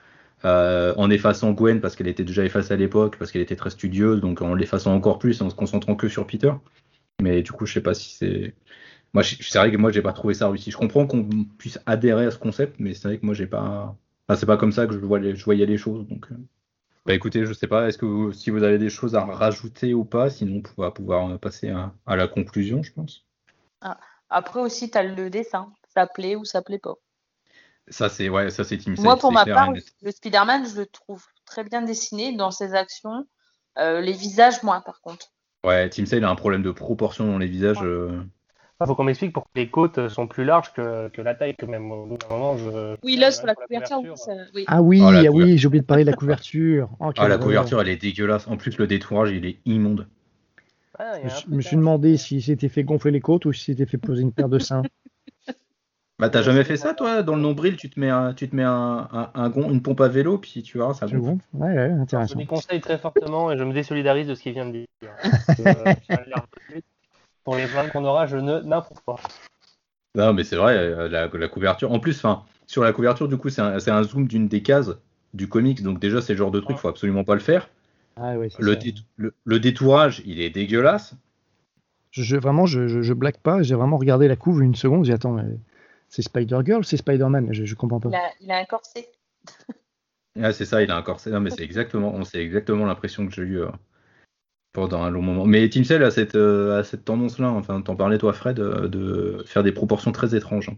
euh, 0.45 0.93
en 0.97 1.10
effaçant 1.12 1.51
Gwen 1.53 1.82
parce 1.82 1.95
qu'elle 1.95 2.08
était 2.08 2.24
déjà 2.24 2.43
effacée 2.43 2.74
à 2.74 2.78
l'époque, 2.78 3.18
parce 3.18 3.32
qu'elle 3.32 3.43
était 3.43 3.55
très 3.55 3.70
studieuse, 3.70 4.20
donc 4.20 4.41
en 4.41 4.55
l'effaçant 4.55 4.93
encore 4.95 5.20
plus, 5.20 5.41
en 5.41 5.49
se 5.49 5.55
concentrant 5.55 5.95
que 5.95 6.10
sur 6.10 6.26
Peter. 6.28 6.51
Mais 7.22 7.43
du 7.43 7.51
coup, 7.53 7.66
je 7.68 7.74
sais 7.76 7.82
pas 7.82 7.93
si 7.95 8.16
c'est. 8.16 8.55
Moi, 9.14 9.24
je- 9.24 9.38
c'est 9.41 9.58
vrai 9.60 9.72
que 9.72 9.78
moi, 9.78 9.91
j'ai 9.91 10.01
pas 10.01 10.14
trouvé 10.14 10.34
ça 10.34 10.49
réussi. 10.49 10.72
Je 10.72 10.78
comprends 10.78 11.08
qu'on 11.08 11.28
puisse 11.58 11.80
adhérer 11.86 12.26
à 12.26 12.32
ce 12.32 12.38
concept, 12.38 12.76
mais 12.80 12.93
c'est 12.93 13.08
vrai 13.08 13.18
que 13.20 13.26
moi, 13.26 13.34
j'ai 13.36 13.47
pas. 13.47 13.95
Enfin, 14.28 14.39
c'est 14.39 14.45
pas 14.45 14.58
comme 14.58 14.72
ça 14.72 14.88
que 14.88 14.93
je, 14.93 14.99
vois 14.99 15.20
les- 15.20 15.36
je 15.36 15.43
voyais 15.45 15.66
les 15.66 15.78
choses. 15.78 16.08
Donc, 16.08 16.32
euh. 16.32 16.36
bah, 17.05 17.14
écoutez, 17.14 17.45
je 17.45 17.53
sais 17.53 17.68
pas, 17.68 17.88
est-ce 17.88 17.97
que 17.97 18.05
vous- 18.05 18.34
si 18.34 18.49
vous 18.51 18.64
avez 18.64 18.78
des 18.78 18.89
choses 18.89 19.16
à 19.16 19.26
rajouter 19.26 19.93
ou 19.93 20.05
pas, 20.05 20.30
sinon 20.30 20.62
on 20.78 20.82
va 20.84 20.91
pouvoir 20.91 21.32
euh, 21.32 21.38
passer 21.38 21.70
à, 21.70 21.93
à 22.05 22.16
la 22.16 22.28
conclusion, 22.28 22.84
je 22.84 22.93
pense. 22.93 23.26
Après 24.30 24.60
aussi, 24.60 24.91
tu 24.91 24.97
as 24.97 25.03
le 25.03 25.30
dessin. 25.30 25.72
Ça 25.93 26.05
plaît 26.08 26.36
ou 26.36 26.45
ça 26.45 26.62
plaît 26.62 26.80
pas. 26.80 26.95
Ça, 27.89 28.10
c'est 28.10 28.30
ouais, 28.30 28.49
ça 28.49 28.64
c'est 28.64 28.78
Team 28.78 28.95
Moi, 28.99 29.18
pour 29.18 29.32
ma 29.32 29.45
part, 29.45 29.72
le 30.01 30.12
Spider-Man, 30.12 30.68
je 30.68 30.82
le 30.82 30.86
trouve 30.86 31.26
très 31.45 31.64
bien 31.64 31.82
dessiné 31.82 32.36
dans 32.36 32.51
ses 32.51 32.74
actions. 32.74 33.26
Euh, 33.80 34.01
les 34.01 34.12
visages, 34.12 34.62
moi, 34.64 34.82
par 34.82 35.01
contre. 35.01 35.28
Ouais, 35.64 35.89
Team 35.89 36.05
Sale 36.05 36.24
a 36.24 36.30
un 36.30 36.36
problème 36.36 36.64
de 36.64 36.72
proportion 36.72 37.28
dans 37.28 37.38
les 37.38 37.47
visages. 37.47 37.82
Ouais. 37.82 37.88
euh. 37.88 38.22
Il 38.80 38.86
faut 38.86 38.93
qu'on 38.95 39.03
m'explique 39.05 39.34
pourquoi 39.34 39.49
les 39.55 39.69
côtes 39.69 40.07
sont 40.07 40.28
plus 40.28 40.45
larges 40.45 40.71
que, 40.73 41.09
que 41.09 41.21
la 41.21 41.34
taille, 41.34 41.55
que 41.55 41.65
même 41.65 41.91
au 41.91 42.05
bout 42.05 42.17
d'un 42.17 42.28
moment, 42.30 42.57
je. 42.57 42.95
Oui, 43.03 43.15
là, 43.15 43.32
sur 43.32 43.41
Pour 43.41 43.47
la 43.47 43.55
couverture, 43.55 43.99
oui, 44.03 44.11
ça- 44.15 44.34
oui. 44.53 44.65
Ah 44.67 44.82
oui, 44.84 44.99
Oh, 45.01 45.05
ah 45.07 45.11
couverture. 45.11 45.34
oui, 45.34 45.57
j'ai 45.57 45.67
oublié 45.67 45.82
de 45.82 45.86
parler 45.88 46.03
de 46.03 46.11
la 46.11 46.15
couverture. 46.15 46.89
Oh, 46.99 47.11
Ah, 47.17 47.28
la 47.28 47.38
couverture, 47.39 47.82
elle 47.82 47.89
est 47.89 47.97
dégueulasse. 47.97 48.47
En 48.47 48.57
plus, 48.57 48.78
le 48.78 48.86
détourage, 48.86 49.32
il 49.32 49.45
est 49.45 49.57
immonde. 49.65 50.07
Ah, 50.99 51.13
il 51.23 51.30
Je 51.30 51.55
me 51.55 51.61
suis 51.61 51.75
demandé 51.75 52.17
si 52.17 52.39
c'était 52.41 52.69
fait 52.69 52.84
gonfler 52.84 53.11
les 53.11 53.19
côtes 53.19 53.45
ou 53.45 53.53
si 53.53 53.65
c'était 53.65 53.88
fait 53.88 53.97
poser 53.97 54.21
une 54.21 54.32
paire 54.32 54.49
de 54.49 54.59
seins. 54.59 54.84
Bah, 56.19 56.30
t'as 56.30 56.41
jamais 56.41 56.63
fait 56.63 56.78
ça, 56.78 56.95
toi? 56.95 57.21
Dans 57.21 57.36
le 57.36 57.43
nombril, 57.43 57.78
tu 57.78 57.91
te 57.91 57.99
mets, 57.99 58.09
un, 58.09 58.34
tu 58.34 58.49
te 58.49 58.55
mets 58.55 58.63
un, 58.63 59.07
un, 59.11 59.30
un 59.36 59.49
gon- 59.51 59.69
une 59.69 59.84
pompe 59.84 60.01
à 60.01 60.07
vélo, 60.07 60.39
puis 60.39 60.63
tu 60.63 60.80
verras, 60.80 60.95
ça 60.95 61.07
C'est 61.07 61.15
gonfle. 61.15 61.38
bon 61.53 61.63
Ouais, 61.63 61.75
ouais, 61.75 61.91
Je 61.91 62.01
intéressant. 62.01 62.39
déconseille 62.39 62.82
très 62.82 62.97
fortement 62.97 63.51
et 63.51 63.57
je 63.57 63.63
me 63.63 63.71
désolidarise 63.71 64.25
de 64.25 64.34
ce 64.34 64.41
qu'il 64.41 64.53
vient 64.53 64.65
de 64.65 64.71
dire. 64.71 64.88
Pour 67.47 67.55
les 67.55 67.65
plaintes 67.65 67.93
qu'on 67.93 68.03
aura, 68.03 68.25
je 68.25 68.35
ne 68.35 68.59
n'approuve 68.59 69.01
pas. 69.03 69.15
Non, 70.15 70.33
mais 70.33 70.43
c'est 70.43 70.57
vrai, 70.57 70.75
euh, 70.75 71.07
la, 71.07 71.27
la 71.27 71.47
couverture. 71.47 71.93
En 71.93 71.99
plus, 72.01 72.17
enfin, 72.17 72.43
sur 72.65 72.83
la 72.83 72.91
couverture, 72.91 73.29
du 73.29 73.37
coup, 73.37 73.47
c'est 73.47 73.61
un, 73.61 74.03
zoom 74.03 74.27
d'une 74.27 74.49
des 74.49 74.61
cases 74.61 74.91
du 75.33 75.47
comics, 75.47 75.81
donc 75.81 75.97
déjà, 76.01 76.21
c'est 76.21 76.33
le 76.33 76.39
genre 76.39 76.51
de 76.51 76.59
truc, 76.59 76.75
faut 76.75 76.89
absolument 76.89 77.23
pas 77.23 77.35
le 77.35 77.39
faire. 77.39 77.69
Ah 78.17 78.33
Le, 78.59 78.75
dé- 78.75 78.95
le, 79.15 79.33
le 79.45 79.59
détourage, 79.61 80.21
il 80.25 80.41
est 80.41 80.49
dégueulasse. 80.49 81.13
Je, 82.11 82.21
je- 82.21 82.35
vraiment, 82.35 82.65
je, 82.65 82.89
je, 82.89 83.01
je 83.01 83.13
blague 83.13 83.37
pas. 83.37 83.61
J'ai 83.61 83.75
vraiment 83.75 83.95
regardé 83.97 84.27
la 84.27 84.35
couve 84.35 84.61
une 84.61 84.75
seconde. 84.75 85.05
J'ai 85.05 85.11
dit, 85.13 85.15
attends, 85.15 85.31
mais 85.31 85.45
c'est 86.09 86.23
Spider-Girl, 86.23 86.83
c'est 86.83 86.97
Spider-Man. 86.97 87.53
Je, 87.53 87.63
je 87.63 87.75
comprends 87.75 88.01
pas. 88.01 88.09
Il 88.09 88.15
a, 88.15 88.31
il 88.41 88.51
a 88.51 88.57
un 88.57 88.65
corset. 88.65 89.07
Ah, 90.41 90.51
c'est 90.51 90.65
ça, 90.65 90.83
il 90.83 90.91
a 90.91 90.97
un 90.97 91.01
corset. 91.01 91.31
Non, 91.31 91.39
mais 91.39 91.49
c'est 91.51 91.63
exactement, 91.63 92.13
on 92.13 92.25
sait 92.25 92.43
exactement 92.43 92.85
l'impression 92.85 93.25
que 93.25 93.33
j'ai 93.33 93.43
eu 93.43 93.61
euh, 93.61 93.69
pendant 94.74 95.03
un 95.03 95.09
long 95.09 95.22
moment. 95.22 95.45
Mais 95.45 95.68
Team 95.70 95.84
Cell 95.84 96.03
a 96.03 96.11
cette, 96.11 96.36
euh, 96.36 96.80
a 96.80 96.84
cette 96.84 97.05
tendance-là, 97.05 97.49
enfin, 97.51 97.82
t'en 97.82 97.95
parlais 97.95 98.18
toi, 98.18 98.34
Fred, 98.34 98.59
euh, 98.59 98.88
de 98.88 99.43
faire 99.45 99.63
des 99.63 99.72
proportions 99.72 100.11
très 100.11 100.36
étranges. 100.36 100.72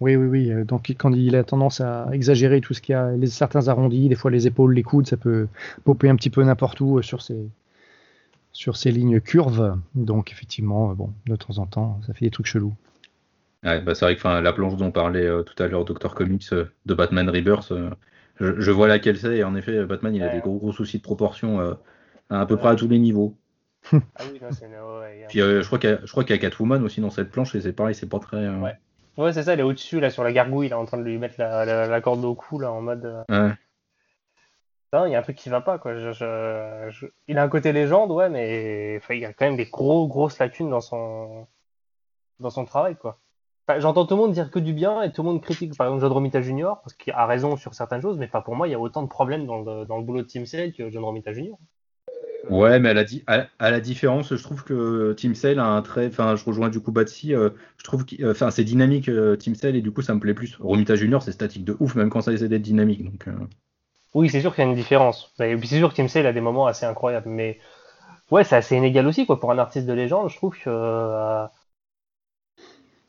Oui, 0.00 0.16
oui, 0.16 0.26
oui. 0.26 0.50
euh, 0.52 0.64
Donc, 0.64 0.92
quand 0.98 1.12
il 1.14 1.36
a 1.36 1.44
tendance 1.44 1.80
à 1.80 2.08
exagérer 2.12 2.60
tout 2.60 2.74
ce 2.74 2.80
qu'il 2.82 2.92
y 2.94 2.96
a, 2.96 3.12
les, 3.12 3.26
certains 3.28 3.68
arrondis, 3.68 4.08
des 4.08 4.14
fois 4.14 4.30
les 4.30 4.46
épaules, 4.46 4.74
les 4.74 4.82
coudes, 4.82 5.06
ça 5.06 5.16
peut 5.16 5.48
popper 5.84 6.08
un 6.08 6.16
petit 6.16 6.30
peu 6.30 6.42
n'importe 6.42 6.80
où 6.80 7.00
sur 7.02 7.22
ces, 7.22 7.48
sur 8.52 8.78
ces 8.78 8.90
lignes 8.90 9.20
curves. 9.20 9.78
Donc, 9.94 10.32
effectivement, 10.32 10.94
bon, 10.94 11.12
de 11.26 11.36
temps 11.36 11.58
en 11.58 11.66
temps, 11.66 12.00
ça 12.06 12.14
fait 12.14 12.24
des 12.24 12.30
trucs 12.30 12.46
chelous. 12.46 12.72
Ouais, 13.64 13.80
bah, 13.80 13.94
c'est 13.94 14.04
vrai 14.04 14.16
que 14.16 14.26
la 14.42 14.52
planche 14.52 14.76
dont 14.76 14.90
parlait 14.90 15.24
euh, 15.26 15.42
tout 15.44 15.60
à 15.62 15.68
l'heure 15.68 15.84
Dr. 15.84 16.14
Comics 16.14 16.52
euh, 16.52 16.64
de 16.86 16.94
Batman 16.94 17.28
Rebirth, 17.30 17.70
euh, 17.70 17.90
je, 18.40 18.60
je 18.60 18.70
vois 18.72 18.88
laquelle 18.88 19.16
c'est, 19.16 19.36
et 19.38 19.44
en 19.44 19.54
effet, 19.54 19.84
Batman, 19.84 20.14
il 20.16 20.24
a 20.24 20.28
Ouais. 20.28 20.30
des 20.30 20.40
gros 20.40 20.58
gros 20.58 20.72
soucis 20.72 20.98
de 20.98 21.02
proportion 21.02 21.60
euh, 21.60 21.74
à, 22.40 22.46
peu 22.46 22.56
près 22.56 22.68
à 22.70 22.74
tous 22.76 22.88
les 22.88 22.98
niveaux. 22.98 23.34
Ah 23.92 24.22
oui, 24.32 24.38
non, 24.40 24.48
c'est. 24.52 24.66
Ouais, 24.66 25.16
il 25.16 25.20
y 25.20 25.24
a- 25.24 25.26
Puis 25.28 25.40
euh, 25.40 25.60
je 25.62 25.66
crois 25.66 25.78
qu'il 25.78 25.90
y, 25.90 26.24
qu'il 26.24 26.30
y 26.30 26.38
a 26.38 26.38
Catwoman 26.38 26.82
aussi 26.84 27.00
dans 27.00 27.10
cette 27.10 27.30
planche, 27.30 27.54
et 27.54 27.60
c'est 27.60 27.72
pareil, 27.72 27.94
c'est 27.94 28.08
pas 28.08 28.18
très. 28.20 28.36
euh, 28.38 28.58
Ouais. 28.60 28.76
Ouais, 29.18 29.32
c'est 29.32 29.42
ça, 29.42 29.54
il 29.54 29.60
est 29.60 29.64
au-dessus, 29.64 30.00
là, 30.00 30.08
sur 30.10 30.24
la 30.24 30.32
gargouille, 30.32 30.68
là, 30.70 30.78
en 30.78 30.86
train 30.86 30.96
de 30.98 31.02
lui 31.02 31.18
mettre 31.18 31.34
la, 31.38 31.64
la, 31.66 31.86
la 31.86 32.00
corde 32.00 32.24
au 32.24 32.34
cou, 32.34 32.58
là, 32.58 32.72
en 32.72 32.80
mode. 32.80 33.04
euh, 33.04 33.22
ouais. 33.48 33.54
Non, 34.94 35.06
il 35.06 35.12
y 35.12 35.14
a 35.14 35.18
un 35.18 35.22
truc 35.22 35.36
qui 35.36 35.48
va 35.48 35.60
pas, 35.62 35.78
quoi. 35.78 35.94
Je, 35.96 36.12
je- 36.12 36.86
je- 36.90 37.06
Il 37.28 37.38
a 37.38 37.42
un 37.42 37.48
côté 37.48 37.72
légende, 37.72 38.10
ouais, 38.10 38.28
mais 38.28 38.96
enfin, 38.98 39.14
il 39.14 39.20
y 39.20 39.24
a 39.24 39.32
quand 39.32 39.46
même 39.46 39.56
des 39.56 39.64
gros, 39.66 40.06
grosses 40.06 40.38
lacunes 40.38 40.70
dans 40.70 40.80
son, 40.80 41.46
dans 42.40 42.50
son 42.50 42.64
travail, 42.64 42.96
quoi. 42.96 43.18
Enfin, 43.66 43.80
J'entends 43.80 44.04
tout 44.06 44.16
le 44.16 44.20
monde 44.22 44.32
dire 44.32 44.50
que 44.50 44.58
du 44.58 44.72
bien 44.74 45.02
et 45.02 45.12
tout 45.12 45.22
le 45.22 45.28
monde 45.28 45.40
critique, 45.42 45.76
par 45.76 45.86
exemple, 45.86 46.02
John 46.02 46.12
Romita 46.12 46.42
Jr., 46.42 46.74
parce 46.82 46.94
qu'il 46.94 47.12
a 47.12 47.26
raison 47.26 47.56
sur 47.56 47.74
certaines 47.74 48.02
choses, 48.02 48.18
mais 48.18 48.26
pas 48.28 48.42
pour 48.42 48.54
moi, 48.54 48.68
il 48.68 48.72
y 48.72 48.74
a 48.74 48.78
autant 48.80 49.02
de 49.02 49.08
problèmes 49.08 49.46
dans 49.46 49.62
le, 49.62 49.86
dans 49.86 49.96
le 49.98 50.04
boulot 50.04 50.22
de 50.22 50.26
Team 50.26 50.44
Sale 50.46 50.72
que 50.72 50.90
John 50.90 51.04
Romita 51.04 51.32
Jr. 51.32 51.52
Ouais, 52.50 52.78
mais 52.80 52.88
à 52.90 52.94
la, 52.94 53.04
di- 53.04 53.22
à, 53.28 53.46
à 53.60 53.70
la 53.70 53.80
différence, 53.80 54.34
je 54.34 54.42
trouve 54.42 54.64
que 54.64 55.12
Team 55.14 55.34
Sale 55.34 55.58
a 55.60 55.64
un 55.66 55.80
très. 55.82 56.06
Enfin, 56.08 56.34
je 56.36 56.44
rejoins 56.44 56.68
du 56.70 56.80
coup 56.80 56.90
Batsy. 56.92 57.34
euh, 57.34 57.50
je 57.78 57.84
trouve 57.84 58.04
que. 58.04 58.30
Enfin, 58.30 58.50
c'est 58.50 58.64
dynamique 58.64 59.08
euh, 59.08 59.36
Team 59.36 59.54
Sale 59.54 59.76
et 59.76 59.80
du 59.82 59.92
coup, 59.92 60.02
ça 60.02 60.14
me 60.14 60.20
plaît 60.20 60.34
plus. 60.34 60.56
Romita 60.60 60.96
Junior, 60.96 61.22
c'est 61.22 61.32
statique 61.32 61.64
de 61.64 61.76
ouf, 61.78 61.94
même 61.94 62.10
quand 62.10 62.20
ça 62.20 62.32
essaie 62.32 62.48
d'être 62.48 62.62
dynamique. 62.62 63.04
Donc, 63.04 63.28
euh, 63.28 63.32
Oui, 64.14 64.28
c'est 64.30 64.40
sûr 64.40 64.54
qu'il 64.54 64.64
y 64.64 64.66
a 64.66 64.70
une 64.70 64.76
différence. 64.76 65.32
Et 65.40 65.56
puis 65.56 65.66
c'est 65.68 65.78
sûr 65.78 65.88
que 65.90 65.94
Team 65.94 66.08
Sale 66.08 66.26
a 66.26 66.32
des 66.32 66.40
moments 66.40 66.66
assez 66.66 66.84
incroyables, 66.86 67.28
mais 67.28 67.58
ouais, 68.30 68.44
c'est 68.44 68.56
assez 68.56 68.76
inégal 68.76 69.06
aussi 69.06 69.26
quoi. 69.26 69.40
Pour 69.40 69.52
un 69.52 69.58
artiste 69.58 69.86
de 69.86 69.92
légende, 69.94 70.30
je 70.30 70.36
trouve 70.36 70.56
que 70.58 70.70
euh, 70.70 71.46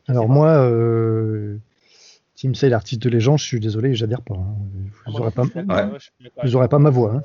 Alors 0.07 0.29
moi, 0.29 0.69
Team 2.43 2.55
Sale, 2.55 2.73
artiste 2.73 3.01
de 3.01 3.07
légende, 3.09 3.37
je 3.39 3.45
suis 3.45 3.61
désolé, 3.61 3.95
j'adhère 3.95 4.21
pas. 4.21 4.35
hein. 4.35 4.57
Vous 5.07 5.17
aurez 5.21 5.31
pas, 5.31 5.43
Ouais. 5.43 6.53
ouais, 6.53 6.67
pas 6.67 6.77
ma 6.77 6.89
voix. 6.89 7.13
hein. 7.13 7.23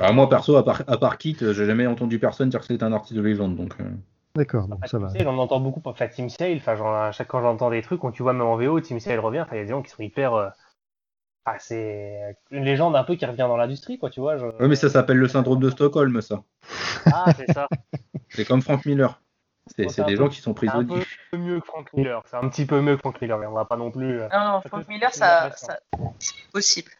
alors, 0.00 0.14
moi, 0.14 0.26
perso, 0.30 0.56
à 0.56 0.64
part, 0.64 0.82
à 0.86 0.96
part 0.96 1.18
Kit, 1.18 1.36
euh, 1.42 1.52
j'ai 1.52 1.66
jamais 1.66 1.86
entendu 1.86 2.18
personne 2.18 2.48
dire 2.48 2.60
que 2.60 2.64
c'était 2.66 2.82
un 2.82 2.94
artiste 2.94 3.12
de 3.12 3.20
légende. 3.20 3.56
Donc, 3.56 3.74
euh, 3.78 3.84
D'accord, 4.34 4.68
bon, 4.68 4.76
Enfin, 4.76 4.86
ça 4.86 4.98
va. 4.98 5.10
Sale, 5.10 5.28
on 5.28 5.36
entend 5.38 5.60
beaucoup. 5.60 5.82
Enfin, 5.84 6.08
Team 6.08 6.30
Sale, 6.30 6.56
enfin, 6.56 6.76
genre, 6.76 6.94
à 6.94 7.12
chaque 7.12 7.30
fois 7.30 7.42
j'entends 7.42 7.68
des 7.68 7.82
trucs, 7.82 8.00
quand 8.00 8.10
tu 8.10 8.22
vois 8.22 8.32
même 8.32 8.40
en 8.46 8.56
VO, 8.56 8.80
Team 8.80 9.00
Sale 9.00 9.18
revient, 9.20 9.44
il 9.52 9.56
y 9.58 9.60
a 9.60 9.64
des 9.64 9.68
gens 9.68 9.82
qui 9.82 9.90
sont 9.90 10.02
hyper. 10.02 10.32
euh, 10.32 10.48
Ah, 11.44 11.56
c'est 11.58 12.34
une 12.50 12.64
légende 12.64 12.96
un 12.96 13.04
peu 13.04 13.16
qui 13.16 13.26
revient 13.26 13.36
dans 13.40 13.58
l'industrie, 13.58 13.98
quoi, 13.98 14.08
tu 14.08 14.20
vois. 14.20 14.38
je- 14.38 14.46
Ouais, 14.46 14.66
mais 14.68 14.76
ça 14.76 14.88
s'appelle 14.88 15.18
le 15.18 15.28
syndrome 15.28 15.60
de 15.60 15.68
Stockholm, 15.68 16.22
ça. 16.22 16.42
Ah, 17.12 17.34
c'est 17.36 17.52
ça. 17.52 17.68
C'est 18.30 18.46
comme 18.46 18.62
Frank 18.62 18.86
Miller. 18.86 19.20
C'est 19.68 19.84
Bon, 19.84 20.04
des 20.06 20.14
peu- 20.16 20.16
gens 20.24 20.28
qui 20.28 20.40
sont 20.40 20.54
C'est 20.58 20.68
un 20.68 20.72
prisonniers. 20.82 21.06
peu 21.30 21.36
mieux 21.38 21.60
que 21.60 21.66
Frank 21.66 21.92
Miller. 21.92 22.22
C'est 22.26 22.36
un 22.36 22.48
petit 22.48 22.66
peu 22.66 22.80
mieux 22.80 22.94
que 22.96 23.00
Frank 23.00 23.20
Miller, 23.20 23.38
mais 23.38 23.46
on 23.46 23.52
va 23.52 23.64
pas 23.64 23.76
non 23.76 23.90
plus. 23.90 24.20
euh, 24.20 24.28
Non, 24.32 24.44
non, 24.54 24.60
Frank 24.66 24.88
Miller, 24.88 25.10
c'est 25.12 25.20
ça, 25.20 25.50
c'est 26.18 26.34
possible. 26.52 26.90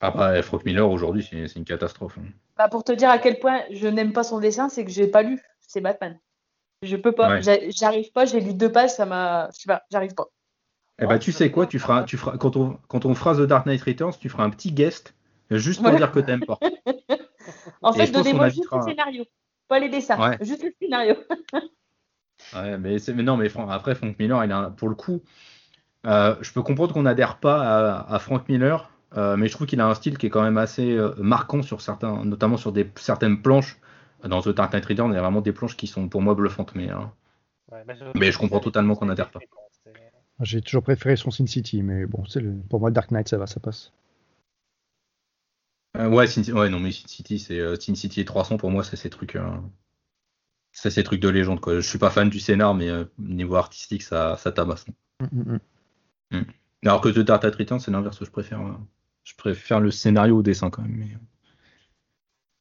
Après, 0.00 0.42
Frank 0.42 0.64
Miller, 0.64 0.88
aujourd'hui, 0.90 1.26
c'est 1.30 1.56
une 1.56 1.64
catastrophe. 1.64 2.18
hein. 2.18 2.26
Bah, 2.56 2.68
pour 2.68 2.84
te 2.84 2.92
dire 2.92 3.08
à 3.10 3.18
quel 3.18 3.38
point 3.38 3.60
je 3.70 3.86
n'aime 3.88 4.12
pas 4.12 4.24
son 4.24 4.40
dessin, 4.40 4.68
c'est 4.68 4.84
que 4.84 4.90
j'ai 4.90 5.06
pas 5.06 5.22
lu. 5.22 5.40
C'est 5.60 5.80
Batman. 5.80 6.18
Je 6.82 6.96
peux 6.96 7.12
pas. 7.12 7.40
Ouais. 7.40 7.70
J'arrive 7.70 8.10
pas. 8.12 8.24
J'ai 8.24 8.40
lu 8.40 8.52
deux 8.54 8.70
pages, 8.70 8.90
ça 8.90 9.06
m'a. 9.06 9.48
Je 9.54 9.60
sais 9.60 9.68
pas. 9.68 9.82
J'arrive 9.90 10.14
pas. 10.14 10.26
Eh 11.00 11.06
ben, 11.06 11.18
tu 11.18 11.32
sais 11.32 11.50
quoi, 11.50 11.66
tu 11.66 11.78
feras, 11.78 12.04
tu 12.04 12.16
feras, 12.18 12.36
quand 12.36 12.56
on, 12.56 12.78
quand 12.88 13.06
on 13.06 13.14
fera 13.14 13.34
The 13.34 13.40
Dark 13.46 13.66
Knight 13.66 13.82
Returns, 13.82 14.12
tu 14.20 14.28
feras 14.28 14.44
un 14.44 14.50
petit 14.50 14.72
guest, 14.72 15.14
juste 15.50 15.80
pour 15.80 15.90
Voilà. 15.90 16.06
dire 16.06 16.12
que 16.12 16.20
t'aimes 16.20 16.44
pas. 16.44 16.58
En 17.82 17.92
fait, 17.92 18.06
donnez-moi 18.12 18.48
juste 18.50 18.68
le 18.70 18.82
scénario, 18.82 19.24
pas 19.72 19.78
les 19.78 19.88
dessins. 19.88 20.18
Ouais. 20.20 20.36
Juste 20.44 20.62
le 20.62 20.72
scénario. 20.80 21.14
Ouais, 22.54 22.76
mais, 22.76 22.98
c'est- 22.98 23.14
mais 23.14 23.22
non, 23.22 23.36
mais 23.36 23.48
Fran- 23.48 23.68
après, 23.70 23.94
Frank 23.94 24.18
Miller, 24.18 24.44
il 24.44 24.52
a, 24.52 24.70
pour 24.70 24.88
le 24.88 24.94
coup, 24.94 25.22
euh, 26.06 26.36
je 26.40 26.52
peux 26.52 26.62
comprendre 26.62 26.92
qu'on 26.92 27.02
n'adhère 27.04 27.38
pas 27.38 27.62
à, 28.00 28.14
à 28.14 28.18
Frank 28.18 28.48
Miller, 28.48 28.90
euh, 29.16 29.36
mais 29.36 29.46
je 29.48 29.52
trouve 29.52 29.66
qu'il 29.66 29.80
a 29.80 29.86
un 29.86 29.94
style 29.94 30.18
qui 30.18 30.26
est 30.26 30.30
quand 30.30 30.42
même 30.42 30.58
assez 30.58 30.92
euh, 30.96 31.14
marquant 31.18 31.62
sur 31.62 31.80
certains, 31.80 32.24
notamment 32.24 32.56
sur 32.56 32.72
des, 32.72 32.90
certaines 32.96 33.40
planches. 33.42 33.78
Dans 34.24 34.40
The 34.42 34.50
Dark 34.50 34.72
Knight 34.72 34.86
Returns, 34.86 35.10
il 35.12 35.14
y 35.14 35.18
a 35.18 35.22
vraiment 35.22 35.40
des 35.40 35.52
planches 35.52 35.76
qui 35.76 35.86
sont 35.88 36.08
pour 36.08 36.22
moi 36.22 36.34
bluffantes, 36.34 36.74
mais, 36.76 36.92
ouais, 36.92 37.00
bah, 37.70 37.78
Mais 38.14 38.30
je 38.30 38.38
comprends 38.38 38.60
totalement 38.60 38.94
qu'on 38.94 39.08
adhère 39.08 39.30
pas. 39.30 39.40
J'ai 40.40 40.60
toujours 40.60 40.82
préféré 40.82 41.16
son 41.16 41.30
Sin 41.30 41.46
City, 41.46 41.82
mais 41.82 42.06
bon, 42.06 42.22
le... 42.36 42.54
pour 42.68 42.80
moi, 42.80 42.90
Dark 42.90 43.10
Knight, 43.10 43.28
ça 43.28 43.38
va, 43.38 43.46
ça 43.46 43.60
passe. 43.60 43.92
Euh, 45.96 46.08
ouais, 46.08 46.26
Sin, 46.26 46.42
ouais, 46.54 46.68
non, 46.68 46.78
mais 46.80 46.92
Sin 46.92 47.08
City, 47.08 47.38
c'est 47.38 47.58
euh, 47.58 47.76
Sin 47.76 47.94
City 47.94 48.20
et 48.20 48.24
300 48.24 48.56
pour 48.58 48.70
moi, 48.70 48.84
c'est 48.84 48.96
ces 48.96 49.10
trucs, 49.10 49.36
euh, 49.36 49.50
c'est 50.72 50.90
ces 50.90 51.02
trucs 51.04 51.20
de 51.20 51.28
légende, 51.28 51.60
quoi. 51.60 51.74
Je 51.76 51.80
suis 51.80 51.98
pas 51.98 52.10
fan 52.10 52.28
du 52.28 52.40
scénar, 52.40 52.74
mais 52.74 52.88
euh, 52.88 53.04
niveau 53.18 53.56
artistique, 53.56 54.02
ça, 54.02 54.36
ça 54.36 54.52
tabasse. 54.52 54.84
Mm, 55.20 55.26
mm, 55.32 55.60
mm. 56.30 56.42
Alors 56.84 57.00
que 57.00 57.08
The 57.08 57.20
Dark 57.20 57.42
Returns, 57.44 57.80
c'est 57.80 57.90
l'inverse, 57.90 58.18
je 58.24 58.30
préfère, 58.30 58.60
je 59.24 59.34
préfère 59.36 59.80
le 59.80 59.90
scénario 59.90 60.38
au 60.38 60.42
dessin 60.42 60.70
quand 60.70 60.82
même. 60.82 60.96
Mais... 60.96 61.16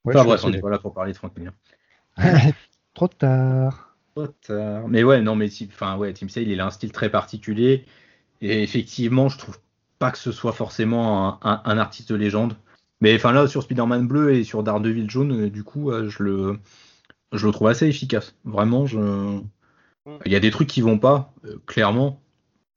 Ouais, 0.06 0.14
Enfin 0.16 0.26
bref, 0.26 0.44
on 0.44 0.50
n'est 0.52 0.60
pas 0.60 0.70
là 0.70 0.78
pour 0.80 0.94
parler 0.94 1.12
de 1.14 1.18
Frank 1.18 1.36
Miller. 1.38 1.54
Trop 2.94 3.08
tard. 3.10 3.96
Trop 4.16 4.28
tard. 4.28 4.88
Mais 4.88 5.04
ouais, 5.04 5.22
non, 5.22 5.36
mais 5.36 5.50
enfin 5.68 5.98
ouais, 5.98 6.14
Tim 6.14 6.28
Sale, 6.28 6.48
il 6.48 6.60
a 6.60 6.66
un 6.66 6.72
style 6.72 6.92
très 6.92 7.10
particulier 7.10 7.86
et 8.42 8.64
effectivement, 8.64 9.30
je 9.30 9.38
trouve 9.40 9.60
pas 10.00 10.12
que 10.12 10.18
ce 10.20 10.32
soit 10.34 10.54
forcément 10.54 11.40
un, 11.46 11.52
un- 11.52 11.62
un 11.66 11.78
artiste 11.80 12.10
de 12.12 12.16
légende. 12.18 12.56
Mais 13.02 13.16
enfin 13.16 13.32
là, 13.32 13.48
sur 13.48 13.64
Spider-Man 13.64 14.08
bleu 14.08 14.34
et 14.36 14.44
sur 14.44 14.64
Daredevil 14.64 15.10
jaune, 15.10 15.46
euh, 15.48 15.50
du 15.50 15.64
coup, 15.64 15.92
euh, 15.92 16.10
je 16.10 16.24
le, 16.24 16.60
je 17.34 17.46
le 17.48 17.54
trouve 17.54 17.68
assez 17.70 17.88
efficace. 17.88 18.36
Vraiment, 18.46 18.86
je, 18.88 19.42
il 20.26 20.32
y 20.32 20.36
a 20.36 20.40
des 20.40 20.52
trucs 20.52 20.70
qui 20.70 20.82
vont 20.82 21.00
pas, 21.00 21.34
euh, 21.46 21.58
clairement. 21.68 22.22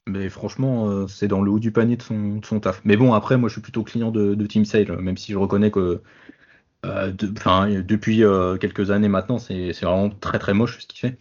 Mais 0.09 0.31
franchement, 0.31 1.09
c'est 1.09 1.29
dans 1.29 1.43
le 1.43 1.51
haut 1.51 1.61
du 1.61 1.73
panier 1.73 1.97
de 1.97 2.03
son, 2.03 2.37
de 2.39 2.47
son 2.47 2.61
taf. 2.61 2.81
Mais 2.85 2.97
bon, 2.97 3.15
après, 3.15 3.39
moi, 3.39 3.49
je 3.49 3.55
suis 3.55 3.63
plutôt 3.63 3.85
client 3.85 4.11
de, 4.11 4.35
de 4.35 4.47
Team 4.47 4.65
Sale, 4.65 4.99
même 5.01 5.17
si 5.17 5.33
je 5.33 5.39
reconnais 5.39 5.71
que 5.71 6.03
euh, 6.87 7.13
de- 7.13 7.81
depuis 7.83 8.25
euh, 8.25 8.57
quelques 8.59 8.91
années 8.91 9.09
maintenant, 9.09 9.39
c'est 9.39 9.73
vraiment 9.83 10.11
très 10.11 10.39
très 10.39 10.55
moche 10.55 10.81
ce 10.81 10.87
qu'il 10.87 11.01
fait. 11.01 11.19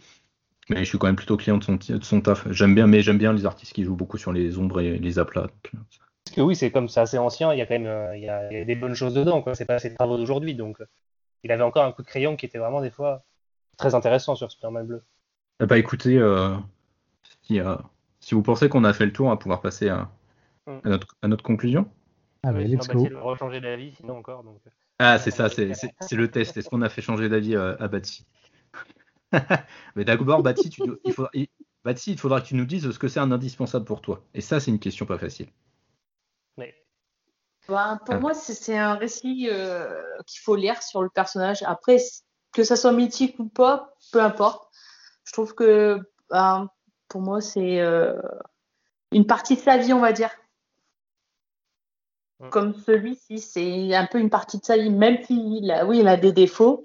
Mais 0.70 0.80
je 0.80 0.84
suis 0.84 0.98
quand 0.98 1.08
même 1.08 1.16
plutôt 1.16 1.36
client 1.36 1.58
de 1.58 1.64
son, 1.64 1.76
de 1.76 2.04
son 2.04 2.20
taf. 2.22 2.46
J'aime 2.52 2.74
bien, 2.74 2.86
mais 2.86 3.02
j'aime 3.02 3.18
bien 3.18 3.32
les 3.32 3.46
artistes 3.46 3.72
qui 3.74 3.84
jouent 3.84 3.96
beaucoup 3.96 4.18
sur 4.18 4.32
les 4.32 4.58
ombres 4.58 4.80
et 4.80 4.98
les 4.98 5.18
aplats. 5.18 5.48
donc, 5.74 5.86
que 6.34 6.40
oui, 6.40 6.56
c'est 6.56 6.70
comme 6.70 6.88
c'est 6.88 7.00
assez 7.00 7.18
ancien, 7.18 7.52
il 7.52 7.58
y 7.58 7.62
a 7.62 7.66
quand 7.66 7.74
même 7.74 7.86
euh, 7.86 8.16
il 8.16 8.22
y 8.24 8.28
a, 8.28 8.50
il 8.52 8.58
y 8.58 8.60
a 8.60 8.64
des 8.64 8.74
bonnes 8.74 8.94
choses 8.94 9.14
dedans, 9.14 9.42
quoi. 9.42 9.54
C'est 9.54 9.64
pas 9.64 9.78
ses 9.78 9.94
travaux 9.94 10.16
d'aujourd'hui, 10.16 10.54
donc 10.54 10.80
euh, 10.80 10.86
il 11.42 11.52
avait 11.52 11.62
encore 11.62 11.84
un 11.84 11.92
coup 11.92 12.02
de 12.02 12.06
crayon 12.08 12.36
qui 12.36 12.46
était 12.46 12.58
vraiment 12.58 12.80
des 12.80 12.90
fois 12.90 13.24
très 13.76 13.94
intéressant 13.94 14.34
sur 14.34 14.50
Spider-Man 14.50 14.86
bleu. 14.86 15.02
Eh 15.60 15.66
bah 15.66 15.78
écoutez, 15.78 16.18
euh, 16.18 16.54
si, 17.42 17.60
euh, 17.60 17.76
si 18.20 18.34
vous 18.34 18.42
pensez 18.42 18.68
qu'on 18.68 18.84
a 18.84 18.92
fait 18.92 19.06
le 19.06 19.12
tour, 19.12 19.26
on 19.26 19.30
va 19.30 19.36
pouvoir 19.36 19.60
passer 19.60 19.88
à, 19.88 20.10
Mm. 20.66 20.78
à 20.82 20.88
notre, 20.88 21.16
à 21.20 21.28
notre 21.28 21.44
conclusion. 21.44 21.90
Allez, 22.42 22.60
Ouais, 22.60 22.64
let's 22.76 22.88
go. 22.88 23.06
Rechanger 23.20 23.60
d'avis, 23.60 23.92
sinon 23.96 24.16
encore. 24.16 24.42
Donc. 24.44 24.58
Ah, 24.98 25.18
c'est 25.18 25.30
ça, 25.30 25.48
c'est 25.50 25.66
le 26.16 26.30
test. 26.30 26.56
Est-ce 26.56 26.70
qu'on 26.70 26.80
a 26.80 26.88
fait 26.88 27.02
changer 27.02 27.28
d'avis 27.28 27.54
euh, 27.54 27.76
à 27.78 27.86
Batsy 27.88 28.24
Mais 29.96 30.04
d'abord, 30.04 30.42
Batsy, 30.42 30.70
tu 30.70 30.82
dois- 30.82 30.96
il 31.04 31.12
faudra, 31.12 31.30
il- 31.34 31.48
Batsy, 31.84 32.12
il 32.12 32.18
faudra 32.18 32.40
que 32.40 32.46
tu 32.46 32.54
nous 32.54 32.64
dises 32.64 32.90
ce 32.90 32.98
que 32.98 33.08
c'est 33.08 33.20
un 33.20 33.30
indispensable 33.32 33.84
pour 33.84 34.00
toi. 34.00 34.22
Et 34.32 34.40
ça, 34.40 34.58
c'est 34.60 34.70
une 34.70 34.78
question 34.78 35.04
pas 35.06 35.18
facile. 35.18 35.48
Ben, 37.68 37.98
pour 38.04 38.16
Ah. 38.16 38.18
moi, 38.18 38.34
c'est 38.34 38.76
un 38.76 38.94
récit 38.94 39.48
euh, 39.50 40.02
qu'il 40.26 40.40
faut 40.40 40.56
lire 40.56 40.82
sur 40.82 41.02
le 41.02 41.08
personnage. 41.08 41.62
Après, 41.62 41.96
que 42.52 42.62
ça 42.62 42.76
soit 42.76 42.92
mythique 42.92 43.38
ou 43.38 43.48
pas, 43.48 43.94
peu 44.12 44.20
importe. 44.20 44.68
Je 45.24 45.32
trouve 45.32 45.54
que 45.54 45.98
ben, 46.30 46.68
pour 47.08 47.22
moi, 47.22 47.40
c'est 47.40 47.80
euh, 47.80 48.20
une 49.12 49.26
partie 49.26 49.56
de 49.56 49.60
sa 49.60 49.78
vie, 49.78 49.92
on 49.92 50.00
va 50.00 50.12
dire. 50.12 50.30
Mm. 52.40 52.50
Comme 52.50 52.74
celui-ci, 52.74 53.38
c'est 53.38 53.94
un 53.94 54.06
peu 54.06 54.18
une 54.18 54.30
partie 54.30 54.58
de 54.58 54.64
sa 54.64 54.76
vie, 54.76 54.90
même 54.90 55.22
s'il 55.24 55.70
a, 55.70 55.86
oui, 55.86 56.00
il 56.00 56.08
a 56.08 56.16
des 56.18 56.32
défauts, 56.32 56.82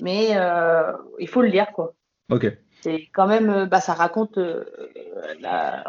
mais 0.00 0.36
euh, 0.36 0.92
il 1.18 1.28
faut 1.28 1.42
le 1.42 1.48
lire, 1.48 1.70
quoi. 1.72 1.92
Ok. 2.30 2.46
C'est 2.80 3.08
quand 3.12 3.26
même, 3.26 3.66
bah, 3.66 3.80
ça 3.80 3.92
raconte 3.92 4.38
la, 5.40 5.84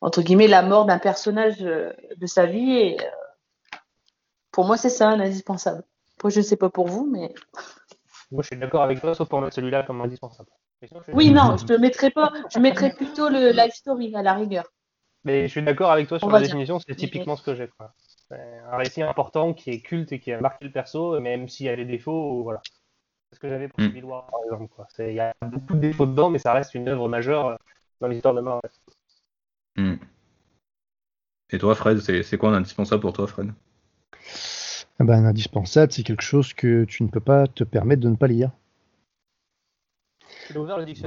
entre 0.00 0.22
guillemets 0.22 0.48
la 0.48 0.62
mort 0.62 0.86
d'un 0.86 0.98
personnage 0.98 1.58
de 1.58 2.26
sa 2.26 2.46
vie 2.46 2.72
et 2.72 2.96
pour 4.52 4.66
moi 4.66 4.76
c'est 4.76 4.90
ça 4.90 5.08
un 5.10 5.20
indispensable. 5.20 5.82
Après 6.16 6.30
je 6.30 6.38
ne 6.38 6.44
sais 6.44 6.56
pas 6.56 6.70
pour 6.70 6.86
vous, 6.86 7.06
mais 7.10 7.34
moi, 8.30 8.42
je 8.42 8.46
suis 8.46 8.56
d'accord 8.56 8.82
avec 8.82 9.00
toi, 9.00 9.14
sauf 9.14 9.28
pour 9.28 9.40
mettre 9.42 9.54
celui-là 9.54 9.82
comme 9.82 10.00
indispensable. 10.00 10.48
Sinon, 10.82 11.02
je 11.06 11.12
oui 11.14 11.30
non, 11.30 11.56
je 11.58 11.70
ne 11.70 11.78
mettrais 11.78 12.10
pas, 12.10 12.32
je 12.48 12.58
mettrais 12.58 12.92
plutôt 12.94 13.28
le 13.28 13.50
life 13.50 13.74
story 13.74 14.14
à 14.14 14.22
la 14.22 14.34
rigueur. 14.34 14.64
Mais 15.24 15.42
je 15.42 15.48
suis 15.48 15.62
d'accord 15.62 15.90
avec 15.92 16.08
toi 16.08 16.18
sur 16.18 16.28
On 16.28 16.30
la 16.32 16.38
dire. 16.38 16.48
définition, 16.48 16.78
c'est 16.80 16.96
typiquement 16.96 17.36
ce 17.36 17.42
que 17.42 17.54
j'ai. 17.54 17.68
quoi. 17.68 17.92
C'est 18.28 18.58
un 18.72 18.76
récit 18.76 19.02
important 19.02 19.52
qui 19.52 19.70
est 19.70 19.80
culte 19.80 20.12
et 20.12 20.18
qui 20.18 20.32
a 20.32 20.40
marqué 20.40 20.64
le 20.64 20.72
perso, 20.72 21.20
même 21.20 21.48
s'il 21.48 21.66
y 21.66 21.68
a 21.68 21.76
des 21.76 21.84
défauts, 21.84 22.42
voilà. 22.42 22.62
C'est 23.30 23.36
ce 23.36 23.40
que 23.40 23.48
j'avais 23.48 23.68
pour 23.68 23.80
Mm. 23.80 23.86
Civil 23.88 24.04
War, 24.06 24.26
par 24.26 24.40
exemple. 24.44 24.68
quoi. 24.74 24.86
C'est- 24.90 25.10
Il 25.12 25.16
y 25.16 25.20
a 25.20 25.32
beaucoup 25.42 25.74
de 25.74 25.80
défauts 25.80 26.06
dedans, 26.06 26.30
mais 26.30 26.38
ça 26.38 26.52
reste 26.54 26.74
une 26.74 26.88
œuvre 26.88 27.08
majeure 27.08 27.58
dans 28.00 28.08
l'histoire 28.08 28.34
de 28.34 28.40
Marvel. 28.40 28.70
Hmm. 29.76 29.94
Et 31.50 31.58
toi, 31.58 31.74
Fred, 31.74 31.98
c'est 32.00 32.22
c'est 32.22 32.38
quoi 32.38 32.50
un 32.50 32.54
indispensable 32.54 33.02
pour 33.02 33.12
toi, 33.12 33.26
Fred? 33.26 33.52
Ben, 34.98 35.24
un 35.24 35.26
indispensable, 35.26 35.92
c'est 35.92 36.02
quelque 36.02 36.22
chose 36.22 36.52
que 36.52 36.84
tu 36.84 37.02
ne 37.02 37.08
peux 37.08 37.20
pas 37.20 37.46
te 37.46 37.64
permettre 37.64 38.02
de 38.02 38.08
ne 38.08 38.16
pas 38.16 38.28
lire. 38.28 38.50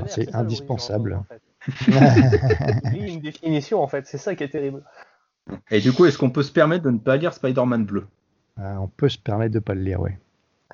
C'est 0.08 0.34
indispensable. 0.36 1.14
en 1.14 1.24
fait. 1.24 1.42
Une 2.96 3.20
définition, 3.22 3.82
en 3.82 3.88
fait, 3.88 4.06
c'est 4.06 4.18
ça 4.18 4.36
qui 4.36 4.44
est 4.44 4.50
terrible. 4.50 4.84
Et 5.72 5.80
du 5.80 5.94
coup, 5.94 6.06
est-ce 6.06 6.18
qu'on 6.18 6.30
peut 6.30 6.44
se 6.44 6.52
permettre 6.52 6.84
de 6.84 6.92
ne 6.92 6.98
pas 6.98 7.18
lire 7.18 7.34
Spider-Man 7.34 7.86
bleu? 7.86 8.08
Ah, 8.58 8.80
on 8.80 8.88
peut 8.88 9.10
se 9.10 9.18
permettre 9.18 9.54
de 9.54 9.60
pas 9.60 9.74
le 9.74 9.82
lire, 9.82 10.02
ouais. 10.02 10.18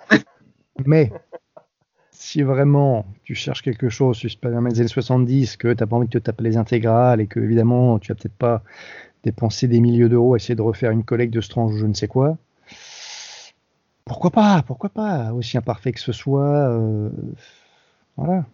Mais 0.86 1.12
si 2.12 2.44
vraiment 2.44 3.06
tu 3.24 3.36
cherches 3.36 3.62
quelque 3.62 3.89
chose 3.89 4.18
sur 4.18 4.30
Spider-Man 4.30 4.72
des 4.72 4.80
années 4.80 4.88
70, 4.88 5.58
que 5.58 5.74
tu 5.74 5.82
n'as 5.82 5.88
pas 5.88 5.96
envie 5.96 6.08
de 6.08 6.12
te 6.12 6.18
taper 6.20 6.44
les 6.44 6.58
intégrales 6.58 7.20
et 7.20 7.28
que 7.28 7.39
évidemment 7.39 8.00
tu 8.00 8.12
vas 8.12 8.16
peut-être 8.16 8.36
pas 8.36 8.64
dépenser 9.24 9.67
des 9.67 9.80
milliers 9.80 10.09
d'euros 10.09 10.34
à 10.34 10.38
essayer 10.38 10.55
de 10.55 10.61
refaire 10.61 10.91
une 10.91 11.03
collecte 11.03 11.34
de 11.34 11.41
Strange 11.41 11.74
ou 11.74 11.78
je 11.78 11.86
ne 11.86 11.93
sais 11.93 12.07
quoi, 12.07 12.38
pourquoi 14.05 14.32
pas 14.32 14.63
Pourquoi 14.63 14.89
pas 14.89 15.32
Aussi 15.34 15.57
imparfait 15.57 15.91
que 15.91 15.99
ce 15.99 16.11
soit, 16.11 16.69
euh, 16.69 17.09
voilà. 18.17 18.45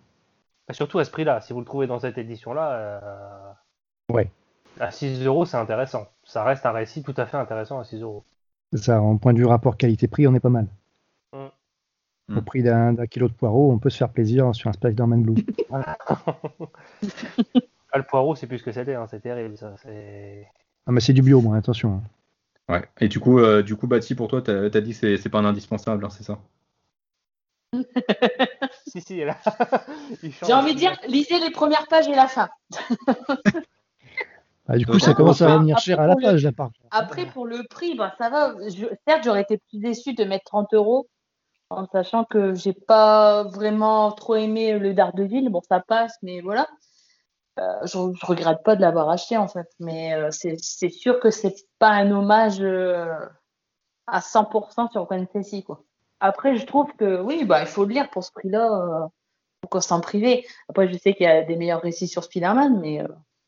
Bah, 0.68 0.74
surtout 0.74 0.99
à 0.99 1.05
ce 1.05 1.11
prix-là, 1.11 1.41
si 1.41 1.53
vous 1.53 1.59
le 1.59 1.65
trouvez 1.65 1.88
dans 1.88 1.99
cette 1.99 2.18
édition-là, 2.18 2.72
euh, 2.74 3.53
Ouais. 4.13 4.30
à 4.80 4.91
6 4.91 5.24
euros, 5.26 5.45
c'est 5.45 5.57
intéressant. 5.57 6.07
Ça 6.24 6.43
reste 6.43 6.65
un 6.65 6.72
récit 6.72 7.03
tout 7.03 7.13
à 7.18 7.26
fait 7.26 7.38
intéressant 7.38 7.80
à 7.80 7.84
6 7.84 8.01
euros. 8.01 8.24
Ça, 8.74 9.01
en 9.01 9.18
point 9.18 9.34
de 9.34 9.39
vue 9.39 9.45
rapport 9.45 9.78
qualité-prix, 9.78 10.28
on 10.28 10.36
est 10.36 10.39
pas 10.39 10.49
mal. 10.49 10.68
Mm. 11.34 12.38
Au 12.38 12.41
prix 12.41 12.61
d'un 12.61 12.91
d'un 12.93 13.07
kilo 13.07 13.30
de 13.30 13.34
poireaux, 13.34 13.72
on 13.72 13.80
peut 13.80 13.89
se 13.89 13.97
faire 13.97 14.09
plaisir 14.09 14.53
sur 14.53 14.70
un 14.70 14.74
Spider-Man 14.74 15.24
Blue. 15.24 15.45
Ah, 17.98 18.02
le 18.02 18.06
poireau, 18.06 18.36
c'est 18.36 18.45
plus 18.45 18.60
ce 18.60 18.64
que 18.64 18.72
c'était, 18.72 18.93
hein, 18.93 19.08
c'est 19.10 19.22
terrible 19.22 19.58
ça. 19.58 19.76
c'est- 19.82 20.48
Ah, 20.86 20.91
mais 20.91 21.00
c'est 21.02 21.14
du 21.14 21.24
bio, 21.24 21.41
moi, 21.41 21.58
attention. 21.58 22.04
hein. 22.70 22.74
Ouais. 22.76 22.88
Et 23.00 23.08
du 23.08 23.20
coup, 23.20 23.39
euh, 23.39 23.64
du 23.64 23.76
coup, 23.76 23.88
Bati, 23.88 24.14
pour 24.14 24.28
toi, 24.28 24.39
t'as 24.43 24.66
as 24.66 24.82
dit 24.82 24.91
que 24.91 24.98
c'est- 24.98 25.18
c'est 25.18 25.30
pas 25.30 25.39
un 25.39 25.45
indispensable, 25.45 26.06
hein, 26.06 26.10
c'est 26.12 26.22
ça? 26.24 26.38
Si, 28.86 29.02
si, 29.02 29.26
là. 29.26 29.36
J'ai 30.43 30.54
envie 30.54 30.76
de 30.76 30.80
dire, 30.80 30.95
lisez 31.08 31.39
les 31.39 31.50
premières 31.50 31.88
pages 31.88 32.08
et 32.08 32.14
la 32.16 32.28
fin. 32.28 32.50
Ah, 34.70 34.78
du 34.78 34.86
coup, 34.86 34.91
Donc, 34.91 35.02
ça 35.02 35.14
commence 35.16 35.41
à 35.41 35.54
revenir 35.54 35.78
après, 35.78 35.82
cher 35.86 36.00
à 36.00 36.08
la 36.08 36.16
page, 36.18 36.43
là, 36.43 36.52
par 36.52 36.70
Après, 36.91 37.26
pour 37.26 37.48
le 37.48 37.64
prix, 37.70 37.95
bah, 37.95 38.14
ça 38.20 38.30
va. 38.30 38.54
Je- 38.70 38.93
certes, 39.08 39.24
j'aurais 39.24 39.41
été 39.41 39.58
plus 39.70 39.80
déçue 39.80 40.14
de 40.14 40.24
mettre 40.26 40.43
30 40.43 40.74
euros, 40.74 41.08
en 41.70 41.88
sachant 41.88 42.26
que 42.26 42.54
j'ai 42.54 42.74
pas 42.74 43.43
vraiment 43.45 44.12
trop 44.12 44.36
aimé 44.36 44.78
le 44.78 44.93
Daredevil. 44.93 45.50
Bon, 45.50 45.62
ça 45.68 45.80
passe, 45.80 46.18
mais 46.22 46.41
voilà. 46.41 46.68
Euh, 47.58 47.80
je, 47.84 47.89
je 47.89 48.26
regrette 48.26 48.64
pas 48.64 48.76
de 48.76 48.82
l'avoir 48.82 49.10
acheté, 49.10 49.38
en 49.38 49.47
fait. 49.47 49.68
Mais 49.80 50.14
euh, 50.14 50.30
c'est 50.32 50.89
sûr 50.89 51.20
que 51.20 51.32
c'est 51.32 51.55
pas 51.80 51.89
un 51.89 52.12
hommage 52.12 52.62
euh, 52.62 53.14
à 54.08 54.20
100% 54.20 54.91
sur 54.91 55.08
Stacy, 55.30 55.64
quoi. 55.64 55.84
Après, 56.20 56.55
je 56.55 56.66
trouve 56.66 56.91
que 56.97 57.22
oui, 57.22 57.45
bah, 57.45 57.62
il 57.62 57.68
faut 57.68 57.86
le 57.86 57.93
lire 57.93 58.10
pour 58.10 58.24
ce 58.24 58.32
prix-là. 58.32 59.08
Pourquoi 59.62 59.82
s'en 59.82 60.01
priver 60.01 60.45
Après, 60.68 60.91
je 60.91 60.97
sais 60.97 61.14
qu'il 61.14 61.26
y 61.26 61.30
a 61.30 61.43
des 61.43 61.55
meilleurs 61.55 61.82
récits 61.82 62.08
sur 62.08 62.24
Spider-Man, 62.24 62.80
mais 62.80 63.03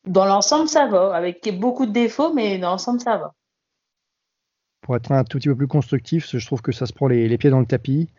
dans 0.05 0.25
l'ensemble, 0.25 0.67
ça 0.67 0.85
va. 0.85 1.15
Avec 1.15 1.49
beaucoup 1.59 1.87
de 1.87 1.91
défauts, 1.91 2.31
mais 2.33 2.59
dans 2.59 2.71
l'ensemble, 2.71 2.99
ça 2.99 3.17
va. 3.17 3.33
Pour 4.81 4.95
être 4.95 5.11
un 5.11 5.23
tout 5.23 5.39
petit 5.39 5.47
peu 5.47 5.55
plus 5.55 5.67
constructif, 5.67 6.29
je 6.29 6.45
trouve 6.45 6.61
que 6.61 6.71
ça 6.71 6.85
se 6.85 6.93
prend 6.93 7.07
les, 7.07 7.27
les 7.27 7.37
pieds 7.39 7.49
dans 7.49 7.59
le 7.59 7.65
tapis. 7.65 8.09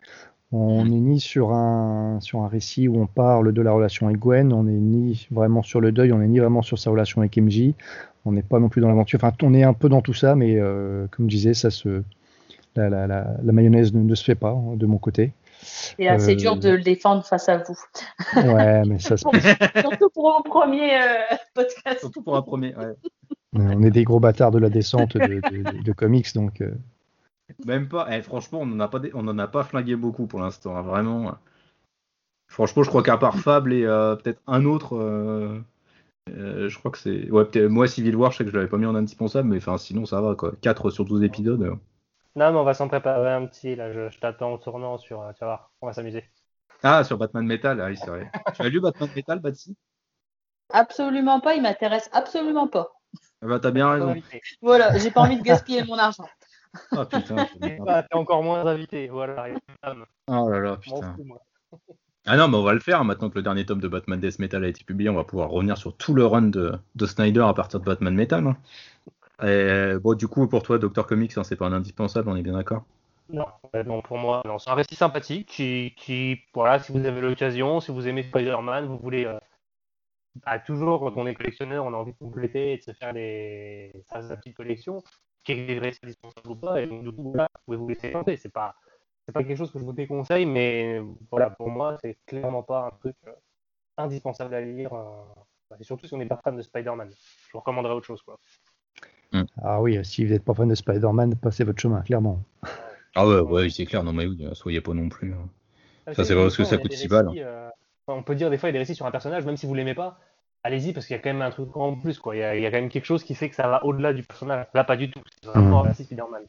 On 0.53 0.83
n'est 0.85 0.99
ni 0.99 1.19
sur 1.21 1.53
un, 1.53 2.19
sur 2.19 2.41
un 2.41 2.47
récit 2.47 2.87
où 2.89 3.01
on 3.01 3.07
parle 3.07 3.53
de 3.53 3.61
la 3.61 3.71
relation 3.71 4.07
avec 4.07 4.19
Gwen, 4.19 4.51
on 4.51 4.63
n'est 4.63 4.73
ni 4.73 5.27
vraiment 5.31 5.63
sur 5.63 5.79
le 5.79 5.91
deuil, 5.93 6.11
on 6.11 6.17
n'est 6.17 6.27
ni 6.27 6.39
vraiment 6.39 6.61
sur 6.61 6.77
sa 6.77 6.89
relation 6.91 7.21
avec 7.21 7.37
MJ, 7.37 7.73
on 8.25 8.33
n'est 8.33 8.41
pas 8.43 8.59
non 8.59 8.67
plus 8.67 8.81
dans 8.81 8.89
l'aventure. 8.89 9.19
Enfin, 9.23 9.33
on 9.43 9.53
est 9.53 9.63
un 9.63 9.73
peu 9.73 9.87
dans 9.87 10.01
tout 10.01 10.13
ça, 10.13 10.35
mais 10.35 10.55
euh, 10.59 11.07
comme 11.11 11.29
je 11.29 11.35
disais, 11.35 11.53
ça 11.53 11.69
se, 11.71 12.03
la, 12.75 12.89
la, 12.89 13.07
la, 13.07 13.27
la 13.41 13.51
mayonnaise 13.53 13.93
ne, 13.93 14.01
ne 14.01 14.13
se 14.15 14.23
fait 14.25 14.35
pas 14.35 14.51
hein, 14.51 14.75
de 14.75 14.85
mon 14.85 14.97
côté. 14.97 15.31
C'est 15.63 16.07
assez 16.07 16.31
Euh, 16.33 16.35
dur 16.35 16.55
de 16.57 16.69
le 16.71 16.81
défendre 16.81 17.23
face 17.23 17.47
à 17.47 17.57
vous. 17.57 17.77
Ouais, 18.35 18.83
mais 18.85 18.99
ça, 18.99 19.15
se- 19.15 19.23
Surtout 19.79 20.09
pour 20.13 20.35
un 20.35 20.41
premier 20.41 20.95
euh, 20.95 21.35
podcast. 21.53 21.99
Surtout 21.99 22.23
pour 22.23 22.35
un 22.35 22.41
premier. 22.41 22.75
ouais. 22.75 22.93
on 23.53 23.83
est 23.83 23.91
des 23.91 24.03
gros 24.03 24.19
bâtards 24.19 24.51
de 24.51 24.59
la 24.59 24.69
descente 24.69 25.15
de, 25.15 25.39
de- 25.49 25.83
de 25.83 25.91
comics, 25.93 26.33
donc 26.35 26.61
euh, 26.61 26.71
Même 27.65 27.87
pas. 27.87 28.07
Eh, 28.15 28.21
franchement, 28.21 28.59
on 28.61 28.65
n'en 28.65 28.79
a 28.79 28.87
pas, 28.87 28.99
on 29.13 29.27
en 29.27 29.39
a 29.39 29.47
pas 29.47 29.63
flingué 29.63 29.95
beaucoup 29.95 30.27
pour 30.27 30.39
l'instant, 30.39 30.75
hein, 30.75 30.81
vraiment. 30.81 31.37
Franchement, 32.47 32.83
je 32.83 32.89
crois 32.89 33.01
qu'à 33.03 33.17
part 33.17 33.37
Fable 33.39 33.73
et 33.73 33.85
euh, 33.85 34.15
peut-être 34.15 34.41
un 34.45 34.65
autre, 34.65 34.95
euh, 34.97 35.59
euh, 36.31 36.69
je 36.69 36.79
crois 36.79 36.91
que 36.91 36.97
c'est. 36.97 37.29
Ouais, 37.31 37.45
peut-être 37.45 37.69
moi 37.69 37.87
Civil 37.87 38.15
War, 38.15 38.31
je 38.31 38.37
sais 38.39 38.45
que 38.45 38.51
je 38.51 38.55
l'avais 38.57 38.69
pas 38.69 38.77
mis 38.77 38.85
en 38.85 38.95
indispensable, 38.95 39.49
mais 39.49 39.57
enfin 39.57 39.77
sinon 39.77 40.05
ça 40.05 40.21
va 40.21 40.35
quoi. 40.35 40.53
4 40.61 40.89
sur 40.91 41.05
12 41.05 41.23
épisodes. 41.23 41.61
euh. 41.63 41.75
Non, 42.35 42.51
mais 42.51 42.59
on 42.59 42.63
va 42.63 42.73
s'en 42.73 42.87
préparer 42.87 43.31
un 43.31 43.45
petit, 43.45 43.75
là. 43.75 43.91
Je, 43.91 44.09
je 44.09 44.19
t'attends 44.19 44.53
au 44.53 44.57
tournant 44.57 44.97
sur. 44.97 45.21
euh, 45.21 45.31
Tu 45.33 45.39
vas 45.41 45.47
voir, 45.47 45.71
on 45.81 45.87
va 45.87 45.93
s'amuser. 45.93 46.23
Ah, 46.83 47.03
sur 47.03 47.17
Batman 47.17 47.45
Metal, 47.45 47.79
ah 47.79 47.87
oui, 47.87 47.97
c'est 47.97 48.09
vrai. 48.09 48.29
tu 48.55 48.61
as 48.61 48.69
lu 48.69 48.81
Batman 48.81 49.09
Metal, 49.15 49.39
Batsy 49.39 49.75
Absolument 50.73 51.39
pas, 51.41 51.55
il 51.55 51.61
m'intéresse 51.61 52.09
absolument 52.13 52.67
pas. 52.67 52.91
Ah 53.41 53.47
bah 53.47 53.59
t'as 53.59 53.71
bien 53.71 53.89
raison. 53.89 54.15
Voilà, 54.61 54.97
j'ai 54.97 55.11
pas 55.11 55.21
envie 55.21 55.37
de 55.37 55.43
gaspiller 55.43 55.83
mon 55.83 55.97
argent. 55.97 56.27
Ah 56.91 57.05
putain. 57.05 57.35
bah, 57.79 58.03
t'es 58.03 58.15
encore 58.15 58.43
moins 58.43 58.65
invité. 58.65 59.07
Voilà. 59.07 59.47
Oh 60.27 60.49
là 60.49 60.59
là, 60.59 60.77
putain. 60.77 61.15
fous. 61.15 61.37
Ah 62.27 62.37
non, 62.37 62.47
mais 62.47 62.57
on 62.57 62.61
va 62.61 62.73
le 62.73 62.79
faire 62.79 63.03
maintenant 63.03 63.31
que 63.31 63.35
le 63.35 63.41
dernier 63.41 63.65
tome 63.65 63.79
de 63.79 63.87
Batman 63.87 64.19
Death 64.19 64.37
Metal 64.37 64.63
a 64.63 64.67
été 64.67 64.83
publié. 64.83 65.09
On 65.09 65.15
va 65.15 65.23
pouvoir 65.23 65.49
revenir 65.49 65.75
sur 65.75 65.97
tout 65.97 66.13
le 66.13 66.23
run 66.23 66.43
de, 66.43 66.73
de 66.93 67.05
Snyder 67.07 67.41
à 67.41 67.53
partir 67.55 67.79
de 67.79 67.85
Batman 67.85 68.13
Metal. 68.13 68.45
hein. 68.45 68.57
Et, 69.43 69.97
bon, 69.99 70.13
du 70.13 70.27
coup, 70.27 70.47
pour 70.47 70.61
toi, 70.61 70.77
Doctor 70.77 71.07
Comics, 71.07 71.35
hein, 71.37 71.43
c'est 71.43 71.55
pas 71.55 71.65
un 71.65 71.73
indispensable, 71.73 72.29
on 72.29 72.35
est 72.35 72.43
bien 72.43 72.53
d'accord? 72.53 72.83
Non, 73.29 73.47
non, 73.85 74.01
pour 74.03 74.19
moi, 74.19 74.43
non. 74.45 74.59
C'est 74.59 74.69
un 74.69 74.75
récit 74.75 74.95
sympathique 74.95 75.47
qui, 75.47 75.95
qui, 75.97 76.41
voilà, 76.53 76.77
si 76.77 76.91
vous 76.91 77.03
avez 77.03 77.21
l'occasion, 77.21 77.79
si 77.79 77.91
vous 77.91 78.07
aimez 78.07 78.21
Spider-Man, 78.21 78.85
vous 78.85 78.99
voulez. 78.99 79.25
euh, 79.25 79.39
bah, 80.45 80.59
toujours, 80.59 80.99
quand 80.99 81.13
on 81.19 81.25
est 81.25 81.33
collectionneur, 81.33 81.85
on 81.85 81.93
a 81.93 81.97
envie 81.97 82.13
de 82.13 82.17
compléter 82.17 82.73
et 82.73 82.77
de 82.77 82.83
se 82.83 82.91
faire 82.93 83.13
des, 83.13 83.91
sa 84.09 84.35
petite 84.35 84.55
collection, 84.55 85.01
qui 85.43 85.53
est 85.53 85.65
des 85.67 85.79
récits 85.79 85.99
indispensables 86.03 86.49
ou 86.51 86.55
pas. 86.55 86.81
Et 86.81 86.87
donc, 86.87 87.03
du 87.03 87.11
coup, 87.11 87.31
voilà, 87.31 87.49
vous 87.53 87.61
pouvez 87.65 87.77
vous 87.77 87.89
laisser 87.89 88.11
tenter. 88.11 88.37
C'est 88.37 88.49
pas, 88.49 88.75
c'est 89.25 89.31
pas 89.33 89.43
quelque 89.43 89.57
chose 89.57 89.71
que 89.71 89.79
je 89.79 89.85
vous 89.85 89.93
déconseille, 89.93 90.45
mais 90.45 91.01
voilà, 91.31 91.49
pour 91.51 91.69
moi, 91.69 91.97
c'est 92.01 92.17
clairement 92.25 92.63
pas 92.63 92.87
un 92.87 92.91
truc 92.99 93.15
euh, 93.27 93.33
indispensable 93.97 94.55
à 94.55 94.61
lire. 94.61 94.93
euh, 94.93 95.23
et 95.79 95.83
surtout 95.83 96.07
si 96.07 96.13
on 96.13 96.17
n'est 96.17 96.27
pas 96.27 96.39
fan 96.43 96.55
de 96.57 96.61
Spider-Man. 96.61 97.11
Je 97.11 97.51
vous 97.53 97.59
recommanderais 97.59 97.93
autre 97.93 98.07
chose, 98.07 98.21
quoi. 98.23 98.39
ah 99.63 99.81
oui, 99.81 99.97
si 100.03 100.25
vous 100.25 100.31
n'êtes 100.31 100.43
pas 100.43 100.53
fan 100.53 100.67
de 100.67 100.75
Spider-Man, 100.75 101.35
passez 101.35 101.63
votre 101.63 101.79
chemin, 101.81 102.01
clairement. 102.01 102.39
Ah 103.15 103.27
ouais, 103.27 103.39
ouais, 103.39 103.69
c'est 103.69 103.85
clair, 103.85 104.03
non 104.03 104.13
mais 104.13 104.25
oui, 104.25 104.45
euh, 104.45 104.53
soyez 104.53 104.81
pas 104.81 104.93
non 104.93 105.09
plus. 105.09 105.33
hein. 105.33 105.49
Ah, 106.07 106.13
Ça, 106.13 106.23
c'est 106.23 106.33
vrai, 106.33 106.43
parce 106.45 106.57
que 106.57 106.63
ça 106.65 106.77
coûte 106.77 106.93
6 106.93 107.07
balles. 107.07 107.29
euh, 107.37 107.69
on 108.07 108.23
peut 108.23 108.35
dire 108.35 108.49
des 108.49 108.57
fois, 108.57 108.69
il 108.69 108.71
y 108.71 108.73
a 108.73 108.73
des 108.73 108.79
récits 108.79 108.95
sur 108.95 109.05
un 109.05 109.11
personnage, 109.11 109.45
même 109.45 109.57
si 109.57 109.65
vous 109.65 109.73
l'aimez 109.73 109.93
pas, 109.95 110.19
allez-y, 110.63 110.93
parce 110.93 111.05
qu'il 111.05 111.15
y 111.15 111.19
a 111.19 111.21
quand 111.21 111.33
même 111.33 111.41
un 111.41 111.51
truc 111.51 111.75
en 111.75 111.95
plus, 111.95 112.19
quoi. 112.19 112.35
Il 112.35 112.39
y 112.39 112.43
a, 112.43 112.55
il 112.55 112.61
y 112.61 112.65
a 112.65 112.71
quand 112.71 112.77
même 112.77 112.89
quelque 112.89 113.05
chose 113.05 113.23
qui 113.23 113.35
fait 113.35 113.49
que 113.49 113.55
ça 113.55 113.67
va 113.67 113.83
au-delà 113.85 114.13
du 114.13 114.23
personnage. 114.23 114.65
Là, 114.73 114.83
pas 114.83 114.97
du 114.97 115.09
tout. 115.09 115.21
C'est 115.41 115.49
vraiment 115.49 115.79
un 115.79 115.87
récit 115.87 116.03
Spider-Man. 116.03 116.43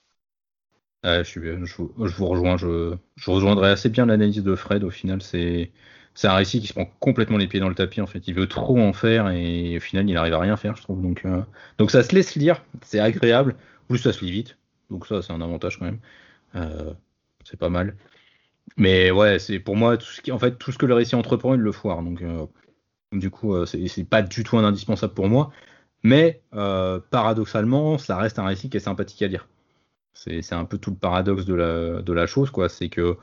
Ouais, 1.05 1.25
je, 1.25 1.29
suis, 1.29 1.41
je, 1.41 1.77
vous, 1.77 1.93
je 2.07 2.17
vous 2.17 2.27
rejoins, 2.27 2.57
je, 2.57 2.97
je 3.17 3.31
rejoindrai 3.31 3.71
assez 3.71 3.89
bien 3.89 4.07
l'analyse 4.07 4.43
de 4.43 4.55
Fred. 4.55 4.85
Au 4.85 4.91
final, 4.91 5.21
c'est 5.23 5.73
c'est 6.15 6.29
un 6.29 6.35
récit 6.35 6.61
qui 6.61 6.67
se 6.67 6.75
prend 6.75 6.87
complètement 7.01 7.39
les 7.39 7.49
pieds 7.49 7.61
dans 7.61 7.69
le 7.69 7.75
tapis. 7.75 8.01
En 8.01 8.07
fait, 8.07 8.29
il 8.29 8.35
veut 8.35 8.47
trop 8.47 8.79
en 8.79 8.93
faire 8.93 9.29
et 9.31 9.77
au 9.79 9.81
final, 9.81 10.09
il 10.09 10.15
n'arrive 10.15 10.35
à 10.35 10.39
rien 10.39 10.57
faire, 10.57 10.77
je 10.77 10.83
trouve. 10.83 11.01
Donc, 11.03 11.25
euh, 11.25 11.43
donc 11.79 11.91
ça 11.91 12.03
se 12.03 12.15
laisse 12.15 12.35
lire, 12.37 12.63
c'est 12.83 13.01
agréable. 13.01 13.57
Plus 13.89 13.99
ça 13.99 14.13
se 14.13 14.25
lit 14.25 14.31
vite, 14.31 14.59
donc 14.91 15.07
ça, 15.07 15.23
c'est 15.23 15.33
un 15.33 15.41
avantage 15.41 15.79
quand 15.79 15.87
même. 15.87 16.01
Euh, 16.55 16.93
c'est 17.45 17.59
pas 17.59 17.69
mal. 17.69 17.97
Mais 18.77 19.11
ouais, 19.11 19.39
c'est 19.39 19.59
pour 19.61 19.77
moi 19.77 19.97
tout 19.99 20.07
ce 20.07 20.21
qui, 20.23 20.33
en 20.33 20.39
fait, 20.39 20.59
tout 20.59 20.73
ce 20.73 20.79
que 20.79 20.87
le 20.87 20.95
récit 20.95 21.15
entreprend, 21.17 21.55
il 21.55 21.61
le 21.61 21.73
foire. 21.73 22.03
Donc, 22.03 22.23
euh, 22.23 22.47
du 23.13 23.31
coup, 23.31 23.55
euh, 23.55 23.67
c'est 23.67 23.87
c'est 23.89 24.05
pas 24.05 24.23
du 24.23 24.45
tout 24.45 24.59
un 24.59 24.65
indispensable 24.65 25.15
pour 25.15 25.29
moi. 25.29 25.53
Mais 26.03 26.43
euh, 26.55 27.01
paradoxalement, 27.11 27.99
ça 27.99 28.17
reste 28.17 28.39
un 28.39 28.45
récit 28.45 28.71
qui 28.71 28.77
est 28.77 28.81
sympathique 28.81 29.23
à 29.23 29.29
lire. 29.29 29.49
C'est 30.15 30.53
un 30.53 30.65
peu 30.65 30.79
tout 30.79 30.91
le 30.91 30.97
paradoxe 30.97 31.47
de 31.47 31.55
la, 32.13 32.27
chose, 32.27 32.51
quoi. 32.51 32.69
C'est 32.69 32.89
que 32.89 33.17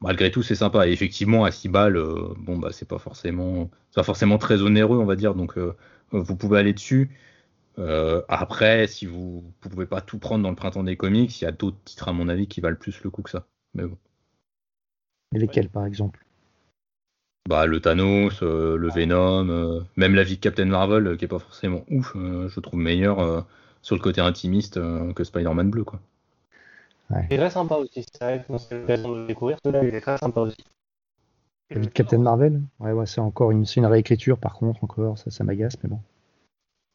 malgré 0.00 0.30
tout, 0.30 0.42
c'est 0.42 0.54
sympa. 0.54 0.88
Et 0.88 0.92
effectivement, 0.92 1.44
à 1.44 1.50
6 1.50 1.68
balles, 1.68 1.96
euh, 1.96 2.34
bon, 2.38 2.58
bah, 2.58 2.70
c'est 2.72 2.88
pas 2.88 2.98
forcément, 2.98 3.70
pas 3.94 4.02
forcément 4.02 4.38
très 4.38 4.62
onéreux, 4.62 4.98
on 4.98 5.04
va 5.06 5.16
dire. 5.16 5.34
Donc, 5.34 5.58
euh, 5.58 5.76
vous 6.12 6.36
pouvez 6.36 6.58
aller 6.58 6.72
dessus. 6.72 7.10
Après, 8.28 8.86
si 8.86 9.06
vous, 9.06 9.42
vous 9.62 9.68
pouvez 9.70 9.86
pas 9.86 10.02
tout 10.02 10.18
prendre 10.18 10.42
dans 10.42 10.50
le 10.50 10.56
printemps 10.56 10.84
des 10.84 10.96
comics, 10.96 11.40
il 11.40 11.44
y 11.44 11.46
a 11.46 11.52
d'autres 11.52 11.78
titres, 11.84 12.08
à 12.08 12.12
mon 12.12 12.28
avis, 12.28 12.46
qui 12.46 12.60
valent 12.60 12.76
plus 12.76 13.02
le 13.02 13.10
coup 13.10 13.22
que 13.22 13.30
ça. 13.30 13.46
Mais 13.74 13.84
bon. 13.84 13.96
Et 15.34 15.38
lesquels, 15.38 15.70
par 15.70 15.86
exemple? 15.86 16.26
Bah, 17.48 17.66
le 17.66 17.80
Thanos, 17.80 18.42
euh, 18.42 18.76
le 18.78 18.88
Venom, 18.88 19.48
euh, 19.50 19.80
même 19.96 20.14
la 20.14 20.22
vie 20.24 20.36
de 20.36 20.40
Captain 20.40 20.64
Marvel, 20.64 21.06
euh, 21.06 21.16
qui 21.16 21.24
est 21.26 21.28
pas 21.28 21.38
forcément 21.38 21.84
ouf, 21.90 22.14
euh, 22.16 22.48
je 22.48 22.60
trouve 22.60 22.80
meilleur 22.80 23.18
euh, 23.20 23.42
sur 23.82 23.94
le 23.96 24.00
côté 24.00 24.20
intimiste 24.22 24.76
euh, 24.78 25.12
que 25.12 25.24
Spider-Man 25.24 25.70
bleu, 25.70 25.84
quoi. 25.84 26.00
Il 27.10 27.34
est 27.34 27.38
très 27.38 27.50
sympa 27.50 27.76
aussi. 27.76 28.04
C'est 28.12 28.24
vrai 28.24 28.44
que 28.46 28.58
c'est 28.58 28.80
l'occasion 28.80 29.12
de 29.12 29.20
le 29.20 29.26
découvrir. 29.26 29.58
Celui-là, 29.64 29.84
il 29.84 29.94
est 29.94 30.00
très 30.00 30.18
sympa 30.18 30.40
aussi. 30.40 30.56
La 31.74 31.80
vie 31.80 31.88
de 31.88 31.92
Captain 31.92 32.18
Marvel? 32.18 32.62
Ouais, 32.78 32.92
ouais, 32.92 33.06
c'est 33.06 33.20
encore 33.20 33.50
une, 33.50 33.66
c'est 33.66 33.80
une 33.80 33.86
réécriture, 33.86 34.38
par 34.38 34.52
contre, 34.54 34.84
encore, 34.84 35.18
ça, 35.18 35.32
ça 35.32 35.42
m'agace, 35.42 35.76
mais 35.82 35.88
bon. 35.90 36.00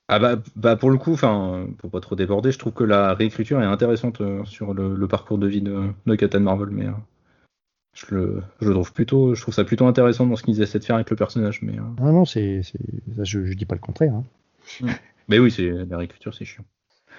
Ah 0.07 0.19
bah, 0.19 0.35
bah 0.55 0.75
pour 0.75 0.89
le 0.91 0.97
coup, 0.97 1.13
enfin, 1.13 1.67
pour 1.79 1.89
pas 1.91 1.99
trop 1.99 2.15
déborder, 2.15 2.51
je 2.51 2.59
trouve 2.59 2.73
que 2.73 2.83
la 2.83 3.13
réécriture 3.15 3.61
est 3.61 3.65
intéressante 3.65 4.21
euh, 4.21 4.43
sur 4.45 4.73
le, 4.73 4.95
le 4.95 5.07
parcours 5.07 5.37
de 5.39 5.47
vie 5.47 5.61
de, 5.61 5.91
de 6.05 6.15
Captain 6.15 6.39
Marvel, 6.39 6.69
mais 6.69 6.85
euh, 6.87 6.91
je 7.95 8.13
le, 8.13 8.43
je 8.61 8.67
le 8.67 8.73
trouve 8.73 8.93
plutôt, 8.93 9.33
je 9.35 9.41
trouve 9.41 9.53
ça 9.53 9.63
plutôt 9.63 9.87
intéressant 9.87 10.27
dans 10.27 10.35
ce 10.35 10.43
qu'ils 10.43 10.61
essaient 10.61 10.79
de 10.79 10.83
faire 10.83 10.95
avec 10.97 11.09
le 11.09 11.15
personnage, 11.15 11.61
mais, 11.63 11.77
euh, 11.79 11.81
Non, 12.03 12.11
non, 12.13 12.25
c'est, 12.25 12.61
je, 13.23 13.45
je 13.45 13.53
dis 13.53 13.65
pas 13.65 13.75
le 13.75 13.81
contraire. 13.81 14.13
hein. 14.13 14.23
mais 15.27 15.39
oui, 15.39 15.49
c'est 15.51 15.69
la 15.69 15.97
réécriture, 15.97 16.33
c'est 16.35 16.45
chiant. 16.45 16.65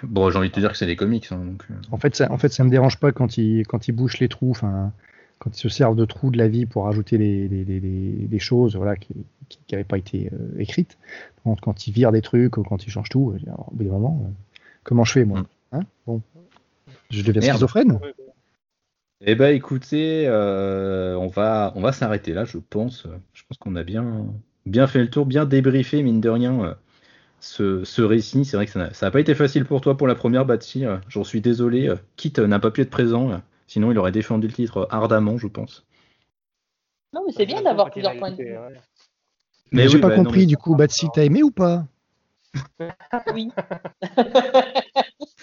Bon, 0.03 0.31
j'ai 0.31 0.39
envie 0.39 0.49
de 0.51 0.55
te 0.55 0.61
dire 0.61 0.71
que 0.71 0.77
c'est 0.77 0.85
des 0.87 0.97
comics, 0.97 1.27
hein, 1.33 1.39
donc. 1.45 1.65
euh, 1.71 1.75
En 1.91 1.97
fait, 1.97 2.15
ça, 2.15 2.31
en 2.31 2.37
fait, 2.39 2.51
ça 2.53 2.63
me 2.65 2.71
dérange 2.71 3.01
pas 3.01 3.13
quand 3.13 3.39
ils, 3.39 3.67
quand 3.67 3.89
ils 3.89 3.93
bouchent 3.93 4.19
les 4.21 4.29
trous, 4.29 4.51
enfin, 4.51 4.93
quand 5.39 5.57
ils 5.57 5.61
se 5.61 5.69
servent 5.71 5.97
de 5.97 6.05
trous 6.05 6.31
de 6.31 6.37
la 6.39 6.49
vie 6.49 6.67
pour 6.67 6.93
des- 6.93 8.27
des 8.29 8.39
choses, 8.39 8.77
voilà, 8.77 8.97
qui 8.97 9.15
n'avaient 9.73 9.85
pas 9.85 9.97
été 9.99 10.31
euh, 10.33 10.59
écrites. 10.61 10.99
Quand 11.63 11.87
ils 11.87 11.93
virent 11.93 12.13
des 12.13 12.21
trucs 12.23 12.59
ou 12.59 12.63
quand 12.65 12.85
ils 12.87 12.91
changent 12.91 13.09
tout, 13.09 13.35
alors, 13.47 13.69
au 13.73 13.75
bout 13.77 13.85
d'un 13.85 13.91
moment, 13.93 14.23
euh, 14.27 14.31
comment 14.85 15.05
je 15.05 15.13
fais 15.13 15.25
moi 15.25 15.41
Mm. 15.41 15.47
hein? 15.73 15.81
Bon, 16.07 16.21
je 17.11 17.23
deviens 17.23 17.41
Merde. 17.41 17.55
schizophrène? 17.57 17.99
Eh 19.23 19.35
ben, 19.35 19.55
écoutez, 19.55 20.27
euh, 20.29 21.17
on 21.17 21.27
va, 21.29 21.73
on 21.75 21.81
va 21.81 21.93
s'arrêter 21.93 22.33
là, 22.33 22.45
je 22.45 22.59
pense. 22.59 23.07
Je 23.33 23.43
pense 23.49 23.57
qu'on 23.59 23.75
a 23.77 23.83
bien, 23.83 24.27
bien 24.67 24.87
fait 24.87 25.01
le 25.01 25.09
tour, 25.11 25.25
bien 25.27 25.45
débriefé, 25.47 26.03
mine 26.03 26.21
de 26.21 26.29
rien, 26.29 26.63
euh, 26.65 26.75
ce, 27.41 27.85
ce 27.85 28.03
récit. 28.03 28.45
C'est 28.47 28.57
vrai 28.59 28.67
que 28.67 28.73
ça 28.73 28.81
n'a 28.81 28.95
ça 28.95 29.07
n'a 29.07 29.11
pas 29.13 29.21
été 29.21 29.35
facile 29.37 29.65
pour 29.67 29.81
toi 29.83 29.97
pour 29.99 30.09
la 30.09 30.15
première 30.17 30.47
Batsy. 30.47 30.87
euh, 30.87 30.99
J'en 31.09 31.25
suis 31.25 31.41
désolé. 31.43 31.89
euh, 31.89 31.97
Kit 32.17 32.33
euh, 32.39 32.47
n'a 32.49 32.61
pas 32.61 32.71
pu 32.73 32.83
être 32.83 32.91
présent, 32.91 33.43
sinon 33.69 33.91
il 33.93 33.99
aurait 33.99 34.13
défendu 34.13 34.49
le 34.49 34.55
titre 34.55 34.89
ardemment, 34.91 35.39
je 35.39 35.49
pense. 35.49 35.87
Non, 37.13 37.23
mais 37.27 37.33
c'est 37.33 37.47
bien 37.47 37.63
d'avoir 37.63 37.91
plusieurs 37.91 38.17
points 38.17 38.31
de 38.31 38.37
vue. 38.37 38.57
Mais, 39.73 39.89
j'ai 39.89 39.97
oui, 39.97 40.01
pas 40.01 40.09
bah, 40.09 40.17
non, 40.19 40.25
compris, 40.25 40.41
mais- 40.41 40.47
du 40.47 40.57
coup, 40.57 40.75
Batsy, 40.75 41.07
t'as 41.15 41.25
aimé 41.25 41.43
ou 41.43 41.51
pas? 41.51 41.87
Oui. 43.35 43.51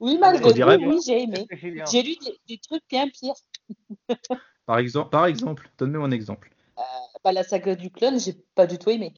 oui, 0.00 0.18
malgré 0.18 0.52
tout, 0.52 0.88
oui, 0.88 0.98
j'ai 1.06 1.22
aimé. 1.22 1.46
J'ai 1.90 2.02
lu 2.02 2.16
des, 2.16 2.38
des 2.48 2.58
trucs 2.58 2.82
bien 2.88 3.08
pires. 3.08 3.34
Par 4.66 4.78
exemple, 4.78 5.10
par 5.10 5.26
exemple, 5.26 5.68
donne-moi 5.78 6.06
un 6.06 6.10
exemple. 6.12 6.50
Bah, 7.24 7.32
la 7.32 7.42
saga 7.42 7.74
du 7.74 7.90
clone, 7.90 8.20
j'ai 8.20 8.34
pas 8.54 8.66
du 8.66 8.78
tout 8.78 8.90
aimé. 8.90 9.14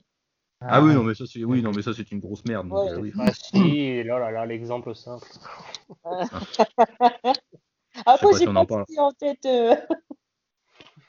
Ah, 0.61 0.83
oui, 0.83 0.95
non, 0.95 1.03
mais 1.03 1.15
ça, 1.15 1.25
c'est, 1.27 1.45
oui, 1.45 1.63
non, 1.63 1.73
mais 1.75 1.83
ça, 1.83 1.93
c'est 1.93 2.11
une 2.11 2.21
grosse 2.21 2.45
merde. 2.45 2.71
Ouais. 2.71 2.89
euh, 2.89 3.01
oui. 3.01 3.13
Ah 3.19 3.33
si, 3.33 4.03
là, 4.05 4.19
là, 4.19 4.31
là, 4.31 4.47
l'exemple 4.47 4.95
simple. 4.95 5.27
Après, 8.07 8.33
si 8.33 8.39
j'ai 8.41 8.49
on 8.49 8.55
pas 8.55 8.61
en 8.61 8.67
parle. 8.67 8.85
tout 8.87 8.99
en 8.99 9.13
tête. 9.13 9.45
euh. 9.47 9.77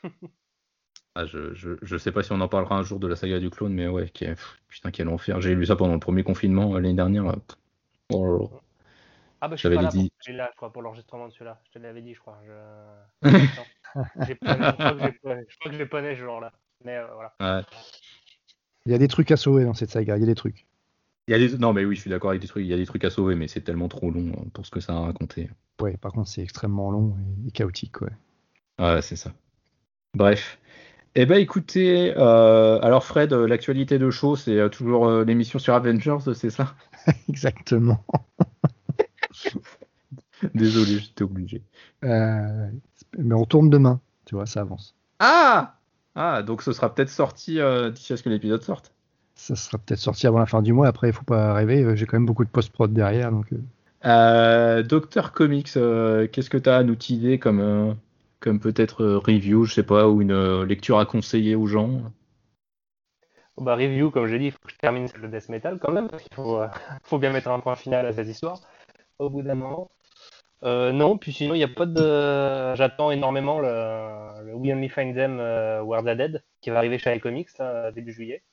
Ah, 1.15 1.27
je, 1.27 1.53
je, 1.53 1.73
je 1.83 1.95
sais 1.97 2.11
pas 2.11 2.23
si 2.23 2.31
on 2.31 2.41
en 2.41 2.47
parlera 2.47 2.75
un 2.75 2.81
jour 2.81 2.99
de 2.99 3.07
la 3.07 3.15
saga 3.15 3.39
du 3.39 3.51
clone, 3.51 3.73
mais 3.73 3.87
ouais, 3.87 4.09
qui 4.09 4.25
pff, 4.25 4.57
putain, 4.67 4.89
quel 4.89 5.09
enfer. 5.09 5.39
J'ai 5.41 5.53
lu 5.53 5.63
ça 5.67 5.75
pendant 5.75 5.93
le 5.93 5.99
premier 5.99 6.23
confinement 6.23 6.73
euh, 6.73 6.79
l'année 6.79 6.95
dernière. 6.95 7.27
euh. 7.27 7.35
Oh. 8.11 8.49
Ah 9.45 9.49
bah 9.49 9.57
je 9.57 9.67
suis 9.67 9.75
pas 9.75 9.81
là 9.81 9.89
dit. 9.89 10.09
pour 10.09 10.23
celui-là, 10.23 10.49
je 10.53 10.55
crois, 10.55 10.71
pour 10.71 10.81
l'enregistrement 10.81 11.27
de 11.27 11.33
celui-là. 11.33 11.59
Je 11.65 11.71
te 11.71 11.79
l'avais 11.79 12.01
dit, 12.01 12.13
je 12.13 12.19
crois. 12.21 12.39
Je... 12.47 13.29
J'ai 14.25 14.37
crois 14.37 14.55
que 14.55 15.13
je 15.49 15.69
que 15.69 15.77
j'ai 15.77 15.85
poney 15.85 16.15
ce 16.15 16.21
jour-là. 16.21 16.53
Mais 16.85 16.95
euh, 16.95 17.07
voilà. 17.13 17.33
Ouais. 17.41 17.65
Il 18.85 18.93
y 18.93 18.95
a 18.95 18.97
des 18.97 19.09
trucs 19.09 19.31
à 19.31 19.35
sauver 19.35 19.65
dans 19.65 19.73
cette 19.73 19.89
saga, 19.89 20.15
il 20.15 20.21
y 20.21 20.23
a 20.23 20.27
des 20.27 20.33
trucs. 20.33 20.65
Il 21.27 21.31
y 21.31 21.33
a 21.33 21.37
des... 21.37 21.57
Non, 21.57 21.73
mais 21.73 21.83
oui, 21.83 21.97
je 21.97 22.01
suis 22.01 22.09
d'accord 22.09 22.29
avec 22.29 22.41
des 22.41 22.47
trucs. 22.47 22.63
Il 22.63 22.69
y 22.69 22.73
a 22.73 22.77
des 22.77 22.85
trucs 22.85 23.03
à 23.03 23.09
sauver, 23.09 23.35
mais 23.35 23.49
c'est 23.49 23.59
tellement 23.59 23.89
trop 23.89 24.11
long 24.11 24.29
euh, 24.29 24.49
pour 24.53 24.65
ce 24.65 24.71
que 24.71 24.79
ça 24.79 24.93
a 24.93 24.99
raconté. 25.01 25.49
Ouais, 25.81 25.97
par 25.97 26.13
contre, 26.13 26.29
c'est 26.29 26.41
extrêmement 26.41 26.89
long 26.89 27.13
et, 27.45 27.51
chaotique, 27.51 27.99
ouais. 27.99 28.13
Ouais, 28.79 29.01
c'est 29.01 29.17
ça. 29.17 29.33
Bref. 30.13 30.57
Eh 31.15 31.25
ben, 31.25 31.35
écoutez, 31.35 32.13
euh, 32.15 32.79
alors 32.81 33.03
Fred, 33.03 33.33
euh, 33.33 33.45
l'actualité 33.45 33.99
de 33.99 34.09
show, 34.09 34.37
c'est 34.37 34.69
toujours 34.69 35.11
l'émission 35.23 35.59
sur 35.59 35.73
Avengers, 35.73 36.33
c'est 36.33 36.49
ça? 36.49 36.75
Exactement. 37.27 38.05
Désolé, 40.53 40.99
j'étais 40.99 41.23
obligé. 41.23 41.63
Euh, 42.03 42.69
mais 43.17 43.35
on 43.35 43.45
tourne 43.45 43.69
demain, 43.69 44.01
tu 44.25 44.35
vois, 44.35 44.45
ça 44.45 44.61
avance. 44.61 44.95
Ah 45.19 45.79
Ah, 46.15 46.43
donc 46.43 46.61
ce 46.61 46.71
sera 46.73 46.93
peut-être 46.93 47.09
sorti 47.09 47.59
euh, 47.59 47.89
d'ici 47.91 48.13
à 48.13 48.17
ce 48.17 48.23
que 48.23 48.29
l'épisode 48.29 48.61
sorte. 48.63 48.93
Ça 49.35 49.55
sera 49.55 49.77
peut-être 49.77 49.99
sorti 49.99 50.25
avant 50.27 50.39
la 50.39 50.45
fin 50.47 50.61
du 50.63 50.73
mois. 50.73 50.87
Après, 50.87 51.09
il 51.09 51.13
faut 51.13 51.23
pas 51.23 51.53
rêver. 51.53 51.83
euh, 51.83 51.95
J'ai 51.95 52.05
quand 52.07 52.17
même 52.17 52.25
beaucoup 52.25 52.45
de 52.45 52.49
post-prod 52.49 52.91
derrière. 52.93 53.31
Donc, 53.31 53.47
euh, 54.05 54.83
Docteur 54.83 55.31
Comics, 55.31 55.75
euh, 55.77 56.27
qu'est-ce 56.27 56.49
que 56.49 56.57
tu 56.57 56.69
as 56.69 56.77
à 56.77 56.83
nous 56.83 56.95
teaser 56.95 57.39
comme, 57.39 57.59
euh, 57.59 57.93
comme 58.39 58.59
peut-être 58.59 59.03
euh, 59.03 59.17
review, 59.19 59.65
je 59.65 59.73
sais 59.73 59.83
pas, 59.83 60.09
ou 60.09 60.21
une 60.21 60.31
euh, 60.31 60.65
lecture 60.65 60.99
à 60.99 61.05
conseiller 61.05 61.55
aux 61.55 61.67
gens? 61.67 62.01
Bah, 63.57 63.75
review, 63.75 64.09
comme 64.11 64.25
j'ai 64.27 64.39
dit, 64.39 64.45
il 64.45 64.51
faut 64.51 64.59
que 64.63 64.71
je 64.71 64.77
termine 64.77 65.07
celle 65.07 65.21
de 65.21 65.27
Death 65.27 65.49
Metal 65.49 65.77
quand 65.79 65.91
même, 65.91 66.09
parce 66.09 66.23
qu'il 66.23 66.33
faut, 66.33 66.59
euh, 66.59 66.67
faut 67.03 67.19
bien 67.19 67.31
mettre 67.31 67.49
un 67.49 67.59
point 67.59 67.75
final 67.75 68.05
à 68.05 68.13
cette 68.13 68.27
histoire 68.27 68.61
au 69.19 69.29
bout 69.29 69.41
d'un 69.41 69.55
moment. 69.55 69.91
Euh, 70.63 70.91
non, 70.93 71.17
puis 71.17 71.33
sinon, 71.33 71.55
il 71.55 71.57
n'y 71.57 71.63
a 71.63 71.67
pas 71.67 71.85
de. 71.85 72.75
J'attends 72.75 73.11
énormément 73.11 73.59
le, 73.59 74.43
le 74.45 74.53
We 74.53 74.71
Only 74.71 74.89
Find 74.89 75.13
Them 75.13 75.39
euh, 75.39 75.81
Where 75.81 76.03
They're 76.03 76.15
Dead 76.15 76.43
qui 76.61 76.69
va 76.69 76.77
arriver 76.77 76.97
chez 76.99 77.13
iComics 77.15 77.57
là, 77.57 77.91
début 77.91 78.13
juillet. 78.13 78.43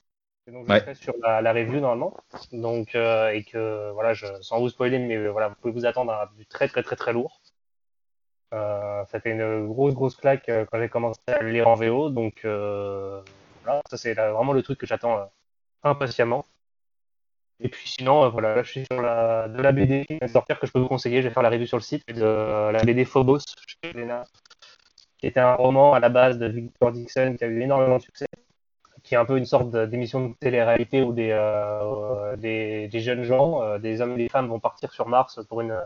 Et 0.47 0.53
donc, 0.53 0.67
je 0.67 0.73
Ouais. 0.73 0.81
serai 0.81 0.95
sur 0.95 1.15
la, 1.23 1.41
la 1.43 1.53
review 1.53 1.79
normalement. 1.81 2.17
Donc, 2.53 2.95
euh, 2.97 3.29
et 3.31 3.45
que, 3.45 3.91
voilà, 3.93 4.15
je, 4.15 4.27
sans 4.41 4.59
vous 4.59 4.69
spoiler, 4.71 4.99
mais 4.99 5.17
euh, 5.17 5.29
voilà, 5.31 5.49
vous 5.49 5.55
pouvez 5.61 5.73
vous 5.73 5.87
attendre 5.87 6.13
à 6.13 6.31
du 6.37 6.47
très, 6.47 6.67
très, 6.67 6.83
très, 6.83 6.97
très 6.97 7.13
lourd. 7.13 7.41
Euh, 8.53 9.05
ça 9.05 9.21
fait 9.21 9.31
une 9.31 9.69
grosse, 9.69 9.95
grosse 9.95 10.17
claque 10.17 10.49
euh, 10.49 10.65
quand 10.65 10.81
j'ai 10.81 10.89
commencé 10.89 11.21
à 11.29 11.41
le 11.43 11.51
lire 11.51 11.69
en 11.69 11.75
VO. 11.75 12.11
Donc, 12.11 12.41
euh, 12.45 13.21
voilà, 13.63 13.81
ça, 13.89 13.97
c'est 13.97 14.15
vraiment 14.15 14.53
le 14.53 14.63
truc 14.63 14.79
que 14.81 14.87
j'attends 14.87 15.31
impatiemment. 15.85 16.45
Et 17.63 17.69
puis 17.69 17.89
sinon, 17.89 18.25
euh, 18.25 18.29
voilà, 18.29 18.55
là 18.55 18.63
je 18.63 18.71
suis 18.71 18.85
sur 18.91 19.01
la, 19.03 19.49
de 19.49 19.61
la 19.61 19.73
BD 19.73 20.05
qui 20.07 20.17
vient 20.17 20.27
de 20.27 20.33
sortir 20.33 20.59
que 20.59 20.67
je 20.67 20.73
peux 20.73 20.79
vous 20.79 20.89
conseiller. 20.89 21.23
Je 21.23 21.29
vais 21.29 21.35
faire 21.35 21.43
la 21.43 21.51
review 21.51 21.67
sur 21.67 21.77
le 21.77 21.83
site 21.83 22.07
de 22.09 22.23
euh, 22.23 22.73
la 22.73 22.83
BD 22.83 23.05
Phobos 23.05 23.41
chez 23.67 23.93
Glénat, 23.93 24.25
qui 25.19 25.27
était 25.27 25.41
un 25.41 25.55
roman 25.55 25.93
à 25.95 26.01
la 26.01 26.09
base 26.09 26.39
de 26.39 26.47
Victor 26.47 26.93
Dixon 26.93 27.35
qui 27.37 27.45
a 27.45 27.49
eu 27.49 27.61
énormément 27.61 27.99
de 27.99 28.03
succès, 28.03 28.27
qui 29.03 29.15
est 29.15 29.19
un 29.19 29.27
peu 29.27 29.37
une 29.37 29.45
sorte 29.45 29.77
d'émission 29.77 30.29
de 30.29 30.35
télé-réalité 30.41 31.03
où 31.03 31.13
des, 31.13 31.31
euh, 31.33 32.37
des, 32.37 32.89
jeunes 32.95 33.25
gens, 33.25 33.79
des 33.79 34.01
hommes 34.01 34.13
et 34.15 34.25
des 34.25 34.29
femmes 34.29 34.49
vont 34.49 34.61
partir 34.61 34.93
sur 34.93 35.07
Mars 35.07 35.41
pour 35.49 35.61
une 35.61 35.79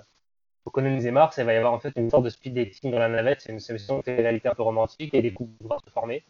coloniser 0.70 1.10
Mars. 1.10 1.38
Et 1.38 1.42
il 1.42 1.44
va 1.44 1.55
y 1.55 1.56
avoir 1.56 1.72
en 1.72 1.78
fait 1.78 1.92
une 1.96 2.10
sorte 2.10 2.24
de 2.24 2.30
speed 2.30 2.55
dating 2.55 2.90
dans 2.90 2.98
la 2.98 3.09
navette. 3.09 3.40
C'est 3.40 3.52
une 3.52 3.60
émission 3.68 3.98
de 3.98 4.02
télé-réalité 4.02 4.48
un 4.48 4.55
peu 4.55 4.62
romantique 4.62 5.14
et 5.14 5.22
des 5.22 5.32
couples 5.32 5.52
vont 5.60 5.78
se 5.78 5.90
former. 5.90 6.24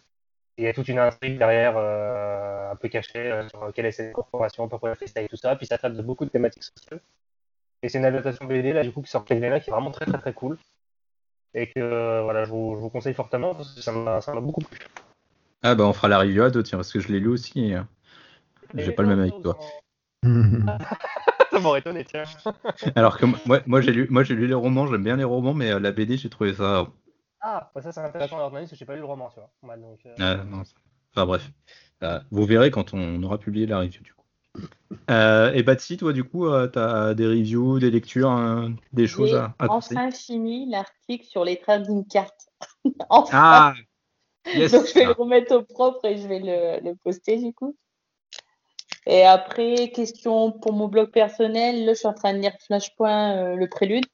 Il 0.57 0.65
y 0.65 0.69
a 0.69 0.73
toute 0.73 0.89
une 0.89 0.99
intrigue 0.99 1.39
derrière, 1.39 1.75
euh, 1.77 2.71
un 2.71 2.77
peu 2.77 2.89
cachée, 2.89 3.31
euh, 3.31 3.49
sur 3.49 3.73
quelle 3.75 3.87
est 3.87 3.93
cette 3.93 4.13
corporation, 4.13 4.69
pourquoi 4.69 4.91
elle 4.91 4.97
fait 4.97 5.07
ça 5.07 5.21
et 5.21 5.29
tout 5.29 5.37
ça. 5.37 5.57
Puis 5.57 5.67
ça 5.67 5.79
traite 5.79 5.95
de 5.95 6.03
beaucoup 6.03 6.25
de 6.25 6.31
thématiques 6.31 6.63
sociales. 6.63 7.01
Et 7.83 7.89
c'est 7.89 7.99
une 7.99 8.05
adaptation 8.05 8.47
BD, 8.47 8.73
là, 8.73 8.83
du 8.83 8.93
coup, 8.93 9.03
qui 9.03 9.11
sort 9.11 9.27
chez 9.29 9.37
Glénat, 9.37 9.61
qui 9.61 9.71
est 9.71 9.73
vraiment 9.73 9.91
très, 9.91 10.07
très, 10.07 10.19
très 10.19 10.33
cool. 10.33 10.57
Et 11.53 11.67
que, 11.67 11.81
euh, 11.81 12.23
voilà, 12.23 12.45
je 12.45 12.51
vous, 12.51 12.75
je 12.77 12.81
vous 12.81 12.89
conseille 12.89 13.15
fortement, 13.15 13.55
parce 13.55 13.75
que 13.75 13.81
ça 13.83 13.93
m'a 13.93 14.21
ça 14.21 14.33
m'a 14.33 14.41
beaucoup 14.41 14.63
plu. 14.63 14.79
Ah 15.63 15.75
bah 15.75 15.85
on 15.85 15.93
fera 15.93 16.09
la 16.09 16.19
review 16.19 16.43
à 16.43 16.51
deux, 16.51 16.63
tiens, 16.63 16.79
parce 16.79 16.93
que 16.93 17.01
je 17.01 17.09
l'ai 17.09 17.21
lu 17.21 17.29
aussi. 17.29 17.67
et, 17.67 17.77
euh, 17.77 17.83
J'ai 18.75 18.93
pas 18.93 19.03
le 19.03 19.09
même 19.09 19.21
avec 19.21 19.41
toi. 19.43 19.59
ça 21.51 21.61
m'aurait 21.61 21.81
étonné, 21.81 22.05
tiens. 22.05 22.25
Alors 22.97 23.19
que 23.19 23.27
moi, 23.47 23.61
moi 23.67 23.81
j'ai 23.81 23.93
lu, 23.93 24.07
moi 24.11 24.25
j'ai 24.25 24.35
lu 24.35 24.47
les 24.47 24.55
romans, 24.55 24.87
j'aime 24.87 25.05
bien 25.05 25.17
les 25.17 25.25
romans, 25.25 25.55
mais 25.55 25.73
euh, 25.73 25.79
la 25.79 25.93
BD 25.93 26.17
j'ai 26.17 26.31
trouvé 26.31 26.55
ça. 26.55 26.87
Ah, 27.47 27.71
bah 27.75 27.83
ça, 27.83 27.93
c'est 27.93 28.01
intéressant 28.01 28.37
demander, 28.39 28.61
parce 28.61 28.71
que 28.71 28.77
j'ai 28.77 28.87
pas 28.87 28.95
lu 28.95 29.01
le 29.01 29.07
roman, 29.07 29.29
tu 29.29 29.39
vois. 29.39 29.51
Ouais, 29.63 29.79
donc, 29.79 30.01
euh, 30.07 30.15
Ah, 30.19 30.37
non, 30.45 30.63
enfin 31.15 31.27
bref, 31.27 31.51
Euh, 32.03 32.19
vous 32.31 32.45
verrez 32.47 32.71
quand 32.71 32.95
on 32.95 33.23
aura 33.23 33.37
publié 33.39 33.67
la 33.67 33.79
review 33.81 34.03
du 34.03 34.15
coup. 34.15 34.25
Euh, 35.11 35.53
et 35.53 35.63
Batsy, 35.63 35.97
toi 35.99 36.13
du 36.13 36.25
coup, 36.25 36.47
euh, 36.47 36.69
t'as 36.69 37.13
des 37.15 37.27
reviews, 37.27 37.79
des 37.81 37.91
lectures, 37.91 38.31
hein, 38.31 38.75
des 38.93 39.07
choses 39.07 39.31
J'ai 39.31 39.37
à, 39.37 39.55
à 39.59 39.69
conseiller 39.69 40.01
enfin 40.01 40.11
fini 40.11 40.71
l'article 40.71 41.25
sur 41.27 41.45
les 41.45 41.57
trading 41.61 42.07
cards. 42.07 42.33
enfin. 43.11 43.29
Ah 43.33 43.75
Yes 44.55 44.73
Donc 44.73 44.87
je 44.87 44.95
vais 44.95 45.05
le 45.05 45.13
remettre 45.13 45.55
au 45.55 45.63
propre 45.63 46.05
et 46.07 46.17
je 46.17 46.27
vais 46.29 46.39
le, 46.41 46.89
le 46.89 46.95
poster 46.97 47.39
du 47.39 47.53
coup. 47.53 47.77
Et 49.07 49.23
après, 49.25 49.91
question 49.91 50.53
pour 50.53 50.73
mon 50.73 50.89
blog 50.89 51.11
personnel, 51.11 51.85
là 51.85 51.93
je 51.93 51.99
suis 51.99 52.09
en 52.09 52.15
train 52.15 52.33
de 52.33 52.39
lire 52.39 52.55
Flashpoint, 52.67 53.37
euh, 53.37 53.57
le 53.57 53.69
prélude. 53.69 54.05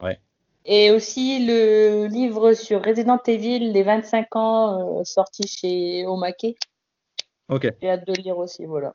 Ouais. 0.00 0.20
Et 0.64 0.90
aussi 0.90 1.44
le 1.46 2.06
livre 2.06 2.52
sur 2.54 2.84
Resident 2.84 3.20
Evil, 3.26 3.72
les 3.72 3.82
25 3.82 4.34
ans, 4.36 5.00
euh, 5.00 5.04
sorti 5.04 5.46
chez 5.46 6.06
Omake. 6.06 6.56
Ok, 7.48 7.66
J'ai 7.82 7.90
hâte 7.90 8.06
de 8.06 8.14
le 8.14 8.22
lire 8.22 8.38
aussi, 8.38 8.64
voilà. 8.64 8.94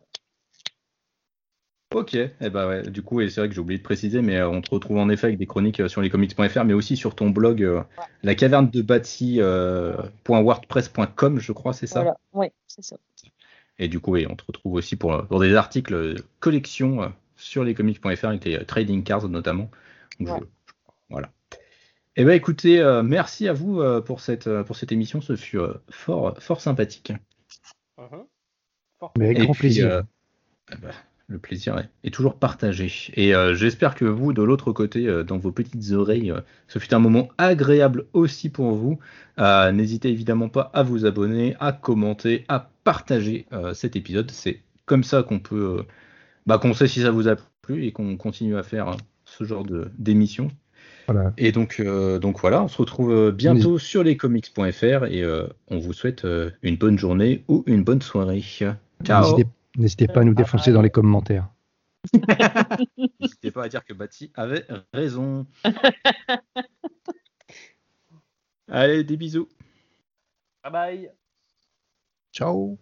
ok. 1.94 2.16
Et 2.16 2.50
bah 2.50 2.68
ouais, 2.68 2.84
du 2.84 3.02
coup, 3.02 3.22
et 3.22 3.30
c'est 3.30 3.42
vrai 3.42 3.50
que 3.50 3.56
j'ai 3.56 3.62
oublié 3.62 3.78
de 3.78 3.84
préciser, 3.84 4.22
mais 4.22 4.38
euh, 4.38 4.50
on 4.50 4.62
te 4.62 4.70
retrouve 4.72 4.98
en 4.98 5.10
effet 5.10 5.28
avec 5.28 5.38
des 5.38 5.46
chroniques 5.46 5.80
euh, 5.80 5.88
sur 5.88 6.02
lescomics.fr, 6.02 6.64
mais 6.66 6.74
aussi 6.74 6.98
sur 6.98 7.16
ton 7.16 7.30
blog, 7.30 7.64
euh, 7.64 7.82
la 8.24 8.36
caverne 8.36 8.70
de 8.70 8.82
Batsy, 8.82 9.38
euh, 9.40 9.96
.wordpress.com, 10.28 11.40
je 11.40 11.52
crois, 11.52 11.74
c'est 11.74 11.88
ça? 11.88 12.02
Voilà, 12.02 12.18
oui, 12.34 12.48
c'est 12.68 12.84
ça. 12.84 12.98
Et 13.80 13.88
du 13.88 14.00
coup, 14.00 14.12
oui, 14.14 14.26
on 14.30 14.36
te 14.36 14.44
retrouve 14.46 14.74
aussi 14.74 14.96
pour, 14.96 15.26
pour 15.28 15.40
des 15.40 15.54
articles 15.56 16.16
collection 16.40 17.04
euh, 17.04 17.10
sur 17.36 17.64
lescomics.fr 17.64 18.26
avec 18.26 18.46
les 18.46 18.66
trading 18.66 19.04
cards 19.04 19.30
notamment. 19.30 19.70
Donc, 20.20 20.28
je- 20.30 20.34
Ouais. 20.34 20.42
Eh 22.20 22.26
ben 22.26 22.32
écoutez, 22.34 22.80
euh, 22.80 23.04
merci 23.04 23.48
à 23.48 23.54
vous 23.54 23.80
euh, 23.80 24.02
pour 24.02 24.22
cette 24.22 24.48
euh, 24.48 24.64
pour 24.64 24.76
cette 24.76 24.92
émission, 24.92 25.22
ce 25.22 25.36
fut 25.36 25.60
euh, 25.60 25.76
fort 25.92 26.36
fort 26.42 26.62
sympathique. 26.62 27.14
Fort 29.00 29.14
Mais 29.20 29.26
avec 29.26 29.38
Et 29.40 29.44
grand 29.44 29.54
puis, 29.54 29.62
plaisir. 29.62 29.92
euh, 29.92 30.02
eh 30.74 30.78
ben, 30.78 30.92
le 31.28 31.40
plaisir 31.40 31.78
est, 31.78 31.90
est 32.04 32.12
toujours 32.12 32.40
partagé. 32.40 32.92
Et 33.14 33.36
euh, 33.36 33.54
j'espère 33.54 33.96
que 33.96 34.06
vous, 34.06 34.34
de 34.34 34.42
l'autre 34.42 34.72
côté, 34.72 35.08
euh, 35.08 35.24
dans 35.24 35.38
vos 35.38 35.52
petites 35.52 35.92
oreilles, 35.92 36.32
euh, 36.32 36.42
ce 36.68 36.80
fut 36.80 36.94
un 36.94 37.00
moment 37.00 37.30
agréable 37.38 38.08
aussi 38.14 38.50
pour 38.50 38.74
vous. 38.74 39.00
Euh, 39.40 39.72
N'hésitez 39.72 40.10
évidemment 40.10 40.50
pas 40.50 40.72
à 40.74 40.84
vous 40.84 41.06
abonner, 41.06 41.56
à 41.60 41.72
commenter, 41.72 42.46
à 42.48 42.72
partager 42.84 43.46
euh, 43.54 43.74
cet 43.76 43.96
épisode. 43.96 44.32
C'est 44.32 44.62
comme 44.86 45.04
ça 45.04 45.22
qu'on 45.24 45.40
peut, 45.40 45.80
euh, 45.82 45.84
bah, 46.48 46.58
qu'on 46.60 46.74
sait 46.74 46.88
si 46.88 47.02
ça 47.02 47.12
vous 47.12 47.28
a 47.28 47.36
plu 47.62 47.86
et 47.86 47.92
qu'on 47.92 48.18
continue 48.18 48.58
à 48.58 48.64
faire 48.64 48.98
ce 49.26 49.44
genre 49.44 49.64
de- 49.66 49.92
d'émission. 50.00 50.50
Voilà. 51.08 51.34
Et 51.38 51.52
donc, 51.54 51.80
euh, 51.80 52.20
donc 52.20 52.40
voilà, 52.42 52.62
on 52.64 52.68
se 52.68 52.78
retrouve 52.78 53.12
euh, 53.12 53.32
bientôt 53.32 53.78
sur 53.80 54.04
lescomics.fr 54.04 55.06
et 55.06 55.22
euh, 55.24 55.48
on 55.70 55.80
vous 55.80 55.94
souhaite 55.94 56.26
euh, 56.26 56.52
une 56.64 56.76
bonne 56.76 56.98
journée 57.00 57.44
ou 57.48 57.64
une 57.66 57.84
bonne 57.84 58.02
soirée. 58.02 58.42
Ciao 58.42 58.76
N'hésitez- 59.22 59.48
N'hésitez 59.78 60.08
pas 60.08 60.22
à 60.22 60.24
nous 60.24 60.34
défoncer 60.34 60.72
dans 60.74 60.82
les 60.82 60.90
commentaires. 60.90 61.48
N'hésitez 63.20 63.52
pas 63.52 63.64
à 63.66 63.70
dire 63.70 63.86
que 63.86 63.94
Bati 63.94 64.32
avait 64.36 64.66
raison. 64.94 65.46
Allez, 68.70 69.04
des 69.04 69.18
bisous. 69.18 69.48
Bye 70.64 70.72
bye. 70.72 71.12
Ciao 72.34 72.78